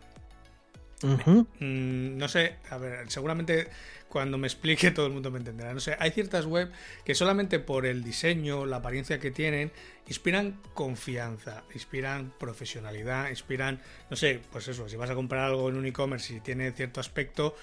Mm, 1.02 2.16
no 2.16 2.28
sé, 2.28 2.56
a 2.70 2.78
ver, 2.78 3.10
seguramente 3.10 3.68
cuando 4.08 4.38
me 4.38 4.46
explique 4.46 4.90
todo 4.92 5.06
el 5.06 5.12
mundo 5.12 5.30
me 5.30 5.38
entenderá. 5.38 5.74
No 5.74 5.80
sé, 5.80 5.96
hay 5.98 6.12
ciertas 6.12 6.46
web 6.46 6.70
que 7.04 7.14
solamente 7.16 7.58
por 7.58 7.84
el 7.84 8.04
diseño, 8.04 8.64
la 8.64 8.76
apariencia 8.76 9.18
que 9.18 9.32
tienen, 9.32 9.72
inspiran 10.06 10.60
confianza, 10.72 11.64
inspiran 11.74 12.32
profesionalidad, 12.38 13.28
inspiran, 13.30 13.80
no 14.08 14.16
sé, 14.16 14.40
pues 14.52 14.68
eso, 14.68 14.88
si 14.88 14.96
vas 14.96 15.10
a 15.10 15.14
comprar 15.14 15.44
algo 15.46 15.68
en 15.68 15.76
un 15.76 15.84
e-commerce 15.84 16.32
y 16.32 16.40
tiene 16.40 16.70
cierto 16.70 17.00
aspecto, 17.00 17.56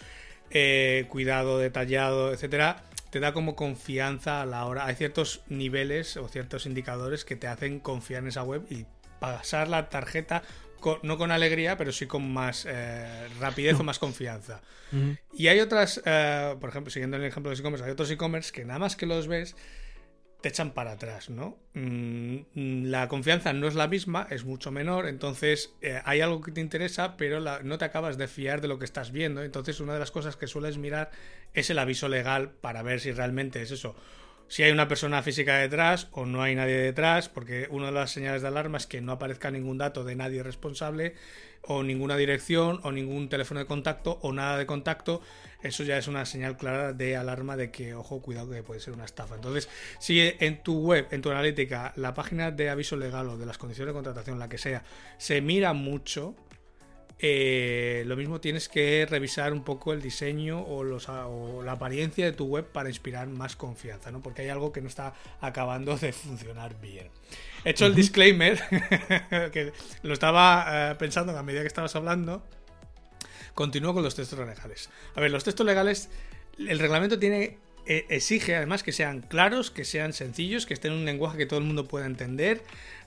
eh, 0.52 1.06
cuidado, 1.10 1.58
detallado, 1.58 2.34
etcétera, 2.34 2.84
te 3.10 3.20
da 3.20 3.34
como 3.34 3.56
confianza 3.56 4.42
a 4.42 4.46
la 4.46 4.66
hora. 4.66 4.86
Hay 4.86 4.96
ciertos 4.96 5.42
niveles 5.50 6.18
o 6.18 6.28
ciertos 6.28 6.66
indicadores 6.66 7.26
que 7.26 7.36
te 7.36 7.48
hacen 7.48 7.80
confiar 7.80 8.24
en 8.24 8.30
esa 8.30 8.44
web 8.44 8.66
y 8.70 8.86
pasar 9.20 9.68
la 9.68 9.90
tarjeta 9.90 10.44
no 11.04 11.18
con 11.18 11.32
alegría, 11.32 11.78
pero 11.78 11.92
sí 11.92 12.08
con 12.08 12.32
más 12.32 12.66
eh, 12.68 13.28
rapidez 13.40 13.80
o 13.80 13.84
más 13.84 14.00
confianza. 14.00 14.62
Y 15.34 15.48
hay 15.48 15.60
otras, 15.62 16.02
eh, 16.06 16.56
por 16.60 16.70
ejemplo, 16.70 16.92
siguiendo 16.92 17.18
el 17.18 17.24
ejemplo 17.24 17.50
de 17.50 17.58
e-commerce, 17.58 17.86
hay 17.86 17.92
otros 17.92 18.12
e-commerce 18.12 18.52
que 18.52 18.66
nada 18.66 18.80
más 18.80 18.96
que 18.96 19.06
los 19.06 19.28
ves 19.28 19.56
te 20.42 20.50
echan 20.50 20.72
para 20.72 20.94
atrás, 20.94 21.30
¿no? 21.30 21.58
Mm, 21.74 22.86
la 22.86 23.08
confianza 23.08 23.54
no 23.54 23.68
es 23.68 23.76
la 23.76 23.88
misma, 23.88 24.28
es 24.30 24.44
mucho 24.44 24.72
menor, 24.72 25.08
entonces 25.08 25.74
eh, 25.82 26.02
hay 26.04 26.22
algo 26.22 26.42
que 26.42 26.52
te 26.52 26.62
interesa, 26.62 27.16
pero 27.16 27.40
no 27.40 27.78
te 27.78 27.86
acabas 27.86 28.18
de 28.18 28.28
fiar 28.28 28.60
de 28.62 28.68
lo 28.68 28.80
que 28.80 28.86
estás 28.86 29.12
viendo. 29.12 29.44
Entonces, 29.44 29.80
una 29.80 29.94
de 29.94 30.00
las 30.00 30.12
cosas 30.12 30.36
que 30.36 30.48
sueles 30.48 30.78
mirar 30.78 31.12
es 31.54 31.70
el 31.70 31.80
aviso 31.80 32.10
legal 32.10 32.50
para 32.50 32.82
ver 32.82 33.00
si 33.00 33.12
realmente 33.12 33.62
es 33.62 33.72
eso. 33.72 33.96
Si 34.52 34.64
hay 34.64 34.72
una 34.74 34.90
persona 34.90 35.24
física 35.24 35.60
detrás 35.60 36.10
o 36.12 36.26
no 36.26 36.42
hay 36.44 36.56
nadie 36.56 36.76
detrás, 36.76 37.30
porque 37.30 37.70
una 37.72 37.86
de 37.86 37.94
las 37.94 38.12
señales 38.12 38.42
de 38.42 38.50
alarma 38.50 38.80
es 38.80 38.86
que 38.86 39.00
no 39.00 39.14
aparezca 39.14 39.50
ningún 39.50 39.78
dato 39.78 40.04
de 40.04 40.14
nadie 40.18 40.44
responsable, 40.44 41.16
o 41.62 41.84
ninguna 41.84 42.18
dirección, 42.18 42.82
o 42.84 42.92
ningún 42.92 43.30
teléfono 43.30 43.62
de 43.62 43.66
contacto, 43.66 44.20
o 44.22 44.34
nada 44.34 44.58
de 44.58 44.66
contacto 44.66 45.22
eso 45.64 45.86
ya 45.86 45.98
es 45.98 46.10
una 46.10 46.26
señal 46.26 46.58
clara 46.58 46.92
de 46.92 47.16
alarma 47.16 47.56
de 47.56 47.72
que, 47.72 47.94
ojo, 47.94 48.22
cuidado 48.22 48.50
que 48.50 48.62
puede 48.62 48.82
ser 48.82 48.94
una 48.94 49.06
estafa. 49.06 49.36
Entonces, 49.36 49.70
si 50.00 50.20
en 50.20 50.62
tu 50.64 50.82
web, 50.82 51.08
en 51.12 51.22
tu 51.22 51.32
analítica, 51.32 51.94
la 51.96 52.14
página 52.14 52.52
de 52.52 52.70
aviso 52.70 52.98
legal 52.98 53.30
o 53.30 53.38
de 53.38 53.46
las 53.46 53.58
condiciones 53.58 53.94
de 53.94 53.94
contratación, 53.94 54.38
la 54.38 54.50
que 54.50 54.58
sea, 54.58 54.84
se 55.18 55.40
mira 55.40 55.72
mucho, 55.72 56.36
eh, 57.22 58.04
lo 58.08 58.16
mismo 58.16 58.42
tienes 58.42 58.68
que 58.68 59.06
revisar 59.10 59.54
un 59.54 59.64
poco 59.64 59.94
el 59.94 60.02
diseño 60.02 60.62
o, 60.62 60.84
los, 60.84 61.08
o, 61.08 61.62
la 61.64 61.74
apariencia 61.74 62.26
de 62.26 62.32
tu 62.32 62.46
web 62.46 62.66
para 62.66 62.90
inspirar 62.90 63.28
más 63.28 63.56
confianza, 63.56 64.12
¿no? 64.12 64.22
Porque 64.22 64.42
hay 64.42 64.50
algo 64.50 64.72
que 64.72 64.82
no 64.82 64.88
está 64.88 65.14
acabando 65.40 65.96
de 65.98 66.14
funcionar 66.14 66.80
bien. 66.82 67.10
He 67.64 67.72
hecho 67.72 67.86
el 67.86 67.94
disclaimer, 67.94 68.60
que 69.52 69.72
lo 70.02 70.14
estaba 70.14 70.92
eh, 70.92 70.96
pensando 70.96 71.38
a 71.38 71.44
medida 71.44 71.62
que 71.62 71.68
estabas 71.68 71.96
hablando, 71.96 72.44
Continúo 73.54 73.94
con 73.94 74.04
los 74.04 74.16
textos 74.16 74.40
legales. 74.40 74.90
A 75.16 75.22
ver, 75.22 75.32
los 75.32 75.44
textos 75.44 75.66
legales, 75.66 76.10
el 76.58 76.80
reglamento 76.80 77.20
tiene 77.20 77.58
eh, 77.88 78.06
exige 78.10 78.56
además 78.56 78.84
que 78.84 78.92
sean 78.92 79.22
claros, 79.22 79.72
que 79.72 79.86
sean 79.86 80.14
sencillos, 80.14 80.66
que 80.66 80.74
estén 80.74 80.94
en 80.94 81.00
un 81.00 81.06
lenguaje 81.06 81.38
que 81.38 81.46
todo 81.46 81.60
el 81.60 81.66
mundo 81.66 81.88
pueda 81.88 82.06
entender. 82.06 82.62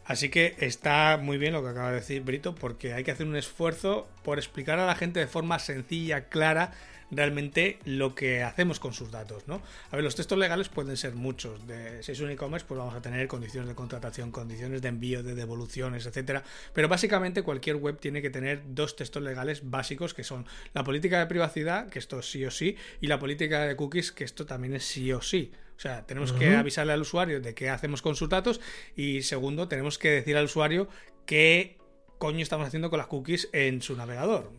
Así 0.05 0.28
que 0.28 0.55
está 0.59 1.18
muy 1.20 1.38
bien 1.38 1.55
lo 1.55 1.62
que 1.62 1.70
acaba 1.70 1.88
de 1.90 1.96
decir 1.96 2.22
Brito, 2.22 2.55
porque 2.55 2.92
hay 2.92 3.05
que 3.05 3.11
hacer 3.11 3.26
un 3.26 3.36
esfuerzo 3.36 4.07
por 4.22 4.38
explicar 4.38 4.78
a 4.78 4.86
la 4.86 4.94
gente 4.94 5.18
de 5.20 5.26
forma 5.26 5.59
sencilla, 5.59 6.28
clara, 6.28 6.72
realmente 7.11 7.78
lo 7.84 8.14
que 8.14 8.42
hacemos 8.42 8.80
con 8.80 8.92
sus 8.92 9.11
datos, 9.11 9.46
¿no? 9.46 9.62
A 9.90 9.96
ver, 9.96 10.05
los 10.05 10.16
textos 10.16 10.38
legales 10.38 10.68
pueden 10.68 10.96
ser 10.96 11.14
muchos. 11.14 11.61
Si 12.00 12.12
es 12.12 12.20
un 12.20 12.30
e-commerce, 12.30 12.66
pues 12.66 12.76
vamos 12.76 12.94
a 12.94 13.00
tener 13.00 13.26
condiciones 13.28 13.68
de 13.68 13.74
contratación, 13.74 14.30
condiciones 14.30 14.82
de 14.82 14.88
envío, 14.88 15.22
de 15.22 15.34
devoluciones, 15.34 16.07
etcétera. 16.07 16.42
Pero 16.72 16.88
básicamente 16.88 17.42
cualquier 17.42 17.76
web 17.76 17.98
tiene 17.98 18.20
que 18.20 18.30
tener 18.30 18.62
dos 18.74 18.96
textos 18.96 19.22
legales 19.22 19.70
básicos 19.70 20.12
que 20.12 20.24
son 20.24 20.46
la 20.72 20.84
política 20.84 21.18
de 21.18 21.26
privacidad, 21.26 21.88
que 21.88 21.98
esto 21.98 22.20
sí 22.20 22.44
o 22.44 22.50
sí, 22.50 22.76
y 23.00 23.07
la 23.07 23.18
política 23.18 23.64
de 23.66 23.76
cookies, 23.76 24.12
que 24.12 24.24
esto 24.24 24.44
también 24.44 24.74
es 24.74 24.84
sí 24.84 25.12
o 25.12 25.22
sí. 25.22 25.52
O 25.77 25.81
sea, 25.81 26.07
tenemos 26.07 26.33
que 26.33 26.55
avisarle 26.55 26.93
al 26.93 27.01
usuario 27.01 27.41
de 27.41 27.55
qué 27.55 27.68
hacemos 27.68 28.01
con 28.01 28.14
sus 28.16 28.29
datos 28.29 28.61
y 28.97 29.22
segundo, 29.22 29.68
tenemos 29.68 29.99
que 29.99 30.11
decir 30.11 30.37
al 30.37 30.45
usuario 30.45 30.89
qué 31.27 31.79
coño 32.18 32.41
estamos 32.41 32.66
haciendo 32.66 32.91
con 32.91 32.99
las 32.99 33.09
cookies 33.09 33.49
en 33.53 33.83
su 33.83 33.97
navegador, 33.97 34.51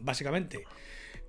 básicamente. 0.00 0.64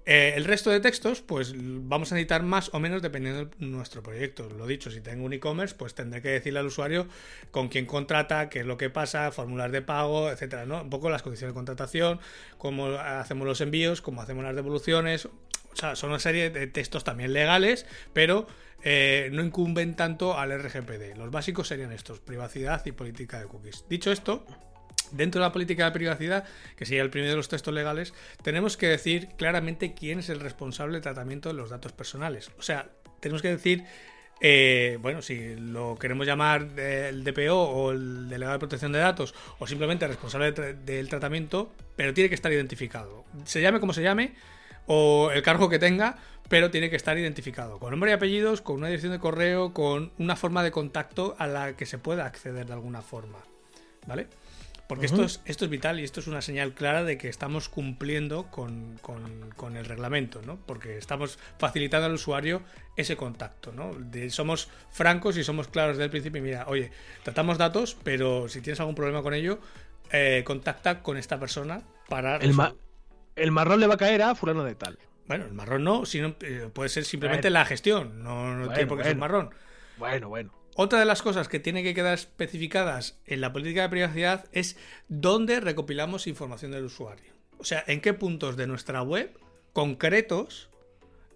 Eh, 0.06 0.34
el 0.36 0.44
resto 0.44 0.70
de 0.70 0.82
textos, 0.82 1.22
pues 1.22 1.54
vamos 1.56 2.12
a 2.12 2.16
necesitar 2.16 2.44
más 2.44 2.70
o 2.74 2.80
menos 2.80 3.02
dependiendo 3.02 3.46
de 3.46 3.66
nuestro 3.66 4.04
proyecto. 4.04 4.50
Lo 4.50 4.68
dicho, 4.68 4.92
si 4.92 5.00
tengo 5.00 5.26
un 5.26 5.32
e-commerce, 5.32 5.76
pues 5.76 5.96
tendré 5.96 6.22
que 6.22 6.30
decirle 6.30 6.60
al 6.60 6.66
usuario 6.66 7.08
con 7.52 7.70
quién 7.70 7.86
contrata, 7.86 8.50
qué 8.50 8.60
es 8.60 8.66
lo 8.66 8.78
que 8.78 8.90
pasa, 8.90 9.32
fórmulas 9.32 9.72
de 9.72 9.82
pago, 9.82 10.30
etcétera, 10.30 10.66
¿no? 10.66 10.82
Un 10.82 10.90
poco 10.90 11.10
las 11.10 11.22
condiciones 11.22 11.54
de 11.54 11.56
contratación, 11.56 12.20
cómo 12.58 12.88
hacemos 12.88 13.48
los 13.48 13.62
envíos, 13.62 14.02
cómo 14.02 14.22
hacemos 14.22 14.44
las 14.44 14.56
devoluciones. 14.56 15.30
O 15.74 15.76
sea, 15.76 15.96
son 15.96 16.12
una 16.12 16.20
serie 16.20 16.50
de 16.50 16.68
textos 16.68 17.04
también 17.04 17.34
legales, 17.34 17.86
pero 18.14 18.48
eh, 18.84 19.30
no 19.32 19.44
incumben 19.44 19.96
tanto 19.96 20.38
al 20.38 20.58
RGPD. 20.58 21.18
Los 21.18 21.32
básicos 21.32 21.68
serían 21.68 21.92
estos: 21.92 22.20
privacidad 22.20 22.86
y 22.86 22.92
política 22.92 23.40
de 23.40 23.48
cookies. 23.48 23.86
Dicho 23.90 24.12
esto, 24.12 24.46
Dentro 25.14 25.42
de 25.42 25.48
la 25.48 25.52
política 25.52 25.86
de 25.86 25.92
privacidad, 25.92 26.44
que 26.76 26.86
sería 26.86 27.04
el 27.04 27.12
primero 27.12 27.32
de 27.32 27.38
los 27.38 27.48
textos 27.48 27.74
legales, 27.74 28.14
tenemos 28.42 28.78
que 28.78 28.88
decir 28.88 29.30
claramente 29.38 29.94
quién 29.94 30.20
es 30.20 30.30
el 30.30 30.40
responsable 30.40 30.94
del 30.94 31.04
tratamiento 31.04 31.50
de 31.50 31.56
los 31.56 31.70
datos 31.70 31.92
personales. 31.92 32.50
O 32.58 32.64
sea, 32.64 32.90
tenemos 33.20 33.44
que 33.44 33.50
decir, 33.50 33.84
eh, 34.42 34.98
bueno, 35.02 35.22
si 35.22 35.56
lo 35.56 35.98
queremos 36.00 36.26
llamar 36.26 36.68
el 36.80 37.24
DPO 37.24 37.54
o 37.54 37.92
el 37.92 38.28
delegado 38.28 38.54
de 38.54 38.60
protección 38.60 38.92
de 38.92 39.00
datos, 39.00 39.36
o 39.60 39.68
simplemente 39.68 40.06
el 40.06 40.12
responsable 40.12 40.52
del 40.52 41.10
tratamiento, 41.10 41.72
pero 41.96 42.14
tiene 42.14 42.30
que 42.30 42.36
estar 42.36 42.52
identificado. 42.52 43.24
Se 43.46 43.62
llame 43.62 43.80
como 43.80 43.94
se 43.94 44.02
llame, 44.02 44.34
o 44.88 45.32
el 45.32 45.42
cargo 45.42 45.70
que 45.70 45.80
tenga, 45.80 46.18
pero 46.50 46.72
tiene 46.72 46.90
que 46.90 46.96
estar 46.96 47.18
identificado, 47.18 47.80
con 47.80 47.92
nombre 47.92 48.12
y 48.12 48.14
apellidos, 48.14 48.62
con 48.62 48.78
una 48.78 48.88
dirección 48.88 49.12
de 49.12 49.20
correo, 49.20 49.74
con 49.74 50.12
una 50.18 50.36
forma 50.36 50.64
de 50.64 50.72
contacto 50.72 51.36
a 51.40 51.48
la 51.48 51.76
que 51.76 51.86
se 51.86 51.98
pueda 51.98 52.26
acceder 52.26 52.66
de 52.66 52.74
alguna 52.74 53.02
forma. 53.02 53.40
¿Vale? 54.06 54.28
Porque 54.88 55.06
esto, 55.06 55.24
es, 55.24 55.42
esto 55.46 55.66
es 55.66 55.72
vital 55.72 56.00
y 56.00 56.04
esto 56.04 56.20
es 56.20 56.28
una 56.28 56.42
señal 56.42 56.74
clara 56.74 57.04
de 57.04 57.18
que 57.18 57.30
estamos 57.30 57.70
cumpliendo 57.70 58.52
con, 58.52 59.00
el 59.76 59.86
reglamento, 59.86 60.42
¿no? 60.42 60.58
Porque 60.66 60.98
estamos 60.98 61.40
facilitando 61.58 62.06
al 62.06 62.14
usuario 62.14 62.62
ese 62.98 63.16
contacto, 63.16 63.72
¿no? 63.72 63.92
somos 64.30 64.70
francos 64.92 65.38
y 65.38 65.44
somos 65.44 65.68
claros 65.70 65.96
desde 65.96 66.06
el 66.06 66.12
principio. 66.12 66.40
Y 66.40 66.44
mira, 66.44 66.66
oye, 66.68 66.92
tratamos 67.24 67.58
datos, 67.58 67.98
pero 68.04 68.50
si 68.50 68.62
tienes 68.62 68.82
algún 68.82 68.94
problema 68.94 69.24
con 69.24 69.34
ello, 69.34 69.60
eh, 70.12 70.44
contacta 70.46 71.02
con 71.02 71.18
esta 71.18 71.40
persona 71.40 71.82
para. 72.10 72.36
El, 72.38 72.56
el 73.36 73.52
marrón 73.52 73.80
le 73.80 73.88
va 73.88 73.96
a 73.96 73.98
caer 73.98 74.22
a 74.22 74.36
fulano 74.36 74.64
de 74.64 74.76
tal. 74.76 75.00
Bueno, 75.28 75.46
el 75.46 75.54
marrón 75.54 75.84
no, 75.84 76.06
sino 76.06 76.36
eh, 76.42 76.70
puede 76.74 76.90
ser 76.90 77.06
simplemente 77.06 77.50
la 77.50 77.66
gestión, 77.66 78.24
no, 78.24 78.68
tiene 78.70 78.88
por 78.88 78.98
qué 78.98 79.06
ser 79.06 79.18
marrón. 79.18 79.52
Bueno, 79.98 80.30
bueno. 80.30 80.54
Otra 80.76 81.00
de 81.00 81.06
las 81.06 81.22
cosas 81.22 81.48
que 81.48 81.60
tiene 81.60 81.84
que 81.84 81.94
quedar 81.94 82.16
especificadas 82.16 83.20
en 83.26 83.42
la 83.42 83.54
política 83.54 83.84
de 83.84 83.90
privacidad 83.90 84.46
es 84.52 84.76
dónde 85.08 85.60
recopilamos 85.60 86.26
información 86.26 86.72
del 86.72 86.86
usuario. 86.86 87.32
O 87.60 87.64
sea, 87.64 87.84
en 87.88 88.02
qué 88.02 88.14
puntos 88.14 88.58
de 88.58 88.66
nuestra 88.66 89.04
web 89.04 89.38
concretos 89.72 90.70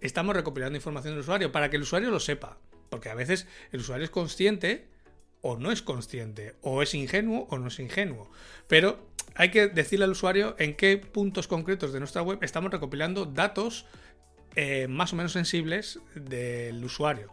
estamos 0.00 0.34
recopilando 0.34 0.76
información 0.76 1.14
del 1.14 1.20
usuario 1.20 1.52
para 1.52 1.70
que 1.70 1.76
el 1.76 1.82
usuario 1.82 2.10
lo 2.10 2.20
sepa. 2.20 2.58
Porque 2.90 3.10
a 3.10 3.14
veces 3.14 3.46
el 3.70 3.80
usuario 3.80 4.04
es 4.04 4.10
consciente 4.10 4.88
o 5.42 5.56
no 5.56 5.70
es 5.70 5.82
consciente, 5.82 6.54
o 6.62 6.82
es 6.82 6.94
ingenuo 6.94 7.46
o 7.50 7.58
no 7.58 7.68
es 7.68 7.78
ingenuo. 7.78 8.30
Pero 8.66 9.06
hay 9.34 9.50
que 9.50 9.68
decirle 9.68 10.04
al 10.04 10.12
usuario 10.12 10.56
en 10.58 10.74
qué 10.74 10.98
puntos 10.98 11.46
concretos 11.46 11.92
de 11.92 12.00
nuestra 12.00 12.22
web 12.22 12.38
estamos 12.42 12.70
recopilando 12.70 13.24
datos 13.24 13.86
eh, 14.56 14.88
más 14.88 15.12
o 15.12 15.16
menos 15.16 15.32
sensibles 15.32 16.00
del 16.14 16.84
usuario. 16.84 17.30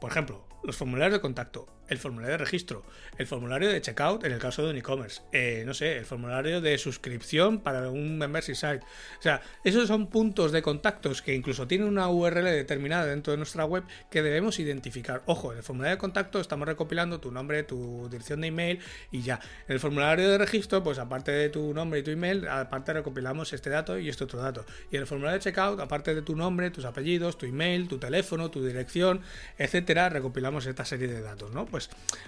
Por 0.00 0.10
ejemplo, 0.10 0.44
los 0.62 0.76
formularios 0.76 1.14
de 1.14 1.20
contacto, 1.20 1.66
el 1.88 1.98
formulario 1.98 2.32
de 2.32 2.38
registro, 2.38 2.84
el 3.16 3.26
formulario 3.26 3.68
de 3.68 3.80
checkout 3.80 4.24
en 4.24 4.32
el 4.32 4.38
caso 4.38 4.62
de 4.64 4.70
un 4.70 4.76
e-commerce, 4.76 5.22
eh, 5.32 5.62
no 5.66 5.74
sé, 5.74 5.96
el 5.96 6.04
formulario 6.04 6.60
de 6.60 6.76
suscripción 6.78 7.60
para 7.60 7.90
un 7.90 8.18
membership 8.18 8.54
site. 8.54 8.80
O 9.18 9.22
sea, 9.22 9.40
esos 9.64 9.88
son 9.88 10.08
puntos 10.08 10.52
de 10.52 10.62
contactos 10.62 11.22
que 11.22 11.34
incluso 11.34 11.66
tienen 11.66 11.88
una 11.88 12.08
URL 12.08 12.44
determinada 12.44 13.06
dentro 13.06 13.32
de 13.32 13.36
nuestra 13.36 13.64
web 13.64 13.84
que 14.10 14.22
debemos 14.22 14.58
identificar. 14.58 15.22
Ojo, 15.26 15.52
en 15.52 15.58
el 15.58 15.64
formulario 15.64 15.96
de 15.96 15.98
contacto 15.98 16.40
estamos 16.40 16.66
recopilando 16.66 17.20
tu 17.20 17.30
nombre, 17.30 17.62
tu 17.62 18.08
dirección 18.10 18.40
de 18.40 18.48
email 18.48 18.80
y 19.10 19.22
ya. 19.22 19.40
En 19.66 19.74
el 19.74 19.80
formulario 19.80 20.28
de 20.30 20.38
registro, 20.38 20.82
pues 20.82 20.98
aparte 20.98 21.32
de 21.32 21.48
tu 21.48 21.72
nombre 21.74 22.00
y 22.00 22.02
tu 22.02 22.10
email, 22.10 22.46
aparte 22.48 22.92
recopilamos 22.92 23.52
este 23.52 23.70
dato 23.70 23.98
y 23.98 24.08
este 24.08 24.24
otro 24.24 24.40
dato. 24.40 24.64
Y 24.90 24.96
en 24.96 25.02
el 25.02 25.06
formulario 25.06 25.38
de 25.38 25.44
checkout, 25.44 25.80
aparte 25.80 26.14
de 26.14 26.22
tu 26.22 26.36
nombre, 26.36 26.70
tus 26.70 26.84
apellidos, 26.84 27.38
tu 27.38 27.46
email, 27.46 27.88
tu 27.88 27.98
teléfono, 27.98 28.50
tu 28.50 28.64
dirección, 28.64 29.20
etcétera, 29.56 30.08
recopilamos 30.08 30.66
esta 30.66 30.84
serie 30.84 31.08
de 31.08 31.20
datos, 31.20 31.52
¿no? 31.52 31.66
Pues 31.66 31.77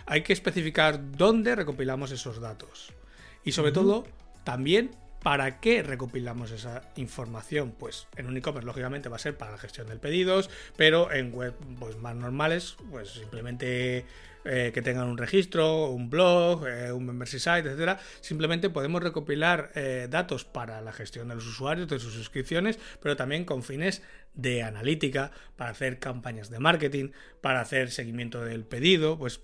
hay 0.06 0.22
que 0.22 0.32
especificar 0.32 1.12
dónde 1.16 1.54
recopilamos 1.54 2.10
esos 2.10 2.40
datos. 2.40 2.92
Y 3.44 3.52
sobre 3.52 3.72
todo, 3.72 4.06
también 4.44 4.90
¿Para 5.22 5.60
qué 5.60 5.82
recopilamos 5.82 6.50
esa 6.50 6.82
información? 6.96 7.74
Pues 7.78 8.06
en 8.16 8.26
un 8.26 8.40
lógicamente, 8.64 9.10
va 9.10 9.16
a 9.16 9.18
ser 9.18 9.36
para 9.36 9.52
la 9.52 9.58
gestión 9.58 9.86
de 9.88 9.96
pedidos, 9.96 10.48
pero 10.76 11.12
en 11.12 11.32
web 11.32 11.54
pues, 11.78 11.98
más 11.98 12.14
normales, 12.14 12.76
pues 12.90 13.10
simplemente 13.10 14.06
eh, 14.46 14.70
que 14.72 14.80
tengan 14.80 15.08
un 15.08 15.18
registro, 15.18 15.90
un 15.90 16.08
blog, 16.08 16.66
eh, 16.66 16.90
un 16.92 17.04
membership 17.04 17.38
site, 17.38 17.68
etcétera. 17.68 17.98
Simplemente 18.22 18.70
podemos 18.70 19.02
recopilar 19.02 19.70
eh, 19.74 20.08
datos 20.08 20.46
para 20.46 20.80
la 20.80 20.92
gestión 20.92 21.28
de 21.28 21.34
los 21.34 21.46
usuarios, 21.46 21.88
de 21.88 21.98
sus 21.98 22.14
suscripciones, 22.14 22.78
pero 23.02 23.14
también 23.16 23.44
con 23.44 23.62
fines 23.62 24.02
de 24.32 24.62
analítica, 24.62 25.32
para 25.56 25.72
hacer 25.72 25.98
campañas 25.98 26.48
de 26.48 26.60
marketing, 26.60 27.10
para 27.42 27.60
hacer 27.60 27.90
seguimiento 27.90 28.42
del 28.42 28.64
pedido, 28.64 29.18
pues 29.18 29.42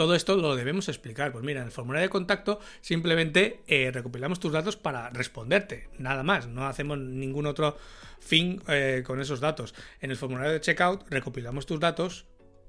todo 0.00 0.14
esto 0.14 0.34
lo 0.34 0.56
debemos 0.56 0.88
explicar. 0.88 1.30
Pues 1.30 1.44
mira, 1.44 1.60
en 1.60 1.66
el 1.66 1.72
formulario 1.72 2.06
de 2.06 2.10
contacto 2.10 2.58
simplemente 2.80 3.60
eh, 3.66 3.90
recopilamos 3.92 4.40
tus 4.40 4.50
datos 4.50 4.78
para 4.78 5.10
responderte, 5.10 5.90
nada 5.98 6.22
más. 6.22 6.46
No 6.46 6.66
hacemos 6.66 6.96
ningún 6.96 7.44
otro 7.44 7.76
fin 8.18 8.62
eh, 8.66 9.02
con 9.04 9.20
esos 9.20 9.40
datos. 9.40 9.74
En 10.00 10.10
el 10.10 10.16
formulario 10.16 10.54
de 10.54 10.62
checkout 10.62 11.04
recopilamos 11.10 11.66
tus 11.66 11.78
datos 11.80 12.24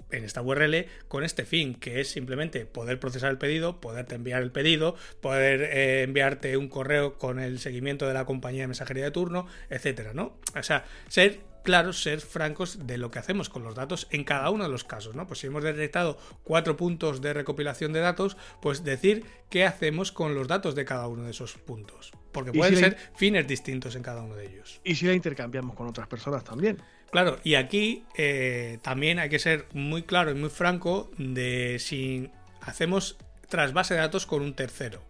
en 0.10 0.26
esta 0.26 0.42
URL 0.42 0.88
con 1.08 1.24
este 1.24 1.46
fin, 1.46 1.76
que 1.76 2.02
es 2.02 2.10
simplemente 2.10 2.66
poder 2.66 3.00
procesar 3.00 3.32
el 3.32 3.38
pedido, 3.38 3.80
poderte 3.80 4.16
enviar 4.16 4.42
el 4.42 4.52
pedido, 4.52 4.98
poder 5.22 5.62
eh, 5.62 6.04
enviarte 6.04 6.58
un 6.58 6.68
correo 6.68 7.18
con 7.18 7.40
el 7.40 7.60
seguimiento 7.60 8.10
de 8.10 8.14
la 8.14 8.26
compañía 8.26 8.64
de 8.64 8.68
mensajería 8.68 9.06
de 9.06 9.12
turno, 9.12 9.48
etcétera, 9.70 10.14
¿no? 10.14 10.38
O 10.54 10.64
sea, 10.64 10.84
ser 11.08 11.40
claros, 11.64 12.02
ser 12.02 12.22
francos 12.22 12.88
de 12.88 12.98
lo 12.98 13.12
que 13.12 13.20
hacemos 13.20 13.50
con 13.50 13.64
los 13.64 13.76
datos 13.76 14.08
en 14.12 14.24
cada 14.24 14.50
uno 14.50 14.64
de 14.64 14.70
los 14.70 14.84
casos, 14.84 15.16
¿no? 15.16 15.28
Pues 15.28 15.40
si 15.40 15.48
hemos 15.48 15.64
detectado 15.64 16.18
cuatro 16.44 16.78
puntos 16.78 17.22
de 17.22 17.34
recopilación 17.34 17.94
de 17.94 18.00
datos, 18.00 18.38
pues 18.62 18.84
decir 18.84 19.26
qué 19.50 19.66
hacemos 19.66 20.12
con 20.12 20.36
los 20.36 20.48
datos 20.48 20.76
de 20.76 20.86
cada 20.86 21.08
uno 21.08 21.24
de 21.24 21.32
esos 21.32 21.54
puntos. 21.54 22.12
Porque 22.32 22.52
pueden 22.52 22.78
ser 22.78 22.98
fines 23.16 23.48
distintos 23.48 23.96
en 23.96 24.04
cada 24.04 24.22
uno 24.22 24.36
de 24.36 24.48
ellos. 24.48 24.80
Y 24.84 24.96
si 24.96 25.06
la 25.06 25.14
intercambiamos 25.14 25.76
con 25.76 25.88
otras 25.88 26.08
personas 26.08 26.44
también. 26.44 26.82
Claro, 27.12 27.40
y 27.44 27.56
aquí 27.56 28.06
eh, 28.16 28.80
también 28.82 29.20
hay 29.20 29.30
que 29.30 29.40
ser 29.40 29.68
muy 29.74 30.04
claro 30.04 30.32
y 30.32 30.36
muy 30.36 30.50
franco 30.50 31.12
de 31.18 31.78
si 31.80 32.30
hacemos 32.62 33.18
trasvase 33.50 33.96
de 33.96 34.00
datos 34.00 34.26
con 34.26 34.42
un 34.42 34.54
tercero. 34.54 35.04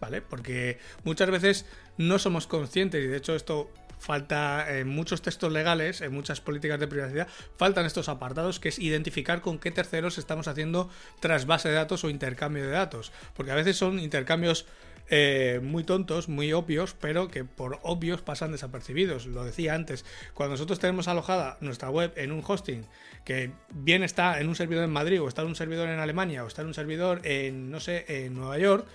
¿Vale? 0.00 0.22
Porque 0.22 0.78
muchas 1.04 1.30
veces 1.30 1.66
no 1.98 2.18
somos 2.18 2.46
conscientes, 2.46 3.04
y 3.04 3.08
de 3.08 3.18
hecho 3.18 3.34
esto 3.34 3.70
falta 4.00 4.78
en 4.78 4.88
muchos 4.88 5.22
textos 5.22 5.52
legales, 5.52 6.00
en 6.00 6.12
muchas 6.12 6.40
políticas 6.40 6.80
de 6.80 6.88
privacidad, 6.88 7.28
faltan 7.56 7.86
estos 7.86 8.08
apartados 8.08 8.58
que 8.58 8.70
es 8.70 8.78
identificar 8.78 9.40
con 9.40 9.58
qué 9.58 9.70
terceros 9.70 10.18
estamos 10.18 10.48
haciendo 10.48 10.90
trasvase 11.20 11.68
de 11.68 11.74
datos 11.74 12.02
o 12.02 12.10
intercambio 12.10 12.64
de 12.64 12.70
datos. 12.70 13.12
Porque 13.36 13.52
a 13.52 13.54
veces 13.54 13.76
son 13.76 14.00
intercambios 14.00 14.66
eh, 15.12 15.58
muy 15.60 15.82
tontos, 15.82 16.28
muy 16.28 16.52
obvios, 16.52 16.94
pero 16.98 17.28
que 17.28 17.44
por 17.44 17.80
obvios 17.82 18.22
pasan 18.22 18.52
desapercibidos. 18.52 19.26
Lo 19.26 19.44
decía 19.44 19.74
antes, 19.74 20.04
cuando 20.34 20.54
nosotros 20.54 20.78
tenemos 20.78 21.08
alojada 21.08 21.58
nuestra 21.60 21.90
web 21.90 22.12
en 22.16 22.30
un 22.30 22.44
hosting 22.46 22.86
que 23.24 23.50
bien 23.70 24.04
está 24.04 24.40
en 24.40 24.48
un 24.48 24.54
servidor 24.54 24.84
en 24.84 24.90
Madrid 24.90 25.20
o 25.20 25.26
está 25.26 25.42
en 25.42 25.48
un 25.48 25.56
servidor 25.56 25.88
en 25.88 25.98
Alemania 25.98 26.44
o 26.44 26.46
está 26.46 26.62
en 26.62 26.68
un 26.68 26.74
servidor 26.74 27.20
en, 27.24 27.72
no 27.72 27.80
sé, 27.80 28.04
en 28.08 28.34
Nueva 28.34 28.58
York, 28.58 28.86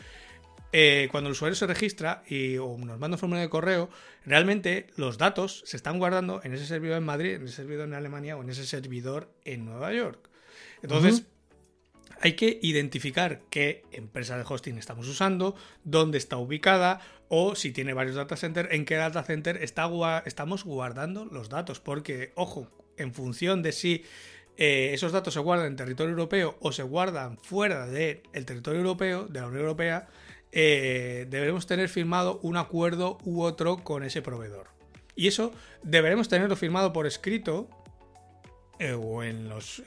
eh, 0.78 1.08
cuando 1.10 1.30
el 1.30 1.32
usuario 1.32 1.56
se 1.56 1.68
registra 1.68 2.22
y, 2.28 2.58
o 2.58 2.78
nos 2.78 3.00
manda 3.00 3.16
un 3.16 3.18
formulario 3.18 3.48
de 3.48 3.50
correo, 3.50 3.90
realmente 4.26 4.88
los 4.98 5.18
datos 5.18 5.64
se 5.66 5.78
están 5.78 6.00
guardando 6.00 6.42
en 6.44 6.54
ese 6.54 6.66
servidor 6.66 6.98
en 6.98 7.06
Madrid, 7.06 7.36
en 7.36 7.46
ese 7.46 7.56
servidor 7.56 7.88
en 7.88 7.94
Alemania 7.94 8.36
o 8.36 8.44
en 8.44 8.50
ese 8.50 8.66
servidor 8.66 9.32
en 9.46 9.64
Nueva 9.64 9.94
York. 9.94 10.30
Entonces, 10.82 11.28
hay 12.20 12.34
que 12.34 12.60
identificar 12.62 13.40
qué 13.50 13.86
empresa 13.94 14.38
de 14.38 14.44
hosting 14.46 14.78
estamos 14.78 15.08
usando, 15.08 15.56
dónde 15.86 16.18
está 16.18 16.36
ubicada, 16.36 17.00
o 17.30 17.56
si 17.56 17.72
tiene 17.72 17.94
varios 17.94 18.18
data 18.18 18.36
centers, 18.36 18.68
en 18.74 18.84
qué 18.84 18.96
data 18.96 19.24
center 19.24 19.64
está, 19.64 19.90
estamos 20.26 20.66
guardando 20.66 21.24
los 21.24 21.48
datos. 21.48 21.80
Porque, 21.80 22.34
ojo, 22.36 22.70
en 22.98 23.14
función 23.14 23.64
de 23.64 23.72
si 23.72 24.04
eh, 24.58 24.92
esos 24.94 25.14
datos 25.14 25.34
se 25.34 25.40
guardan 25.40 25.68
en 25.68 25.78
territorio 25.78 26.12
europeo 26.12 26.58
o 26.60 26.74
se 26.74 26.84
guardan 26.84 27.38
fuera 27.38 27.88
del 27.88 28.22
territorio 28.46 28.82
europeo, 28.82 29.26
de 29.28 29.40
la 29.40 29.48
Unión 29.48 29.62
Europea, 29.62 30.10
eh, 30.57 31.27
deberemos 31.30 31.68
tener 31.68 31.90
firmado 31.90 32.40
un 32.41 32.57
acuerdo 32.57 33.19
u 33.26 33.41
otro 33.41 33.84
con 33.84 34.03
ese 34.03 34.22
proveedor. 34.22 34.69
Y 35.15 35.27
eso 35.27 35.53
deberemos 35.84 36.30
tenerlo 36.30 36.56
firmado 36.56 36.91
por 36.94 37.06
escrito 37.06 37.69
eh, 38.80 38.94
o 38.94 39.23
en 39.23 39.48
los 39.48 39.84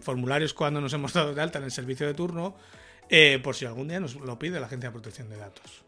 formularios 0.00 0.52
cuando 0.52 0.80
nos 0.80 0.92
hemos 0.92 1.12
dado 1.14 1.34
de 1.34 1.40
alta 1.40 1.58
en 1.58 1.64
el 1.64 1.70
servicio 1.70 2.06
de 2.06 2.14
turno, 2.14 2.56
por 3.42 3.54
si 3.54 3.64
algún 3.64 3.88
día 3.88 4.00
nos 4.00 4.16
lo 4.16 4.38
pide 4.38 4.60
la 4.60 4.66
Agencia 4.66 4.90
de 4.90 4.92
Protección 4.92 5.30
de 5.30 5.36
Datos. 5.36 5.84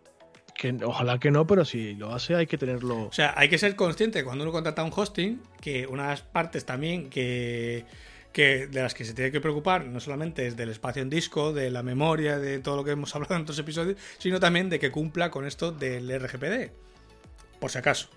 Que, 0.55 0.77
ojalá 0.85 1.19
que 1.19 1.31
no, 1.31 1.47
pero 1.47 1.65
si 1.65 1.95
lo 1.95 2.15
hace 2.15 2.35
hay 2.35 2.47
que 2.47 2.59
tenerlo. 2.59 3.07
O 3.07 3.13
sea, 3.13 3.35
hay 3.37 3.49
que 3.49 3.59
ser 3.59 3.77
consciente 3.77 4.25
cuando 4.25 4.45
uno 4.45 4.53
contrata 4.53 4.83
un 4.83 4.93
hosting 4.95 5.43
que 5.61 5.87
unas 5.87 6.23
partes 6.23 6.65
también 6.65 7.11
que, 7.11 7.85
que 8.33 8.67
de 8.67 8.83
las 8.83 8.95
que 8.95 9.05
se 9.05 9.15
tiene 9.15 9.33
que 9.33 9.41
preocupar 9.41 9.87
no 9.87 10.01
solamente 10.01 10.47
es 10.47 10.57
del 10.57 10.71
espacio 10.71 11.03
en 11.03 11.11
disco, 11.11 11.53
de 11.53 11.71
la 11.71 11.83
memoria, 11.83 12.39
de 12.39 12.59
todo 12.59 12.77
lo 12.77 12.85
que 12.85 12.93
hemos 12.93 13.15
hablado 13.15 13.37
en 13.37 13.43
otros 13.43 13.59
episodios, 13.59 13.97
sino 14.19 14.41
también 14.41 14.69
de 14.71 14.79
que 14.79 14.91
cumpla 14.91 15.31
con 15.31 15.47
esto 15.47 15.73
del 15.73 16.09
RGPD. 16.21 16.71
Por 17.59 17.71
si 17.71 17.79
acaso, 17.79 18.09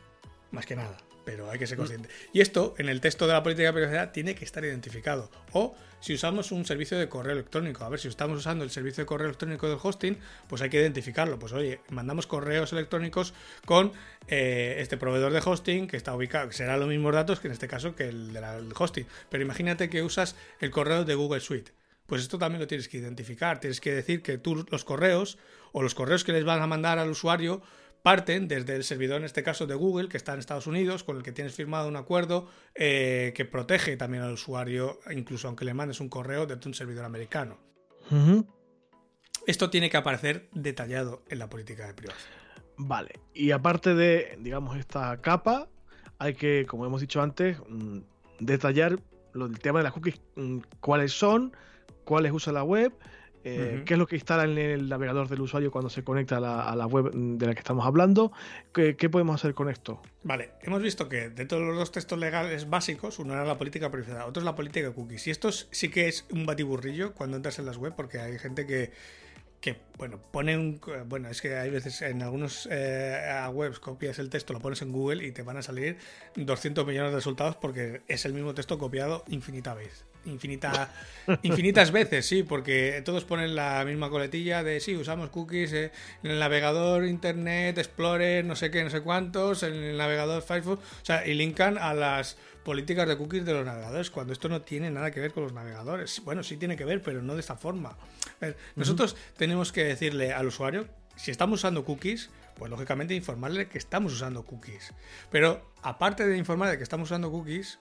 más 0.52 0.66
que 0.66 0.76
nada 0.76 0.98
pero 1.24 1.50
hay 1.50 1.60
que 1.60 1.68
ser 1.68 1.78
consciente. 1.78 2.10
Y 2.32 2.42
esto, 2.42 2.76
en 2.78 2.90
el 2.90 3.02
texto 3.02 3.28
de 3.28 3.34
la 3.34 3.44
política 3.44 3.68
de 3.68 3.74
privacidad, 3.74 4.12
tiene 4.12 4.36
que 4.36 4.46
estar 4.46 4.64
identificado. 4.64 5.30
O 5.52 5.76
si 6.00 6.14
usamos 6.14 6.52
un 6.52 6.66
servicio 6.66 6.98
de 6.98 7.08
correo 7.08 7.32
electrónico, 7.32 7.86
a 7.86 7.90
ver, 7.90 8.00
si 8.00 8.10
estamos 8.10 8.38
usando 8.38 8.64
el 8.64 8.72
servicio 8.72 9.04
de 9.04 9.06
correo 9.06 9.28
electrónico 9.28 9.70
del 9.70 9.78
hosting, 9.82 10.18
pues 10.48 10.62
hay 10.62 10.70
que 10.70 10.82
identificarlo. 10.82 11.40
Pues 11.40 11.54
oye, 11.54 11.80
mandamos 11.90 12.28
correos 12.28 12.74
electrónicos 12.74 13.34
con 13.66 13.94
eh, 14.28 14.76
este 14.80 14.98
proveedor 14.98 15.32
de 15.32 15.42
hosting 15.44 15.88
que 15.88 15.96
está 15.96 16.14
ubicado, 16.14 16.50
que 16.50 16.56
será 16.56 16.76
los 16.76 16.90
mismos 16.90 17.14
datos 17.14 17.40
que 17.40 17.48
en 17.48 17.54
este 17.54 17.68
caso 17.70 17.96
que 17.96 18.10
el 18.10 18.34
del 18.34 18.74
hosting. 18.78 19.06
Pero 19.30 19.44
imagínate 19.44 19.90
que 19.90 20.04
usas 20.04 20.36
el 20.60 20.72
correo 20.72 21.06
de 21.06 21.16
Google 21.16 21.40
Suite. 21.40 21.72
Pues 22.06 22.22
esto 22.22 22.38
también 22.38 22.60
lo 22.60 22.68
tienes 22.68 22.90
que 22.90 22.98
identificar. 22.98 23.60
Tienes 23.62 23.80
que 23.80 23.94
decir 23.94 24.22
que 24.22 24.38
tú 24.38 24.66
los 24.70 24.84
correos 24.84 25.38
o 25.72 25.82
los 25.82 25.96
correos 25.96 26.24
que 26.24 26.34
les 26.34 26.44
van 26.44 26.62
a 26.62 26.68
mandar 26.68 27.00
al 27.00 27.10
usuario 27.10 27.62
parten 28.04 28.50
desde 28.50 28.76
el 28.76 28.84
servidor, 28.84 29.20
en 29.20 29.26
este 29.26 29.44
caso 29.44 29.66
de 29.66 29.76
Google, 29.76 30.10
que 30.10 30.18
está 30.18 30.34
en 30.34 30.40
Estados 30.40 30.68
Unidos, 30.68 31.04
con 31.04 31.18
el 31.18 31.24
que 31.24 31.32
tienes 31.32 31.56
firmado 31.56 31.88
un 31.88 31.96
acuerdo 31.96 32.48
eh, 32.76 33.32
que 33.34 33.46
protege 33.46 33.96
también 33.96 34.24
al 34.24 34.34
usuario, 34.34 35.00
incluso 35.10 35.48
aunque 35.48 35.66
le 35.66 35.74
mandes 35.74 36.02
un 36.02 36.10
correo 36.10 36.46
desde 36.46 36.68
un 36.68 36.76
servidor 36.76 37.06
americano. 37.06 37.58
Esto 39.48 39.70
tiene 39.70 39.90
que 39.90 39.98
aparecer 39.98 40.50
detallado 40.52 41.24
en 41.30 41.40
la 41.40 41.50
política 41.50 41.88
de 41.88 41.94
privacidad. 41.94 42.30
Vale, 42.76 43.20
y 43.34 43.52
aparte 43.52 43.96
de, 43.96 44.38
digamos, 44.40 44.78
esta 44.78 45.22
capa, 45.22 45.70
hay 46.20 46.34
que, 46.34 46.66
como 46.68 46.86
hemos 46.86 47.00
dicho 47.00 47.22
antes, 47.22 47.58
mm, 47.70 48.00
detallar 48.40 49.00
el 49.34 49.60
tema 49.60 49.80
de 49.80 49.84
las 49.84 49.94
cookies, 49.94 50.20
mm, 50.36 50.60
cuáles 50.82 51.14
son, 51.14 51.56
cuáles 52.04 52.34
usa 52.34 52.52
la 52.52 52.64
web, 52.64 52.94
eh, 53.46 53.84
qué 53.86 53.96
es 53.96 54.00
lo 54.00 54.08
que 54.08 54.16
instala 54.16 54.46
en 54.46 54.58
el 54.58 54.88
navegador 54.88 55.28
del 55.28 55.42
usuario 55.42 55.70
cuando 55.70 55.90
se 55.90 56.04
conecta 56.04 56.38
a 56.38 56.76
la, 56.76 56.86
web 56.88 57.12
de 57.14 57.46
la 57.46 57.54
que 57.54 57.60
estamos 57.60 57.86
hablando, 57.86 58.32
¿Qué, 58.72 58.96
podemos 59.10 59.36
hacer 59.36 59.54
con 59.54 59.70
esto. 59.70 60.02
Vale, 60.24 60.52
hemos 60.62 60.82
visto 60.82 61.10
que 61.10 61.30
dentro 61.30 61.60
de 61.60 61.66
los 61.66 61.76
dos 61.76 61.92
textos 61.92 62.18
legales 62.18 62.70
básicos, 62.70 63.20
uno 63.20 63.34
era 63.34 63.44
la 63.44 63.58
política 63.58 63.92
privacidad, 63.92 64.28
otro 64.28 64.42
es 64.42 64.46
la 64.46 64.56
política 64.56 64.88
de 64.88 64.94
cookies. 64.94 65.28
Y 65.28 65.32
esto 65.32 65.52
sí 65.52 65.90
que 65.90 66.08
es 66.08 66.26
un 66.32 66.46
batiburrillo 66.46 67.14
cuando 67.14 67.38
entras 67.38 67.60
en 67.60 67.66
las 67.66 67.78
web, 67.78 67.94
porque 67.96 68.20
hay 68.20 68.40
gente 68.40 68.66
que, 68.66 68.92
que 69.60 69.78
bueno, 69.98 70.22
pone 70.32 70.58
un... 70.58 70.80
Bueno, 71.08 71.28
es 71.28 71.42
que 71.42 71.56
hay 71.58 71.70
veces 71.70 72.02
en 72.02 72.22
algunos 72.22 72.68
eh, 72.72 73.46
webs 73.52 73.80
copias 73.80 74.20
el 74.20 74.30
texto, 74.30 74.54
lo 74.54 74.60
pones 74.60 74.82
en 74.82 74.94
Google 74.94 75.26
y 75.26 75.34
te 75.34 75.42
van 75.42 75.58
a 75.58 75.62
salir 75.62 75.98
200 76.36 76.88
millones 76.88 77.12
de 77.12 77.18
resultados 77.18 77.58
porque 77.58 78.02
es 78.08 78.24
el 78.26 78.34
mismo 78.34 78.54
texto 78.54 78.78
copiado 78.78 79.26
infinita 79.28 79.74
vez 79.74 80.06
infinita, 80.26 80.92
infinitas 81.42 81.92
veces, 81.92 82.26
sí, 82.26 82.44
porque 82.44 83.02
todos 83.04 83.24
ponen 83.26 83.56
la 83.56 83.84
misma 83.86 84.10
coletilla 84.10 84.64
de 84.64 84.80
sí, 84.80 84.96
usamos 84.96 85.30
cookies 85.30 85.74
en 85.74 85.92
el 86.24 86.40
navegador 86.40 87.06
Internet 87.06 87.78
Explorer, 87.78 88.46
no 88.46 88.56
sé 88.56 88.72
qué, 88.72 88.84
no 88.84 88.90
sé 88.90 89.02
cuántos, 89.02 89.64
en 89.64 89.74
el 89.74 89.98
navegador 89.98 90.42
Firefox, 90.42 90.82
o 90.82 91.06
sea, 91.06 91.26
y 91.26 91.34
linkan 91.34 91.78
a 91.78 91.94
las 91.94 92.38
políticas 92.64 93.08
de 93.08 93.18
cookies 93.18 93.46
de 93.46 93.54
los 93.54 93.66
navegadores, 93.66 94.10
cuando 94.10 94.34
esto 94.34 94.50
no 94.50 94.62
tiene 94.62 94.90
nada 94.90 95.12
que 95.12 95.20
ver 95.20 95.34
con 95.34 95.44
los 95.44 95.54
navegadores. 95.54 96.22
Bueno, 96.24 96.44
sí 96.44 96.58
tiene 96.58 96.78
que 96.78 96.86
ver, 96.86 97.02
pero 97.02 97.22
no 97.22 97.34
de 97.34 97.42
esta 97.42 97.56
forma. 97.56 97.98
nosotros 98.76 99.16
tenemos 99.38 99.72
que 99.72 99.84
decirle 99.84 100.34
al 100.34 100.48
usuario, 100.48 100.88
si 101.16 101.32
estamos 101.32 101.60
usando 101.60 101.86
cookies, 101.86 102.30
pues 102.56 102.72
lógicamente 102.72 103.14
informarle 103.14 103.68
que 103.68 103.78
estamos 103.78 104.14
usando 104.14 104.46
cookies. 104.46 104.94
Pero 105.30 105.74
aparte 105.82 106.26
de 106.26 106.38
informarle 106.38 106.78
que 106.78 106.84
estamos 106.84 107.10
usando 107.10 107.32
cookies, 107.32 107.78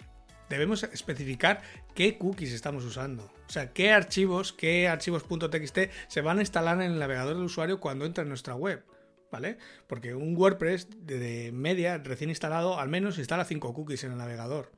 debemos 0.57 0.83
especificar 0.85 1.63
qué 1.95 2.19
cookies 2.19 2.53
estamos 2.53 2.85
usando. 2.85 3.25
O 3.49 3.51
sea, 3.53 3.73
qué 3.73 3.93
archivos, 3.93 4.53
qué 4.53 4.89
archivos.txt 4.89 5.79
se 6.09 6.21
van 6.21 6.39
a 6.39 6.43
instalar 6.43 6.81
en 6.81 6.93
el 6.93 6.99
navegador 6.99 7.35
del 7.35 7.45
usuario 7.45 7.81
cuando 7.81 8.05
entra 8.05 8.23
en 8.23 8.29
nuestra 8.29 8.55
web. 8.55 8.85
¿Vale? 9.31 9.57
Porque 9.87 10.15
un 10.15 10.37
WordPress 10.37 10.89
de, 11.07 11.53
media 11.55 11.97
recién 11.97 12.29
instalado 12.29 12.79
al 12.79 12.91
menos 12.91 13.19
instala 13.19 13.47
5 13.47 13.73
cookies 13.73 14.05
en 14.05 14.13
el 14.13 14.19
navegador 14.19 14.71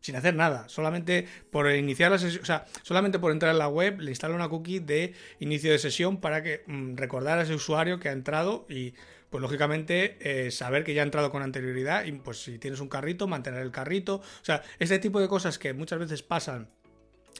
sin 0.00 0.14
hacer 0.14 0.36
nada, 0.36 0.68
solamente 0.68 1.26
por 1.50 1.68
iniciar 1.72 2.12
la 2.12 2.18
sesión, 2.18 2.42
o 2.42 2.46
sea, 2.46 2.66
solamente 2.82 3.18
por 3.18 3.32
entrar 3.32 3.50
en 3.50 3.58
la 3.58 3.66
web 3.66 3.98
le 3.98 4.12
instala 4.12 4.36
una 4.36 4.48
cookie 4.48 4.78
de 4.78 5.14
inicio 5.40 5.72
de 5.72 5.78
sesión 5.80 6.20
para 6.20 6.40
que 6.40 6.62
mm, 6.68 6.94
recordar 6.94 7.40
a 7.40 7.42
ese 7.42 7.54
usuario 7.54 7.98
que 7.98 8.08
ha 8.08 8.12
entrado 8.12 8.64
y 8.68 8.94
pues 9.30 9.42
lógicamente 9.42 10.16
eh, 10.20 10.50
saber 10.50 10.84
que 10.84 10.94
ya 10.94 11.02
ha 11.02 11.04
entrado 11.04 11.30
con 11.30 11.42
anterioridad 11.42 12.04
y 12.04 12.12
pues 12.12 12.42
si 12.42 12.58
tienes 12.58 12.80
un 12.80 12.88
carrito, 12.88 13.26
mantener 13.26 13.62
el 13.62 13.70
carrito. 13.70 14.16
O 14.16 14.44
sea, 14.44 14.62
este 14.78 14.98
tipo 14.98 15.20
de 15.20 15.28
cosas 15.28 15.58
que 15.58 15.74
muchas 15.74 15.98
veces 15.98 16.22
pasan 16.22 16.70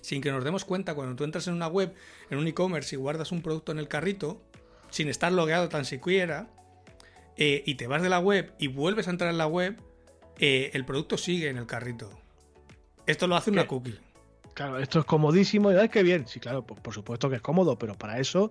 sin 0.01 0.21
que 0.21 0.31
nos 0.31 0.45
demos 0.45 0.65
cuenta 0.65 0.95
cuando 0.95 1.17
tú 1.17 1.25
entras 1.25 1.49
en 1.49 1.55
una 1.55 1.67
web, 1.67 1.95
en 2.31 2.39
un 2.39 2.47
e-commerce 2.47 2.95
y 2.95 2.99
guardas 2.99 3.33
un 3.33 3.43
producto 3.43 3.73
en 3.73 3.79
el 3.79 3.89
carrito, 3.89 4.41
sin 4.91 5.09
estar 5.09 5.33
logueado 5.33 5.69
tan 5.69 5.85
siquiera, 5.85 6.49
eh, 7.37 7.63
y 7.67 7.75
te 7.75 7.87
vas 7.87 8.03
de 8.03 8.09
la 8.09 8.19
web 8.19 8.53
y 8.59 8.69
vuelves 8.69 9.09
a 9.09 9.11
entrar 9.11 9.31
en 9.31 9.39
la 9.39 9.47
web, 9.47 9.77
eh, 10.39 10.71
el 10.75 10.85
producto 10.85 11.19
sigue 11.19 11.49
en 11.49 11.59
el 11.59 11.67
carrito. 11.67 12.11
Esto 13.07 13.27
lo 13.27 13.37
hace 13.37 13.51
una 13.51 13.67
cookie. 13.67 13.99
Claro, 14.55 14.79
esto 14.79 14.99
es 14.99 15.05
comodísimo. 15.05 15.73
Y 15.73 15.89
que 15.89 16.03
bien, 16.03 16.27
sí, 16.27 16.41
claro, 16.41 16.67
por 16.67 16.93
supuesto 16.93 17.31
que 17.31 17.37
es 17.37 17.43
cómodo, 17.43 17.79
pero 17.79 17.95
para 17.95 18.19
eso 18.19 18.51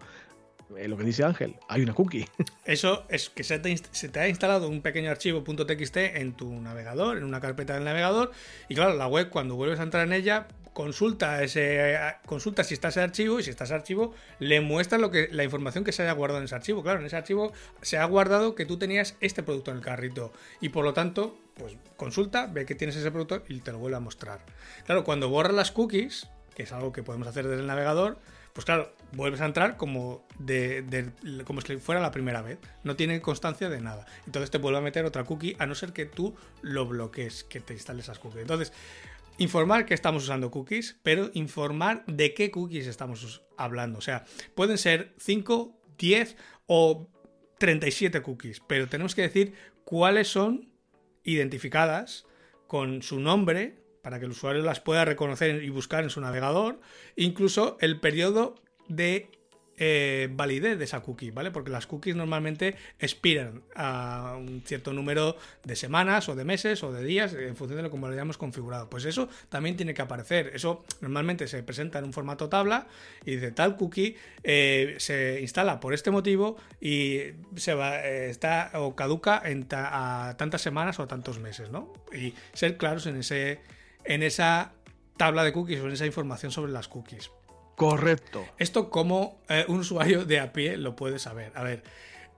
eh, 0.75 0.87
lo 0.87 0.97
que 0.97 1.03
dice 1.03 1.23
Ángel, 1.23 1.55
hay 1.67 1.81
una 1.81 1.93
cookie. 1.93 2.25
Eso 2.65 3.05
es 3.09 3.29
que 3.29 3.43
se 3.43 3.59
te, 3.59 4.19
ha 4.19 4.27
instalado 4.27 4.67
un 4.67 4.81
pequeño 4.81 5.09
archivo 5.09 5.43
.txt 5.43 5.97
en 5.97 6.33
tu 6.33 6.51
navegador, 6.59 7.17
en 7.17 7.23
una 7.23 7.39
carpeta 7.39 7.75
del 7.75 7.83
navegador, 7.83 8.31
y 8.67 8.75
claro, 8.75 8.95
la 8.95 9.07
web 9.07 9.29
cuando 9.29 9.55
vuelves 9.55 9.79
a 9.79 9.83
entrar 9.83 10.05
en 10.05 10.13
ella 10.13 10.47
consulta 10.73 11.41
ese 11.41 11.97
consulta 12.27 12.63
si 12.63 12.75
está 12.75 12.89
ese 12.89 13.01
archivo 13.01 13.39
y 13.39 13.43
si 13.43 13.49
está 13.49 13.63
ese 13.63 13.73
archivo 13.73 14.13
le 14.37 14.61
muestra 14.61 14.99
lo 14.99 15.09
que 15.09 15.27
la 15.31 15.43
información 15.43 15.83
que 15.83 15.91
se 15.91 16.03
haya 16.03 16.11
guardado 16.11 16.37
en 16.37 16.45
ese 16.45 16.53
archivo. 16.53 16.83
Claro, 16.83 16.99
en 16.99 17.07
ese 17.07 17.15
archivo 17.15 17.51
se 17.81 17.97
ha 17.97 18.05
guardado 18.05 18.53
que 18.53 18.65
tú 18.67 18.77
tenías 18.77 19.15
este 19.19 19.41
producto 19.41 19.71
en 19.71 19.77
el 19.77 19.83
carrito 19.83 20.31
y 20.61 20.69
por 20.69 20.85
lo 20.85 20.93
tanto, 20.93 21.35
pues 21.55 21.75
consulta, 21.95 22.45
ve 22.45 22.67
que 22.67 22.75
tienes 22.75 22.95
ese 22.95 23.09
producto 23.09 23.41
y 23.47 23.61
te 23.61 23.71
lo 23.71 23.79
vuelve 23.79 23.97
a 23.97 24.01
mostrar. 24.01 24.41
Claro, 24.85 25.03
cuando 25.03 25.29
borras 25.29 25.55
las 25.55 25.71
cookies, 25.71 26.27
que 26.53 26.63
es 26.63 26.71
algo 26.71 26.91
que 26.91 27.01
podemos 27.01 27.27
hacer 27.27 27.47
desde 27.47 27.61
el 27.61 27.67
navegador, 27.67 28.19
pues 28.57 28.65
claro, 28.65 28.91
vuelves 29.11 29.39
a 29.41 29.45
entrar 29.45 29.77
como, 29.77 30.25
de, 30.39 31.11
como 31.45 31.61
si 31.61 31.77
fuera 31.77 32.01
la 32.01 32.09
primera 32.09 32.41
vez. 32.41 32.57
No 32.83 32.95
tiene 32.95 33.21
constancia 33.21 33.69
de 33.69 33.79
nada. 33.81 34.07
Entonces 34.25 34.49
te 34.49 34.57
vuelve 34.57 34.79
a 34.79 34.81
meter 34.81 35.05
otra 35.05 35.25
cookie, 35.25 35.55
a 35.59 35.67
no 35.67 35.75
ser 35.75 35.93
que 35.93 36.07
tú 36.07 36.35
lo 36.63 36.87
bloquees, 36.87 37.43
que 37.43 37.59
te 37.59 37.73
instales 37.73 38.05
esas 38.05 38.17
cookies. 38.17 38.41
Entonces, 38.41 38.73
informar 39.37 39.85
que 39.85 39.93
estamos 39.93 40.23
usando 40.23 40.49
cookies, 40.49 40.97
pero 41.03 41.29
informar 41.35 42.03
de 42.07 42.33
qué 42.33 42.49
cookies 42.49 42.87
estamos 42.87 43.43
hablando. 43.57 43.99
O 43.99 44.01
sea, 44.01 44.25
pueden 44.55 44.79
ser 44.79 45.13
5, 45.19 45.79
10 45.99 46.35
o 46.65 47.11
37 47.59 48.23
cookies, 48.23 48.59
pero 48.65 48.89
tenemos 48.89 49.13
que 49.13 49.21
decir 49.21 49.53
cuáles 49.83 50.29
son 50.29 50.71
identificadas 51.23 52.25
con 52.65 53.03
su 53.03 53.19
nombre, 53.19 53.83
para 54.07 54.19
que 54.19 54.25
el 54.25 54.31
usuario 54.31 54.61
las 54.61 54.79
pueda 54.79 55.03
reconocer 55.03 55.61
y 55.61 55.69
buscar 55.69 56.05
en 56.05 56.09
su 56.09 56.21
navegador, 56.21 56.79
incluso 57.17 57.77
el 57.81 57.99
periodo 57.99 58.55
de 58.87 59.29
eh, 59.79 60.27
validez 60.31 60.79
de 60.79 60.85
esa 60.85 61.01
cookie, 61.01 61.29
¿vale? 61.29 61.51
Porque 61.51 61.69
las 61.69 61.85
cookies 61.85 62.15
normalmente 62.15 62.75
expiran 62.97 63.61
a 63.75 64.35
un 64.35 64.63
cierto 64.65 64.91
número 64.91 65.37
de 65.63 65.75
semanas 65.75 66.29
o 66.29 66.35
de 66.35 66.45
meses 66.45 66.81
o 66.83 66.91
de 66.91 67.03
días 67.03 67.33
en 67.33 67.55
función 67.55 67.77
de 67.77 67.83
lo 67.83 67.91
como 67.91 68.07
lo 68.07 68.13
hayamos 68.13 68.39
configurado. 68.39 68.89
Pues 68.89 69.05
eso 69.05 69.29
también 69.49 69.77
tiene 69.77 69.93
que 69.93 70.01
aparecer. 70.01 70.51
Eso 70.55 70.83
normalmente 71.01 71.47
se 71.47 71.61
presenta 71.61 71.99
en 71.99 72.05
un 72.05 72.13
formato 72.13 72.49
tabla 72.49 72.87
y 73.23 73.35
dice 73.35 73.51
tal 73.51 73.77
cookie 73.77 74.15
eh, 74.41 74.95
se 74.97 75.41
instala 75.41 75.79
por 75.79 75.93
este 75.93 76.09
motivo 76.09 76.57
y 76.81 77.33
se 77.55 77.75
va, 77.75 78.03
eh, 78.03 78.31
está 78.31 78.71
o 78.73 78.95
caduca 78.95 79.43
en 79.45 79.67
a 79.71 80.33
tantas 80.39 80.61
semanas 80.61 80.97
o 80.97 81.03
a 81.03 81.07
tantos 81.07 81.39
meses, 81.39 81.69
¿no? 81.69 81.93
Y 82.11 82.33
ser 82.53 82.77
claros 82.77 83.05
en 83.05 83.17
ese 83.17 83.59
en 84.07 84.23
esa 84.23 84.73
tabla 85.17 85.43
de 85.43 85.53
cookies 85.53 85.79
o 85.81 85.87
en 85.87 85.93
esa 85.93 86.05
información 86.05 86.51
sobre 86.51 86.71
las 86.71 86.87
cookies. 86.87 87.31
Correcto. 87.75 88.45
Esto 88.57 88.89
como 88.89 89.39
eh, 89.49 89.65
un 89.67 89.79
usuario 89.79 90.25
de 90.25 90.39
a 90.39 90.51
pie 90.53 90.77
lo 90.77 90.95
puede 90.95 91.19
saber. 91.19 91.51
A 91.55 91.63
ver, 91.63 91.83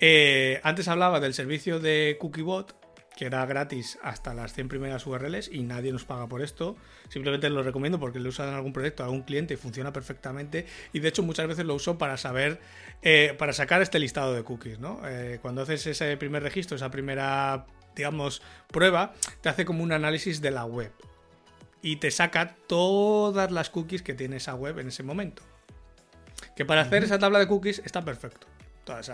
Eh, 0.02 0.62
antes 0.64 0.88
hablaba 0.88 1.20
del 1.20 1.34
servicio 1.34 1.82
de 1.82 2.18
CookieBot, 2.22 2.74
que 3.18 3.26
era 3.26 3.46
gratis 3.46 4.00
hasta 4.02 4.34
las 4.34 4.54
100 4.54 4.70
primeras 4.70 5.06
URLs 5.06 5.50
y 5.52 5.64
nadie 5.64 5.92
nos 5.92 6.06
paga 6.06 6.28
por 6.28 6.42
esto. 6.42 6.78
Simplemente 7.10 7.50
lo 7.50 7.64
recomiendo 7.64 8.00
porque 8.00 8.18
lo 8.20 8.30
usan 8.30 8.48
en 8.48 8.54
algún 8.56 8.72
proyecto, 8.72 9.04
a 9.04 9.08
algún 9.08 9.24
cliente 9.24 9.56
y 9.56 9.58
funciona 9.58 9.92
perfectamente. 9.92 10.66
Y 10.94 11.00
de 11.02 11.10
hecho 11.10 11.22
muchas 11.22 11.48
veces 11.48 11.66
lo 11.66 11.76
uso 11.76 11.98
para 11.98 12.16
saber, 12.16 12.62
eh, 13.02 13.36
para 13.38 13.52
sacar 13.52 13.82
este 13.82 14.00
listado 14.00 14.34
de 14.34 14.44
cookies, 14.44 14.80
¿no? 14.80 15.02
Eh, 15.06 15.40
cuando 15.42 15.64
haces 15.64 15.86
ese 15.86 16.16
primer 16.16 16.44
registro, 16.44 16.78
esa 16.78 16.90
primera, 16.90 17.66
digamos, 17.94 18.42
prueba, 18.72 19.14
te 19.42 19.50
hace 19.50 19.66
como 19.66 19.84
un 19.84 19.92
análisis 19.92 20.40
de 20.40 20.52
la 20.52 20.64
web. 20.64 20.94
Y 21.82 21.98
te 21.98 22.12
saca 22.12 22.56
todas 22.68 23.52
las 23.52 23.70
cookies 23.70 24.02
que 24.02 24.14
tiene 24.14 24.38
esa 24.38 24.56
web 24.56 24.80
en 24.80 24.90
ese 24.90 25.04
momento. 25.04 25.44
Que 26.56 26.66
para 26.66 26.82
hacer 26.82 27.04
esa 27.04 27.20
tabla 27.20 27.40
de 27.40 27.48
cookies 27.48 27.82
está 27.86 28.04
perfecto 28.04 28.48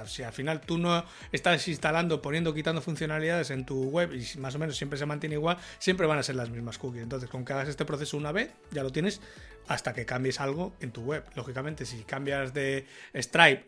si 0.06 0.24
al 0.24 0.34
final 0.34 0.62
tú 0.62 0.78
no 0.78 1.04
estás 1.32 1.68
instalando, 1.68 2.22
poniendo, 2.22 2.54
quitando 2.54 2.82
funcionalidades 2.82 3.50
en 3.52 3.66
tu 3.66 3.90
web 3.90 4.14
y 4.14 4.38
más 4.40 4.56
o 4.56 4.60
menos 4.60 4.78
siempre 4.78 4.98
se 4.98 5.06
mantiene 5.06 5.36
igual, 5.36 5.58
siempre 5.80 6.08
van 6.08 6.20
a 6.20 6.24
ser 6.24 6.36
las 6.36 6.50
mismas 6.50 6.78
cookies. 6.78 7.04
Entonces, 7.04 7.30
con 7.30 7.46
que 7.46 7.54
hagas 7.54 7.70
este 7.70 7.86
proceso 7.86 8.18
una 8.18 8.32
vez, 8.32 8.52
ya 8.72 8.84
lo 8.84 8.92
tienes 8.92 9.22
hasta 9.68 9.94
que 9.94 10.06
cambies 10.06 10.40
algo 10.40 10.74
en 10.80 10.92
tu 10.92 11.02
web. 11.02 11.24
Lógicamente, 11.36 11.86
si 11.86 12.04
cambias 12.04 12.54
de 12.54 12.86
Stripe 13.16 13.66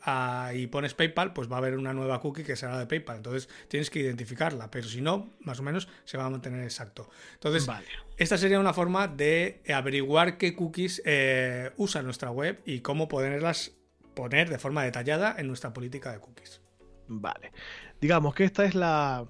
y 0.54 0.68
pones 0.68 0.94
PayPal, 0.94 1.34
pues 1.34 1.52
va 1.52 1.56
a 1.56 1.60
haber 1.60 1.78
una 1.78 1.94
nueva 1.94 2.20
cookie 2.22 2.44
que 2.44 2.56
será 2.56 2.78
de 2.78 2.86
PayPal. 2.86 3.18
Entonces, 3.18 3.50
tienes 3.68 3.90
que 3.90 4.00
identificarla, 4.00 4.70
pero 4.70 4.88
si 4.88 5.02
no, 5.02 5.34
más 5.42 5.60
o 5.60 5.64
menos 5.64 5.88
se 6.06 6.18
va 6.18 6.26
a 6.26 6.30
mantener 6.30 6.64
exacto. 6.64 7.10
Entonces, 7.34 7.68
esta 8.18 8.38
sería 8.38 8.60
una 8.60 8.74
forma 8.74 9.08
de 9.08 9.62
averiguar 9.74 10.38
qué 10.38 10.56
cookies 10.56 11.02
eh, 11.06 11.72
usa 11.78 12.02
nuestra 12.02 12.32
web 12.32 12.62
y 12.66 12.82
cómo 12.82 13.08
ponerlas 13.08 13.77
poner 14.18 14.50
de 14.50 14.58
forma 14.58 14.84
detallada 14.84 15.36
en 15.38 15.46
nuestra 15.46 15.72
política 15.74 16.12
de 16.12 16.20
cookies. 16.20 16.60
Vale. 17.08 17.52
Digamos 18.02 18.34
que 18.34 18.46
esta 18.46 18.66
es 18.66 18.74
la, 18.74 19.28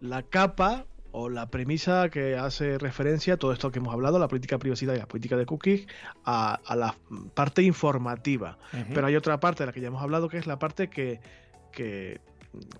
la 0.00 0.22
capa 0.24 0.84
o 1.12 1.30
la 1.30 1.50
premisa 1.50 2.10
que 2.10 2.36
hace 2.36 2.76
referencia 2.76 3.34
a 3.34 3.36
todo 3.38 3.52
esto 3.54 3.72
que 3.72 3.78
hemos 3.78 3.94
hablado, 3.94 4.18
la 4.18 4.28
política 4.28 4.56
de 4.56 4.60
privacidad 4.60 4.94
y 4.94 4.98
la 4.98 5.06
política 5.06 5.38
de 5.38 5.46
cookies, 5.46 5.86
a, 6.26 6.60
la 6.76 6.94
parte 7.32 7.62
informativa. 7.62 8.58
Pero 8.92 9.06
hay 9.06 9.16
otra 9.16 9.40
parte 9.40 9.62
de 9.62 9.68
la 9.68 9.72
que 9.72 9.80
ya 9.80 9.88
hemos 9.88 10.02
hablado, 10.02 10.28
que 10.28 10.36
es 10.36 10.46
la 10.46 10.58
parte 10.58 10.90
que, 10.90 11.20
que 11.72 12.20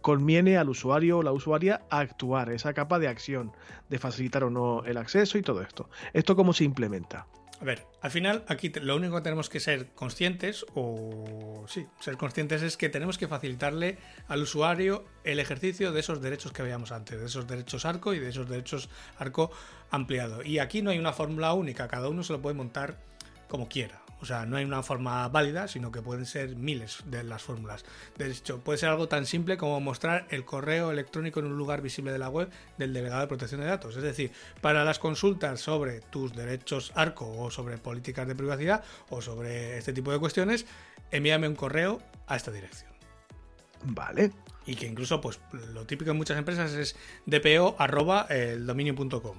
conviene 0.02 0.58
al 0.58 0.68
usuario 0.68 1.18
o 1.18 1.22
la 1.22 1.32
usuaria 1.32 1.80
a 1.88 2.00
actuar, 2.00 2.50
esa 2.50 2.74
capa 2.74 2.98
de 2.98 3.08
acción, 3.08 3.52
de 3.88 3.98
facilitar 3.98 4.44
o 4.44 4.50
no 4.50 4.84
el 4.84 4.98
acceso 4.98 5.38
y 5.38 5.42
todo 5.42 5.62
esto. 5.62 5.88
¿Esto 6.12 6.36
cómo 6.36 6.52
se 6.52 6.64
implementa? 6.64 7.26
A 7.60 7.64
ver, 7.64 7.86
al 8.00 8.10
final 8.10 8.42
aquí 8.48 8.72
lo 8.80 8.96
único 8.96 9.16
que 9.16 9.20
tenemos 9.20 9.50
que 9.50 9.60
ser 9.60 9.88
conscientes, 9.88 10.64
o 10.74 11.66
sí, 11.68 11.86
ser 12.00 12.16
conscientes 12.16 12.62
es 12.62 12.78
que 12.78 12.88
tenemos 12.88 13.18
que 13.18 13.28
facilitarle 13.28 13.98
al 14.28 14.42
usuario 14.42 15.04
el 15.24 15.38
ejercicio 15.38 15.92
de 15.92 16.00
esos 16.00 16.22
derechos 16.22 16.52
que 16.52 16.62
veíamos 16.62 16.90
antes, 16.90 17.20
de 17.20 17.26
esos 17.26 17.46
derechos 17.46 17.84
arco 17.84 18.14
y 18.14 18.18
de 18.18 18.30
esos 18.30 18.48
derechos 18.48 18.88
arco 19.18 19.50
ampliado. 19.90 20.42
Y 20.42 20.58
aquí 20.58 20.80
no 20.80 20.90
hay 20.90 20.98
una 20.98 21.12
fórmula 21.12 21.52
única, 21.52 21.86
cada 21.86 22.08
uno 22.08 22.22
se 22.22 22.32
lo 22.32 22.40
puede 22.40 22.54
montar 22.54 22.96
como 23.46 23.68
quiera. 23.68 24.00
O 24.20 24.26
sea, 24.26 24.44
no 24.44 24.56
hay 24.56 24.64
una 24.64 24.82
forma 24.82 25.26
válida, 25.28 25.66
sino 25.66 25.90
que 25.90 26.02
pueden 26.02 26.26
ser 26.26 26.54
miles 26.54 26.98
de 27.06 27.24
las 27.24 27.42
fórmulas. 27.42 27.86
De 28.18 28.30
hecho, 28.30 28.60
puede 28.60 28.78
ser 28.78 28.90
algo 28.90 29.08
tan 29.08 29.24
simple 29.24 29.56
como 29.56 29.80
mostrar 29.80 30.26
el 30.30 30.44
correo 30.44 30.90
electrónico 30.90 31.40
en 31.40 31.46
un 31.46 31.56
lugar 31.56 31.80
visible 31.80 32.12
de 32.12 32.18
la 32.18 32.28
web 32.28 32.50
del 32.76 32.92
delegado 32.92 33.22
de 33.22 33.28
protección 33.28 33.62
de 33.62 33.66
datos. 33.66 33.96
Es 33.96 34.02
decir, 34.02 34.30
para 34.60 34.84
las 34.84 34.98
consultas 34.98 35.60
sobre 35.60 36.00
tus 36.00 36.34
derechos 36.34 36.92
ARCO 36.94 37.38
o 37.38 37.50
sobre 37.50 37.78
políticas 37.78 38.28
de 38.28 38.34
privacidad 38.34 38.84
o 39.08 39.22
sobre 39.22 39.78
este 39.78 39.94
tipo 39.94 40.12
de 40.12 40.18
cuestiones, 40.18 40.66
envíame 41.10 41.48
un 41.48 41.56
correo 41.56 42.02
a 42.26 42.36
esta 42.36 42.50
dirección. 42.50 42.90
Vale. 43.84 44.32
Y 44.66 44.74
que 44.74 44.86
incluso, 44.86 45.22
pues, 45.22 45.40
lo 45.72 45.86
típico 45.86 46.10
en 46.10 46.18
muchas 46.18 46.36
empresas 46.36 46.72
es 46.72 46.94
dpo.eldominio.com. 47.24 49.38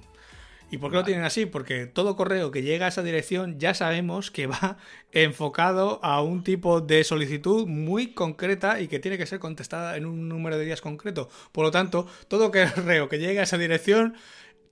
¿Y 0.72 0.78
por 0.78 0.90
qué 0.90 0.98
lo 0.98 1.04
tienen 1.04 1.26
así? 1.26 1.46
Porque 1.46 1.86
todo 1.86 2.16
correo 2.16 2.50
que 2.50 2.64
llega 2.64 2.86
a 2.86 2.90
esa 2.90 3.04
dirección 3.04 3.60
ya 3.60 3.74
sabemos 3.74 4.32
que 4.32 4.48
va 4.48 4.78
enfocado 5.12 6.00
a 6.02 6.22
un 6.22 6.44
tipo 6.44 6.80
de 6.80 7.04
solicitud 7.04 7.68
muy 7.68 8.14
concreta 8.14 8.80
y 8.80 8.88
que 8.88 9.00
tiene 9.00 9.18
que 9.18 9.26
ser 9.26 9.40
contestada 9.40 9.98
en 9.98 10.06
un 10.06 10.30
número 10.30 10.58
de 10.58 10.64
días 10.64 10.80
concreto. 10.80 11.30
Por 11.52 11.66
lo 11.66 11.72
tanto, 11.72 12.08
todo 12.30 12.52
correo 12.76 13.10
que 13.10 13.20
llegue 13.20 13.42
a 13.42 13.44
esa 13.44 13.58
dirección 13.58 14.16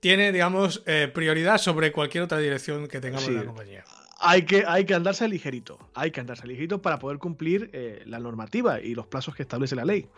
tiene, 0.00 0.32
digamos, 0.32 0.82
eh, 0.86 1.10
prioridad 1.12 1.58
sobre 1.58 1.92
cualquier 1.92 2.24
otra 2.24 2.38
dirección 2.38 2.88
que 2.88 3.00
tengamos 3.00 3.28
en 3.28 3.36
la 3.36 3.44
compañía. 3.44 3.84
Hay 4.22 4.42
que, 4.42 4.64
hay 4.66 4.86
que 4.86 4.94
andarse 4.94 5.28
ligerito, 5.28 5.78
hay 5.94 6.10
que 6.10 6.20
andarse 6.20 6.46
ligerito 6.46 6.80
para 6.80 6.98
poder 6.98 7.18
cumplir 7.18 7.70
eh, 7.72 8.02
la 8.06 8.18
normativa 8.18 8.80
y 8.80 8.94
los 8.94 9.06
plazos 9.06 9.34
que 9.34 9.42
establece 9.42 9.76
la 9.76 9.84
ley. 9.84 10.08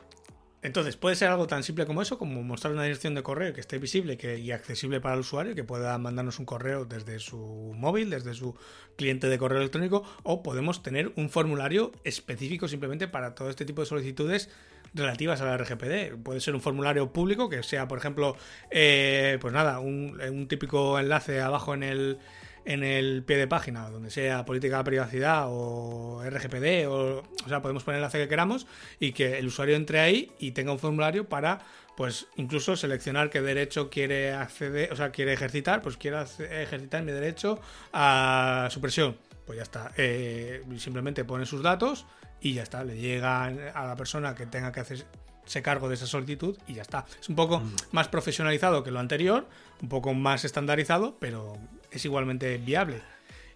Entonces, 0.62 0.96
puede 0.96 1.16
ser 1.16 1.28
algo 1.28 1.48
tan 1.48 1.64
simple 1.64 1.86
como 1.86 2.02
eso, 2.02 2.18
como 2.18 2.42
mostrar 2.44 2.72
una 2.72 2.84
dirección 2.84 3.16
de 3.16 3.24
correo 3.24 3.52
que 3.52 3.60
esté 3.60 3.78
visible 3.78 4.16
que, 4.16 4.38
y 4.38 4.52
accesible 4.52 5.00
para 5.00 5.14
el 5.14 5.20
usuario, 5.20 5.56
que 5.56 5.64
pueda 5.64 5.98
mandarnos 5.98 6.38
un 6.38 6.46
correo 6.46 6.84
desde 6.84 7.18
su 7.18 7.36
móvil, 7.76 8.10
desde 8.10 8.32
su 8.34 8.54
cliente 8.96 9.28
de 9.28 9.38
correo 9.38 9.58
electrónico, 9.58 10.04
o 10.22 10.44
podemos 10.44 10.84
tener 10.84 11.12
un 11.16 11.30
formulario 11.30 11.90
específico 12.04 12.68
simplemente 12.68 13.08
para 13.08 13.34
todo 13.34 13.50
este 13.50 13.64
tipo 13.64 13.82
de 13.82 13.86
solicitudes 13.86 14.50
relativas 14.94 15.40
a 15.40 15.46
la 15.46 15.56
RGPD. 15.58 16.22
Puede 16.22 16.40
ser 16.40 16.54
un 16.54 16.60
formulario 16.60 17.12
público 17.12 17.48
que 17.48 17.64
sea, 17.64 17.88
por 17.88 17.98
ejemplo, 17.98 18.36
eh, 18.70 19.38
pues 19.40 19.52
nada, 19.52 19.80
un 19.80 20.46
típico 20.48 20.96
enlace 21.00 21.40
abajo 21.40 21.74
en 21.74 21.82
el 21.82 22.18
en 22.64 22.84
el 22.84 23.22
pie 23.24 23.36
de 23.36 23.46
página, 23.46 23.88
donde 23.90 24.10
sea 24.10 24.44
política 24.44 24.78
de 24.78 24.84
privacidad 24.84 25.46
o 25.48 26.22
RGPD, 26.24 26.86
o, 26.88 27.22
o 27.44 27.48
sea, 27.48 27.62
podemos 27.62 27.84
poner 27.84 27.98
el 27.98 28.02
enlace 28.02 28.18
que 28.18 28.28
queramos 28.28 28.66
y 29.00 29.12
que 29.12 29.38
el 29.38 29.46
usuario 29.46 29.76
entre 29.76 30.00
ahí 30.00 30.32
y 30.38 30.52
tenga 30.52 30.72
un 30.72 30.78
formulario 30.78 31.28
para, 31.28 31.60
pues, 31.96 32.26
incluso 32.36 32.76
seleccionar 32.76 33.30
qué 33.30 33.40
derecho 33.40 33.90
quiere 33.90 34.32
acceder, 34.32 34.92
o 34.92 34.96
sea, 34.96 35.10
quiere 35.10 35.32
ejercitar, 35.32 35.82
pues 35.82 35.96
quiero 35.96 36.20
ejercitar 36.20 37.02
mi 37.02 37.12
derecho 37.12 37.60
a 37.92 38.68
supresión. 38.70 39.16
Pues 39.46 39.56
ya 39.56 39.64
está, 39.64 39.90
eh, 39.96 40.62
simplemente 40.78 41.24
pone 41.24 41.46
sus 41.46 41.62
datos 41.62 42.06
y 42.40 42.54
ya 42.54 42.62
está, 42.62 42.84
le 42.84 42.96
llega 42.96 43.44
a 43.44 43.86
la 43.86 43.96
persona 43.96 44.36
que 44.36 44.46
tenga 44.46 44.70
que 44.70 44.80
hacer 44.80 45.04
se 45.44 45.62
cargo 45.62 45.88
de 45.88 45.94
esa 45.94 46.06
solicitud 46.06 46.56
y 46.66 46.74
ya 46.74 46.82
está. 46.82 47.04
Es 47.20 47.28
un 47.28 47.36
poco 47.36 47.60
mm. 47.60 47.74
más 47.92 48.08
profesionalizado 48.08 48.82
que 48.82 48.90
lo 48.90 49.00
anterior, 49.00 49.48
un 49.80 49.88
poco 49.88 50.14
más 50.14 50.44
estandarizado, 50.44 51.16
pero 51.18 51.58
es 51.92 52.04
igualmente 52.04 52.58
viable. 52.58 53.00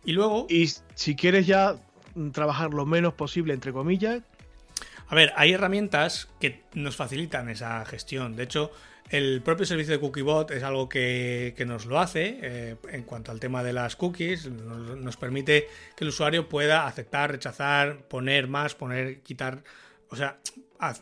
Y 0.04 0.12
luego... 0.12 0.46
Y 0.48 0.70
si 0.94 1.16
quieres 1.16 1.46
ya 1.46 1.76
trabajar 2.32 2.72
lo 2.72 2.86
menos 2.86 3.14
posible, 3.14 3.54
entre 3.54 3.72
comillas... 3.72 4.22
A 5.08 5.14
ver, 5.14 5.32
hay 5.36 5.52
herramientas 5.52 6.28
que 6.40 6.64
nos 6.74 6.96
facilitan 6.96 7.48
esa 7.48 7.84
gestión. 7.84 8.34
De 8.34 8.42
hecho, 8.42 8.72
el 9.10 9.40
propio 9.40 9.64
servicio 9.64 9.94
de 9.94 10.00
CookieBot 10.00 10.50
es 10.50 10.64
algo 10.64 10.88
que, 10.88 11.54
nos 11.66 11.86
lo 11.86 12.00
hace 12.00 12.40
eh, 12.42 12.76
en 12.90 13.04
cuanto 13.04 13.30
al 13.30 13.38
tema 13.38 13.62
de 13.62 13.72
las 13.72 13.94
cookies. 13.94 14.50
Nos, 14.50 15.16
permite 15.16 15.68
que 15.96 16.04
el 16.04 16.08
usuario 16.08 16.48
pueda 16.48 16.86
aceptar, 16.86 17.30
rechazar, 17.30 17.98
poner 18.08 18.48
más, 18.48 18.74
poner, 18.74 19.20
quitar. 19.20 19.62
O 20.10 20.16
sea, 20.16 20.38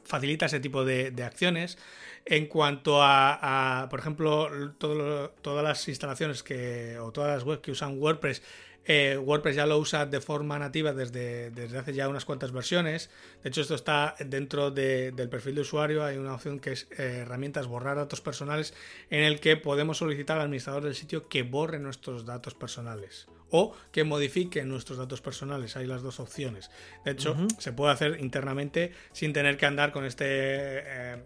facilita 0.04 0.46
ese 0.46 0.60
tipo 0.60 0.84
de, 0.84 1.12
acciones. 1.24 1.78
En 2.26 2.46
cuanto 2.46 3.02
a, 3.02 3.86
por 3.90 4.00
ejemplo, 4.00 4.72
todas 4.78 5.64
las 5.64 5.88
instalaciones 5.88 6.42
que, 6.42 6.98
o 6.98 7.12
todas 7.12 7.36
las 7.36 7.44
webs 7.44 7.60
que 7.60 7.70
usan 7.70 7.98
WordPress, 7.98 8.42
eh, 8.86 9.16
WordPress 9.18 9.56
ya 9.56 9.66
lo 9.66 9.78
usa 9.78 10.04
de 10.04 10.20
forma 10.20 10.58
nativa 10.58 10.92
desde, 10.92 11.50
desde, 11.50 11.78
hace 11.78 11.94
ya 11.94 12.08
unas 12.08 12.24
cuantas 12.24 12.52
versiones. 12.52 13.10
De 13.42 13.48
hecho, 13.48 13.62
esto 13.62 13.74
está 13.74 14.14
dentro 14.24 14.70
del 14.70 15.28
perfil 15.28 15.54
de 15.54 15.60
usuario. 15.62 16.04
Hay 16.04 16.16
una 16.16 16.34
opción 16.34 16.60
que 16.60 16.72
es 16.72 16.86
eh, 16.92 17.20
herramientas 17.22 17.66
borrar 17.66 17.96
datos 17.96 18.20
personales, 18.20 18.74
en 19.10 19.22
el 19.22 19.40
que 19.40 19.56
podemos 19.56 19.98
solicitar 19.98 20.36
al 20.38 20.44
administrador 20.44 20.84
del 20.84 20.94
sitio 20.94 21.28
que 21.28 21.42
borre 21.42 21.78
nuestros 21.78 22.24
datos 22.26 22.54
personales 22.54 23.26
o 23.50 23.74
que 23.92 24.04
modifique 24.04 24.64
nuestros 24.64 24.98
datos 24.98 25.20
personales. 25.20 25.76
Hay 25.76 25.86
las 25.86 26.02
dos 26.02 26.20
opciones. 26.20 26.70
De 27.04 27.12
hecho, 27.12 27.36
se 27.58 27.72
puede 27.72 27.92
hacer 27.92 28.20
internamente 28.20 28.92
sin 29.12 29.32
tener 29.32 29.56
que 29.56 29.66
andar 29.66 29.92
con 29.92 30.04
este... 30.04 30.24
Eh, 30.26 31.24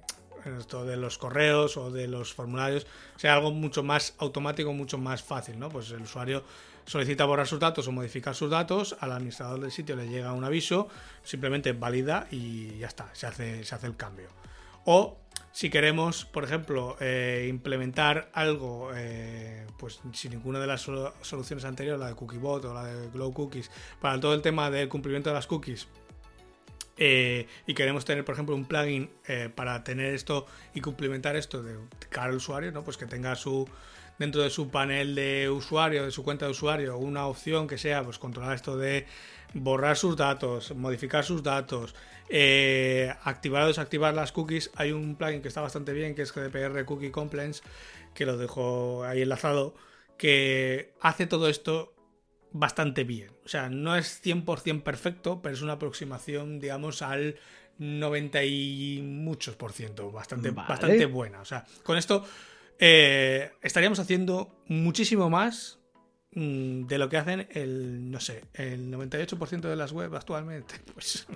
esto 0.56 0.84
de 0.84 0.96
los 0.96 1.18
correos 1.18 1.76
o 1.76 1.90
de 1.90 2.06
los 2.06 2.32
formularios, 2.32 2.86
o 3.16 3.18
sea, 3.18 3.34
algo 3.34 3.50
mucho 3.50 3.82
más 3.82 4.14
automático, 4.18 4.72
mucho 4.72 4.96
más 4.96 5.22
fácil, 5.22 5.58
¿no? 5.58 5.68
Pues 5.68 5.90
el 5.90 6.02
usuario 6.02 6.44
solicita 6.86 7.24
borrar 7.24 7.46
sus 7.46 7.60
datos 7.60 7.86
o 7.88 7.92
modificar 7.92 8.34
sus 8.34 8.50
datos, 8.50 8.96
al 9.00 9.12
administrador 9.12 9.60
del 9.60 9.70
sitio 9.70 9.96
le 9.96 10.08
llega 10.08 10.32
un 10.32 10.44
aviso, 10.44 10.88
simplemente 11.22 11.72
valida 11.72 12.26
y 12.30 12.78
ya 12.78 12.86
está, 12.86 13.10
se 13.12 13.26
hace, 13.26 13.64
se 13.64 13.74
hace 13.74 13.86
el 13.86 13.96
cambio. 13.96 14.28
O 14.84 15.18
si 15.52 15.70
queremos, 15.70 16.24
por 16.24 16.44
ejemplo, 16.44 16.96
eh, 17.00 17.46
implementar 17.48 18.30
algo, 18.32 18.90
eh, 18.94 19.66
pues 19.78 20.00
sin 20.12 20.32
ninguna 20.32 20.58
de 20.60 20.66
las 20.66 20.82
soluciones 20.82 21.64
anteriores, 21.64 22.00
la 22.00 22.08
de 22.08 22.14
CookieBot 22.14 22.64
o 22.66 22.74
la 22.74 22.84
de 22.84 23.08
Glow 23.10 23.32
Cookies, 23.32 23.70
para 24.00 24.20
todo 24.20 24.34
el 24.34 24.42
tema 24.42 24.70
del 24.70 24.88
cumplimiento 24.88 25.30
de 25.30 25.34
las 25.34 25.46
cookies, 25.46 25.88
eh, 26.96 27.46
y 27.66 27.74
queremos 27.74 28.04
tener, 28.04 28.24
por 28.24 28.34
ejemplo, 28.34 28.54
un 28.56 28.64
plugin 28.64 29.10
para 29.54 29.84
tener 29.84 30.14
esto 30.14 30.46
y 30.74 30.80
cumplimentar 30.80 31.36
esto 31.36 31.62
de 31.62 31.76
cara 32.08 32.30
al 32.30 32.36
usuario, 32.36 32.72
¿no? 32.72 32.82
Pues 32.82 32.96
que 32.96 33.06
tenga 33.06 33.36
su 33.36 33.68
dentro 34.18 34.42
de 34.42 34.50
su 34.50 34.68
panel 34.68 35.14
de 35.14 35.48
usuario, 35.48 36.04
de 36.04 36.10
su 36.10 36.24
cuenta 36.24 36.44
de 36.44 36.50
usuario, 36.50 36.98
una 36.98 37.26
opción 37.26 37.66
que 37.66 37.78
sea 37.78 38.02
pues 38.02 38.18
controlar 38.18 38.54
esto 38.54 38.76
de 38.76 39.06
borrar 39.54 39.96
sus 39.96 40.16
datos, 40.16 40.74
modificar 40.74 41.24
sus 41.24 41.42
datos, 41.42 41.94
eh, 42.30 43.14
activar 43.22 43.64
o 43.64 43.66
desactivar 43.68 44.14
las 44.14 44.32
cookies, 44.32 44.70
hay 44.76 44.92
un 44.92 45.16
plugin 45.16 45.42
que 45.42 45.48
está 45.48 45.60
bastante 45.60 45.92
bien, 45.92 46.14
que 46.14 46.22
es 46.22 46.32
GDPR 46.32 46.84
Cookie 46.84 47.10
Compliance, 47.10 47.62
que 48.14 48.26
lo 48.26 48.36
dejo 48.36 49.04
ahí 49.04 49.22
enlazado, 49.22 49.74
que 50.16 50.94
hace 51.00 51.26
todo 51.26 51.48
esto 51.48 51.94
bastante 52.52 53.04
bien. 53.04 53.30
O 53.44 53.48
sea, 53.48 53.68
no 53.68 53.96
es 53.96 54.22
100% 54.22 54.82
perfecto, 54.82 55.40
pero 55.42 55.54
es 55.54 55.62
una 55.62 55.74
aproximación, 55.74 56.60
digamos, 56.60 57.02
al 57.02 57.36
90 57.78 58.44
y 58.44 59.00
muchos 59.02 59.56
por 59.56 59.72
ciento, 59.72 60.10
bastante, 60.10 60.50
bastante 60.50 61.06
buena. 61.06 61.40
O 61.40 61.44
sea, 61.44 61.64
con 61.82 61.96
esto 61.96 62.24
eh, 62.78 63.52
estaríamos 63.62 63.98
haciendo 63.98 64.62
muchísimo 64.66 65.30
más 65.30 65.77
de 66.38 66.98
lo 66.98 67.08
que 67.08 67.16
hacen 67.16 67.48
el, 67.50 68.10
no 68.10 68.20
sé, 68.20 68.44
el 68.54 68.92
98% 68.92 69.62
de 69.62 69.76
las 69.76 69.92
webs 69.92 70.14
actualmente. 70.14 70.74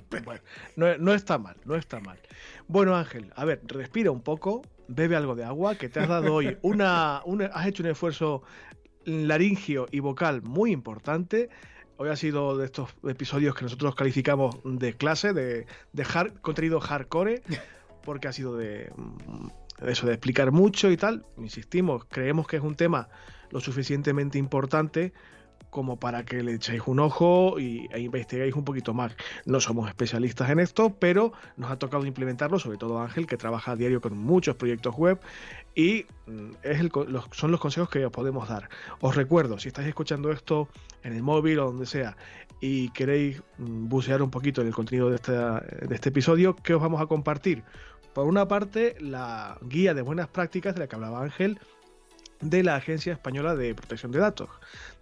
Pues, 0.08 0.24
bueno, 0.24 0.42
no, 0.76 0.98
no, 0.98 1.14
está 1.14 1.38
mal, 1.38 1.56
no 1.64 1.76
está 1.76 1.98
mal. 2.00 2.18
Bueno, 2.68 2.94
Ángel, 2.96 3.32
a 3.34 3.44
ver, 3.44 3.62
respira 3.64 4.10
un 4.10 4.20
poco, 4.20 4.62
bebe 4.88 5.16
algo 5.16 5.34
de 5.34 5.44
agua, 5.44 5.76
que 5.76 5.88
te 5.88 6.00
has 6.00 6.08
dado 6.08 6.34
hoy 6.34 6.58
una, 6.62 7.22
una 7.24 7.46
has 7.46 7.66
hecho 7.66 7.82
un 7.82 7.88
esfuerzo 7.90 8.42
laringio 9.04 9.86
y 9.90 10.00
vocal 10.00 10.42
muy 10.42 10.72
importante. 10.72 11.48
Hoy 11.96 12.10
ha 12.10 12.16
sido 12.16 12.58
de 12.58 12.66
estos 12.66 12.90
episodios 13.08 13.54
que 13.54 13.62
nosotros 13.62 13.94
calificamos 13.94 14.56
de 14.64 14.94
clase, 14.94 15.32
de, 15.32 15.66
de 15.92 16.06
contenido 16.42 16.80
hardcore, 16.80 17.42
porque 18.04 18.28
ha 18.28 18.32
sido 18.32 18.56
de, 18.56 18.92
mm, 18.94 19.88
eso, 19.88 20.06
de 20.06 20.12
explicar 20.12 20.52
mucho 20.52 20.90
y 20.90 20.96
tal. 20.96 21.24
Insistimos, 21.38 22.04
creemos 22.04 22.46
que 22.46 22.56
es 22.56 22.62
un 22.62 22.74
tema 22.74 23.08
lo 23.52 23.60
suficientemente 23.60 24.38
importante 24.38 25.12
como 25.72 25.98
para 25.98 26.22
que 26.24 26.42
le 26.42 26.52
echéis 26.54 26.82
un 26.84 27.00
ojo 27.00 27.58
y, 27.58 27.88
e 27.92 28.00
investiguéis 28.00 28.54
un 28.54 28.64
poquito 28.64 28.92
más. 28.92 29.16
No 29.46 29.58
somos 29.58 29.88
especialistas 29.88 30.50
en 30.50 30.60
esto, 30.60 30.94
pero 30.98 31.32
nos 31.56 31.70
ha 31.70 31.78
tocado 31.78 32.04
implementarlo, 32.04 32.58
sobre 32.58 32.76
todo 32.76 33.00
Ángel, 33.00 33.26
que 33.26 33.38
trabaja 33.38 33.72
a 33.72 33.76
diario 33.76 34.02
con 34.02 34.18
muchos 34.18 34.54
proyectos 34.56 34.94
web 34.96 35.18
y 35.74 36.04
mm, 36.26 36.50
es 36.62 36.80
el, 36.80 36.92
son 37.30 37.50
los 37.50 37.58
consejos 37.58 37.88
que 37.88 38.04
os 38.04 38.12
podemos 38.12 38.50
dar. 38.50 38.68
Os 39.00 39.16
recuerdo, 39.16 39.58
si 39.58 39.68
estáis 39.68 39.88
escuchando 39.88 40.30
esto 40.30 40.68
en 41.04 41.14
el 41.14 41.22
móvil 41.22 41.60
o 41.60 41.64
donde 41.64 41.86
sea 41.86 42.18
y 42.60 42.90
queréis 42.90 43.42
mm, 43.56 43.88
bucear 43.88 44.20
un 44.20 44.30
poquito 44.30 44.60
en 44.60 44.66
el 44.66 44.74
contenido 44.74 45.08
de, 45.08 45.16
de 45.16 45.94
este 45.94 46.10
episodio, 46.10 46.54
¿qué 46.54 46.74
os 46.74 46.82
vamos 46.82 47.00
a 47.00 47.06
compartir? 47.06 47.64
Por 48.12 48.26
una 48.26 48.46
parte, 48.46 48.94
la 49.00 49.56
guía 49.62 49.94
de 49.94 50.02
buenas 50.02 50.28
prácticas 50.28 50.74
de 50.74 50.80
la 50.80 50.86
que 50.86 50.96
hablaba 50.96 51.22
Ángel 51.22 51.58
de 52.42 52.62
la 52.62 52.76
Agencia 52.76 53.12
Española 53.12 53.56
de 53.56 53.74
Protección 53.74 54.12
de 54.12 54.18
Datos. 54.18 54.50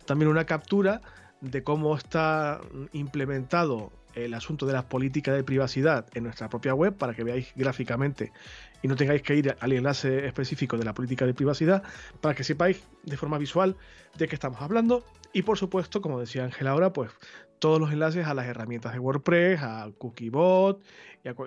También 0.07 0.31
una 0.31 0.45
captura 0.45 1.01
de 1.41 1.65
cómo 1.65 1.97
está 1.97 2.61
implementado 2.93 3.91
el 4.15 4.35
asunto 4.35 4.67
de 4.67 4.73
las 4.73 4.85
políticas 4.85 5.35
de 5.35 5.45
privacidad 5.45 6.07
en 6.15 6.25
nuestra 6.25 6.49
propia 6.49 6.75
web 6.75 6.95
para 6.95 7.15
que 7.15 7.25
veáis 7.25 7.53
gráficamente 7.55 8.33
y 8.83 8.89
no 8.89 8.97
tengáis 8.97 9.23
que 9.23 9.37
ir 9.37 9.57
al 9.61 9.73
enlace 9.73 10.27
específico 10.27 10.77
de 10.77 10.85
la 10.85 10.95
política 10.95 11.27
de 11.27 11.35
privacidad 11.35 11.83
para 12.21 12.35
que 12.35 12.45
sepáis 12.45 12.83
de 13.05 13.17
forma 13.17 13.39
visual 13.39 13.77
de 14.19 14.29
qué 14.29 14.35
estamos 14.35 14.61
hablando. 14.61 15.05
Y 15.33 15.43
por 15.43 15.59
supuesto 15.59 16.01
como 16.01 16.19
decía 16.19 16.45
Ángel 16.45 16.67
ahora 16.67 16.93
pues 16.93 17.11
todos 17.61 17.79
los 17.79 17.93
enlaces 17.93 18.27
a 18.27 18.35
las 18.35 18.47
herramientas 18.47 18.93
de 18.93 18.99
WordPress, 18.99 19.61
a 19.63 19.91
CookieBot 19.97 20.83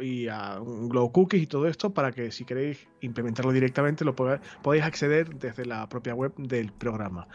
y 0.02 0.28
a, 0.28 0.60
Glow 0.60 1.12
Cookies 1.12 1.44
y 1.44 1.48
todo 1.48 1.68
esto 1.68 1.94
para 1.94 2.12
que 2.12 2.32
si 2.32 2.46
queréis 2.46 2.88
implementarlo 3.02 3.52
directamente 3.52 4.06
lo 4.06 4.16
podáis 4.16 4.84
acceder 4.84 5.36
desde 5.36 5.66
la 5.66 5.90
propia 5.90 6.16
web 6.16 6.34
del 6.38 6.72
programa. 6.72 7.28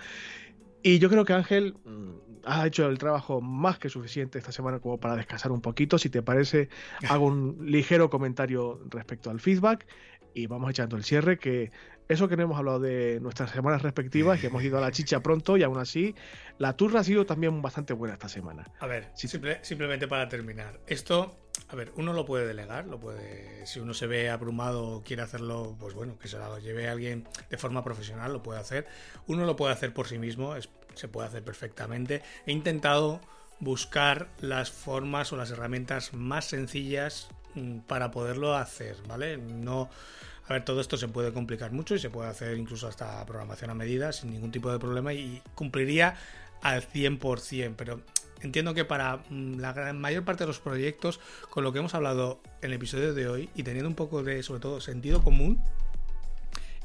Y 0.83 1.01
yo 1.01 1.11
creo 1.11 1.25
que 1.25 1.33
Ángel 1.33 1.75
mm, 1.85 2.45
ha 2.45 2.67
hecho 2.67 2.89
el 2.89 2.99
trabajo 2.99 3.41
más 3.41 3.79
que 3.79 3.89
suficiente 3.89 4.39
esta 4.39 4.53
semana 4.53 4.79
como 4.79 4.99
para 4.99 5.17
descansar 5.17 5.51
un 5.51 5.61
poquito. 5.61 5.99
Si 5.99 6.09
te 6.09 6.23
parece, 6.23 6.69
hago 7.09 7.27
un 7.27 7.59
ligero 7.71 8.09
comentario 8.09 8.81
respecto 8.89 9.31
al 9.31 9.41
feedback 9.41 9.87
y 10.35 10.47
vamos 10.47 10.71
echando 10.71 10.97
el 10.97 11.03
cierre 11.03 11.39
que 11.39 11.73
eso 12.09 12.29
que 12.29 12.37
no 12.37 12.45
hemos 12.45 12.59
hablado 12.59 12.81
de 12.81 13.21
nuestras 13.21 13.51
semanas 13.51 13.83
respectivas, 13.83 14.41
que 14.41 14.49
hemos 14.49 14.63
ido 14.63 14.79
a 14.79 14.81
la 14.81 14.91
chicha 14.91 15.21
pronto 15.21 15.57
y 15.57 15.63
aún 15.63 15.79
así 15.79 16.15
la 16.59 16.75
turra 16.77 17.01
ha 17.01 17.05
sido 17.05 17.27
también 17.27 17.61
bastante 17.63 17.93
buena 17.93 18.15
esta 18.15 18.29
semana. 18.29 18.67
A 18.81 18.87
ver, 18.87 19.11
simplemente 19.15 20.09
para 20.09 20.29
terminar, 20.29 20.81
esto 20.87 21.37
a 21.71 21.77
ver, 21.77 21.93
uno 21.97 22.13
lo 22.13 22.25
puede 22.25 22.47
delegar, 22.47 22.87
lo 22.87 22.99
puede. 22.99 23.67
Si 23.67 23.81
uno 23.81 23.93
se 23.93 24.07
ve 24.07 24.31
abrumado 24.31 24.87
o 24.87 25.03
quiere 25.03 25.23
hacerlo, 25.23 25.77
pues 25.79 25.93
bueno, 25.93 26.19
que 26.19 26.29
se 26.29 26.39
lo 26.39 26.59
lleve 26.59 26.89
a 26.89 26.93
alguien 26.93 27.27
de 27.51 27.59
forma 27.59 27.85
profesional, 27.85 28.33
lo 28.33 28.43
puede 28.43 28.61
hacer. 28.61 28.87
Uno 29.27 29.45
lo 29.45 29.57
puede 29.57 29.73
hacer 29.73 29.93
por 29.93 30.07
sí 30.07 30.19
mismo, 30.19 30.55
se 30.95 31.09
puede 31.09 31.29
hacer 31.29 31.43
perfectamente. 31.43 32.23
He 32.47 32.53
intentado 32.53 33.21
buscar 33.61 34.29
las 34.41 34.71
formas 34.71 35.33
o 35.33 35.37
las 35.37 35.51
herramientas 35.51 36.15
más 36.15 36.47
sencillas 36.47 37.29
mm, 37.55 37.81
para 37.81 38.11
poderlo 38.11 38.55
hacer, 38.55 38.97
¿vale? 39.07 39.37
No. 39.37 39.91
A 40.49 40.55
ver, 40.55 40.65
todo 40.65 40.81
esto 40.81 40.97
se 40.97 41.09
puede 41.09 41.33
complicar 41.33 41.73
mucho 41.73 41.95
y 41.95 41.99
se 41.99 42.09
puede 42.09 42.31
hacer 42.31 42.57
incluso 42.57 42.89
hasta 42.89 43.25
programación 43.27 43.71
a 43.71 43.75
medida 43.75 44.13
sin 44.13 44.31
ningún 44.31 44.51
tipo 44.51 44.73
de 44.73 44.79
problema 44.79 45.13
y 45.13 45.43
cumpliría 45.55 46.17
al 46.63 46.83
100%, 46.83 47.75
pero 47.77 48.01
entiendo 48.41 48.73
que 48.73 48.85
para 48.87 49.19
mm, 49.29 49.59
la 49.59 49.93
mayor 49.93 50.25
parte 50.25 50.45
de 50.45 50.49
los 50.49 50.59
proyectos, 50.59 51.21
con 51.51 51.65
lo 51.65 51.73
que 51.73 51.81
hemos 51.81 51.95
hablado 51.95 52.41
en 52.63 52.71
el 52.71 52.77
episodio 52.77 53.13
de 53.13 53.29
hoy 53.29 53.51
y 53.55 53.63
teniendo 53.63 53.89
un 53.89 53.95
poco 53.95 54.23
de, 54.23 54.43
sobre 54.43 54.61
todo, 54.61 54.81
sentido 54.81 55.23
común, 55.23 55.63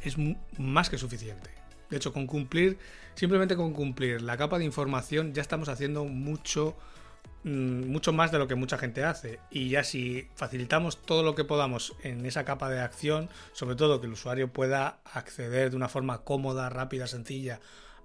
es 0.01 0.17
más 0.57 0.89
que 0.89 0.97
suficiente. 0.97 1.49
De 1.89 1.97
hecho, 1.97 2.11
con 2.11 2.27
cumplir, 2.27 2.77
simplemente 3.15 3.55
con 3.55 3.71
cumplir 3.71 4.21
la 4.21 4.35
capa 4.35 4.57
de 4.57 4.65
información, 4.65 5.33
ya 5.33 5.41
estamos 5.41 5.69
haciendo 5.69 6.03
mucho, 6.03 6.75
mucho 7.43 8.13
más 8.13 8.31
de 8.31 8.39
lo 8.39 8.47
que 8.47 8.55
mucha 8.55 8.77
gente 8.77 9.03
hace. 9.03 9.39
Y 9.51 9.69
ya 9.69 9.83
si 9.83 10.27
facilitamos 10.35 11.01
todo 11.01 11.23
lo 11.23 11.35
que 11.35 11.43
podamos 11.43 11.93
en 12.03 12.25
esa 12.25 12.45
capa 12.45 12.69
de 12.69 12.79
acción, 12.79 13.29
sobre 13.53 13.75
todo 13.75 13.99
que 13.99 14.07
el 14.07 14.13
usuario 14.13 14.51
pueda 14.51 14.99
acceder 15.05 15.69
de 15.71 15.75
una 15.75 15.89
forma 15.89 16.23
cómoda, 16.23 16.69
rápida, 16.69 17.07
sencilla 17.07 17.59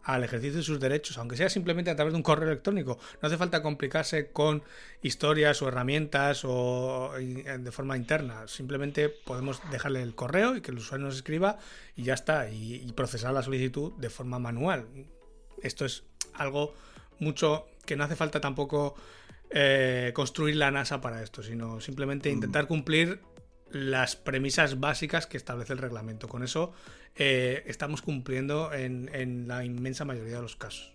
al 0.08 0.24
ejercicio 0.24 0.56
de 0.56 0.62
sus 0.62 0.80
derechos, 0.80 1.18
aunque 1.18 1.36
sea 1.36 1.50
simplemente 1.50 1.90
a 1.90 1.96
través 1.96 2.14
de 2.14 2.16
un 2.16 2.22
correo 2.22 2.48
electrónico. 2.48 2.98
No 3.20 3.26
hace 3.26 3.36
falta 3.36 3.62
complicarse 3.62 4.30
con 4.32 4.62
historias 5.02 5.60
o 5.60 5.68
herramientas 5.68 6.46
o 6.46 7.12
de 7.14 7.72
forma 7.72 7.94
interna. 7.94 8.48
Simplemente 8.48 9.10
podemos 9.10 9.60
dejarle 9.70 10.02
el 10.02 10.14
correo 10.14 10.56
y 10.56 10.62
que 10.62 10.70
el 10.70 10.78
usuario 10.78 11.06
nos 11.06 11.16
escriba 11.16 11.58
y 11.94 12.04
ya 12.04 12.14
está, 12.14 12.50
y, 12.50 12.90
procesar 12.92 13.34
la 13.34 13.42
solicitud 13.42 13.92
de 13.98 14.08
forma 14.08 14.38
manual. 14.38 14.86
Esto 15.62 15.84
es 15.84 16.04
algo 16.32 16.74
mucho 17.18 17.66
que 17.84 17.94
no 17.94 18.04
hace 18.04 18.16
falta 18.16 18.40
tampoco 18.40 18.94
eh, 19.50 20.12
construir 20.14 20.56
la 20.56 20.70
NASA 20.70 21.00
para 21.00 21.22
esto, 21.22 21.42
sino 21.42 21.80
simplemente 21.80 22.30
mm. 22.30 22.32
intentar 22.32 22.66
cumplir 22.66 23.20
las 23.70 24.16
premisas 24.16 24.80
básicas 24.80 25.26
que 25.26 25.36
establece 25.36 25.72
el 25.72 25.78
reglamento. 25.78 26.28
Con 26.28 26.42
eso 26.42 26.72
eh, 27.16 27.62
estamos 27.66 28.02
cumpliendo 28.02 28.72
en, 28.72 29.48
la 29.48 29.64
inmensa 29.64 30.04
mayoría 30.04 30.36
de 30.36 30.42
los 30.42 30.56
casos. 30.56 30.92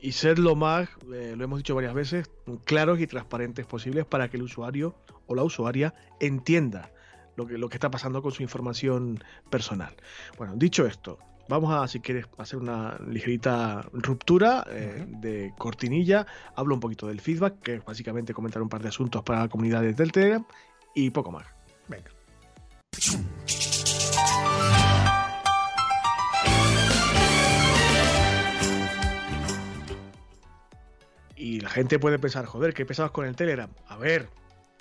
Y 0.00 0.12
ser 0.12 0.38
lo 0.38 0.56
más, 0.56 0.90
eh, 1.12 1.34
lo 1.36 1.44
hemos 1.44 1.58
dicho 1.58 1.74
varias 1.74 1.94
veces, 1.94 2.30
claros 2.64 3.00
y 3.00 3.06
transparentes 3.06 3.66
posibles 3.66 4.04
para 4.04 4.28
que 4.28 4.36
el 4.36 4.42
usuario 4.42 4.94
o 5.26 5.34
la 5.34 5.42
usuaria 5.42 5.94
entienda 6.20 6.92
lo 7.36 7.46
que, 7.46 7.56
lo 7.56 7.70
que 7.70 7.76
está 7.76 7.90
pasando 7.90 8.20
con 8.20 8.32
su 8.32 8.42
información 8.42 9.24
personal. 9.48 9.94
Bueno, 10.36 10.54
dicho 10.56 10.86
esto, 10.86 11.18
vamos 11.50 11.74
a, 11.74 11.86
si 11.88 12.00
quieres, 12.00 12.26
hacer 12.38 12.58
una 12.60 12.96
ligerita 13.06 13.82
ruptura 13.92 14.64
eh, 14.70 15.04
de 15.08 15.52
cortinilla. 15.58 16.26
Hablo 16.54 16.74
un 16.74 16.80
poquito 16.80 17.08
del 17.08 17.20
feedback, 17.20 17.60
que 17.60 17.74
es 17.74 17.84
básicamente 17.84 18.32
comentar 18.32 18.62
un 18.62 18.68
par 18.68 18.82
de 18.82 18.88
asuntos 18.88 19.22
para 19.22 19.40
la 19.40 19.48
comunidad 19.48 19.82
de 19.82 19.92
Telegram 19.92 20.46
y 20.94 21.10
poco 21.10 21.32
más. 21.32 21.46
Venga. 21.88 22.10
Y 31.36 31.60
la 31.60 31.70
gente 31.70 31.98
puede 31.98 32.18
pensar, 32.18 32.46
joder, 32.46 32.74
¿qué 32.74 32.86
pesabas 32.86 33.10
con 33.10 33.26
el 33.26 33.34
Telegram? 33.34 33.70
A 33.88 33.96
ver, 33.96 34.28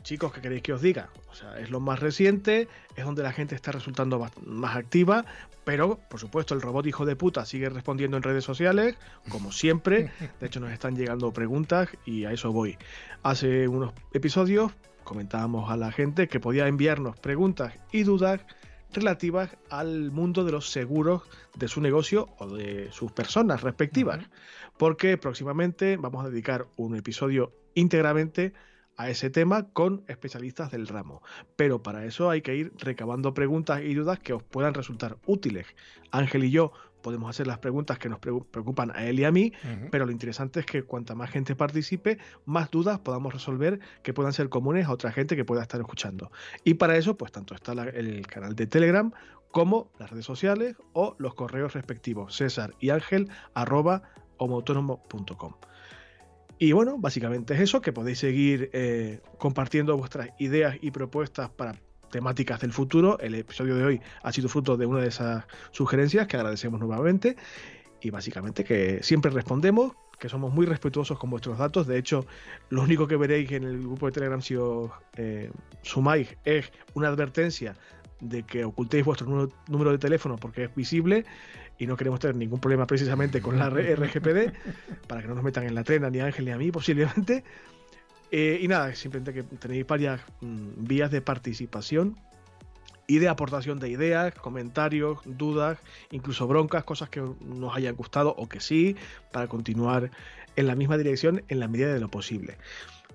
chicos, 0.03 0.31
¿qué 0.33 0.41
queréis 0.41 0.61
que 0.61 0.73
os 0.73 0.81
diga? 0.81 1.09
O 1.29 1.35
sea, 1.35 1.59
es 1.59 1.69
lo 1.69 1.79
más 1.79 1.99
reciente, 1.99 2.67
es 2.95 3.05
donde 3.05 3.23
la 3.23 3.31
gente 3.31 3.55
está 3.55 3.71
resultando 3.71 4.25
más 4.45 4.75
activa, 4.75 5.25
pero 5.63 5.99
por 6.09 6.19
supuesto 6.19 6.53
el 6.55 6.61
robot 6.61 6.85
hijo 6.87 7.05
de 7.05 7.15
puta 7.15 7.45
sigue 7.45 7.69
respondiendo 7.69 8.17
en 8.17 8.23
redes 8.23 8.43
sociales, 8.43 8.95
como 9.29 9.51
siempre. 9.51 10.11
De 10.39 10.47
hecho, 10.47 10.59
nos 10.59 10.71
están 10.71 10.95
llegando 10.95 11.31
preguntas 11.31 11.89
y 12.05 12.25
a 12.25 12.31
eso 12.31 12.51
voy. 12.51 12.77
Hace 13.23 13.67
unos 13.67 13.93
episodios 14.13 14.71
comentábamos 15.03 15.71
a 15.71 15.77
la 15.77 15.91
gente 15.91 16.27
que 16.27 16.39
podía 16.39 16.67
enviarnos 16.67 17.17
preguntas 17.19 17.73
y 17.91 18.03
dudas 18.03 18.41
relativas 18.93 19.57
al 19.69 20.11
mundo 20.11 20.43
de 20.43 20.51
los 20.51 20.69
seguros 20.69 21.23
de 21.55 21.67
su 21.67 21.81
negocio 21.81 22.29
o 22.39 22.47
de 22.47 22.91
sus 22.91 23.11
personas 23.11 23.61
respectivas, 23.61 24.19
porque 24.77 25.17
próximamente 25.17 25.97
vamos 25.97 26.25
a 26.25 26.29
dedicar 26.29 26.67
un 26.77 26.95
episodio 26.95 27.51
íntegramente 27.75 28.53
a 28.55 28.69
ese 29.07 29.29
tema 29.29 29.69
con 29.71 30.03
especialistas 30.07 30.71
del 30.71 30.87
ramo. 30.87 31.21
Pero 31.55 31.81
para 31.81 32.03
eso 32.03 32.29
hay 32.29 32.41
que 32.41 32.55
ir 32.55 32.73
recabando 32.77 33.33
preguntas 33.33 33.81
y 33.81 33.93
dudas 33.93 34.19
que 34.19 34.33
os 34.33 34.43
puedan 34.43 34.73
resultar 34.73 35.17
útiles. 35.25 35.67
Ángel 36.11 36.43
y 36.43 36.51
yo 36.51 36.73
podemos 37.01 37.29
hacer 37.29 37.47
las 37.47 37.59
preguntas 37.59 37.97
que 37.97 38.09
nos 38.09 38.19
preocupan 38.19 38.91
a 38.93 39.05
él 39.05 39.19
y 39.19 39.23
a 39.23 39.31
mí, 39.31 39.53
pero 39.89 40.05
lo 40.05 40.11
interesante 40.11 40.59
es 40.59 40.65
que 40.65 40.83
cuanta 40.83 41.15
más 41.15 41.29
gente 41.29 41.55
participe, 41.55 42.17
más 42.45 42.69
dudas 42.71 42.99
podamos 42.99 43.33
resolver 43.33 43.79
que 44.03 44.13
puedan 44.13 44.33
ser 44.33 44.49
comunes 44.49 44.87
a 44.87 44.91
otra 44.91 45.13
gente 45.13 45.37
que 45.37 45.45
pueda 45.45 45.61
estar 45.61 45.79
escuchando. 45.79 46.29
Y 46.65 46.73
para 46.73 46.97
eso, 46.97 47.15
pues 47.15 47.31
tanto 47.31 47.55
está 47.55 47.71
el 47.71 48.27
canal 48.27 48.53
de 48.55 48.67
Telegram 48.67 49.13
como 49.51 49.91
las 49.97 50.11
redes 50.11 50.25
sociales 50.25 50.75
o 50.93 51.15
los 51.19 51.33
correos 51.33 51.73
respectivos, 51.73 52.35
César 52.35 52.73
y 52.79 52.89
Ángel, 52.89 53.29
arroba 53.53 54.03
homoautónomo.com. 54.37 55.53
Y 56.61 56.73
bueno, 56.73 56.97
básicamente 56.97 57.53
es 57.53 57.61
eso, 57.61 57.79
que 57.79 57.93
podéis 57.93 58.19
seguir 58.19 58.69
eh, 58.73 59.21
compartiendo 59.37 59.95
vuestras 59.95 60.31
ideas 60.39 60.75
y 60.81 60.91
propuestas 60.91 61.49
para 61.49 61.75
temáticas 62.11 62.59
del 62.59 62.73
futuro. 62.73 63.17
El 63.19 63.35
episodio 63.35 63.77
de 63.77 63.85
hoy 63.85 64.01
ha 64.23 64.33
sido 64.33 64.49
fruto 64.49 64.75
de 64.75 64.85
una 64.85 64.99
de 64.99 65.07
esas 65.07 65.45
sugerencias 65.71 66.27
que 66.27 66.35
agradecemos 66.35 66.81
nuevamente. 66.81 67.37
Y 68.01 68.09
básicamente 68.09 68.65
que 68.65 69.01
siempre 69.03 69.31
respondemos, 69.31 69.93
que 70.19 70.27
somos 70.27 70.53
muy 70.53 70.65
respetuosos 70.65 71.17
con 71.17 71.29
vuestros 71.29 71.57
datos. 71.57 71.87
De 71.87 71.97
hecho, 71.97 72.25
lo 72.69 72.81
único 72.81 73.07
que 73.07 73.15
veréis 73.15 73.49
en 73.53 73.63
el 73.63 73.79
grupo 73.79 74.07
de 74.07 74.11
Telegram 74.11 74.41
si 74.41 74.57
os 74.57 74.91
eh, 75.15 75.49
sumáis 75.81 76.35
es 76.43 76.73
una 76.93 77.07
advertencia 77.07 77.73
de 78.19 78.43
que 78.43 78.65
ocultéis 78.65 79.05
vuestro 79.05 79.49
número 79.67 79.91
de 79.91 79.97
teléfono 79.97 80.35
porque 80.37 80.65
es 80.65 80.75
visible 80.75 81.25
y 81.77 81.87
no 81.87 81.95
queremos 81.95 82.19
tener 82.19 82.35
ningún 82.35 82.59
problema 82.59 82.85
precisamente 82.85 83.41
con 83.41 83.57
la 83.57 83.69
RGPD, 83.69 84.51
para 85.07 85.21
que 85.21 85.27
no 85.27 85.35
nos 85.35 85.43
metan 85.43 85.63
en 85.63 85.75
la 85.75 85.83
trena 85.83 86.09
ni 86.09 86.19
a 86.19 86.25
Ángel 86.25 86.45
ni 86.45 86.51
a 86.51 86.57
mí 86.57 86.71
posiblemente. 86.71 87.43
Eh, 88.31 88.59
y 88.61 88.67
nada, 88.67 88.93
simplemente 88.93 89.33
que 89.33 89.43
tenéis 89.43 89.87
varias 89.87 90.21
mm, 90.41 90.83
vías 90.85 91.09
de 91.09 91.21
participación 91.21 92.15
y 93.07 93.17
de 93.17 93.27
aportación 93.27 93.79
de 93.79 93.89
ideas, 93.89 94.35
comentarios, 94.35 95.17
dudas, 95.25 95.79
incluso 96.11 96.45
broncas, 96.47 96.83
cosas 96.83 97.09
que 97.09 97.21
nos 97.21 97.75
hayan 97.75 97.95
gustado 97.95 98.35
o 98.37 98.47
que 98.47 98.59
sí, 98.59 98.95
para 99.31 99.47
continuar 99.47 100.11
en 100.55 100.67
la 100.67 100.75
misma 100.75 100.97
dirección 100.97 101.43
en 101.47 101.59
la 101.59 101.67
medida 101.67 101.91
de 101.91 101.99
lo 101.99 102.09
posible. 102.09 102.57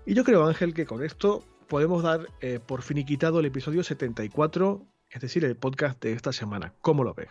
Y 0.05 0.15
yo 0.15 0.25
creo, 0.25 0.47
Ángel, 0.47 0.75
que 0.75 0.85
con 0.85 1.05
esto 1.05 1.45
podemos 1.69 2.03
dar 2.03 2.27
eh, 2.41 2.59
por 2.65 2.83
finiquitado 2.83 3.39
el 3.39 3.47
episodio 3.47 3.85
74, 3.85 4.85
es 5.15 5.21
decir, 5.21 5.45
el 5.45 5.57
podcast 5.57 6.03
de 6.03 6.13
esta 6.13 6.33
semana. 6.33 6.75
¿Cómo 6.81 7.05
lo 7.05 7.15
ves? 7.15 7.29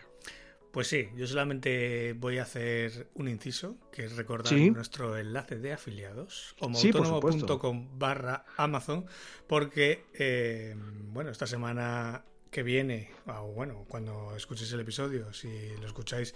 Pues 0.72 0.88
sí, 0.88 1.10
yo 1.16 1.26
solamente 1.26 2.14
voy 2.14 2.38
a 2.38 2.42
hacer 2.42 3.08
un 3.14 3.28
inciso, 3.28 3.76
que 3.92 4.06
es 4.06 4.16
recordar 4.16 4.52
nuestro 4.54 5.18
enlace 5.18 5.58
de 5.58 5.74
afiliados, 5.74 6.56
homoautónomo.com 6.60 7.98
barra 7.98 8.46
Amazon, 8.56 9.04
porque, 9.46 10.06
eh, 10.14 10.74
bueno, 11.12 11.30
esta 11.30 11.46
semana 11.46 12.24
que 12.50 12.62
viene, 12.62 13.10
o 13.26 13.52
bueno, 13.52 13.84
cuando 13.86 14.34
escuchéis 14.34 14.72
el 14.72 14.80
episodio, 14.80 15.32
si 15.34 15.76
lo 15.76 15.86
escucháis 15.86 16.34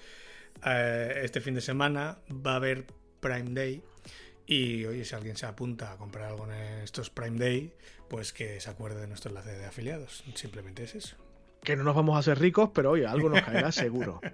eh, 0.67 1.21
este 1.25 1.41
fin 1.41 1.55
de 1.55 1.63
semana, 1.63 2.19
va 2.31 2.53
a 2.53 2.57
haber 2.57 2.87
Prime 3.21 3.51
Day. 3.55 3.83
Y 4.47 4.85
oye, 4.85 5.05
si 5.05 5.15
alguien 5.15 5.37
se 5.37 5.47
apunta 5.47 5.93
a 5.93 5.97
comprar 5.97 6.27
algo 6.27 6.45
en 6.45 6.83
estos 6.83 7.11
Prime 7.11 7.39
Day, 7.39 7.73
pues 8.09 8.33
que 8.33 8.61
se 8.61 8.71
acuerde 8.71 9.01
de 9.01 9.09
nuestro 9.09 9.31
enlace 9.31 9.51
de 9.51 9.65
afiliados. 9.65 10.23
Simplemente 10.35 10.85
es 10.85 10.95
eso 10.95 11.28
que 11.63 11.77
no 11.77 11.85
nos 11.85 11.95
vamos 11.95 12.17
a 12.17 12.21
hacer 12.21 12.39
ricos, 12.39 12.71
pero 12.75 12.93
oye, 12.93 13.07
algo 13.07 13.29
nos 13.29 13.43
caerá 13.43 13.73
seguro. 13.73 14.21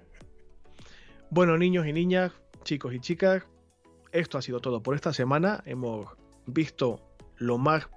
Bueno, 1.31 1.57
niños 1.57 1.87
y 1.87 1.91
niñas, 1.91 2.31
chicos 2.63 2.93
y 2.93 2.99
chicas, 2.99 3.43
esto 4.11 4.37
ha 4.37 4.41
sido 4.43 4.61
todo 4.61 4.81
por 4.83 4.95
esta 4.95 5.11
semana. 5.11 5.63
Hemos 5.65 6.07
visto 6.45 7.01
lo 7.37 7.57
más 7.57 7.89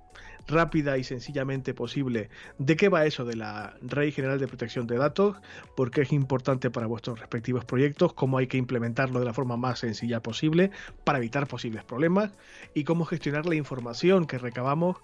rápida 0.49 0.97
y 0.99 1.05
sencillamente 1.05 1.75
posible 1.75 2.31
de 2.59 2.77
qué 2.77 2.89
va 2.89 3.05
eso 3.05 3.25
de 3.25 3.37
la 3.37 3.77
Ley 3.95 4.11
General 4.13 4.39
de 4.39 4.49
Protección 4.49 4.87
de 4.87 4.97
Datos, 4.97 5.37
por 5.77 5.91
qué 5.91 6.01
es 6.01 6.13
importante 6.13 6.71
para 6.71 6.87
vuestros 6.87 7.21
respectivos 7.21 7.65
proyectos, 7.65 8.15
cómo 8.15 8.39
hay 8.39 8.47
que 8.47 8.57
implementarlo 8.57 9.21
de 9.21 9.27
la 9.27 9.35
forma 9.35 9.57
más 9.57 9.81
sencilla 9.81 10.21
posible 10.21 10.71
para 11.05 11.19
evitar 11.19 11.47
posibles 11.47 11.85
problemas 11.85 12.33
y 12.75 12.85
cómo 12.85 13.05
gestionar 13.05 13.47
la 13.47 13.55
información 13.55 14.27
que 14.27 14.39
recabamos 14.39 14.97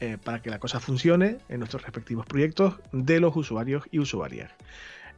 eh, 0.00 0.16
para 0.22 0.40
que 0.40 0.50
la 0.50 0.58
cosa 0.58 0.80
funcione 0.80 1.38
en 1.48 1.58
nuestros 1.58 1.82
respectivos 1.82 2.26
proyectos 2.26 2.76
de 2.92 3.20
los 3.20 3.34
usuarios 3.36 3.84
y 3.90 3.98
usuarias. 3.98 4.52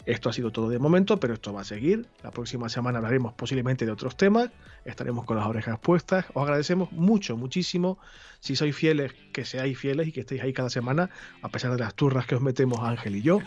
Esto 0.07 0.31
ha 0.31 0.33
sido 0.33 0.51
todo 0.51 0.71
de 0.71 0.79
momento, 0.79 1.21
pero 1.21 1.35
esto 1.35 1.53
va 1.53 1.61
a 1.61 1.65
seguir. 1.65 2.07
La 2.23 2.31
próxima 2.31 2.69
semana 2.69 2.99
hablaremos 2.99 3.35
posiblemente 3.35 3.85
de 3.85 3.93
otros 3.93 4.17
temas. 4.17 4.51
Estaremos 4.85 5.27
con 5.27 5.37
las 5.37 5.47
orejas 5.47 5.79
puestas. 5.79 6.25
Os 6.33 6.43
agradecemos 6.43 6.91
mucho, 6.93 7.37
muchísimo. 7.37 7.99
Si 8.41 8.57
sois 8.57 8.75
fieles, 8.75 9.13
que 9.33 9.45
seáis 9.45 9.79
fieles 9.79 10.09
y 10.09 10.13
que 10.13 10.21
estéis 10.21 10.43
ahí 10.43 10.55
cada 10.55 10.71
semana, 10.71 11.11
a 11.43 11.51
pesar 11.51 11.73
de 11.73 11.79
las 11.79 11.95
turras 11.95 12.27
que 12.27 12.35
os 12.35 12.41
metemos 12.41 12.81
Ángel 12.81 13.17
y 13.17 13.23
yo. 13.23 13.41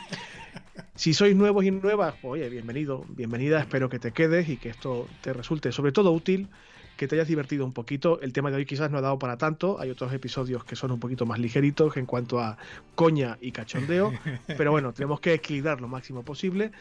Si 0.96 1.16
sois 1.16 1.36
nuevos 1.36 1.66
y 1.66 1.72
nuevas, 1.72 2.14
pues, 2.22 2.34
oye, 2.34 2.50
bienvenido, 2.50 3.04
bienvenida. 3.10 3.60
Espero 3.60 3.90
que 3.90 3.98
te 3.98 4.12
quedes 4.12 4.48
y 4.50 4.58
que 4.58 4.70
esto 4.70 5.08
te 5.22 5.34
resulte 5.34 5.72
sobre 5.72 5.92
todo 5.92 6.12
útil 6.12 6.50
que 6.98 7.08
te 7.08 7.16
hayas 7.16 7.28
divertido 7.28 7.66
un 7.66 7.74
poquito. 7.74 8.22
El 8.22 8.34
tema 8.34 8.52
de 8.52 8.58
hoy 8.58 8.66
quizás 8.66 8.92
no 8.92 8.98
ha 8.98 9.02
dado 9.02 9.20
para 9.20 9.38
tanto. 9.38 9.80
Hay 9.80 9.90
otros 9.90 10.14
episodios 10.14 10.64
que 10.64 10.76
son 10.76 10.92
un 10.92 11.00
poquito 11.00 11.26
más 11.26 11.40
ligeritos 11.40 11.98
en 11.98 12.06
cuanto 12.06 12.40
a 12.40 12.58
coña 12.96 13.38
y 13.42 13.52
cachondeo. 13.52 14.14
pero 14.58 14.72
bueno, 14.72 14.94
tenemos 14.94 15.20
que 15.20 15.34
equilibrar 15.34 15.82
lo 15.82 15.88
máximo 15.88 16.24
posible. 16.24 16.72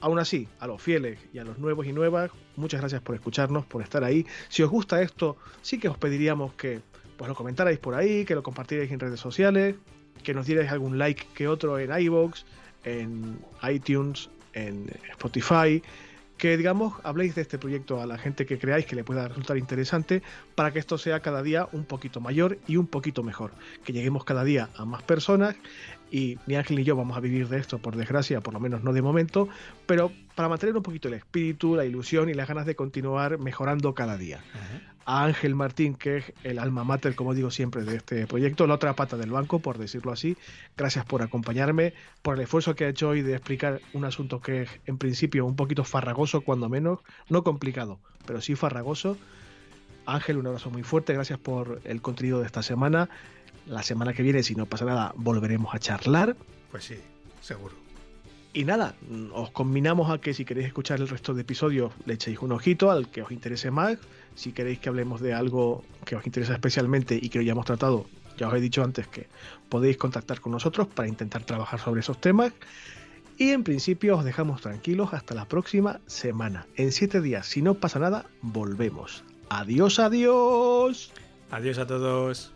Aún 0.00 0.18
así, 0.18 0.46
a 0.60 0.66
los 0.66 0.80
fieles 0.80 1.18
y 1.32 1.38
a 1.38 1.44
los 1.44 1.58
nuevos 1.58 1.86
y 1.86 1.92
nuevas, 1.92 2.30
muchas 2.56 2.80
gracias 2.80 3.02
por 3.02 3.16
escucharnos, 3.16 3.66
por 3.66 3.82
estar 3.82 4.04
ahí. 4.04 4.26
Si 4.48 4.62
os 4.62 4.70
gusta 4.70 5.02
esto, 5.02 5.36
sí 5.60 5.78
que 5.78 5.88
os 5.88 5.98
pediríamos 5.98 6.54
que 6.54 6.80
pues 7.16 7.28
lo 7.28 7.34
comentarais 7.34 7.80
por 7.80 7.94
ahí, 7.94 8.24
que 8.24 8.36
lo 8.36 8.44
compartierais 8.44 8.92
en 8.92 9.00
redes 9.00 9.18
sociales, 9.18 9.74
que 10.22 10.34
nos 10.34 10.46
dierais 10.46 10.70
algún 10.70 10.98
like 10.98 11.26
que 11.34 11.48
otro 11.48 11.80
en 11.80 11.90
iVoox, 12.00 12.44
en 12.84 13.40
iTunes, 13.68 14.30
en 14.52 14.86
Spotify, 15.10 15.82
que 16.38 16.56
digamos 16.56 16.94
habléis 17.02 17.34
de 17.34 17.42
este 17.42 17.58
proyecto 17.58 18.00
a 18.00 18.06
la 18.06 18.16
gente 18.16 18.46
que 18.46 18.58
creáis 18.58 18.86
que 18.86 18.96
le 18.96 19.04
pueda 19.04 19.28
resultar 19.28 19.58
interesante 19.58 20.22
para 20.54 20.72
que 20.72 20.78
esto 20.78 20.96
sea 20.96 21.20
cada 21.20 21.42
día 21.42 21.68
un 21.72 21.84
poquito 21.84 22.20
mayor 22.20 22.58
y 22.66 22.76
un 22.76 22.86
poquito 22.86 23.22
mejor, 23.22 23.50
que 23.84 23.92
lleguemos 23.92 24.24
cada 24.24 24.44
día 24.44 24.70
a 24.76 24.84
más 24.84 25.02
personas 25.02 25.56
y 26.10 26.38
ni 26.46 26.54
Ángel 26.54 26.76
ni 26.76 26.84
yo 26.84 26.96
vamos 26.96 27.16
a 27.16 27.20
vivir 27.20 27.48
de 27.48 27.58
esto 27.58 27.78
por 27.78 27.96
desgracia, 27.96 28.40
por 28.40 28.54
lo 28.54 28.60
menos 28.60 28.82
no 28.82 28.92
de 28.92 29.02
momento, 29.02 29.48
pero 29.86 30.10
para 30.34 30.48
mantener 30.48 30.76
un 30.76 30.82
poquito 30.82 31.08
el 31.08 31.14
espíritu, 31.14 31.76
la 31.76 31.84
ilusión 31.84 32.28
y 32.28 32.34
las 32.34 32.48
ganas 32.48 32.64
de 32.64 32.76
continuar 32.76 33.38
mejorando 33.38 33.94
cada 33.94 34.16
día 34.16 34.40
a 35.08 35.24
Ángel 35.24 35.54
Martín, 35.54 35.94
que 35.94 36.18
es 36.18 36.32
el 36.44 36.58
alma 36.58 36.84
mater, 36.84 37.14
como 37.14 37.32
digo 37.32 37.50
siempre, 37.50 37.82
de 37.82 37.96
este 37.96 38.26
proyecto, 38.26 38.66
la 38.66 38.74
otra 38.74 38.92
pata 38.92 39.16
del 39.16 39.30
banco, 39.30 39.58
por 39.58 39.78
decirlo 39.78 40.12
así. 40.12 40.36
Gracias 40.76 41.06
por 41.06 41.22
acompañarme, 41.22 41.94
por 42.20 42.34
el 42.34 42.42
esfuerzo 42.42 42.74
que 42.74 42.84
ha 42.84 42.90
hecho 42.90 43.08
hoy 43.08 43.22
de 43.22 43.32
explicar 43.32 43.80
un 43.94 44.04
asunto 44.04 44.42
que 44.42 44.62
es, 44.62 44.70
en 44.84 44.98
principio, 44.98 45.46
un 45.46 45.56
poquito 45.56 45.82
farragoso, 45.82 46.42
cuando 46.42 46.68
menos, 46.68 46.98
no 47.30 47.42
complicado, 47.42 47.98
pero 48.26 48.42
sí 48.42 48.54
farragoso. 48.54 49.16
Ángel, 50.04 50.36
un 50.36 50.46
abrazo 50.46 50.68
muy 50.68 50.82
fuerte, 50.82 51.14
gracias 51.14 51.38
por 51.38 51.80
el 51.84 52.02
contenido 52.02 52.40
de 52.40 52.46
esta 52.46 52.62
semana. 52.62 53.08
La 53.66 53.82
semana 53.82 54.12
que 54.12 54.22
viene, 54.22 54.42
si 54.42 54.56
no 54.56 54.66
pasa 54.66 54.84
nada, 54.84 55.14
volveremos 55.16 55.74
a 55.74 55.78
charlar. 55.78 56.36
Pues 56.70 56.84
sí, 56.84 56.96
seguro. 57.40 57.87
Y 58.58 58.64
nada, 58.64 58.96
os 59.34 59.52
combinamos 59.52 60.10
a 60.10 60.18
que 60.18 60.34
si 60.34 60.44
queréis 60.44 60.66
escuchar 60.66 60.98
el 60.98 61.06
resto 61.06 61.32
de 61.32 61.42
episodios 61.42 61.92
le 62.06 62.14
echéis 62.14 62.40
un 62.40 62.50
ojito 62.50 62.90
al 62.90 63.08
que 63.08 63.22
os 63.22 63.30
interese 63.30 63.70
más. 63.70 63.98
Si 64.34 64.50
queréis 64.50 64.80
que 64.80 64.88
hablemos 64.88 65.20
de 65.20 65.32
algo 65.32 65.84
que 66.04 66.16
os 66.16 66.26
interesa 66.26 66.54
especialmente 66.54 67.16
y 67.22 67.28
que 67.28 67.44
ya 67.44 67.52
hemos 67.52 67.66
tratado, 67.66 68.06
ya 68.36 68.48
os 68.48 68.54
he 68.54 68.60
dicho 68.60 68.82
antes 68.82 69.06
que 69.06 69.28
podéis 69.68 69.96
contactar 69.96 70.40
con 70.40 70.50
nosotros 70.50 70.88
para 70.88 71.06
intentar 71.06 71.44
trabajar 71.44 71.78
sobre 71.78 72.00
esos 72.00 72.20
temas. 72.20 72.52
Y 73.36 73.50
en 73.50 73.62
principio 73.62 74.16
os 74.16 74.24
dejamos 74.24 74.60
tranquilos 74.60 75.14
hasta 75.14 75.36
la 75.36 75.44
próxima 75.44 76.00
semana. 76.06 76.66
En 76.74 76.90
siete 76.90 77.20
días, 77.20 77.46
si 77.46 77.62
no 77.62 77.74
pasa 77.74 78.00
nada, 78.00 78.26
volvemos. 78.42 79.22
Adiós, 79.50 80.00
adiós. 80.00 81.12
Adiós 81.52 81.78
a 81.78 81.86
todos. 81.86 82.52